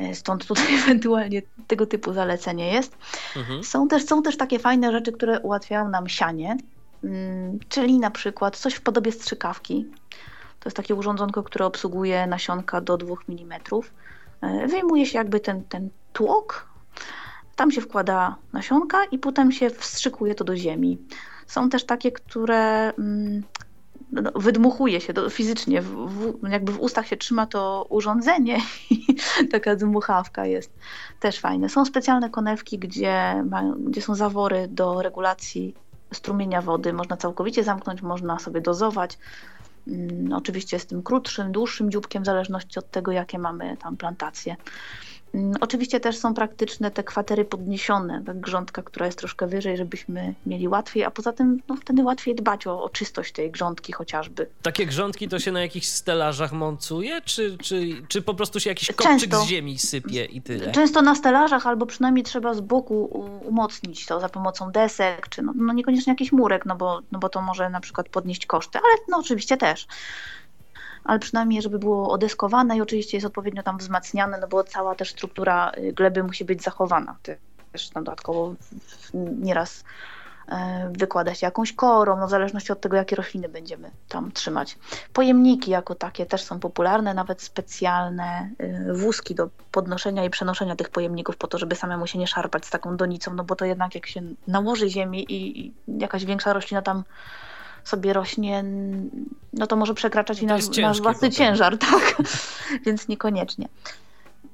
Y, 0.00 0.14
Stąd 0.14 0.46
tutaj 0.46 0.74
ewentualnie 0.84 1.42
tego 1.66 1.86
typu 1.86 2.12
zalecenie 2.12 2.72
jest. 2.72 2.96
Mhm. 3.36 3.64
Są 3.64 3.88
też, 3.88 4.04
są 4.04 4.22
też 4.22 4.36
takie 4.36 4.58
fajne 4.58 4.92
rzeczy, 4.92 5.12
które 5.12 5.40
ułatwiają 5.40 5.88
nam 5.88 6.08
sianie, 6.08 6.56
mm, 7.04 7.58
czyli 7.68 7.98
na 7.98 8.10
przykład 8.10 8.56
coś 8.56 8.74
w 8.74 8.80
podobie 8.80 9.12
strzykawki. 9.12 9.86
To 10.60 10.68
jest 10.68 10.76
takie 10.76 10.94
urządzonko, 10.94 11.42
które 11.42 11.66
obsługuje 11.66 12.26
nasionka 12.26 12.80
do 12.80 12.96
2 12.96 13.14
mm. 13.28 13.60
E, 14.40 14.66
Wyjmuje 14.66 15.06
się 15.06 15.18
jakby 15.18 15.40
ten, 15.40 15.64
ten 15.64 15.90
tłok, 16.12 16.71
tam 17.62 17.70
się 17.70 17.80
wkłada 17.80 18.36
nasionka 18.52 19.04
i 19.04 19.18
potem 19.18 19.52
się 19.52 19.70
wstrzykuje 19.70 20.34
to 20.34 20.44
do 20.44 20.56
ziemi. 20.56 20.98
Są 21.46 21.70
też 21.70 21.84
takie, 21.84 22.12
które 22.12 22.92
mm, 22.98 23.42
no, 24.12 24.30
wydmuchuje 24.34 25.00
się 25.00 25.14
to 25.14 25.30
fizycznie, 25.30 25.82
w, 25.82 25.88
w, 25.88 26.50
jakby 26.50 26.72
w 26.72 26.80
ustach 26.80 27.06
się 27.06 27.16
trzyma 27.16 27.46
to 27.46 27.86
urządzenie 27.88 28.58
i 28.90 29.06
taka 29.50 29.76
dmuchawka 29.76 30.46
jest 30.46 30.72
też 31.20 31.38
fajne. 31.38 31.68
Są 31.68 31.84
specjalne 31.84 32.30
konewki, 32.30 32.78
gdzie, 32.78 33.44
mają, 33.50 33.74
gdzie 33.74 34.02
są 34.02 34.14
zawory 34.14 34.68
do 34.68 35.02
regulacji 35.02 35.74
strumienia 36.12 36.62
wody. 36.62 36.92
Można 36.92 37.16
całkowicie 37.16 37.64
zamknąć, 37.64 38.02
można 38.02 38.38
sobie 38.38 38.60
dozować. 38.60 39.18
Mm, 39.88 40.32
Oczywiście 40.32 40.78
z 40.78 40.86
tym 40.86 41.02
krótszym, 41.02 41.52
dłuższym 41.52 41.90
dzióbkiem, 41.90 42.22
w 42.22 42.26
zależności 42.26 42.78
od 42.78 42.90
tego, 42.90 43.12
jakie 43.12 43.38
mamy 43.38 43.76
tam 43.76 43.96
plantacje. 43.96 44.56
Mm, 45.34 45.52
Oczywiście 45.60 46.00
też 46.00 46.18
są 46.18 46.34
praktyczne 46.34 46.90
te 46.90 47.04
kwatery 47.04 47.44
podniesione, 47.44 48.22
tak 48.26 48.40
grządka, 48.40 48.82
która 48.82 49.06
jest 49.06 49.18
troszkę 49.18 49.46
wyżej, 49.46 49.76
żebyśmy 49.76 50.34
mieli 50.46 50.68
łatwiej, 50.68 51.04
a 51.04 51.10
poza 51.10 51.32
tym 51.32 51.62
no, 51.68 51.76
wtedy 51.76 52.02
łatwiej 52.02 52.34
dbać 52.34 52.66
o, 52.66 52.82
o 52.82 52.88
czystość 52.88 53.32
tej 53.32 53.50
grządki 53.50 53.92
chociażby. 53.92 54.46
Takie 54.62 54.86
grządki 54.86 55.28
to 55.28 55.38
się 55.38 55.52
na 55.52 55.60
jakichś 55.60 55.86
stelażach 55.86 56.52
montuje, 56.52 57.20
czy, 57.20 57.58
czy, 57.58 58.02
czy 58.08 58.22
po 58.22 58.34
prostu 58.34 58.60
się 58.60 58.70
jakiś 58.70 58.92
kopczyk 58.92 59.20
Często. 59.20 59.44
z 59.44 59.48
ziemi 59.48 59.78
sypie 59.78 60.24
i 60.24 60.42
tyle? 60.42 60.72
Często 60.72 61.02
na 61.02 61.14
stelażach 61.14 61.66
albo 61.66 61.86
przynajmniej 61.86 62.24
trzeba 62.24 62.54
z 62.54 62.60
boku 62.60 63.04
umocnić 63.44 64.06
to 64.06 64.20
za 64.20 64.28
pomocą 64.28 64.72
desek, 64.72 65.28
czy 65.28 65.42
no, 65.42 65.52
no 65.56 65.72
niekoniecznie 65.72 66.12
jakiś 66.12 66.32
murek, 66.32 66.66
no 66.66 66.76
bo, 66.76 67.00
no 67.12 67.18
bo 67.18 67.28
to 67.28 67.42
może 67.42 67.70
na 67.70 67.80
przykład 67.80 68.08
podnieść 68.08 68.46
koszty, 68.46 68.78
ale 68.78 68.94
no 69.08 69.18
oczywiście 69.18 69.56
też. 69.56 69.86
Ale 71.04 71.18
przynajmniej, 71.18 71.62
żeby 71.62 71.78
było 71.78 72.12
odeskowane 72.12 72.76
i 72.76 72.80
oczywiście 72.80 73.16
jest 73.16 73.26
odpowiednio 73.26 73.62
tam 73.62 73.78
wzmacniane, 73.78 74.38
no 74.40 74.48
bo 74.48 74.64
cała 74.64 74.94
też 74.94 75.10
struktura 75.10 75.72
y, 75.78 75.92
gleby 75.92 76.22
musi 76.22 76.44
być 76.44 76.62
zachowana 76.62 77.16
też 77.72 77.90
tam 77.90 78.04
dodatkowo 78.04 78.54
nieraz 79.14 79.84
E, 80.48 80.90
wykłada 80.98 81.34
się 81.34 81.46
jakąś 81.46 81.72
korą, 81.72 82.16
no 82.16 82.26
w 82.26 82.30
zależności 82.30 82.72
od 82.72 82.80
tego, 82.80 82.96
jakie 82.96 83.16
rośliny 83.16 83.48
będziemy 83.48 83.90
tam 84.08 84.32
trzymać. 84.32 84.78
Pojemniki 85.12 85.70
jako 85.70 85.94
takie 85.94 86.26
też 86.26 86.42
są 86.42 86.60
popularne, 86.60 87.14
nawet 87.14 87.42
specjalne 87.42 88.50
e, 88.58 88.92
wózki 88.94 89.34
do 89.34 89.48
podnoszenia 89.72 90.24
i 90.24 90.30
przenoszenia 90.30 90.76
tych 90.76 90.88
pojemników 90.88 91.36
po 91.36 91.46
to, 91.46 91.58
żeby 91.58 91.76
samemu 91.76 92.06
się 92.06 92.18
nie 92.18 92.26
szarpać 92.26 92.66
z 92.66 92.70
taką 92.70 92.96
donicą, 92.96 93.34
no 93.34 93.44
bo 93.44 93.56
to 93.56 93.64
jednak 93.64 93.94
jak 93.94 94.06
się 94.06 94.22
nałoży 94.46 94.90
ziemi 94.90 95.26
i 95.28 95.72
jakaś 95.88 96.24
większa 96.24 96.52
roślina 96.52 96.82
tam 96.82 97.04
sobie 97.84 98.12
rośnie, 98.12 98.64
no 99.52 99.66
to 99.66 99.76
może 99.76 99.94
przekraczać 99.94 100.42
i 100.42 100.46
nasz, 100.46 100.76
nasz 100.76 101.00
własny 101.00 101.30
ciężar, 101.30 101.78
tak, 101.90 102.16
więc 102.86 103.08
niekoniecznie. 103.08 103.68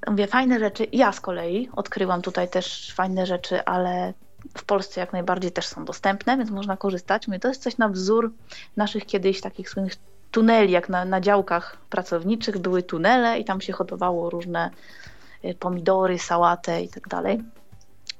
Mówię, 0.07 0.27
fajne 0.27 0.59
rzeczy. 0.59 0.87
Ja 0.93 1.13
z 1.13 1.21
kolei 1.21 1.69
odkryłam 1.77 2.23
tutaj 2.23 2.49
też 2.49 2.93
fajne 2.95 3.27
rzeczy, 3.27 3.65
ale 3.65 4.15
w 4.57 4.65
Polsce 4.65 5.01
jak 5.01 5.13
najbardziej 5.13 5.53
też 5.53 5.67
są 5.67 5.85
dostępne, 5.85 6.37
więc 6.37 6.51
można 6.51 6.77
korzystać. 6.77 7.29
Mówię, 7.29 7.41
to 7.41 7.49
jest 7.49 7.63
coś 7.63 7.79
na 7.79 7.89
wzór 7.89 8.33
naszych 8.77 9.07
kiedyś 9.07 9.41
takich 9.41 9.71
słynnych 9.71 9.93
tuneli, 10.31 10.73
jak 10.73 10.89
na, 10.89 11.05
na 11.05 11.21
działkach 11.21 11.77
pracowniczych 11.91 12.59
były 12.59 12.83
tunele 12.83 13.39
i 13.39 13.45
tam 13.45 13.61
się 13.61 13.73
hodowało 13.73 14.31
różne 14.31 14.71
y, 15.45 15.55
pomidory, 15.55 16.19
sałatę 16.19 16.83
i 16.83 16.89
tak 16.89 17.09
dalej. 17.09 17.43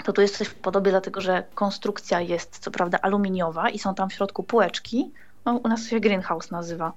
To 0.05 0.13
tu 0.13 0.21
jest 0.21 0.39
coś 0.39 0.49
w 0.49 0.55
podobie, 0.55 0.91
dlatego 0.91 1.21
że 1.21 1.45
konstrukcja 1.55 2.21
jest 2.21 2.59
co 2.59 2.71
prawda 2.71 2.99
aluminiowa 3.03 3.71
i 3.71 3.79
są 3.79 3.95
tam 3.95 4.11
w 4.11 4.13
środku 4.13 4.43
półeczki. 4.43 5.13
No, 5.45 5.53
u 5.53 5.69
nas 5.69 5.87
się 5.87 6.01
greenhouse 6.01 6.51
nazywa. 6.51 6.93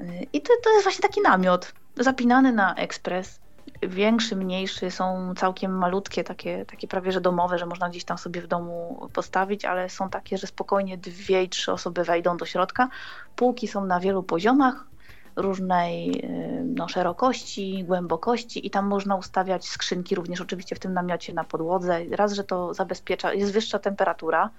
Y, 0.00 0.26
I 0.32 0.42
to, 0.42 0.52
to 0.64 0.70
jest 0.70 0.82
właśnie 0.82 1.02
taki 1.02 1.20
namiot 1.20 1.72
zapinany 1.96 2.52
na 2.52 2.74
ekspres 2.74 3.40
większy, 3.82 4.36
mniejszy, 4.36 4.90
są 4.90 5.34
całkiem 5.36 5.78
malutkie, 5.78 6.24
takie, 6.24 6.64
takie 6.64 6.88
prawie 6.88 7.12
że 7.12 7.20
domowe, 7.20 7.58
że 7.58 7.66
można 7.66 7.88
gdzieś 7.88 8.04
tam 8.04 8.18
sobie 8.18 8.40
w 8.40 8.46
domu 8.46 9.08
postawić, 9.12 9.64
ale 9.64 9.90
są 9.90 10.10
takie, 10.10 10.38
że 10.38 10.46
spokojnie 10.46 10.98
dwie 10.98 11.48
trzy 11.48 11.72
osoby 11.72 12.04
wejdą 12.04 12.36
do 12.36 12.46
środka. 12.46 12.88
Półki 13.36 13.68
są 13.68 13.84
na 13.84 14.00
wielu 14.00 14.22
poziomach, 14.22 14.84
różnej 15.38 16.24
y, 16.24 16.64
no, 16.64 16.88
szerokości, 16.88 17.84
głębokości 17.84 18.66
i 18.66 18.70
tam 18.70 18.86
można 18.86 19.16
ustawiać 19.16 19.68
skrzynki 19.68 20.14
również 20.14 20.40
oczywiście 20.40 20.76
w 20.76 20.78
tym 20.78 20.92
namiocie 20.92 21.32
na 21.32 21.44
podłodze. 21.44 22.00
Raz, 22.10 22.32
że 22.32 22.44
to 22.44 22.74
zabezpiecza, 22.74 23.34
jest 23.34 23.52
wyższa 23.52 23.78
temperatura, 23.78 24.50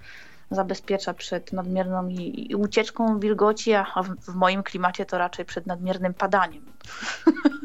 zabezpiecza 0.50 1.14
przed 1.14 1.52
nadmierną 1.52 2.08
i, 2.08 2.50
i 2.50 2.54
ucieczką 2.54 3.20
wilgoci, 3.20 3.74
a 3.74 4.02
w, 4.02 4.16
w, 4.16 4.34
moim 4.34 4.62
klimacie 4.62 5.06
to 5.06 5.18
raczej 5.18 5.44
przed 5.44 5.66
nadmiernym 5.66 6.14
padaniem. 6.14 6.62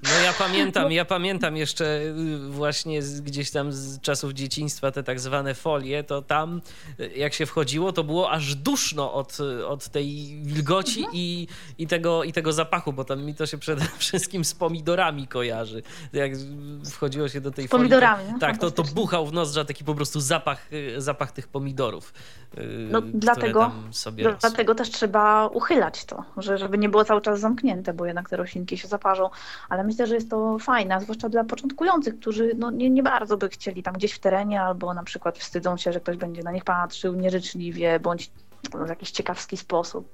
No 0.04 0.20
ja 0.24 0.34
pamiętam, 0.46 0.84
no. 0.84 0.90
ja 0.90 1.06
pamiętam 1.06 1.58
jeszcze 1.58 1.86
y, 1.86 2.50
właśnie 2.50 3.02
z, 3.02 3.22
gdzieś 3.22 3.52
tam 3.52 3.72
z 3.72 4.02
czasów 4.02 4.34
dzieciństwa 4.34 4.92
te 4.92 5.04
tak 5.04 5.20
zwane 5.20 5.54
folie, 5.54 6.04
to 6.04 6.22
tam 6.22 6.62
y, 7.00 7.12
jak 7.16 7.34
się 7.34 7.46
wchodziło, 7.46 7.94
to 7.94 8.04
było 8.04 8.32
aż 8.32 8.56
duszno 8.56 9.14
od, 9.14 9.38
od 9.68 9.90
tej 9.90 10.40
wilgoci 10.44 11.00
mhm. 11.00 11.16
i, 11.16 11.48
i, 11.78 11.88
tego, 11.88 12.24
i 12.24 12.34
tego 12.34 12.54
zapachu, 12.54 12.94
bo 12.94 13.04
tam 13.04 13.24
mi 13.24 13.36
to 13.36 13.46
się 13.46 13.58
przede 13.58 13.86
wszystkim 13.98 14.46
z 14.46 14.54
pomidorami 14.54 15.28
kojarzy. 15.28 15.84
Jak 16.14 16.32
wchodziło 16.92 17.30
się 17.30 17.42
do 17.42 17.52
tej 17.52 17.68
z 17.68 17.72
pomidorami, 17.72 18.24
folii, 18.24 18.34
to, 18.34 18.40
tak, 18.40 18.58
to, 18.58 18.72
to 18.72 18.84
buchał 18.84 19.26
w 19.26 19.34
nos, 19.34 19.56
taki 19.68 19.84
po 19.84 19.96
prostu 19.96 20.20
zapach, 20.20 20.74
y, 20.74 21.02
zapach 21.02 21.32
tych 21.32 21.48
pomidorów. 21.48 22.14
No, 22.92 23.02
dlatego, 23.02 23.72
dlatego 24.42 24.76
też 24.76 24.90
trzeba 24.90 25.48
uchylać 25.48 26.06
to, 26.06 26.24
że, 26.38 26.58
żeby 26.58 26.78
nie 26.78 26.90
było 26.90 27.06
cały 27.06 27.22
czas 27.22 27.40
zamknięte, 27.40 27.94
bo 27.94 28.06
jednak 28.06 28.30
te 28.30 28.38
roślinki 28.38 28.78
się 28.78 28.88
zaparzą. 28.88 29.30
Ale 29.70 29.84
myślę, 29.84 30.08
że 30.08 30.16
jest 30.16 30.30
to 30.30 30.60
fajne, 30.60 31.02
zwłaszcza 31.02 31.30
dla 31.30 31.44
początkujących, 31.44 32.20
którzy 32.20 32.52
no, 32.58 32.72
nie, 32.72 32.90
nie 32.90 33.04
bardzo 33.04 33.38
by 33.38 33.50
chcieli 33.50 33.84
tam 33.84 33.94
gdzieś 33.94 34.14
w 34.14 34.20
terenie 34.20 34.62
albo 34.62 34.94
na 34.94 35.04
przykład 35.04 35.38
wstydzą 35.38 35.78
się, 35.78 35.94
że 35.94 36.00
ktoś 36.00 36.18
będzie 36.18 36.44
na 36.44 36.52
nich 36.52 36.64
patrzył 36.64 37.14
nieżyczliwie 37.14 38.00
bądź 38.00 38.32
w 38.74 38.90
jakiś 38.90 39.12
ciekawski 39.12 39.58
sposób 39.58 40.14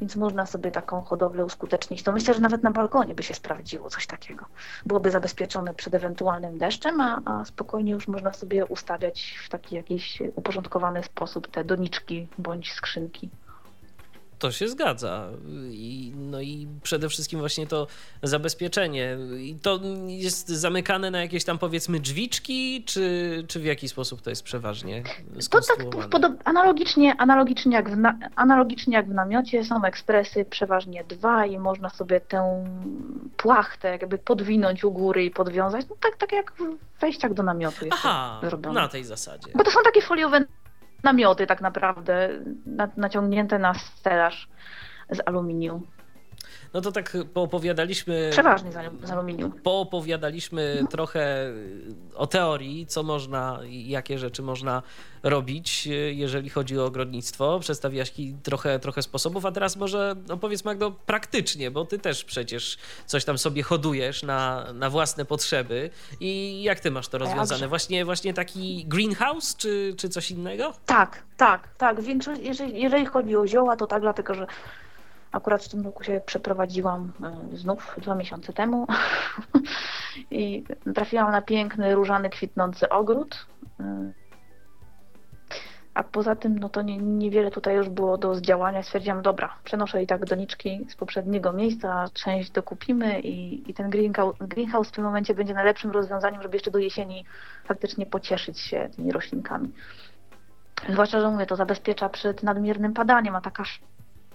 więc 0.00 0.16
można 0.16 0.46
sobie 0.46 0.70
taką 0.70 1.02
hodowlę 1.02 1.44
uskutecznić. 1.44 2.02
To 2.02 2.12
myślę, 2.12 2.34
że 2.34 2.40
nawet 2.40 2.62
na 2.62 2.70
balkonie 2.70 3.14
by 3.14 3.22
się 3.22 3.34
sprawdziło 3.34 3.90
coś 3.90 4.06
takiego. 4.06 4.46
Byłoby 4.86 5.10
zabezpieczone 5.10 5.74
przed 5.74 5.94
ewentualnym 5.94 6.58
deszczem, 6.58 7.00
a, 7.00 7.20
a 7.24 7.44
spokojnie 7.44 7.92
już 7.92 8.08
można 8.08 8.32
sobie 8.32 8.66
ustawiać 8.66 9.38
w 9.44 9.48
taki 9.48 9.74
jakiś 9.74 10.22
uporządkowany 10.34 11.02
sposób 11.02 11.48
te 11.50 11.64
doniczki 11.64 12.28
bądź 12.38 12.72
skrzynki. 12.72 13.30
To 14.38 14.52
się 14.52 14.68
zgadza. 14.68 15.28
I, 15.70 16.12
no 16.16 16.40
i 16.40 16.68
przede 16.82 17.08
wszystkim 17.08 17.40
właśnie 17.40 17.66
to 17.66 17.86
zabezpieczenie. 18.22 19.16
I 19.38 19.54
to 19.54 19.80
jest 20.06 20.48
zamykane 20.48 21.10
na 21.10 21.20
jakieś 21.20 21.44
tam 21.44 21.58
powiedzmy 21.58 22.00
drzwiczki, 22.00 22.84
czy, 22.84 23.44
czy 23.48 23.60
w 23.60 23.64
jaki 23.64 23.88
sposób 23.88 24.22
to 24.22 24.30
jest 24.30 24.42
przeważnie 24.42 25.02
To 25.50 25.60
tak 25.60 26.32
analogicznie, 26.44 27.16
analogicznie, 27.18 27.72
jak 27.72 27.90
w 27.90 27.96
na, 27.96 28.18
analogicznie 28.36 28.94
jak 28.94 29.08
w 29.08 29.14
namiocie 29.14 29.64
są 29.64 29.84
ekspresy 29.84 30.44
przeważnie 30.44 31.04
dwa 31.04 31.46
i 31.46 31.58
można 31.58 31.88
sobie 31.88 32.20
tę 32.20 32.64
płachtę 33.36 33.88
jakby 33.88 34.18
podwinąć 34.18 34.84
u 34.84 34.90
góry 34.90 35.24
i 35.24 35.30
podwiązać. 35.30 35.86
No 35.90 35.96
tak, 36.00 36.16
tak 36.16 36.32
jak 36.32 36.52
w 36.52 37.00
wejściach 37.00 37.34
do 37.34 37.42
namiotu 37.42 37.84
jest 37.84 37.98
Aha, 37.98 38.40
na 38.72 38.88
tej 38.88 39.04
zasadzie. 39.04 39.52
Bo 39.54 39.64
to 39.64 39.70
są 39.70 39.78
takie 39.84 40.02
foliowe 40.02 40.44
namioty 41.04 41.46
tak 41.46 41.60
naprawdę 41.60 42.28
naciągnięte 42.96 43.58
na 43.58 43.74
stelaż 43.74 44.48
z 45.10 45.20
aluminium. 45.26 45.86
No 46.74 46.80
to 46.80 46.92
tak 46.92 47.16
poopowiadaliśmy. 47.34 48.28
Przeważnie 48.32 48.70
z 49.04 49.10
aluminium. 49.10 49.52
Poopowiadaliśmy 49.52 50.78
no. 50.82 50.88
trochę 50.88 51.52
o 52.14 52.26
teorii, 52.26 52.86
co 52.86 53.02
można, 53.02 53.60
jakie 53.68 54.18
rzeczy 54.18 54.42
można 54.42 54.82
robić, 55.22 55.88
jeżeli 56.10 56.50
chodzi 56.50 56.78
o 56.78 56.84
ogrodnictwo. 56.84 57.60
Przedstawiłaś 57.60 58.12
trochę, 58.42 58.78
trochę 58.78 59.02
sposobów, 59.02 59.46
a 59.46 59.52
teraz 59.52 59.76
może 59.76 60.14
opowiedz 60.28 60.64
Magdo 60.64 60.90
praktycznie, 60.90 61.70
bo 61.70 61.84
ty 61.84 61.98
też 61.98 62.24
przecież 62.24 62.78
coś 63.06 63.24
tam 63.24 63.38
sobie 63.38 63.62
hodujesz 63.62 64.22
na, 64.22 64.72
na 64.72 64.90
własne 64.90 65.24
potrzeby. 65.24 65.90
I 66.20 66.62
jak 66.62 66.80
ty 66.80 66.90
masz 66.90 67.08
to 67.08 67.18
rozwiązane? 67.18 67.68
Właśnie, 67.68 68.04
właśnie 68.04 68.34
taki 68.34 68.84
greenhouse, 68.88 69.56
czy, 69.56 69.94
czy 69.96 70.08
coś 70.08 70.30
innego? 70.30 70.72
Tak, 70.86 71.22
tak, 71.36 71.68
tak. 71.78 72.00
Większość, 72.00 72.40
jeżeli, 72.44 72.82
jeżeli 72.82 73.06
chodzi 73.06 73.36
o 73.36 73.46
zioła, 73.46 73.76
to 73.76 73.86
tak, 73.86 74.00
dlatego 74.02 74.34
że 74.34 74.46
Akurat 75.32 75.64
w 75.64 75.68
tym 75.68 75.84
roku 75.84 76.04
się 76.04 76.20
przeprowadziłam 76.26 77.12
e, 77.22 77.56
znów 77.56 77.96
dwa 78.02 78.14
miesiące 78.14 78.52
temu 78.52 78.86
i 80.30 80.64
trafiłam 80.94 81.32
na 81.32 81.42
piękny, 81.42 81.94
różany, 81.94 82.30
kwitnący 82.30 82.88
ogród. 82.88 83.46
E, 83.80 84.12
a 85.98 86.02
poza 86.02 86.36
tym, 86.36 86.58
no 86.58 86.68
to 86.68 86.82
nie, 86.82 86.98
niewiele 86.98 87.50
tutaj 87.50 87.76
już 87.76 87.88
było 87.88 88.18
do 88.18 88.34
zdziałania. 88.34 88.82
Stwierdziłam, 88.82 89.22
dobra, 89.22 89.54
przenoszę 89.64 90.02
i 90.02 90.06
tak 90.06 90.24
doniczki 90.24 90.86
z 90.88 90.96
poprzedniego 90.96 91.52
miejsca, 91.52 92.08
część 92.12 92.50
dokupimy 92.50 93.20
i, 93.20 93.70
i 93.70 93.74
ten 93.74 93.90
greenhouse 94.40 94.88
w 94.88 94.92
tym 94.92 95.04
momencie 95.04 95.34
będzie 95.34 95.54
najlepszym 95.54 95.90
rozwiązaniem, 95.90 96.42
żeby 96.42 96.56
jeszcze 96.56 96.70
do 96.70 96.78
jesieni 96.78 97.24
faktycznie 97.64 98.06
pocieszyć 98.06 98.60
się 98.60 98.88
tymi 98.96 99.12
roślinkami. 99.12 99.72
Zwłaszcza, 100.88 101.20
że 101.20 101.30
mówię, 101.30 101.46
to 101.46 101.56
zabezpiecza 101.56 102.08
przed 102.08 102.42
nadmiernym 102.42 102.94
padaniem, 102.94 103.36
a 103.36 103.40
taka 103.40 103.64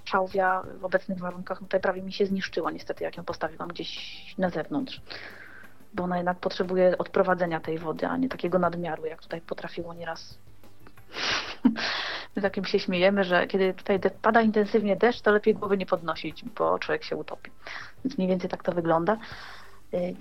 szałwia 0.06 0.64
w 0.80 0.86
obecnych 0.86 1.20
warunkach 1.20 1.60
tutaj 1.60 1.80
prawie 1.80 2.02
mi 2.02 2.14
się 2.14 2.26
zniszczyła 2.26 2.72
niestety, 2.72 3.04
jak 3.04 3.18
ją 3.18 3.24
postawiłam 3.24 3.70
gdzieś 3.70 4.36
na 4.38 4.50
zewnątrz. 4.50 5.02
Bo 5.94 6.04
ona 6.04 6.18
jednak 6.18 6.38
potrzebuje 6.38 6.98
odprowadzenia 6.98 7.60
tej 7.60 7.80
wody, 7.80 8.08
a 8.08 8.18
nie 8.18 8.30
takiego 8.30 8.60
nadmiaru, 8.60 9.06
jak 9.06 9.22
tutaj 9.22 9.42
potrafiło 9.42 9.94
nieraz. 9.94 10.38
My 12.36 12.42
takim 12.42 12.66
się 12.66 12.80
śmiejemy, 12.80 13.24
że 13.24 13.48
kiedy 13.48 13.74
tutaj 13.74 14.00
pada 14.22 14.42
intensywnie 14.42 14.96
deszcz, 14.96 15.22
to 15.22 15.32
lepiej 15.32 15.56
głowy 15.56 15.78
nie 15.78 15.86
podnosić, 15.86 16.46
bo 16.46 16.80
człowiek 16.80 17.04
się 17.04 17.16
utopi. 17.16 17.52
Więc 18.06 18.18
mniej 18.18 18.30
więcej 18.30 18.50
tak 18.50 18.64
to 18.64 18.72
wygląda. 18.72 19.18
Y, 19.94 20.16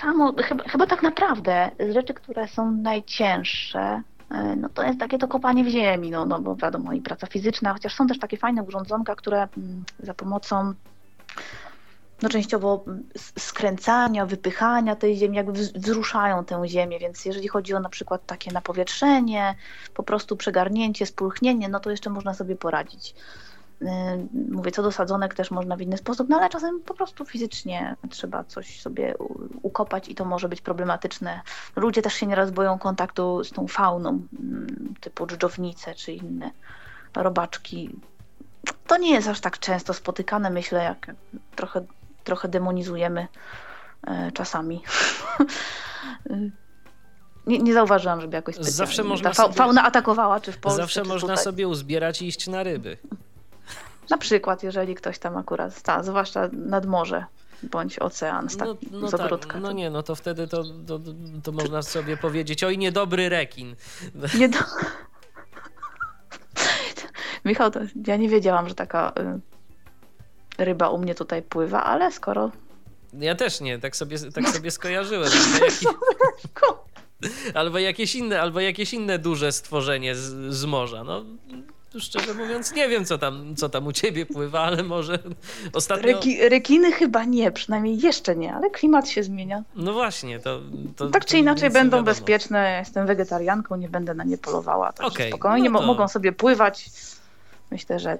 samo, 0.00 0.32
chyba, 0.32 0.64
chyba 0.64 0.86
tak 0.86 1.02
naprawdę 1.02 1.70
rzeczy, 1.92 2.14
które 2.14 2.48
są 2.48 2.70
najcięższe, 2.70 4.02
no 4.56 4.68
to 4.68 4.82
jest 4.82 4.98
takie 4.98 5.18
to 5.18 5.28
kopanie 5.28 5.64
w 5.64 5.68
ziemi, 5.68 6.10
no, 6.10 6.26
no 6.26 6.40
bo 6.40 6.56
wiadomo 6.56 6.92
i 6.92 7.00
praca 7.00 7.26
fizyczna, 7.26 7.72
chociaż 7.72 7.94
są 7.94 8.06
też 8.06 8.18
takie 8.18 8.36
fajne 8.36 8.62
urządzonka, 8.62 9.14
które 9.14 9.48
mm, 9.56 9.84
za 9.98 10.14
pomocą 10.14 10.74
no 12.22 12.28
częściowo 12.28 12.84
mm, 12.86 13.04
skręcania, 13.38 14.26
wypychania 14.26 14.96
tej 14.96 15.16
ziemi, 15.16 15.36
jakby 15.36 15.52
wzruszają 15.52 16.44
tę 16.44 16.68
ziemię, 16.68 16.98
więc 16.98 17.24
jeżeli 17.24 17.48
chodzi 17.48 17.74
o 17.74 17.80
na 17.80 17.88
przykład 17.88 18.26
takie 18.26 18.52
napowietrzenie, 18.52 19.54
po 19.94 20.02
prostu 20.02 20.36
przegarnięcie, 20.36 21.06
spulchnienie, 21.06 21.68
no 21.68 21.80
to 21.80 21.90
jeszcze 21.90 22.10
można 22.10 22.34
sobie 22.34 22.56
poradzić. 22.56 23.14
Y, 23.82 23.86
mówię, 24.52 24.70
co 24.70 24.82
do 24.82 24.92
sadzonek 24.92 25.34
też 25.34 25.50
można 25.50 25.76
w 25.76 25.80
inny 25.80 25.96
sposób, 25.96 26.28
no 26.28 26.36
ale 26.36 26.48
czasem 26.48 26.80
po 26.80 26.94
prostu 26.94 27.24
fizycznie 27.24 27.96
trzeba 28.10 28.44
coś 28.44 28.80
sobie 28.80 29.14
ukopać 29.62 30.08
i 30.08 30.14
to 30.14 30.24
może 30.24 30.48
być 30.48 30.60
problematyczne. 30.60 31.40
Ludzie 31.76 32.02
też 32.02 32.14
się 32.14 32.26
nieraz 32.26 32.50
boją 32.50 32.78
kontaktu 32.78 33.44
z 33.44 33.50
tą 33.50 33.66
fauną, 33.68 34.08
mm, 34.10 34.94
typu 35.00 35.26
dżdżownice 35.26 35.94
czy 35.94 36.12
inne 36.12 36.50
robaczki. 37.14 37.96
To 38.86 38.96
nie 38.98 39.10
jest 39.10 39.28
aż 39.28 39.40
tak 39.40 39.58
często 39.58 39.94
spotykane, 39.94 40.50
myślę, 40.50 40.84
jak 40.84 41.14
trochę, 41.56 41.84
trochę 42.24 42.48
demonizujemy 42.48 43.26
y, 44.28 44.32
czasami. 44.32 44.82
Nie, 47.46 47.58
nie 47.58 47.72
zauważyłam, 47.74 48.20
żeby 48.20 48.36
jakoś 48.36 48.54
specjalnie 48.54 48.76
Zawsze 48.76 49.04
można 49.04 49.30
ta 49.30 49.34
fa 49.34 49.42
sobie- 49.42 49.54
fauna 49.54 49.84
atakowała, 49.84 50.40
czy 50.40 50.52
w 50.52 50.58
Polsce, 50.58 50.82
Zawsze 50.82 51.04
można 51.04 51.28
tutaj. 51.28 51.44
sobie 51.44 51.68
uzbierać 51.68 52.22
i 52.22 52.26
iść 52.26 52.48
na 52.48 52.62
ryby. 52.62 52.96
Na 54.10 54.18
przykład, 54.18 54.62
jeżeli 54.62 54.94
ktoś 54.94 55.18
tam 55.18 55.36
akurat 55.36 55.74
sta, 55.74 56.02
zwłaszcza 56.02 56.48
nad 56.52 56.86
morze 56.86 57.24
bądź 57.62 57.98
ocean 57.98 58.48
z, 58.48 58.56
tak, 58.56 58.68
No, 58.68 58.76
no 58.90 59.08
z 59.08 59.10
tak, 59.10 59.20
ogródka. 59.20 59.60
no 59.60 59.68
to 59.68 59.72
nie, 59.72 59.90
no 59.90 60.02
to 60.02 60.14
wtedy 60.14 60.48
to, 60.48 60.64
to, 60.86 61.00
to 61.42 61.52
można 61.52 61.82
sobie 61.82 62.16
powiedzieć, 62.16 62.64
oj, 62.64 62.78
niedobry 62.78 63.28
rekin. 63.28 63.76
nie 64.38 64.48
do... 64.48 64.58
Michał, 67.44 67.70
to 67.70 67.80
ja 68.06 68.16
nie 68.16 68.28
wiedziałam, 68.28 68.68
że 68.68 68.74
taka 68.74 69.12
y, 70.58 70.64
ryba 70.64 70.88
u 70.88 70.98
mnie 70.98 71.14
tutaj 71.14 71.42
pływa, 71.42 71.84
ale 71.84 72.12
skoro... 72.12 72.50
Ja 73.12 73.34
też 73.34 73.60
nie, 73.60 73.78
tak 73.78 73.96
sobie, 73.96 74.18
tak 74.30 74.48
sobie 74.48 74.70
skojarzyłem. 74.70 75.30
Albo, 75.32 75.58
jaki, 75.64 75.86
albo, 77.54 77.78
jakieś 77.78 78.14
inne, 78.14 78.40
albo 78.40 78.60
jakieś 78.60 78.94
inne 78.94 79.18
duże 79.18 79.52
stworzenie 79.52 80.14
z, 80.14 80.54
z 80.54 80.64
morza. 80.64 81.04
No, 81.04 81.24
szczerze 82.00 82.34
mówiąc, 82.34 82.74
nie 82.74 82.88
wiem, 82.88 83.04
co 83.04 83.18
tam, 83.18 83.56
co 83.56 83.68
tam 83.68 83.86
u 83.86 83.92
ciebie 83.92 84.26
pływa, 84.26 84.60
ale 84.60 84.82
może 84.82 85.18
ostatnio... 85.72 86.06
Reki, 86.06 86.48
rekiny 86.48 86.92
chyba 86.92 87.24
nie, 87.24 87.50
przynajmniej 87.50 88.00
jeszcze 88.00 88.36
nie, 88.36 88.54
ale 88.54 88.70
klimat 88.70 89.08
się 89.08 89.22
zmienia. 89.22 89.62
No 89.74 89.92
właśnie, 89.92 90.40
to... 90.40 90.60
to 90.96 91.10
Tak 91.10 91.24
czy 91.24 91.38
inaczej 91.38 91.70
będą 91.70 92.04
bezpieczne. 92.04 92.58
Ja 92.58 92.78
jestem 92.78 93.06
wegetarianką, 93.06 93.76
nie 93.76 93.88
będę 93.88 94.14
na 94.14 94.24
nie 94.24 94.38
polowała. 94.38 94.92
Także 94.92 95.14
Okej, 95.14 95.30
spokojnie 95.30 95.70
no 95.70 95.80
to- 95.80 95.86
mogą 95.86 96.08
sobie 96.08 96.32
pływać. 96.32 96.90
Myślę, 97.70 97.98
że 98.00 98.18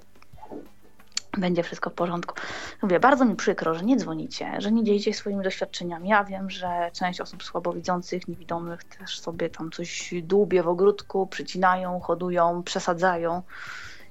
będzie 1.39 1.63
wszystko 1.63 1.91
w 1.91 1.95
porządku. 1.95 2.35
Mówię, 2.83 3.01
bardzo 3.01 3.25
mi 3.25 3.37
przykro, 3.37 3.75
że 3.75 3.85
nie 3.85 3.97
dzwonicie, 3.97 4.53
że 4.59 4.73
nie 4.73 4.85
dzielicie 4.85 5.13
się 5.13 5.19
swoimi 5.19 5.45
doświadczeniami. 5.45 6.09
Ja 6.09 6.25
wiem, 6.25 6.51
że 6.51 6.91
część 6.93 7.21
osób 7.21 7.45
słabowidzących, 7.45 8.29
niewidomych 8.29 8.85
też 8.85 9.21
sobie 9.21 9.51
tam 9.51 9.71
coś 9.71 10.15
dłubie 10.23 10.63
w 10.63 10.69
ogródku, 10.69 11.27
przycinają, 11.27 12.01
hodują, 12.01 12.63
przesadzają. 12.63 13.43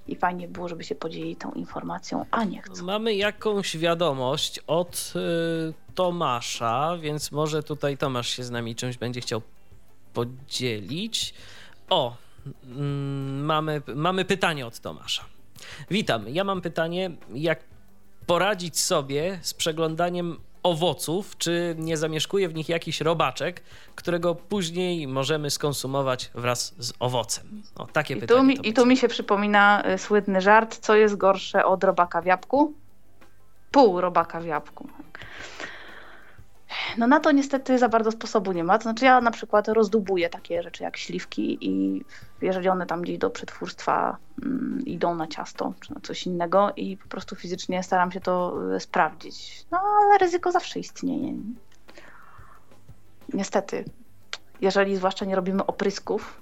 I 0.08 0.16
fajnie 0.16 0.48
było, 0.48 0.68
żeby 0.68 0.84
się 0.84 0.96
podzielili 0.96 1.36
tą 1.36 1.52
informacją, 1.52 2.26
a 2.32 2.44
nie 2.44 2.62
chcą. 2.62 2.86
Mamy 2.86 3.16
jakąś 3.16 3.78
wiadomość 3.78 4.60
od 4.68 5.14
y, 5.16 5.74
Tomasza, 5.96 6.98
więc 7.02 7.32
może 7.32 7.64
tutaj 7.64 7.98
Tomasz 7.98 8.30
się 8.30 8.44
z 8.44 8.52
nami 8.52 8.76
czymś 8.76 8.98
będzie 8.98 9.22
chciał 9.22 9.42
podzielić. 10.14 11.34
O, 11.90 12.16
mm, 12.66 13.46
mamy, 13.46 13.82
mamy 13.96 14.26
pytanie 14.26 14.68
od 14.68 14.80
Tomasza. 14.80 15.24
Witam, 15.92 16.26
ja 16.30 16.44
mam 16.44 16.62
pytanie, 16.62 17.12
jak 17.34 17.60
poradzić 18.26 18.80
sobie 18.80 19.40
z 19.42 19.54
przeglądaniem 19.54 20.38
owoców, 20.64 21.38
czy 21.38 21.76
nie 21.80 21.98
zamieszkuje 21.98 22.50
w 22.50 22.54
nich 22.54 22.70
jakiś 22.70 23.02
robaczek, 23.02 23.64
którego 23.96 24.36
później 24.36 25.08
możemy 25.08 25.50
skonsumować 25.50 26.32
wraz 26.36 26.76
z 26.78 26.94
owocem? 27.00 27.62
O, 27.76 27.86
takie 27.86 28.14
I 28.14 28.20
pytanie. 28.20 28.40
tu, 28.40 28.46
mi, 28.46 28.70
I 28.70 28.74
tu 28.74 28.86
mi 28.86 28.98
się 28.98 29.08
przypomina 29.08 29.84
y, 29.94 29.98
słynny 29.98 30.42
żart, 30.42 30.78
co 30.78 30.96
jest 30.96 31.16
gorsze 31.16 31.66
od 31.66 31.84
robaka 31.84 32.22
w 32.22 32.26
jabłku? 32.26 32.74
Pół 33.72 34.02
robaka 34.02 34.40
w 34.42 34.46
jabłku. 34.46 34.88
No 36.98 37.08
na 37.08 37.20
to 37.20 37.32
niestety 37.32 37.80
za 37.80 37.90
bardzo 37.90 38.12
sposobu 38.12 38.52
nie 38.52 38.64
ma. 38.64 38.78
To 38.78 38.84
znaczy 38.84 39.06
ja 39.06 39.22
na 39.22 39.32
przykład 39.32 39.68
rozdubuję 39.68 40.30
takie 40.30 40.64
rzeczy 40.64 40.84
jak 40.84 40.98
śliwki 40.98 41.58
i 41.62 42.04
jeżeli 42.42 42.70
one 42.70 42.86
tam 42.86 43.02
gdzieś 43.02 43.18
do 43.18 43.30
przetwórstwa 43.30 44.18
mm, 44.44 44.82
idą 44.86 45.16
na 45.16 45.28
ciasto 45.28 45.74
czy 45.80 45.94
na 45.94 46.02
coś 46.02 46.26
innego 46.26 46.72
i 46.76 46.98
po 46.98 47.08
prostu 47.08 47.36
fizycznie 47.36 47.84
staram 47.84 48.12
się 48.12 48.22
to 48.22 48.54
y, 48.76 48.80
sprawdzić. 48.80 49.66
No 49.72 49.80
ale 50.02 50.18
ryzyko 50.18 50.52
zawsze 50.52 50.80
istnieje. 50.80 51.34
Niestety. 53.34 53.86
Jeżeli 54.62 54.96
zwłaszcza 54.96 55.26
nie 55.26 55.36
robimy 55.36 55.66
oprysków, 55.66 56.42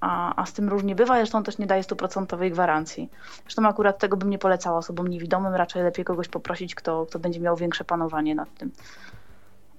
a, 0.00 0.42
a, 0.42 0.46
z 0.46 0.52
tym 0.52 0.68
różnie 0.68 0.94
bywa, 0.94 1.16
zresztą 1.16 1.42
też 1.42 1.58
nie 1.58 1.66
daje 1.66 1.82
stuprocentowej 1.82 2.50
gwarancji. 2.50 3.10
Zresztą 3.42 3.68
akurat 3.68 3.98
tego 3.98 4.16
bym 4.16 4.30
nie 4.30 4.38
polecała 4.38 4.78
osobom 4.78 5.08
niewidomym, 5.08 5.54
raczej 5.54 5.82
lepiej 5.82 6.04
kogoś 6.04 6.28
poprosić, 6.28 6.74
kto, 6.74 7.06
kto 7.06 7.18
będzie 7.18 7.40
miał 7.40 7.56
większe 7.56 7.84
panowanie 7.84 8.34
nad 8.34 8.54
tym. 8.54 8.72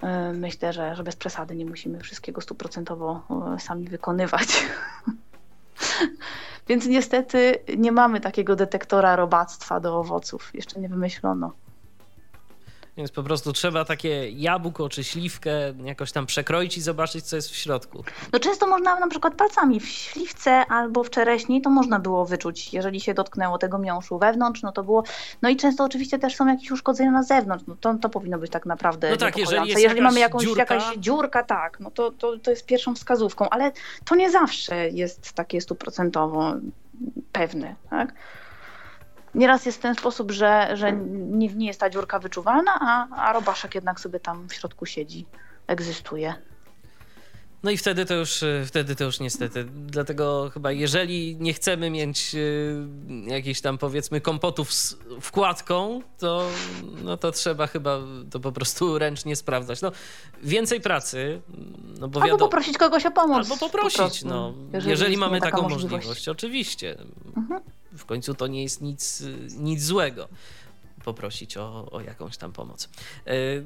Yy, 0.04 0.34
Myślę, 0.34 0.74
że, 0.74 0.96
że 0.96 1.04
bez 1.04 1.16
przesady 1.16 1.56
nie 1.56 1.66
musimy 1.66 2.00
wszystkiego 2.00 2.42
stuprocentowo 2.42 3.22
yy, 3.52 3.60
sami 3.60 3.88
wykonywać. 3.88 4.66
Więc 6.68 6.86
niestety 6.86 7.60
nie 7.78 7.92
mamy 7.92 8.20
takiego 8.20 8.56
detektora 8.56 9.16
robactwa 9.16 9.80
do 9.80 10.00
owoców. 10.00 10.52
Jeszcze 10.54 10.80
nie 10.80 10.90
wymyślono. 10.90 11.52
Więc 12.98 13.12
po 13.12 13.24
prostu 13.24 13.54
trzeba 13.54 13.86
takie 13.86 14.30
jabłko 14.30 14.90
czy 14.90 15.04
śliwkę 15.04 15.52
jakoś 15.84 16.12
tam 16.12 16.26
przekroić 16.26 16.78
i 16.78 16.82
zobaczyć, 16.82 17.26
co 17.26 17.36
jest 17.36 17.50
w 17.50 17.56
środku. 17.56 18.04
No 18.34 18.40
często 18.40 18.68
można 18.68 19.00
na 19.00 19.08
przykład 19.08 19.36
palcami 19.36 19.80
w 19.80 19.88
śliwce 19.88 20.66
albo 20.66 21.04
w 21.04 21.10
czereśni 21.10 21.62
to 21.62 21.70
można 21.70 22.00
było 22.00 22.26
wyczuć, 22.26 22.74
jeżeli 22.74 23.02
się 23.02 23.14
dotknęło 23.14 23.58
tego 23.58 23.78
miąższu 23.78 24.20
wewnątrz, 24.20 24.62
no 24.62 24.72
to 24.72 24.84
było, 24.84 25.04
no 25.42 25.50
i 25.50 25.56
często 25.56 25.84
oczywiście 25.84 26.20
też 26.20 26.36
są 26.36 26.48
jakieś 26.48 26.72
uszkodzenia 26.72 27.12
na 27.12 27.24
zewnątrz, 27.24 27.64
no 27.68 27.76
to, 27.82 27.94
to 27.94 28.10
powinno 28.10 28.38
być 28.38 28.52
tak 28.52 28.66
naprawdę 28.66 29.10
No 29.10 29.18
tak, 29.18 29.38
jeżeli 29.38 29.70
jest 29.70 29.82
jeżeli 29.82 30.02
mamy 30.02 30.20
jakąś, 30.20 30.46
dziurka- 30.46 30.58
jakaś 30.58 30.98
dziurka, 30.98 31.44
tak, 31.44 31.80
no 31.80 31.92
to, 31.92 32.12
to, 32.12 32.38
to 32.40 32.52
jest 32.52 32.66
pierwszą 32.66 32.96
wskazówką, 32.96 33.50
ale 33.50 33.72
to 34.06 34.16
nie 34.16 34.32
zawsze 34.32 34.90
jest 34.90 35.34
takie 35.34 35.62
stuprocentowo 35.62 36.54
pewne, 37.32 37.76
tak. 37.90 38.14
Nieraz 39.36 39.66
jest 39.66 39.78
w 39.78 39.82
ten 39.82 39.96
sposób, 39.96 40.32
że, 40.32 40.70
że 40.74 40.92
nie, 40.92 41.48
nie 41.48 41.68
jest 41.68 41.80
ta 41.80 41.90
dziurka 41.90 42.20
wyczuwalna, 42.20 42.72
a, 42.82 43.08
a 43.16 43.34
robaszek 43.34 43.76
jednak 43.76 44.00
sobie 44.00 44.20
tam 44.20 44.48
w 44.50 44.54
środku 44.54 44.86
siedzi, 44.86 45.26
egzystuje. 45.68 46.34
No 47.64 47.72
i 47.72 47.78
wtedy 47.78 48.06
to 48.06 48.14
już, 48.14 48.44
wtedy 48.66 48.96
to 48.96 49.04
już 49.04 49.20
niestety. 49.20 49.66
Dlatego 49.86 50.52
chyba 50.54 50.72
jeżeli 50.72 51.36
nie 51.36 51.54
chcemy 51.54 51.90
mieć 51.90 52.36
y, 52.36 52.86
jakichś 53.28 53.62
tam 53.62 53.78
powiedzmy 53.78 54.22
kompotów 54.22 54.74
z 54.74 54.98
wkładką, 55.22 56.02
to, 56.18 56.48
no 57.04 57.18
to 57.18 57.32
trzeba 57.32 57.68
chyba 57.68 58.00
to 58.32 58.40
po 58.40 58.52
prostu 58.52 59.00
ręcznie 59.00 59.36
sprawdzać. 59.36 59.82
No, 59.82 59.92
więcej 60.44 60.82
pracy, 60.82 61.42
no 62.00 62.08
bo 62.08 62.20
Albo 62.20 62.20
wiadomo... 62.20 62.38
poprosić 62.38 62.78
kogoś 62.78 63.06
o 63.06 63.12
pomoc. 63.12 63.38
Albo 63.38 63.58
po 63.58 63.66
poprosić, 63.66 63.98
prostu, 63.98 64.28
no. 64.28 64.54
Jeżeli, 64.74 64.94
istnieje 64.94 65.18
mamy 65.18 65.42
taką 65.42 65.70
możliwość. 65.70 66.30
oczywiście. 66.30 66.98
Mhm. 67.38 67.62
W 67.98 68.06
końcu 68.06 68.34
to 68.34 68.48
nie 68.48 68.64
jest 68.64 68.82
nic, 68.82 69.24
nic 69.58 69.84
złego 69.84 70.28
poprosić 71.06 71.58
o, 71.58 71.92
o 71.92 72.02
jakąś 72.02 72.38
tam 72.38 72.52
pomoc. 72.52 72.90
Y, 73.28 73.66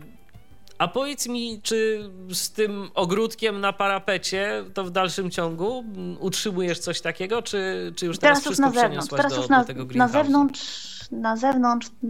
A 0.77 0.87
powiedz 0.87 1.27
mi, 1.27 1.61
czy 1.63 2.09
z 2.33 2.51
tym 2.51 2.89
ogródkiem 2.95 3.61
na 3.61 3.73
parapecie 3.73 4.63
to 4.73 4.83
w 4.83 4.91
dalszym 4.91 5.31
ciągu 5.31 5.79
mm, 5.79 6.17
utrzymujesz 6.19 6.79
coś 6.79 7.01
takiego, 7.01 7.41
czy, 7.41 7.93
czy 7.95 8.05
już 8.05 8.19
teraz, 8.19 8.43
Teraz 8.43 8.43
wszystko 8.43 8.65
na 8.67 8.81
zewnątrz. 8.81 9.07
przeniosłaś 9.07 9.17
Teraz 9.21 9.33
do, 9.33 9.37
już 9.41 9.49
na, 9.49 9.59
do 9.59 9.65
tego 9.65 9.85
na 9.95 10.07
zewnątrz, 10.07 10.97
na 11.11 11.37
zewnątrz, 11.37 11.87
yy, 12.03 12.09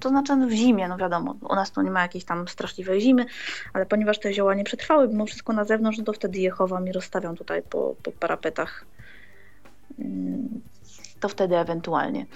to 0.00 0.08
znaczy 0.08 0.36
w 0.36 0.50
zimie, 0.52 0.88
no 0.88 0.96
wiadomo, 0.96 1.36
u 1.50 1.54
nas 1.54 1.70
tu 1.70 1.82
nie 1.82 1.90
ma 1.90 2.02
jakiejś 2.02 2.24
tam 2.24 2.48
straszliwej 2.48 3.00
zimy, 3.00 3.26
ale 3.72 3.86
ponieważ 3.86 4.18
te 4.18 4.34
zioła 4.34 4.54
nie 4.54 4.64
przetrwały 4.64 5.08
mimo 5.08 5.26
wszystko 5.26 5.52
na 5.52 5.64
zewnątrz, 5.64 5.98
no 5.98 6.04
to 6.04 6.12
wtedy 6.12 6.38
je 6.38 6.50
chowam 6.50 6.88
i 6.88 6.92
rozstawiam 6.92 7.36
tutaj 7.36 7.62
po, 7.62 7.94
po 8.02 8.12
parapetach. 8.12 8.86
To 11.20 11.28
wtedy 11.28 11.56
ewentualnie. 11.56 12.26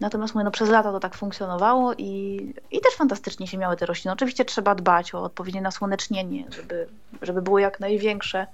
Natomiast 0.00 0.34
mówię, 0.34 0.44
no, 0.44 0.50
przez 0.50 0.68
lata 0.68 0.92
to 0.92 1.00
tak 1.00 1.14
funkcjonowało 1.14 1.94
i, 1.98 2.36
i 2.70 2.80
też 2.80 2.94
fantastycznie 2.94 3.46
się 3.46 3.58
miały 3.58 3.76
te 3.76 3.86
rośliny. 3.86 4.12
Oczywiście 4.12 4.44
trzeba 4.44 4.74
dbać 4.74 5.14
o 5.14 5.22
odpowiednie 5.22 5.60
nasłonecznienie, 5.60 6.44
żeby, 6.50 6.88
żeby 7.22 7.42
było 7.42 7.58
jak 7.58 7.80
największe, 7.80 8.46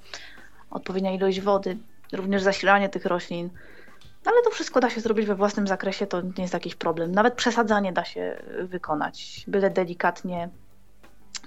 odpowiednia 0.71 1.13
ilość 1.15 1.41
wody, 1.41 1.77
również 2.13 2.43
zasilanie 2.43 2.89
tych 2.89 3.07
roślin. 3.07 3.51
Ale 4.25 4.43
to 4.43 4.51
wszystko 4.51 4.81
da 4.81 4.91
się 4.91 5.01
zrobić 5.01 5.27
we 5.27 5.35
własnym 5.35 5.67
zakresie, 5.67 6.07
to 6.07 6.21
nie 6.21 6.33
jest 6.39 6.55
jakiś 6.55 6.75
problem. 6.75 7.13
Nawet 7.13 7.35
przesadzanie 7.35 7.93
da 7.93 8.05
się 8.05 8.43
wykonać, 8.63 9.45
byle 9.49 9.71
delikatnie 9.71 10.49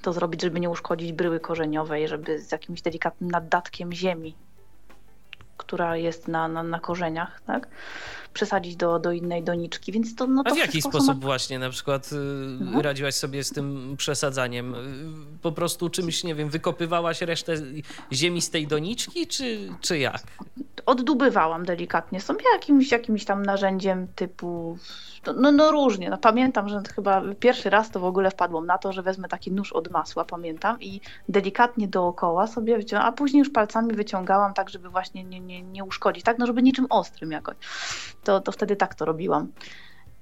to 0.02 0.14
zrobić, 0.14 0.42
żeby 0.42 0.60
nie 0.60 0.70
uszkodzić 0.70 1.14
bryły 1.14 1.40
korzeniowej, 1.40 2.08
żeby 2.08 2.40
z 2.40 2.52
jakimś 2.52 2.82
delikatnym 2.82 3.32
naddatkiem 3.32 3.94
ziemi, 3.94 4.36
która 5.60 5.98
jest 5.98 6.28
na, 6.28 6.48
na, 6.48 6.64
na 6.64 6.80
korzeniach, 6.80 7.42
tak? 7.48 7.68
przesadzić 8.34 8.76
do, 8.76 9.00
do 9.00 9.12
innej 9.12 9.44
doniczki. 9.44 9.92
Więc 9.92 10.16
to, 10.16 10.28
no 10.28 10.42
A 10.46 10.50
to 10.50 10.56
w 10.56 10.58
jaki 10.58 10.82
sposób 10.82 11.14
Są... 11.16 11.20
właśnie 11.20 11.60
na 11.60 11.70
przykład 11.70 12.10
y, 12.12 12.16
Mhm. 12.62 12.82
radziłaś 12.82 13.16
sobie 13.16 13.44
z 13.44 13.52
tym 13.52 13.96
przesadzaniem? 13.98 14.76
Y, 14.76 15.40
Po 15.42 15.52
prostu 15.52 15.90
czymś, 15.90 16.24
nie 16.24 16.36
wiem, 16.36 16.50
wykopywałaś 16.50 17.22
resztę 17.22 17.54
ziemi 18.14 18.42
z 18.42 18.50
tej 18.50 18.68
doniczki, 18.68 19.28
czy, 19.28 19.70
czy 19.82 19.98
jak? 19.98 20.22
Oddubywałam 20.86 21.66
delikatnie 21.66 22.22
sobie 22.22 22.44
jakimś, 22.54 22.92
jakimś 22.92 23.26
tam 23.26 23.44
narzędziem 23.46 24.08
typu. 24.16 24.78
No, 25.36 25.52
no, 25.52 25.72
różnie. 25.72 26.10
No, 26.10 26.18
pamiętam, 26.18 26.70
że 26.70 26.82
chyba 26.96 27.22
pierwszy 27.40 27.70
raz 27.70 27.92
to 27.92 28.00
w 28.00 28.06
ogóle 28.06 28.32
wpadłam 28.32 28.66
na 28.66 28.78
to, 28.78 28.94
że 28.94 29.02
wezmę 29.02 29.28
taki 29.28 29.52
nóż 29.52 29.74
od 29.74 29.92
masła, 29.92 30.26
pamiętam, 30.26 30.82
i 30.82 31.02
delikatnie 31.30 31.88
dookoła 31.88 32.48
sobie 32.48 32.78
wyciągałam, 32.78 33.14
a 33.14 33.18
później 33.18 33.40
już 33.40 33.50
palcami 33.50 33.94
wyciągałam 33.94 34.54
tak, 34.54 34.70
żeby 34.70 34.90
właśnie 34.90 35.24
nie, 35.24 35.40
nie, 35.40 35.62
nie 35.62 35.84
uszkodzić, 35.84 36.24
tak, 36.24 36.38
no 36.40 36.48
żeby 36.48 36.64
niczym 36.64 36.88
ostrym 36.90 37.32
jakoś. 37.32 37.56
To, 38.24 38.42
to 38.42 38.52
wtedy 38.52 38.76
tak 38.76 38.96
to 38.96 39.06
robiłam. 39.06 39.48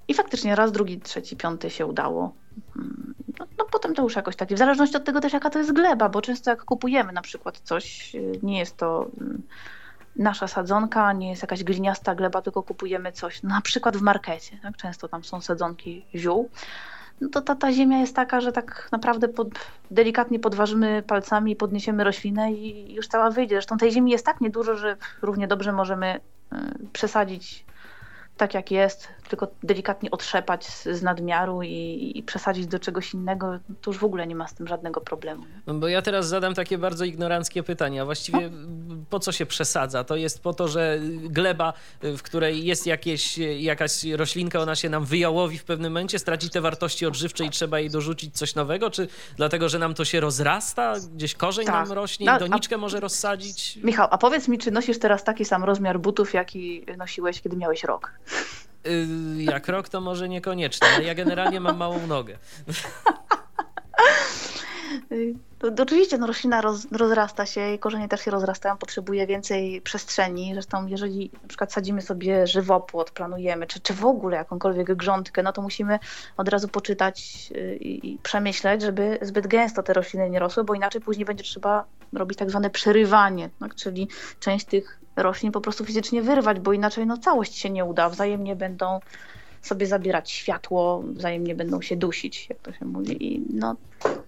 I 0.08 0.14
faktycznie 0.14 0.56
raz, 0.56 0.72
drugi, 0.72 1.00
trzeci, 1.00 1.38
piąty 1.38 1.70
się 1.70 1.86
udało. 1.86 2.34
Mm, 2.76 3.14
no, 3.40 3.46
no, 3.58 3.66
potem 3.72 3.96
to 3.96 4.04
już 4.04 4.16
jakoś 4.16 4.36
tak, 4.36 4.50
w 4.54 4.58
zależności 4.58 4.98
od 4.98 5.04
tego 5.04 5.20
też 5.20 5.34
jaka 5.34 5.50
to 5.50 5.60
jest 5.60 5.74
gleba, 5.74 6.10
bo 6.10 6.22
często 6.22 6.50
jak 6.50 6.66
kupujemy 6.66 7.14
na 7.14 7.22
przykład 7.22 7.60
coś, 7.60 8.16
y, 8.16 8.40
nie 8.44 8.60
jest 8.60 8.78
to 8.78 9.08
mm, 9.22 9.42
nasza 10.18 10.48
sadzonka, 10.48 11.14
nie 11.14 11.30
jest 11.30 11.42
jakaś 11.42 11.64
gliniasta 11.64 12.16
gleba, 12.16 12.42
tylko 12.42 12.64
kupujemy 12.64 13.12
coś, 13.12 13.44
na 13.44 13.62
przykład 13.62 13.98
w 13.98 14.02
markecie, 14.02 14.58
tak? 14.62 14.78
często 14.78 15.08
tam 15.08 15.24
są 15.24 15.42
sadzonki 15.42 16.06
ziół, 16.16 16.50
no 17.22 17.30
to 17.30 17.42
ta, 17.42 17.56
ta 17.56 17.72
ziemia 17.72 18.00
jest 18.00 18.16
taka, 18.16 18.42
że 18.42 18.52
tak 18.52 18.90
naprawdę 18.92 19.28
pod, 19.28 19.48
delikatnie 19.92 20.40
podważymy 20.40 21.04
palcami, 21.08 21.56
podniesiemy 21.56 22.04
roślinę 22.04 22.54
i 22.54 22.94
już 22.94 23.08
cała 23.08 23.32
wyjdzie. 23.32 23.56
Zresztą 23.56 23.78
tej 23.78 23.92
ziemi 23.92 24.12
jest 24.12 24.26
tak 24.26 24.42
niedużo, 24.42 24.76
że 24.76 24.98
równie 25.22 25.48
dobrze 25.48 25.72
możemy 25.72 26.20
y, 26.54 26.58
przesadzić 26.94 27.66
tak 28.38 28.54
jak 28.54 28.72
jest, 28.72 29.08
tylko 29.28 29.48
delikatnie 29.64 30.12
otrzepać 30.12 30.66
z, 30.66 30.84
z 30.84 31.02
nadmiaru 31.02 31.64
i, 31.64 32.12
i, 32.16 32.24
przesadzić 32.24 32.68
do 32.68 32.80
czegoś 32.80 33.14
innego, 33.14 33.60
to 33.82 33.92
już 33.92 33.98
w 33.98 34.04
ogóle 34.04 34.28
nie 34.28 34.36
ma 34.36 34.48
z 34.48 34.54
tym 34.54 34.68
żadnego 34.68 35.02
problemu. 35.02 35.44
No 35.68 35.74
bo 35.74 35.88
ja 35.88 36.02
teraz 36.02 36.28
zadam 36.28 36.54
takie 36.54 36.78
bardzo 36.78 37.06
ignoranckie 37.06 37.64
pytania. 37.64 38.06
Właściwie 38.06 38.50
no. 38.50 38.96
po 39.10 39.20
co 39.20 39.32
się 39.32 39.46
przesadza? 39.46 40.04
To 40.04 40.16
jest 40.16 40.44
po 40.44 40.54
to, 40.54 40.68
że 40.68 41.00
gleba, 41.24 41.74
w 42.02 42.22
której 42.22 42.66
jest 42.66 42.86
jakieś, 42.88 43.38
jakaś 43.60 44.04
roślinka, 44.04 44.60
ona 44.60 44.76
się 44.76 44.90
nam 44.90 45.06
wyjałowi 45.06 45.58
w 45.58 45.64
pewnym 45.64 45.92
momencie, 45.92 46.20
straci 46.20 46.50
te 46.50 46.62
wartości 46.62 47.06
odżywcze 47.06 47.46
i 47.46 47.50
trzeba 47.50 47.80
jej 47.80 47.90
dorzucić 47.90 48.38
coś 48.38 48.56
nowego? 48.56 48.90
Czy 48.90 49.08
dlatego, 49.36 49.70
że 49.70 49.80
nam 49.80 49.94
to 49.94 50.06
się 50.06 50.20
rozrasta? 50.20 50.94
Gdzieś 51.16 51.36
korzeń 51.36 51.66
tak. 51.66 51.76
nam 51.76 51.92
rośnie 51.92 52.24
i 52.24 52.28
no, 52.30 52.40
doniczkę 52.40 52.76
a... 52.76 52.78
może 52.78 53.00
rozsadzić? 53.00 53.80
Michał, 53.84 54.08
a 54.12 54.18
powiedz 54.18 54.48
mi, 54.48 54.58
czy 54.58 54.72
nosisz 54.72 55.00
teraz 55.00 55.24
taki 55.24 55.46
sam 55.46 55.64
rozmiar 55.64 56.00
butów, 56.00 56.34
jaki 56.34 56.86
nosiłeś, 56.98 57.42
kiedy 57.42 57.58
miałeś 57.58 57.84
rok? 57.84 58.12
Y, 58.88 59.44
jak 59.44 59.68
rok 59.68 59.90
to 59.90 60.02
może 60.02 60.30
niekoniecznie, 60.30 60.88
ja 61.04 61.16
generalnie 61.16 61.60
mam 61.60 61.78
małą 61.78 62.08
nogę. 62.08 62.38
To, 65.60 65.84
oczywiście 65.84 66.18
no, 66.18 66.28
roślina 66.28 66.62
roz, 66.62 66.88
rozrasta 66.92 67.46
się, 67.46 67.62
jej 67.62 67.80
korzenie 67.80 68.08
też 68.08 68.22
się 68.22 68.32
rozrastają, 68.32 68.78
potrzebuje 68.78 69.28
więcej 69.28 69.82
przestrzeni. 69.82 70.54
Zresztą 70.54 70.88
jeżeli 70.88 71.32
na 71.42 71.48
przykład 71.48 71.74
sadzimy 71.74 72.02
sobie 72.02 72.48
żywopłot, 72.48 73.12
planujemy, 73.12 73.68
czy, 73.68 73.80
czy 73.80 73.94
w 73.94 74.06
ogóle 74.06 74.38
jakąkolwiek 74.38 74.96
grządkę, 74.96 75.44
no 75.44 75.54
to 75.54 75.62
musimy 75.62 76.00
od 76.38 76.50
razu 76.50 76.68
poczytać 76.68 77.50
y, 77.56 77.76
i, 77.76 78.14
i 78.14 78.18
przemyśleć, 78.18 78.82
żeby 78.82 79.20
zbyt 79.22 79.48
gęsto 79.48 79.84
te 79.84 79.94
rośliny 79.94 80.30
nie 80.30 80.40
rosły, 80.40 80.64
bo 80.64 80.74
inaczej 80.74 81.02
później 81.02 81.26
będzie 81.26 81.44
trzeba 81.44 81.86
robić 82.14 82.38
tak 82.38 82.50
zwane 82.50 82.70
przerywanie, 82.70 83.50
tak? 83.60 83.76
czyli 83.76 84.08
część 84.40 84.66
tych 84.66 85.00
roślin 85.18 85.52
po 85.52 85.62
prostu 85.62 85.86
fizycznie 85.86 86.22
wyrwać, 86.22 86.60
bo 86.60 86.74
inaczej 86.74 87.06
no, 87.06 87.18
całość 87.18 87.58
się 87.58 87.70
nie 87.70 87.86
uda. 87.86 88.10
Wzajemnie 88.10 88.56
będą 88.56 89.00
sobie 89.62 89.88
zabierać 89.88 90.32
światło, 90.32 91.04
wzajemnie 91.06 91.56
będą 91.56 91.82
się 91.82 91.96
dusić, 91.96 92.50
jak 92.50 92.60
to 92.60 92.74
się 92.74 92.86
mówi. 92.86 93.34
I 93.34 93.46
no, 93.54 93.76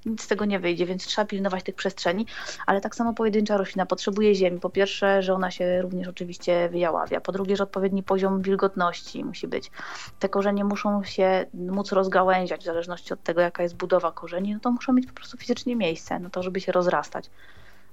nic 0.06 0.22
z 0.24 0.28
tego 0.28 0.46
nie 0.46 0.60
wyjdzie, 0.60 0.86
więc 0.86 1.06
trzeba 1.06 1.26
pilnować 1.26 1.64
tych 1.64 1.76
przestrzeni, 1.76 2.26
ale 2.66 2.82
tak 2.82 2.96
samo 2.96 3.14
pojedyncza 3.14 3.58
roślina 3.58 3.86
potrzebuje 3.86 4.36
ziemi. 4.36 4.60
Po 4.60 4.70
pierwsze, 4.70 5.24
że 5.24 5.34
ona 5.34 5.52
się 5.52 5.82
również 5.82 6.08
oczywiście 6.08 6.70
wyjaławia. 6.70 7.22
Po 7.22 7.32
drugie, 7.32 7.56
że 7.56 7.64
odpowiedni 7.64 8.04
poziom 8.04 8.42
wilgotności 8.42 9.24
musi 9.24 9.48
być. 9.48 9.72
Te 10.20 10.30
korzenie 10.30 10.64
muszą 10.64 11.04
się 11.04 11.46
móc 11.54 11.92
rozgałęziać 11.92 12.62
w 12.62 12.66
zależności 12.66 13.14
od 13.14 13.24
tego, 13.24 13.42
jaka 13.42 13.64
jest 13.64 13.76
budowa 13.76 14.12
korzeni, 14.12 14.54
no 14.54 14.60
to 14.60 14.72
muszą 14.72 14.94
mieć 14.94 15.08
po 15.08 15.14
prostu 15.14 15.38
fizycznie 15.38 15.76
miejsce 15.76 16.20
na 16.20 16.30
to, 16.30 16.44
żeby 16.44 16.62
się 16.62 16.72
rozrastać. 16.72 17.30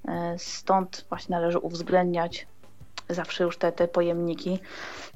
E, 0.09 0.35
stąd 0.39 1.07
właśnie 1.09 1.37
należy 1.37 1.59
uwzględniać 1.59 2.47
zawsze 3.09 3.45
już 3.45 3.59
te, 3.59 3.73
te 3.73 3.89
pojemniki. 3.89 4.59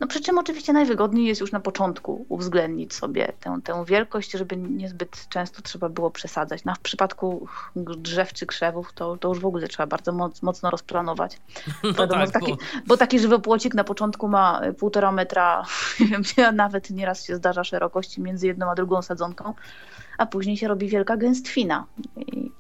No 0.00 0.06
przy 0.06 0.20
czym 0.20 0.38
oczywiście 0.38 0.72
najwygodniej 0.72 1.26
jest 1.26 1.40
już 1.40 1.52
na 1.52 1.60
początku 1.60 2.26
uwzględnić 2.28 2.94
sobie 2.94 3.32
tę, 3.40 3.58
tę 3.64 3.84
wielkość, 3.86 4.32
żeby 4.32 4.56
niezbyt 4.56 5.28
często 5.28 5.62
trzeba 5.62 5.88
było 5.88 6.10
przesadzać. 6.10 6.64
No, 6.64 6.74
w 6.74 6.78
przypadku 6.78 7.46
drzew 7.76 8.32
czy 8.32 8.46
krzewów 8.46 8.92
to, 8.92 9.16
to 9.16 9.28
już 9.28 9.40
w 9.40 9.46
ogóle 9.46 9.68
trzeba 9.68 9.86
bardzo 9.86 10.12
moc, 10.12 10.42
mocno 10.42 10.70
rozplanować. 10.70 11.38
No 11.82 11.92
Wiadomo, 11.92 12.24
tak, 12.24 12.32
taki, 12.32 12.52
bo... 12.52 12.58
bo 12.86 12.96
taki 12.96 13.18
żywopłocik 13.18 13.74
na 13.74 13.84
początku 13.84 14.28
ma 14.28 14.60
półtora 14.78 15.12
metra, 15.12 15.64
nawet 16.52 16.90
nieraz 16.90 17.24
się 17.24 17.36
zdarza 17.36 17.64
szerokości 17.64 18.20
między 18.20 18.46
jedną 18.46 18.70
a 18.70 18.74
drugą 18.74 19.02
sadzonką, 19.02 19.54
a 20.18 20.26
później 20.26 20.56
się 20.56 20.68
robi 20.68 20.88
wielka 20.88 21.16
gęstwina. 21.16 21.86
I, 22.16 22.50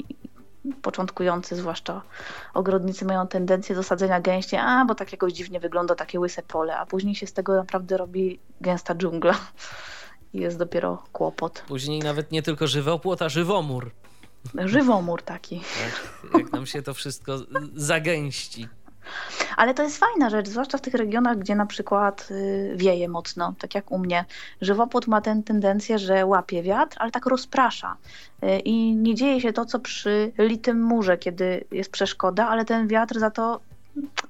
początkujący, 0.82 1.56
zwłaszcza 1.56 2.02
ogrodnicy, 2.54 3.04
mają 3.04 3.26
tendencję 3.26 3.74
do 3.74 3.82
sadzenia 3.82 4.20
gęści, 4.20 4.56
a 4.56 4.84
bo 4.84 4.94
tak 4.94 5.12
jakoś 5.12 5.32
dziwnie 5.32 5.60
wygląda 5.60 5.94
takie 5.94 6.20
łyse 6.20 6.42
pole, 6.42 6.76
a 6.76 6.86
później 6.86 7.14
się 7.14 7.26
z 7.26 7.32
tego 7.32 7.56
naprawdę 7.56 7.96
robi 7.96 8.38
gęsta 8.60 8.94
dżungla. 8.94 9.34
I 10.34 10.40
jest 10.40 10.58
dopiero 10.58 11.02
kłopot. 11.12 11.64
Później 11.68 12.00
nawet 12.00 12.32
nie 12.32 12.42
tylko 12.42 12.66
żywopłot, 12.66 13.22
a 13.22 13.28
żywomór. 13.28 13.90
Żywomór 14.64 15.22
taki. 15.22 15.60
Tak, 15.60 16.40
jak 16.40 16.52
nam 16.52 16.66
się 16.66 16.82
to 16.82 16.94
wszystko 16.94 17.38
zagęści. 17.74 18.68
Ale 19.56 19.74
to 19.74 19.82
jest 19.82 19.98
fajna 19.98 20.30
rzecz, 20.30 20.48
zwłaszcza 20.48 20.78
w 20.78 20.80
tych 20.80 20.94
regionach, 20.94 21.38
gdzie 21.38 21.54
na 21.54 21.66
przykład 21.66 22.28
y, 22.30 22.72
wieje 22.76 23.08
mocno, 23.08 23.54
tak 23.58 23.74
jak 23.74 23.92
u 23.92 23.98
mnie. 23.98 24.24
Żywopłot 24.60 25.06
ma 25.06 25.20
tę 25.20 25.42
tendencję, 25.44 25.98
że 25.98 26.26
łapie 26.26 26.62
wiatr, 26.62 26.96
ale 27.00 27.10
tak 27.10 27.26
rozprasza. 27.26 27.96
Y, 28.44 28.58
I 28.58 28.94
nie 28.96 29.14
dzieje 29.14 29.40
się 29.40 29.52
to, 29.52 29.64
co 29.64 29.78
przy 29.78 30.32
litym 30.38 30.82
murze, 30.82 31.18
kiedy 31.18 31.64
jest 31.70 31.90
przeszkoda, 31.90 32.48
ale 32.48 32.64
ten 32.64 32.88
wiatr 32.88 33.18
za 33.18 33.30
to 33.30 33.60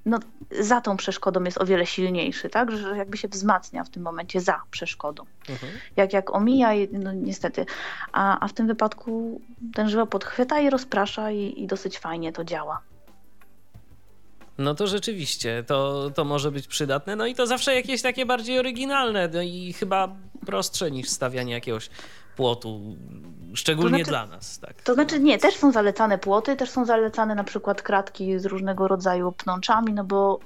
no, 0.06 0.18
za 0.60 0.80
tą 0.80 0.96
przeszkodą 0.96 1.44
jest 1.44 1.60
o 1.60 1.66
wiele 1.66 1.86
silniejszy, 1.86 2.48
tak? 2.48 2.70
Że 2.70 2.96
jakby 2.96 3.16
się 3.16 3.28
wzmacnia 3.28 3.84
w 3.84 3.90
tym 3.90 4.02
momencie 4.02 4.40
za 4.40 4.62
przeszkodą. 4.70 5.24
Mhm. 5.48 5.72
Jak, 5.96 6.12
jak 6.12 6.34
omija, 6.34 6.70
no 6.92 7.12
niestety. 7.12 7.66
A, 8.12 8.40
a 8.40 8.48
w 8.48 8.52
tym 8.52 8.66
wypadku 8.66 9.40
ten 9.74 9.88
żywopłot 9.88 10.24
chwyta 10.24 10.60
i 10.60 10.70
rozprasza 10.70 11.30
i, 11.30 11.62
i 11.62 11.66
dosyć 11.66 11.98
fajnie 11.98 12.32
to 12.32 12.44
działa. 12.44 12.80
No 14.60 14.74
to 14.74 14.86
rzeczywiście, 14.86 15.64
to, 15.66 16.10
to 16.14 16.24
może 16.24 16.52
być 16.52 16.66
przydatne. 16.66 17.16
No 17.16 17.26
i 17.26 17.34
to 17.34 17.46
zawsze 17.46 17.74
jakieś 17.74 18.02
takie 18.02 18.26
bardziej 18.26 18.58
oryginalne 18.58 19.28
no 19.28 19.42
i 19.42 19.72
chyba 19.72 20.08
prostsze 20.46 20.90
niż 20.90 21.08
stawianie 21.08 21.52
jakiegoś 21.52 21.90
płotu, 22.36 22.96
szczególnie 23.54 24.04
znaczy, 24.04 24.10
dla 24.10 24.26
nas. 24.26 24.58
Tak. 24.58 24.82
To 24.82 24.94
znaczy 24.94 25.20
nie, 25.20 25.38
też 25.38 25.56
są 25.56 25.72
zalecane 25.72 26.18
płoty, 26.18 26.56
też 26.56 26.70
są 26.70 26.84
zalecane 26.84 27.34
na 27.34 27.44
przykład 27.44 27.82
kratki 27.82 28.38
z 28.38 28.46
różnego 28.46 28.88
rodzaju 28.88 29.32
pnączami, 29.32 29.92
no 29.92 30.04
bo 30.04 30.40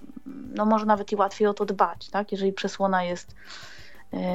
no 0.55 0.67
może 0.67 0.87
nawet 0.87 1.13
i 1.13 1.17
łatwiej 1.17 1.49
o 1.49 1.55
to 1.55 1.65
dbać, 1.65 2.09
tak? 2.11 2.33
jeżeli 2.33 2.53
przesłona 2.53 3.05
jest 3.05 3.35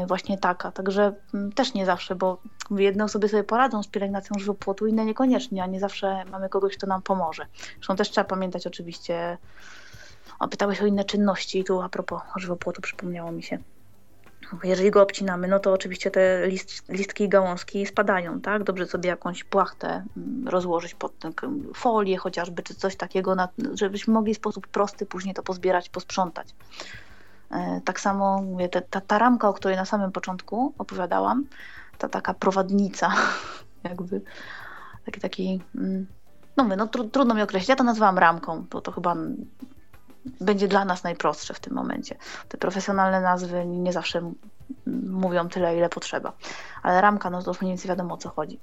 właśnie 0.07 0.37
taka. 0.37 0.71
Także 0.71 1.13
mm, 1.33 1.51
też 1.51 1.73
nie 1.73 1.85
zawsze, 1.85 2.15
bo 2.15 2.37
jedne 2.71 3.03
osoby 3.03 3.29
sobie 3.29 3.43
poradzą 3.43 3.83
z 3.83 3.87
pielęgnacją 3.87 4.39
żywopłotu, 4.39 4.87
inne 4.87 5.05
niekoniecznie, 5.05 5.63
a 5.63 5.65
nie 5.65 5.79
zawsze 5.79 6.25
mamy 6.31 6.49
kogoś, 6.49 6.77
kto 6.77 6.87
nam 6.87 7.01
pomoże. 7.01 7.45
Zresztą 7.75 7.95
też 7.95 8.09
trzeba 8.09 8.25
pamiętać 8.25 8.67
oczywiście, 8.67 9.37
o, 10.39 10.47
pytałeś 10.47 10.81
o 10.81 10.85
inne 10.85 11.03
czynności 11.03 11.59
i 11.59 11.63
tu 11.63 11.81
a 11.81 11.89
propos 11.89 12.21
żywopłotu 12.35 12.81
przypomniało 12.81 13.31
mi 13.31 13.43
się. 13.43 13.57
Jeżeli 14.63 14.91
go 14.91 15.01
obcinamy, 15.01 15.47
no 15.47 15.59
to 15.59 15.73
oczywiście 15.73 16.11
te 16.11 16.47
list, 16.47 16.89
listki 16.89 17.23
i 17.23 17.29
gałązki 17.29 17.85
spadają, 17.85 18.41
tak? 18.41 18.63
Dobrze 18.63 18.85
sobie 18.85 19.09
jakąś 19.09 19.43
płachtę 19.43 20.05
mm, 20.17 20.47
rozłożyć 20.47 20.95
pod 20.95 21.13
folię 21.73 22.17
chociażby, 22.17 22.63
czy 22.63 22.75
coś 22.75 22.95
takiego, 22.95 23.35
żebyśmy 23.73 24.13
mogli 24.13 24.33
w 24.33 24.37
sposób 24.37 24.67
prosty 24.67 25.05
później 25.05 25.33
to 25.33 25.43
pozbierać, 25.43 25.89
posprzątać. 25.89 26.47
E, 27.51 27.81
tak 27.85 27.99
samo 27.99 28.41
mówię, 28.41 28.69
ta, 28.69 29.01
ta 29.01 29.17
ramka, 29.17 29.49
o 29.49 29.53
której 29.53 29.77
na 29.77 29.85
samym 29.85 30.11
początku 30.11 30.73
opowiadałam, 30.77 31.45
ta 31.97 32.09
taka 32.09 32.33
prowadnica, 32.33 33.11
jakby 33.89 34.21
taki, 35.05 35.21
taki 35.21 35.61
mm, 35.75 36.07
no 36.57 36.63
mówię, 36.63 36.75
no 36.75 36.87
tr 36.87 37.09
trudno 37.11 37.35
mi 37.35 37.41
określić, 37.41 37.69
ja 37.69 37.75
to 37.75 37.83
nazywam 37.83 38.17
ramką, 38.17 38.65
bo 38.71 38.81
to 38.81 38.91
chyba 38.91 39.15
będzie 40.41 40.67
dla 40.67 40.85
nas 40.85 41.03
najprostsze 41.03 41.53
w 41.53 41.59
tym 41.59 41.73
momencie. 41.73 42.15
Te 42.49 42.57
profesjonalne 42.57 43.21
nazwy 43.21 43.65
nie 43.65 43.93
zawsze 43.93 44.31
mówią 45.09 45.49
tyle, 45.49 45.77
ile 45.77 45.89
potrzeba, 45.89 46.33
ale 46.83 47.01
ramka, 47.01 47.29
no 47.29 47.43
to 47.43 47.51
już 47.51 47.61
mniej 47.61 47.71
więcej 47.71 47.89
wiadomo 47.89 48.13
o 48.13 48.17
co 48.17 48.29
chodzi. 48.29 48.59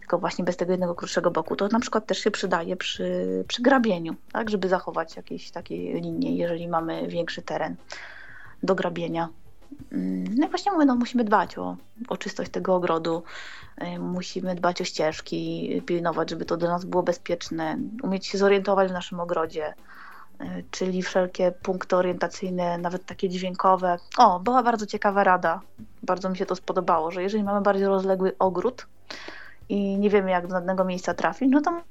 Tylko 0.00 0.18
właśnie 0.18 0.44
bez 0.44 0.56
tego 0.56 0.72
jednego 0.72 0.94
krótszego 0.94 1.30
boku. 1.30 1.56
To 1.56 1.68
na 1.68 1.80
przykład 1.80 2.06
też 2.06 2.18
się 2.18 2.30
przydaje 2.30 2.76
przy, 2.76 3.44
przy 3.48 3.62
grabieniu, 3.62 4.14
tak, 4.32 4.50
żeby 4.50 4.68
zachować 4.68 5.16
jakieś 5.16 5.50
takie 5.50 6.00
linie, 6.00 6.36
jeżeli 6.36 6.68
mamy 6.68 7.08
większy 7.08 7.42
teren 7.42 7.76
do 8.64 8.74
grabienia. 8.74 9.28
Mm, 9.92 10.24
no 10.38 10.46
i 10.46 10.50
właśnie 10.50 10.72
mówię, 10.72 10.84
no 10.84 10.94
musimy 10.94 11.24
dbać 11.24 11.58
o, 11.58 11.76
o 12.08 12.16
czystość 12.16 12.50
tego 12.50 12.74
ogrodu, 12.74 13.22
y, 13.82 13.98
musimy 13.98 14.54
dbać 14.54 14.80
o 14.80 14.84
ścieżki, 14.84 15.70
pilnować, 15.86 16.30
żeby 16.30 16.44
to 16.44 16.56
dla 16.56 16.68
nas 16.68 16.84
było 16.84 17.02
bezpieczne, 17.02 17.78
umieć 18.02 18.26
się 18.26 18.38
zorientować 18.38 18.90
w 18.90 18.92
naszym 18.92 19.20
ogrodzie, 19.20 19.74
y, 20.40 20.64
czyli 20.70 21.02
wszelkie 21.02 21.52
punkty 21.52 21.96
orientacyjne, 21.96 22.78
nawet 22.78 23.06
takie 23.06 23.28
dźwiękowe. 23.28 23.96
O, 24.18 24.40
była 24.40 24.62
bardzo 24.62 24.86
ciekawa 24.86 25.24
rada, 25.24 25.60
bardzo 26.02 26.30
mi 26.30 26.36
się 26.36 26.46
to 26.46 26.56
spodobało, 26.56 27.10
że 27.10 27.22
jeżeli 27.22 27.44
mamy 27.44 27.60
bardziej 27.60 27.86
rozległy 27.86 28.38
ogród 28.38 28.86
i 29.68 29.98
nie 29.98 30.10
wiemy 30.10 30.30
jak 30.30 30.46
do 30.46 30.52
danego 30.52 30.84
miejsca 30.84 31.14
trafić, 31.14 31.48
no 31.50 31.60
to 31.60 31.82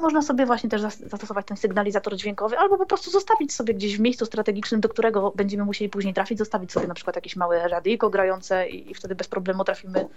można 0.00 0.22
sobie 0.22 0.46
właśnie 0.46 0.70
też 0.70 0.80
zastosować 0.80 1.46
ten 1.46 1.56
sygnalizator 1.56 2.16
dźwiękowy, 2.16 2.58
albo 2.58 2.78
po 2.78 2.86
prostu 2.86 3.10
zostawić 3.10 3.52
sobie 3.52 3.74
gdzieś 3.74 3.96
w 3.96 4.00
miejscu 4.00 4.26
strategicznym, 4.26 4.80
do 4.80 4.88
którego 4.88 5.32
będziemy 5.36 5.64
musieli 5.64 5.88
później 5.88 6.14
trafić, 6.14 6.38
zostawić 6.38 6.72
sobie 6.72 6.86
na 6.86 6.94
przykład 6.94 7.16
jakieś 7.16 7.36
małe 7.36 7.68
radyjko 7.68 8.10
grające 8.10 8.68
i, 8.68 8.90
i 8.90 8.94
wtedy 8.94 9.14
bez 9.14 9.28
problemu 9.28 9.64
trafimy 9.64 10.08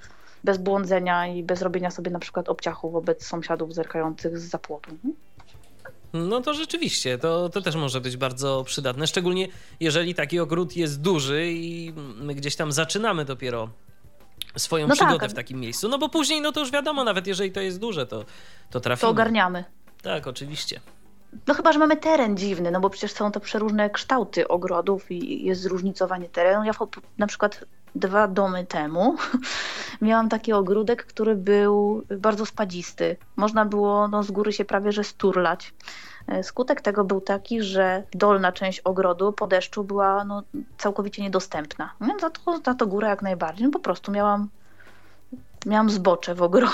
bez 0.44 0.58
błądzenia 0.58 1.28
i 1.28 1.44
bez 1.44 1.62
robienia 1.62 1.92
sobie 1.92 2.12
na 2.12 2.20
przykład 2.20 2.50
obciachu 2.50 2.92
wobec 2.92 3.26
sąsiadów 3.26 3.74
zerkających 3.74 4.40
z 4.40 4.50
zapłotu. 4.50 4.92
No 6.14 6.42
to 6.42 6.54
rzeczywiście, 6.54 7.18
to, 7.18 7.50
to 7.50 7.62
też 7.62 7.76
może 7.76 8.02
być 8.02 8.18
bardzo 8.18 8.64
przydatne, 8.64 9.08
szczególnie 9.08 9.48
jeżeli 9.80 10.16
taki 10.16 10.40
ogród 10.40 10.76
jest 10.76 11.02
duży 11.02 11.52
i 11.52 11.94
my 12.16 12.36
gdzieś 12.36 12.56
tam 12.56 12.72
zaczynamy 12.72 13.26
dopiero 13.26 13.70
swoją 14.58 14.88
no 14.88 14.96
przygodę 14.96 15.20
tak. 15.20 15.32
w 15.32 15.34
takim 15.34 15.60
miejscu. 15.60 15.90
No 15.90 15.98
bo 15.98 16.10
później, 16.10 16.42
no 16.42 16.52
to 16.52 16.60
już 16.60 16.72
wiadomo, 16.72 17.04
nawet 17.04 17.28
jeżeli 17.28 17.52
to 17.52 17.62
jest 17.62 17.80
duże, 17.80 18.06
to, 18.06 18.26
to 18.70 18.80
trafimy. 18.80 19.02
To 19.02 19.10
ogarniamy. 19.10 19.64
Tak, 20.02 20.28
oczywiście. 20.28 20.80
No 21.48 21.54
chyba, 21.54 21.74
że 21.74 21.80
mamy 21.80 21.98
teren 21.98 22.38
dziwny, 22.38 22.72
no 22.72 22.80
bo 22.80 22.90
przecież 22.90 23.12
są 23.12 23.32
to 23.32 23.40
przeróżne 23.40 23.90
kształty 23.90 24.48
ogrodów 24.48 25.12
i 25.12 25.46
jest 25.46 25.62
zróżnicowanie 25.62 26.30
terenu. 26.30 26.64
Ja 26.64 26.74
na 27.18 27.28
przykład 27.28 27.66
dwa 27.96 28.28
domy 28.28 28.66
temu 28.66 29.16
miałam 30.02 30.30
taki 30.30 30.54
ogródek, 30.54 31.06
który 31.06 31.36
był 31.36 32.04
bardzo 32.18 32.46
spadzisty. 32.46 33.18
Można 33.36 33.66
było 33.66 34.08
no, 34.08 34.24
z 34.24 34.32
góry 34.32 34.54
się 34.54 34.66
prawie 34.66 34.92
że 34.92 35.04
sturlać. 35.04 35.74
E, 36.28 36.44
skutek 36.44 36.82
tego 36.82 37.04
był 37.04 37.22
taki, 37.22 37.62
że 37.62 38.04
dolna 38.12 38.52
część 38.52 38.80
ogrodu 38.80 39.34
po 39.34 39.48
deszczu 39.48 39.84
była 39.84 40.24
no, 40.24 40.44
całkowicie 40.78 41.22
niedostępna. 41.22 41.94
No, 42.00 42.20
za, 42.22 42.30
to, 42.30 42.60
za 42.66 42.74
to 42.74 42.88
górę 42.88 43.08
jak 43.08 43.22
najbardziej. 43.22 43.66
No, 43.66 43.72
po 43.72 43.80
prostu 43.80 44.12
miałam, 44.12 44.50
miałam 45.66 45.90
zbocze 45.90 46.36
w 46.36 46.42
ogrodzie, 46.42 46.74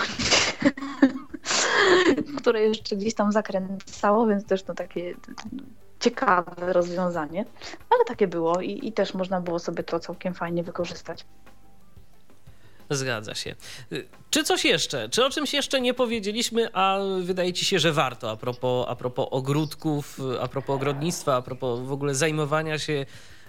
które 2.40 2.62
jeszcze 2.62 2.96
gdzieś 2.96 3.14
tam 3.14 3.32
zakręcało, 3.32 4.28
więc 4.28 4.46
też 4.46 4.64
to 4.64 4.74
takie 4.74 5.16
ciekawe 6.00 6.74
rozwiązanie. 6.74 7.46
Ale 7.90 8.06
takie 8.06 8.28
było 8.28 8.62
i, 8.62 8.88
i 8.88 8.94
też 8.94 9.14
można 9.14 9.42
było 9.42 9.60
sobie 9.60 9.84
to 9.84 10.00
całkiem 10.00 10.34
fajnie 10.34 10.64
wykorzystać. 10.64 11.26
Zgadza 12.90 13.36
się. 13.36 13.56
Czy 14.30 14.44
coś 14.44 14.66
jeszcze? 14.66 15.10
Czy 15.10 15.26
o 15.26 15.30
czymś 15.30 15.53
jeszcze 15.53 15.82
nie 15.82 15.94
powiedzieliśmy, 15.94 16.70
a 16.74 16.99
wydaje 17.22 17.53
ci 17.53 17.66
się, 17.66 17.80
że 17.80 17.91
warto 17.91 18.32
a 18.32 18.36
propos, 18.36 18.86
a 18.90 18.95
propos 18.95 19.28
ogródków, 19.32 20.20
a 20.41 20.48
propos 20.48 20.76
ogrodnictwa, 20.76 21.36
a 21.36 21.41
propos 21.41 21.80
w 21.80 21.91
ogóle 21.91 22.16
zajmowania 22.16 22.80
się 22.80 23.06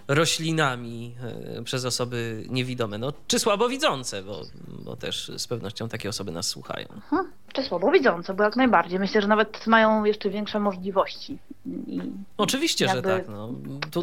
roślinami 0.09 1.15
e, 1.59 1.63
przez 1.63 1.85
osoby 1.85 2.45
niewidome, 2.49 2.99
no, 2.99 3.13
czy 3.27 3.39
słabowidzące, 3.39 4.23
bo, 4.23 4.43
bo 4.69 4.97
też 4.97 5.33
z 5.37 5.47
pewnością 5.47 5.89
takie 5.89 6.09
osoby 6.09 6.33
nas 6.33 6.47
słuchają. 6.47 6.89
Mhm. 6.95 7.33
Czy 7.53 7.63
słabowidzące, 7.63 8.35
bo 8.35 8.45
jak 8.45 8.57
najbardziej. 8.57 8.99
Myślę, 8.99 9.23
że 9.23 9.29
nawet 9.29 9.67
mają 9.67 10.05
jeszcze 10.05 10.31
większe 10.31 10.61
możliwości. 10.61 11.39
I 11.87 12.01
Oczywiście, 12.37 12.89
że 12.89 13.03
tak. 13.03 13.29
No. 13.29 13.55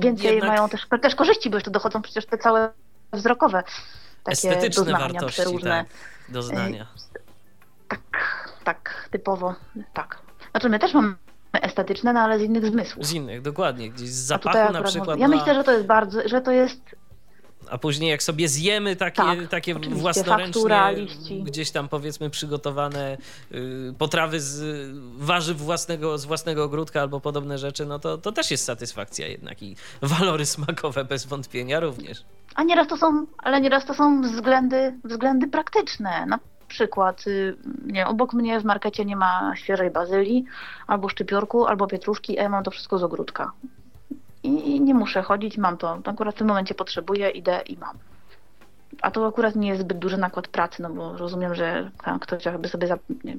więcej 0.01 0.26
jednak... 0.26 0.49
mają 0.49 0.69
też, 0.69 0.88
też 1.01 1.15
korzyści, 1.15 1.49
bo 1.49 1.57
jeszcze 1.57 1.72
dochodzą 1.72 2.01
przecież 2.01 2.26
te 2.26 2.38
całe 2.38 2.69
wzrokowe 3.14 3.64
takie 4.27 4.49
Estetyczne 4.49 4.83
doznania 4.83 5.13
wartości, 5.13 5.41
przeróżne. 5.41 5.69
Tak, 5.69 5.87
doznania. 6.29 6.87
Tak, 7.87 7.99
tak, 8.63 9.07
typowo, 9.11 9.55
tak. 9.93 10.17
Znaczy 10.51 10.69
my 10.69 10.79
też 10.79 10.93
mamy 10.93 11.15
estetyczne, 11.53 12.13
no 12.13 12.19
ale 12.19 12.39
z 12.39 12.41
innych 12.41 12.65
zmysłów. 12.65 13.05
Z 13.05 13.13
innych, 13.13 13.41
dokładnie. 13.41 13.89
Gdzieś 13.89 14.09
z 14.09 14.25
zapachu 14.25 14.73
na 14.73 14.83
przykład. 14.83 15.19
Ja 15.19 15.27
myślę, 15.27 15.55
że 15.55 15.63
to 15.63 15.71
jest 15.71 15.85
bardzo, 15.85 16.29
że 16.29 16.41
to 16.41 16.51
jest 16.51 16.81
a 17.72 17.77
później 17.77 18.10
jak 18.10 18.23
sobie 18.23 18.48
zjemy 18.48 18.95
takie, 18.95 19.22
tak, 19.22 19.48
takie 19.48 19.76
własnoręcznie, 19.76 20.53
faktura, 20.53 20.89
gdzieś 21.44 21.72
tam 21.72 21.89
powiedzmy 21.89 22.30
przygotowane 22.30 23.18
y, 23.52 23.94
potrawy 23.98 24.39
z 24.39 24.91
warzyw 25.18 25.57
własnego, 25.57 26.18
z 26.18 26.26
własnego 26.26 26.64
ogródka 26.64 27.02
albo 27.02 27.19
podobne 27.19 27.57
rzeczy, 27.57 27.85
no 27.85 27.99
to, 27.99 28.18
to 28.18 28.31
też 28.31 28.52
jest 28.52 28.65
satysfakcja 28.65 29.27
jednak 29.27 29.64
i 29.64 29.76
walory 30.02 30.45
smakowe 30.45 31.06
bez 31.06 31.26
wątpienia 31.26 31.80
również. 31.80 32.23
A 32.56 32.64
nieraz 32.64 32.88
to 32.88 32.98
są, 32.98 33.26
ale 33.38 33.61
nieraz 33.61 33.85
to 33.85 33.94
są 33.94 34.22
względy, 34.22 34.99
względy 35.03 35.48
praktyczne. 35.48 36.26
Na 36.26 36.39
przykład, 36.68 37.27
y, 37.27 37.57
nie, 37.85 38.07
obok 38.07 38.34
mnie 38.34 38.60
w 38.60 38.65
markecie 38.65 39.06
nie 39.06 39.15
ma 39.15 39.53
świeżej 39.56 39.91
bazylii, 39.91 40.45
albo 40.88 41.10
szczypiorku, 41.10 41.65
albo 41.65 41.88
pietruszki, 41.88 42.39
a 42.39 42.44
ja 42.44 42.49
mam 42.49 42.64
to 42.64 42.72
wszystko 42.72 42.98
z 42.98 43.03
ogródka. 43.03 43.52
I 44.48 44.82
nie 44.82 44.94
muszę 44.94 45.22
chodzić, 45.22 45.57
mam 45.57 45.78
to. 45.78 45.99
Akurat 46.06 46.36
w 46.36 46.38
tym 46.38 46.48
momencie 46.48 46.76
potrzebuję, 46.76 47.30
idę 47.30 47.61
i 47.61 47.78
mam. 47.78 47.98
A 49.02 49.11
to 49.11 49.28
akurat 49.28 49.56
nie 49.56 49.69
jest 49.69 49.82
zbyt 49.82 49.99
duży 49.99 50.18
nakład 50.18 50.48
pracy, 50.48 50.82
no 50.82 50.90
bo 50.90 51.18
rozumiem, 51.18 51.56
że 51.56 51.91
tam 52.03 52.19
ktoś 52.19 52.45
jakby 52.45 52.68
sobie 52.68 52.88
za, 52.88 52.98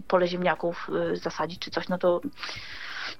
pole 0.09 0.29
ziemniaków 0.29 0.91
y, 1.13 1.17
zasadzić 1.17 1.59
czy 1.59 1.71
coś, 1.71 1.89
no 1.89 1.99
to 1.99 2.21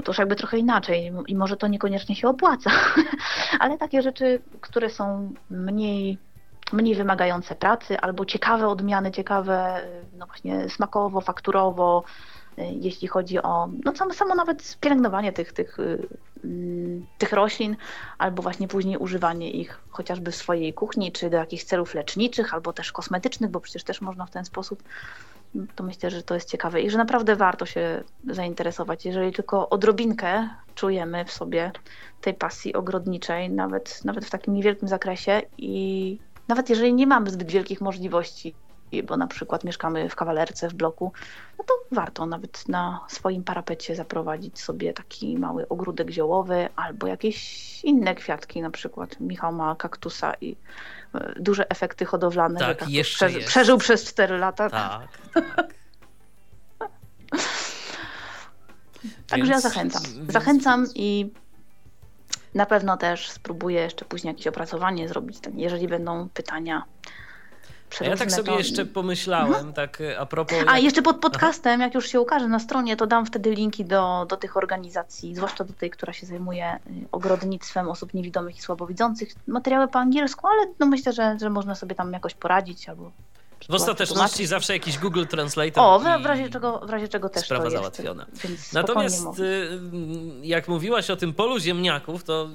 to 0.05 0.11
już 0.11 0.19
jakby 0.19 0.37
trochę 0.37 0.59
inaczej 0.59 1.13
i 1.27 1.35
może 1.35 1.57
to 1.57 1.67
niekoniecznie 1.67 2.17
się 2.17 2.29
opłaca, 2.29 2.71
ale 3.61 3.79
takie 3.79 4.03
rzeczy, 4.03 4.43
które 4.61 4.91
są 4.91 5.33
mniej, 5.51 6.19
mniej 6.73 6.95
wymagające 6.95 7.55
pracy 7.55 8.01
albo 8.01 8.25
ciekawe 8.25 8.69
odmiany, 8.69 9.11
ciekawe 9.11 9.83
no 10.19 10.27
właśnie 10.27 10.69
smakowo, 10.69 11.21
fakturowo, 11.21 12.05
jeśli 12.81 13.09
chodzi 13.09 13.43
o 13.43 13.69
no 13.85 13.97
samo, 13.97 14.15
samo 14.15 14.35
nawet 14.35 14.79
pielęgnowanie 14.81 15.33
tych, 15.33 15.53
tych, 15.53 15.79
mm, 16.45 17.07
tych 17.19 17.33
roślin, 17.33 17.77
albo 18.19 18.43
właśnie 18.43 18.69
później 18.69 18.97
używanie 18.97 19.51
ich 19.51 19.81
chociażby 19.91 20.31
w 20.31 20.37
swojej 20.37 20.75
kuchni, 20.75 21.13
czy 21.13 21.31
do 21.31 21.37
jakichś 21.37 21.65
celów 21.65 21.95
leczniczych, 21.95 22.55
albo 22.55 22.73
też 22.73 22.93
kosmetycznych, 22.93 23.51
bo 23.51 23.61
przecież 23.61 23.85
też 23.85 24.01
można 24.01 24.27
w 24.27 24.31
ten 24.31 24.45
sposób 24.45 24.83
to 25.75 25.85
myślę, 25.85 26.11
że 26.11 26.23
to 26.23 26.35
jest 26.35 26.51
ciekawe 26.51 26.81
i 26.81 26.91
że 26.91 26.99
naprawdę 26.99 27.37
warto 27.37 27.67
się 27.67 28.05
zainteresować. 28.27 29.05
Jeżeli 29.05 29.33
tylko 29.33 29.69
odrobinkę 29.69 30.49
czujemy 30.75 31.25
w 31.25 31.33
sobie 31.33 31.73
tej 32.21 32.35
pasji 32.35 32.75
ogrodniczej, 32.75 33.51
nawet, 33.51 34.05
nawet 34.05 34.25
w 34.25 34.31
takim 34.31 34.55
niewielkim 34.55 34.89
zakresie 34.89 35.43
i 35.59 36.19
nawet 36.49 36.71
jeżeli 36.71 36.95
nie 36.95 37.07
mamy 37.07 37.31
zbyt 37.31 37.51
wielkich 37.51 37.81
możliwości, 37.81 38.55
bo 39.07 39.17
na 39.17 39.27
przykład 39.27 39.65
mieszkamy 39.65 40.09
w 40.09 40.17
kawalerce, 40.17 40.69
w 40.69 40.75
bloku, 40.75 41.13
no 41.59 41.65
to 41.65 41.75
warto 41.93 42.27
nawet 42.27 42.69
na 42.69 43.01
swoim 43.09 43.45
parapecie 43.45 43.97
zaprowadzić 43.97 44.61
sobie 44.61 44.93
taki 44.93 45.39
mały 45.39 45.69
ogródek 45.69 46.11
ziołowy 46.11 46.69
albo 46.77 47.07
jakieś 47.07 47.85
inne 47.85 48.15
kwiatki, 48.15 48.63
na 48.63 48.71
przykład 48.71 49.21
Michał 49.21 49.53
ma 49.53 49.75
kaktusa 49.75 50.35
i 50.41 50.57
e, 51.15 51.35
duże 51.41 51.71
efekty 51.71 52.05
hodowlane, 52.05 52.59
tak, 52.59 52.85
że 52.85 52.91
jeszcze 52.91 53.29
prze, 53.29 53.41
przeżył 53.41 53.79
przez 53.79 54.05
4 54.05 54.39
lata. 54.39 54.71
Tak, 54.71 55.09
tak. 55.35 55.75
Także 59.29 59.53
ja 59.53 59.61
zachęcam. 59.61 60.03
Zachęcam 60.29 60.87
i 60.95 61.33
na 62.55 62.67
pewno 62.67 62.97
też 62.97 63.31
spróbuję 63.31 63.81
jeszcze 63.81 64.05
później 64.05 64.33
jakieś 64.33 64.47
opracowanie 64.47 65.09
zrobić, 65.09 65.39
jeżeli 65.55 65.89
będą 65.89 66.29
pytania 66.29 66.83
ja 68.01 68.17
tak 68.17 68.33
sobie 68.33 68.53
to... 68.53 68.59
jeszcze 68.59 68.87
pomyślałem, 68.87 69.55
mhm. 69.55 69.73
tak 69.73 70.03
a 70.19 70.27
propos... 70.27 70.59
A 70.67 70.79
jeszcze 70.79 71.03
pod 71.03 71.21
podcastem, 71.21 71.81
jak 71.81 71.95
już 71.95 72.09
się 72.09 72.21
ukaże 72.21 72.49
na 72.49 72.59
stronie, 72.59 72.97
to 72.97 73.07
dam 73.07 73.27
wtedy 73.27 73.51
linki 73.51 73.85
do, 73.85 74.27
do 74.29 74.37
tych 74.37 74.57
organizacji, 74.57 75.35
zwłaszcza 75.35 75.65
do 75.65 75.73
tej, 75.73 75.91
która 75.91 76.13
się 76.13 76.27
zajmuje 76.27 76.75
y, 76.75 76.79
ogrodnictwem 77.13 77.89
osób 77.89 78.15
niewidomych 78.15 78.59
i 78.59 78.61
słabowidzących. 78.61 79.29
Materiały 79.47 79.89
po 79.89 79.99
angielsku, 79.99 80.47
ale 80.47 80.73
no 80.79 80.87
myślę, 80.87 81.13
że, 81.13 81.37
że 81.41 81.51
można 81.51 81.75
sobie 81.75 81.95
tam 81.95 82.13
jakoś 82.13 82.35
poradzić 82.35 82.89
albo 82.89 83.11
w 83.69 83.75
ostateczności 83.75 84.47
zawsze 84.47 84.73
jakiś 84.73 84.99
Google 84.99 85.25
Translator. 85.27 85.85
O, 85.85 85.99
w, 85.99 86.27
razie 86.27 86.51
czego, 86.51 86.79
w 86.79 86.91
razie 86.91 87.09
czego 87.09 87.29
też 87.29 87.45
sprawa 87.45 87.65
to 87.65 87.71
załatwiona. 87.71 88.27
Natomiast 88.73 89.39
y, 89.39 89.81
jak 90.43 90.69
mówiłaś 90.69 91.11
o 91.11 91.17
tym 91.17 91.35
polu 91.35 91.59
ziemniaków, 91.59 92.25
to 92.25 92.49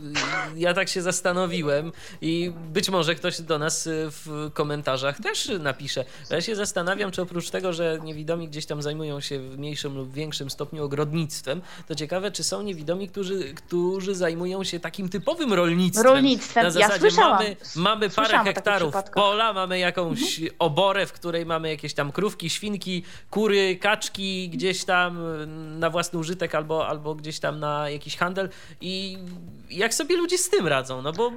ja 0.55 0.73
tak 0.73 0.89
się 0.89 1.01
zastanowiłem 1.01 1.91
i 2.21 2.51
być 2.73 2.89
może 2.89 3.15
ktoś 3.15 3.41
do 3.41 3.59
nas 3.59 3.87
y, 3.87 4.07
w 4.09 4.51
komentarzach 4.53 5.21
też 5.21 5.51
napisze. 5.59 6.05
Ja 6.29 6.41
się 6.41 6.55
zastanawiam, 6.55 7.11
czy 7.11 7.21
oprócz 7.21 7.49
tego, 7.49 7.73
że 7.73 7.99
niewidomi 8.03 8.47
gdzieś 8.47 8.65
tam 8.65 8.81
zajmują 8.81 9.19
się 9.19 9.39
w 9.39 9.57
mniejszym 9.57 9.95
lub 9.95 10.13
większym 10.13 10.49
stopniu 10.49 10.83
ogrodnictwem, 10.83 11.61
to 11.87 11.95
ciekawe, 11.95 12.31
czy 12.31 12.43
są 12.43 12.61
niewidomi, 12.61 13.09
którzy, 13.09 13.53
którzy 13.53 14.15
zajmują 14.15 14.63
się 14.63 14.79
takim 14.79 15.09
typowym 15.09 15.53
rolnictwem. 15.53 16.05
Rolnictwem, 16.05 16.63
Na 16.63 16.71
zasadzie 16.71 17.07
ja 17.17 17.29
mamy, 17.29 17.55
mamy 17.75 18.09
parę 18.09 18.37
hektarów 18.37 18.93
pola, 19.13 19.53
mamy 19.53 19.79
jakąś 19.79 20.39
mhm. 20.39 20.55
oborę 20.59 20.92
w 21.05 21.13
której 21.13 21.45
mamy 21.45 21.69
jakieś 21.69 21.93
tam 21.93 22.11
krówki, 22.11 22.49
świnki, 22.49 23.03
kury, 23.29 23.75
kaczki 23.75 24.49
gdzieś 24.49 24.85
tam 24.85 25.19
na 25.79 25.89
własny 25.89 26.19
użytek 26.19 26.55
albo, 26.55 26.87
albo 26.87 27.15
gdzieś 27.15 27.39
tam 27.39 27.59
na 27.59 27.89
jakiś 27.89 28.17
handel. 28.17 28.49
I 28.81 29.17
jak 29.69 29.93
sobie 29.93 30.17
ludzie 30.17 30.37
z 30.37 30.49
tym 30.49 30.67
radzą, 30.67 31.01
no 31.01 31.11
bo 31.13 31.31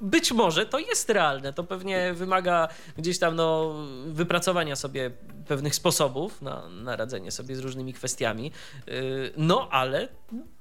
być 0.00 0.32
może 0.32 0.66
to 0.66 0.78
jest 0.78 1.10
realne, 1.10 1.52
to 1.52 1.64
pewnie 1.64 2.12
wymaga 2.14 2.68
gdzieś 2.96 3.18
tam 3.18 3.36
no, 3.36 3.74
wypracowania 4.06 4.76
sobie 4.76 5.10
pewnych 5.48 5.74
sposobów 5.74 6.42
na, 6.42 6.68
na 6.68 6.96
radzenie 6.96 7.30
sobie 7.30 7.56
z 7.56 7.58
różnymi 7.58 7.92
kwestiami, 7.92 8.52
yy, 8.86 9.32
no 9.36 9.68
ale 9.70 10.08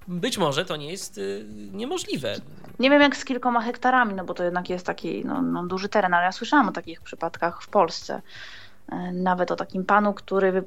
być 0.08 0.38
może 0.38 0.66
to 0.66 0.76
nie 0.76 0.92
jest 0.92 1.18
yy, 1.18 1.46
niemożliwe. 1.72 2.36
Nie 2.80 2.90
wiem 2.90 3.02
jak 3.02 3.18
z 3.18 3.26
kilkoma 3.26 3.62
hektarami, 3.62 4.14
no 4.14 4.26
bo 4.26 4.34
to 4.34 4.44
jednak 4.44 4.70
jest 4.70 4.86
taki 4.86 5.26
no, 5.26 5.42
no, 5.42 5.68
duży 5.68 5.90
teren, 5.90 6.14
ale 6.14 6.26
ja 6.26 6.32
słyszałam 6.32 6.70
o 6.70 6.72
takich 6.72 7.02
przypadkach 7.02 7.64
w 7.64 7.68
Polsce. 7.68 8.22
Yy, 8.92 9.12
nawet 9.12 9.52
o 9.52 9.56
takim 9.56 9.86
panu, 9.86 10.14
który 10.14 10.64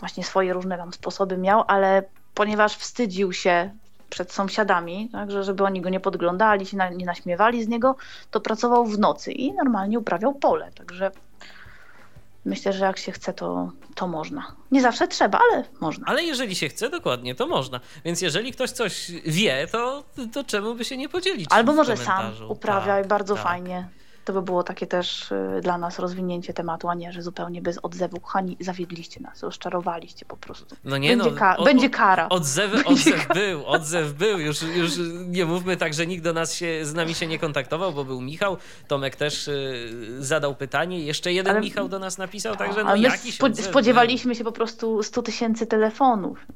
właśnie 0.00 0.24
swoje 0.24 0.52
różne 0.52 0.76
tam 0.76 0.92
sposoby 0.92 1.38
miał, 1.38 1.64
ale 1.66 2.02
ponieważ 2.34 2.76
wstydził 2.76 3.32
się 3.32 3.70
przed 4.10 4.32
sąsiadami, 4.32 5.08
także 5.12 5.44
żeby 5.44 5.64
oni 5.64 5.80
go 5.80 5.88
nie 5.88 6.00
podglądali, 6.00 6.66
się 6.66 6.76
na, 6.76 6.88
nie 6.88 7.06
naśmiewali 7.06 7.64
z 7.64 7.68
niego, 7.68 7.96
to 8.30 8.40
pracował 8.40 8.86
w 8.86 8.98
nocy 8.98 9.32
i 9.32 9.52
normalnie 9.52 9.98
uprawiał 9.98 10.34
pole. 10.34 10.72
Także 10.74 11.10
myślę, 12.44 12.72
że 12.72 12.84
jak 12.84 12.98
się 12.98 13.12
chce, 13.12 13.32
to, 13.32 13.72
to 13.94 14.06
można. 14.08 14.56
Nie 14.70 14.82
zawsze 14.82 15.08
trzeba, 15.08 15.40
ale 15.50 15.64
można. 15.80 16.06
Ale 16.06 16.22
jeżeli 16.22 16.56
się 16.56 16.68
chce, 16.68 16.90
dokładnie, 16.90 17.34
to 17.34 17.46
można. 17.46 17.80
Więc 18.04 18.20
jeżeli 18.20 18.52
ktoś 18.52 18.70
coś 18.70 19.10
wie, 19.26 19.66
to, 19.72 20.04
to 20.32 20.44
czemu 20.44 20.74
by 20.74 20.84
się 20.84 20.96
nie 20.96 21.08
podzielić? 21.08 21.46
Albo 21.50 21.72
może 21.72 21.96
sam 21.96 22.32
uprawia 22.48 22.96
Tak, 22.96 23.04
i 23.04 23.08
bardzo 23.08 23.34
tak. 23.34 23.44
fajnie. 23.44 23.88
To 24.28 24.32
by 24.32 24.42
było 24.42 24.62
takie 24.62 24.86
też 24.86 25.32
y, 25.32 25.60
dla 25.62 25.78
nas 25.78 25.98
rozwinięcie 25.98 26.52
tematu, 26.54 26.88
a 26.88 26.94
nie, 26.94 27.12
że 27.12 27.22
zupełnie 27.22 27.62
bez 27.62 27.78
odzewu. 27.78 28.20
Kochani, 28.20 28.56
zawiedliście 28.60 29.20
nas, 29.20 29.42
rozczarowaliście 29.42 30.26
po 30.26 30.36
prostu. 30.36 30.76
No 30.84 30.96
nie, 30.98 31.08
będzie, 31.16 31.30
no, 31.30 31.36
ka- 31.36 31.56
o- 31.56 31.64
będzie 31.64 31.90
kara. 31.90 32.28
Odzew, 32.28 32.86
odzew 32.86 33.28
był, 33.34 33.66
odzew 33.66 34.12
był. 34.12 34.38
Już, 34.38 34.62
już 34.62 34.92
nie 35.26 35.44
mówmy 35.44 35.76
tak, 35.76 35.94
że 35.94 36.06
nikt 36.06 36.24
do 36.24 36.32
nas 36.32 36.54
się, 36.54 36.80
z 36.82 36.94
nami 36.94 37.14
się 37.14 37.26
nie 37.26 37.38
kontaktował, 37.38 37.92
bo 37.92 38.04
był 38.04 38.20
Michał. 38.20 38.56
Tomek 38.88 39.16
też 39.16 39.48
y, 39.48 40.16
zadał 40.18 40.54
pytanie. 40.54 41.00
Jeszcze 41.00 41.32
jeden 41.32 41.52
Ale- 41.52 41.60
Michał 41.60 41.88
do 41.88 41.98
nas 41.98 42.18
napisał, 42.18 42.56
także 42.56 42.84
no 42.84 42.96
jakiś 42.96 43.38
spo- 43.38 43.46
odzew 43.46 43.66
spodziewaliśmy 43.66 44.34
się 44.34 44.44
po 44.44 44.52
prostu 44.52 45.02
100 45.02 45.22
tysięcy 45.22 45.66
telefonów. 45.66 46.46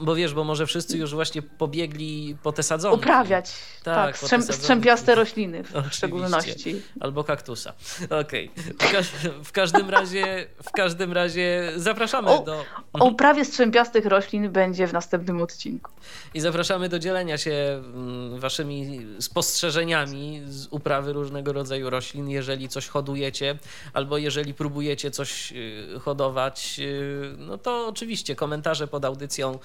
Bo 0.00 0.14
wiesz, 0.14 0.34
bo 0.34 0.44
może 0.44 0.66
wszyscy 0.66 0.98
już 0.98 1.14
właśnie 1.14 1.42
pobiegli 1.42 2.36
po 2.42 2.52
te 2.52 2.62
sadzonki. 2.62 2.98
Uprawiać. 2.98 3.52
Tak, 3.82 3.94
Tak, 4.16 4.16
strzem- 4.30 4.52
strzępiaste 4.52 5.14
rośliny 5.14 5.64
w 5.64 5.70
Oczywiście. 5.76 5.96
szczególności. 5.96 6.82
Albo 7.00 7.24
kaktusa. 7.24 7.72
Okej. 8.20 8.50
W, 8.56 8.92
każ 8.92 9.06
w 9.44 9.52
każdym 9.52 9.90
razie, 9.90 10.46
w 10.62 10.70
każdym 10.70 11.12
razie 11.12 11.72
zapraszamy 11.76 12.28
O, 12.30 12.42
do... 12.44 12.64
O 12.92 13.04
uprawie 13.04 13.44
strzępiastych 13.44 14.06
roślin 14.06 14.50
będzie 14.50 14.86
w 14.86 14.92
następnym 14.92 15.42
odcinku. 15.42 15.90
I 16.34 16.40
zapraszamy 16.40 16.88
do 16.88 16.98
dzielenia 16.98 17.38
się 17.38 17.52
mm, 17.84 18.40
waszymi 18.40 19.06
spostrzeżeniami 19.20 20.42
z 20.46 20.66
uprawy 20.70 21.12
różnego 21.12 21.52
rodzaju 21.52 21.90
roślin, 21.90 22.28
jeżeli 22.30 22.68
coś 22.68 22.88
hodujecie, 22.88 23.58
albo 23.92 24.18
jeżeli 24.18 24.54
próbujecie 24.54 25.10
coś 25.10 25.52
y, 25.52 26.00
hodować, 26.00 26.76
y, 26.78 27.34
no 27.38 27.58
to 27.58 27.86
oczywiście 27.86 28.36
komentarze 28.36 28.86
pod 28.88 29.04
audycją 29.04 29.58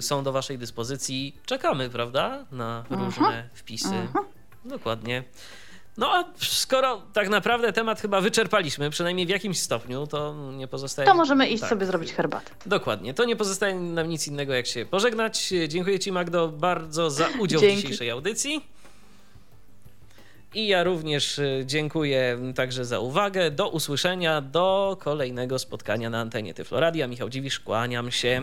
są 0.00 0.24
do 0.24 0.32
waszej 0.32 0.58
dyspozycji. 0.58 1.36
Czekamy, 1.46 1.90
prawda, 1.90 2.44
na 2.52 2.84
różne 2.90 3.48
wpisy. 3.54 4.08
Dokładnie. 4.64 5.24
No 5.96 6.12
a 6.12 6.24
skoro 6.38 7.02
tak 7.12 7.28
naprawdę 7.28 7.72
temat 7.72 8.00
chyba 8.00 8.20
wyczerpaliśmy, 8.20 8.90
przynajmniej 8.90 9.26
w 9.26 9.28
jakimś 9.28 9.60
stopniu, 9.60 10.06
to 10.06 10.34
nie 10.56 10.68
pozostaje... 10.68 11.08
To 11.08 11.14
możemy 11.14 11.46
iść 11.46 11.60
tak. 11.60 11.70
sobie 11.70 11.86
zrobić 11.86 12.12
herbatę. 12.12 12.50
Dokładnie. 12.66 13.14
To 13.14 13.24
nie 13.24 13.36
pozostaje 13.36 13.74
nam 13.74 14.08
nic 14.08 14.28
innego, 14.28 14.54
jak 14.54 14.66
się 14.66 14.86
pożegnać. 14.86 15.52
Dziękuję 15.68 15.98
Ci, 15.98 16.12
Magdo, 16.12 16.48
bardzo 16.48 17.10
za 17.10 17.28
udział 17.38 17.60
w 17.60 17.62
Dzięki. 17.62 17.82
dzisiejszej 17.82 18.10
audycji. 18.10 18.64
I 20.54 20.66
ja 20.66 20.84
również 20.84 21.38
y, 21.38 21.62
dziękuję 21.66 22.38
także 22.54 22.84
za 22.84 23.00
uwagę. 23.00 23.50
Do 23.50 23.68
usłyszenia, 23.68 24.40
do 24.40 24.96
kolejnego 25.00 25.58
spotkania 25.58 26.10
na 26.10 26.20
antenie 26.20 26.54
Tyfloradia. 26.54 27.06
Michał 27.06 27.28
Dziwisz, 27.28 27.60
kłaniam 27.60 28.10
się. 28.10 28.42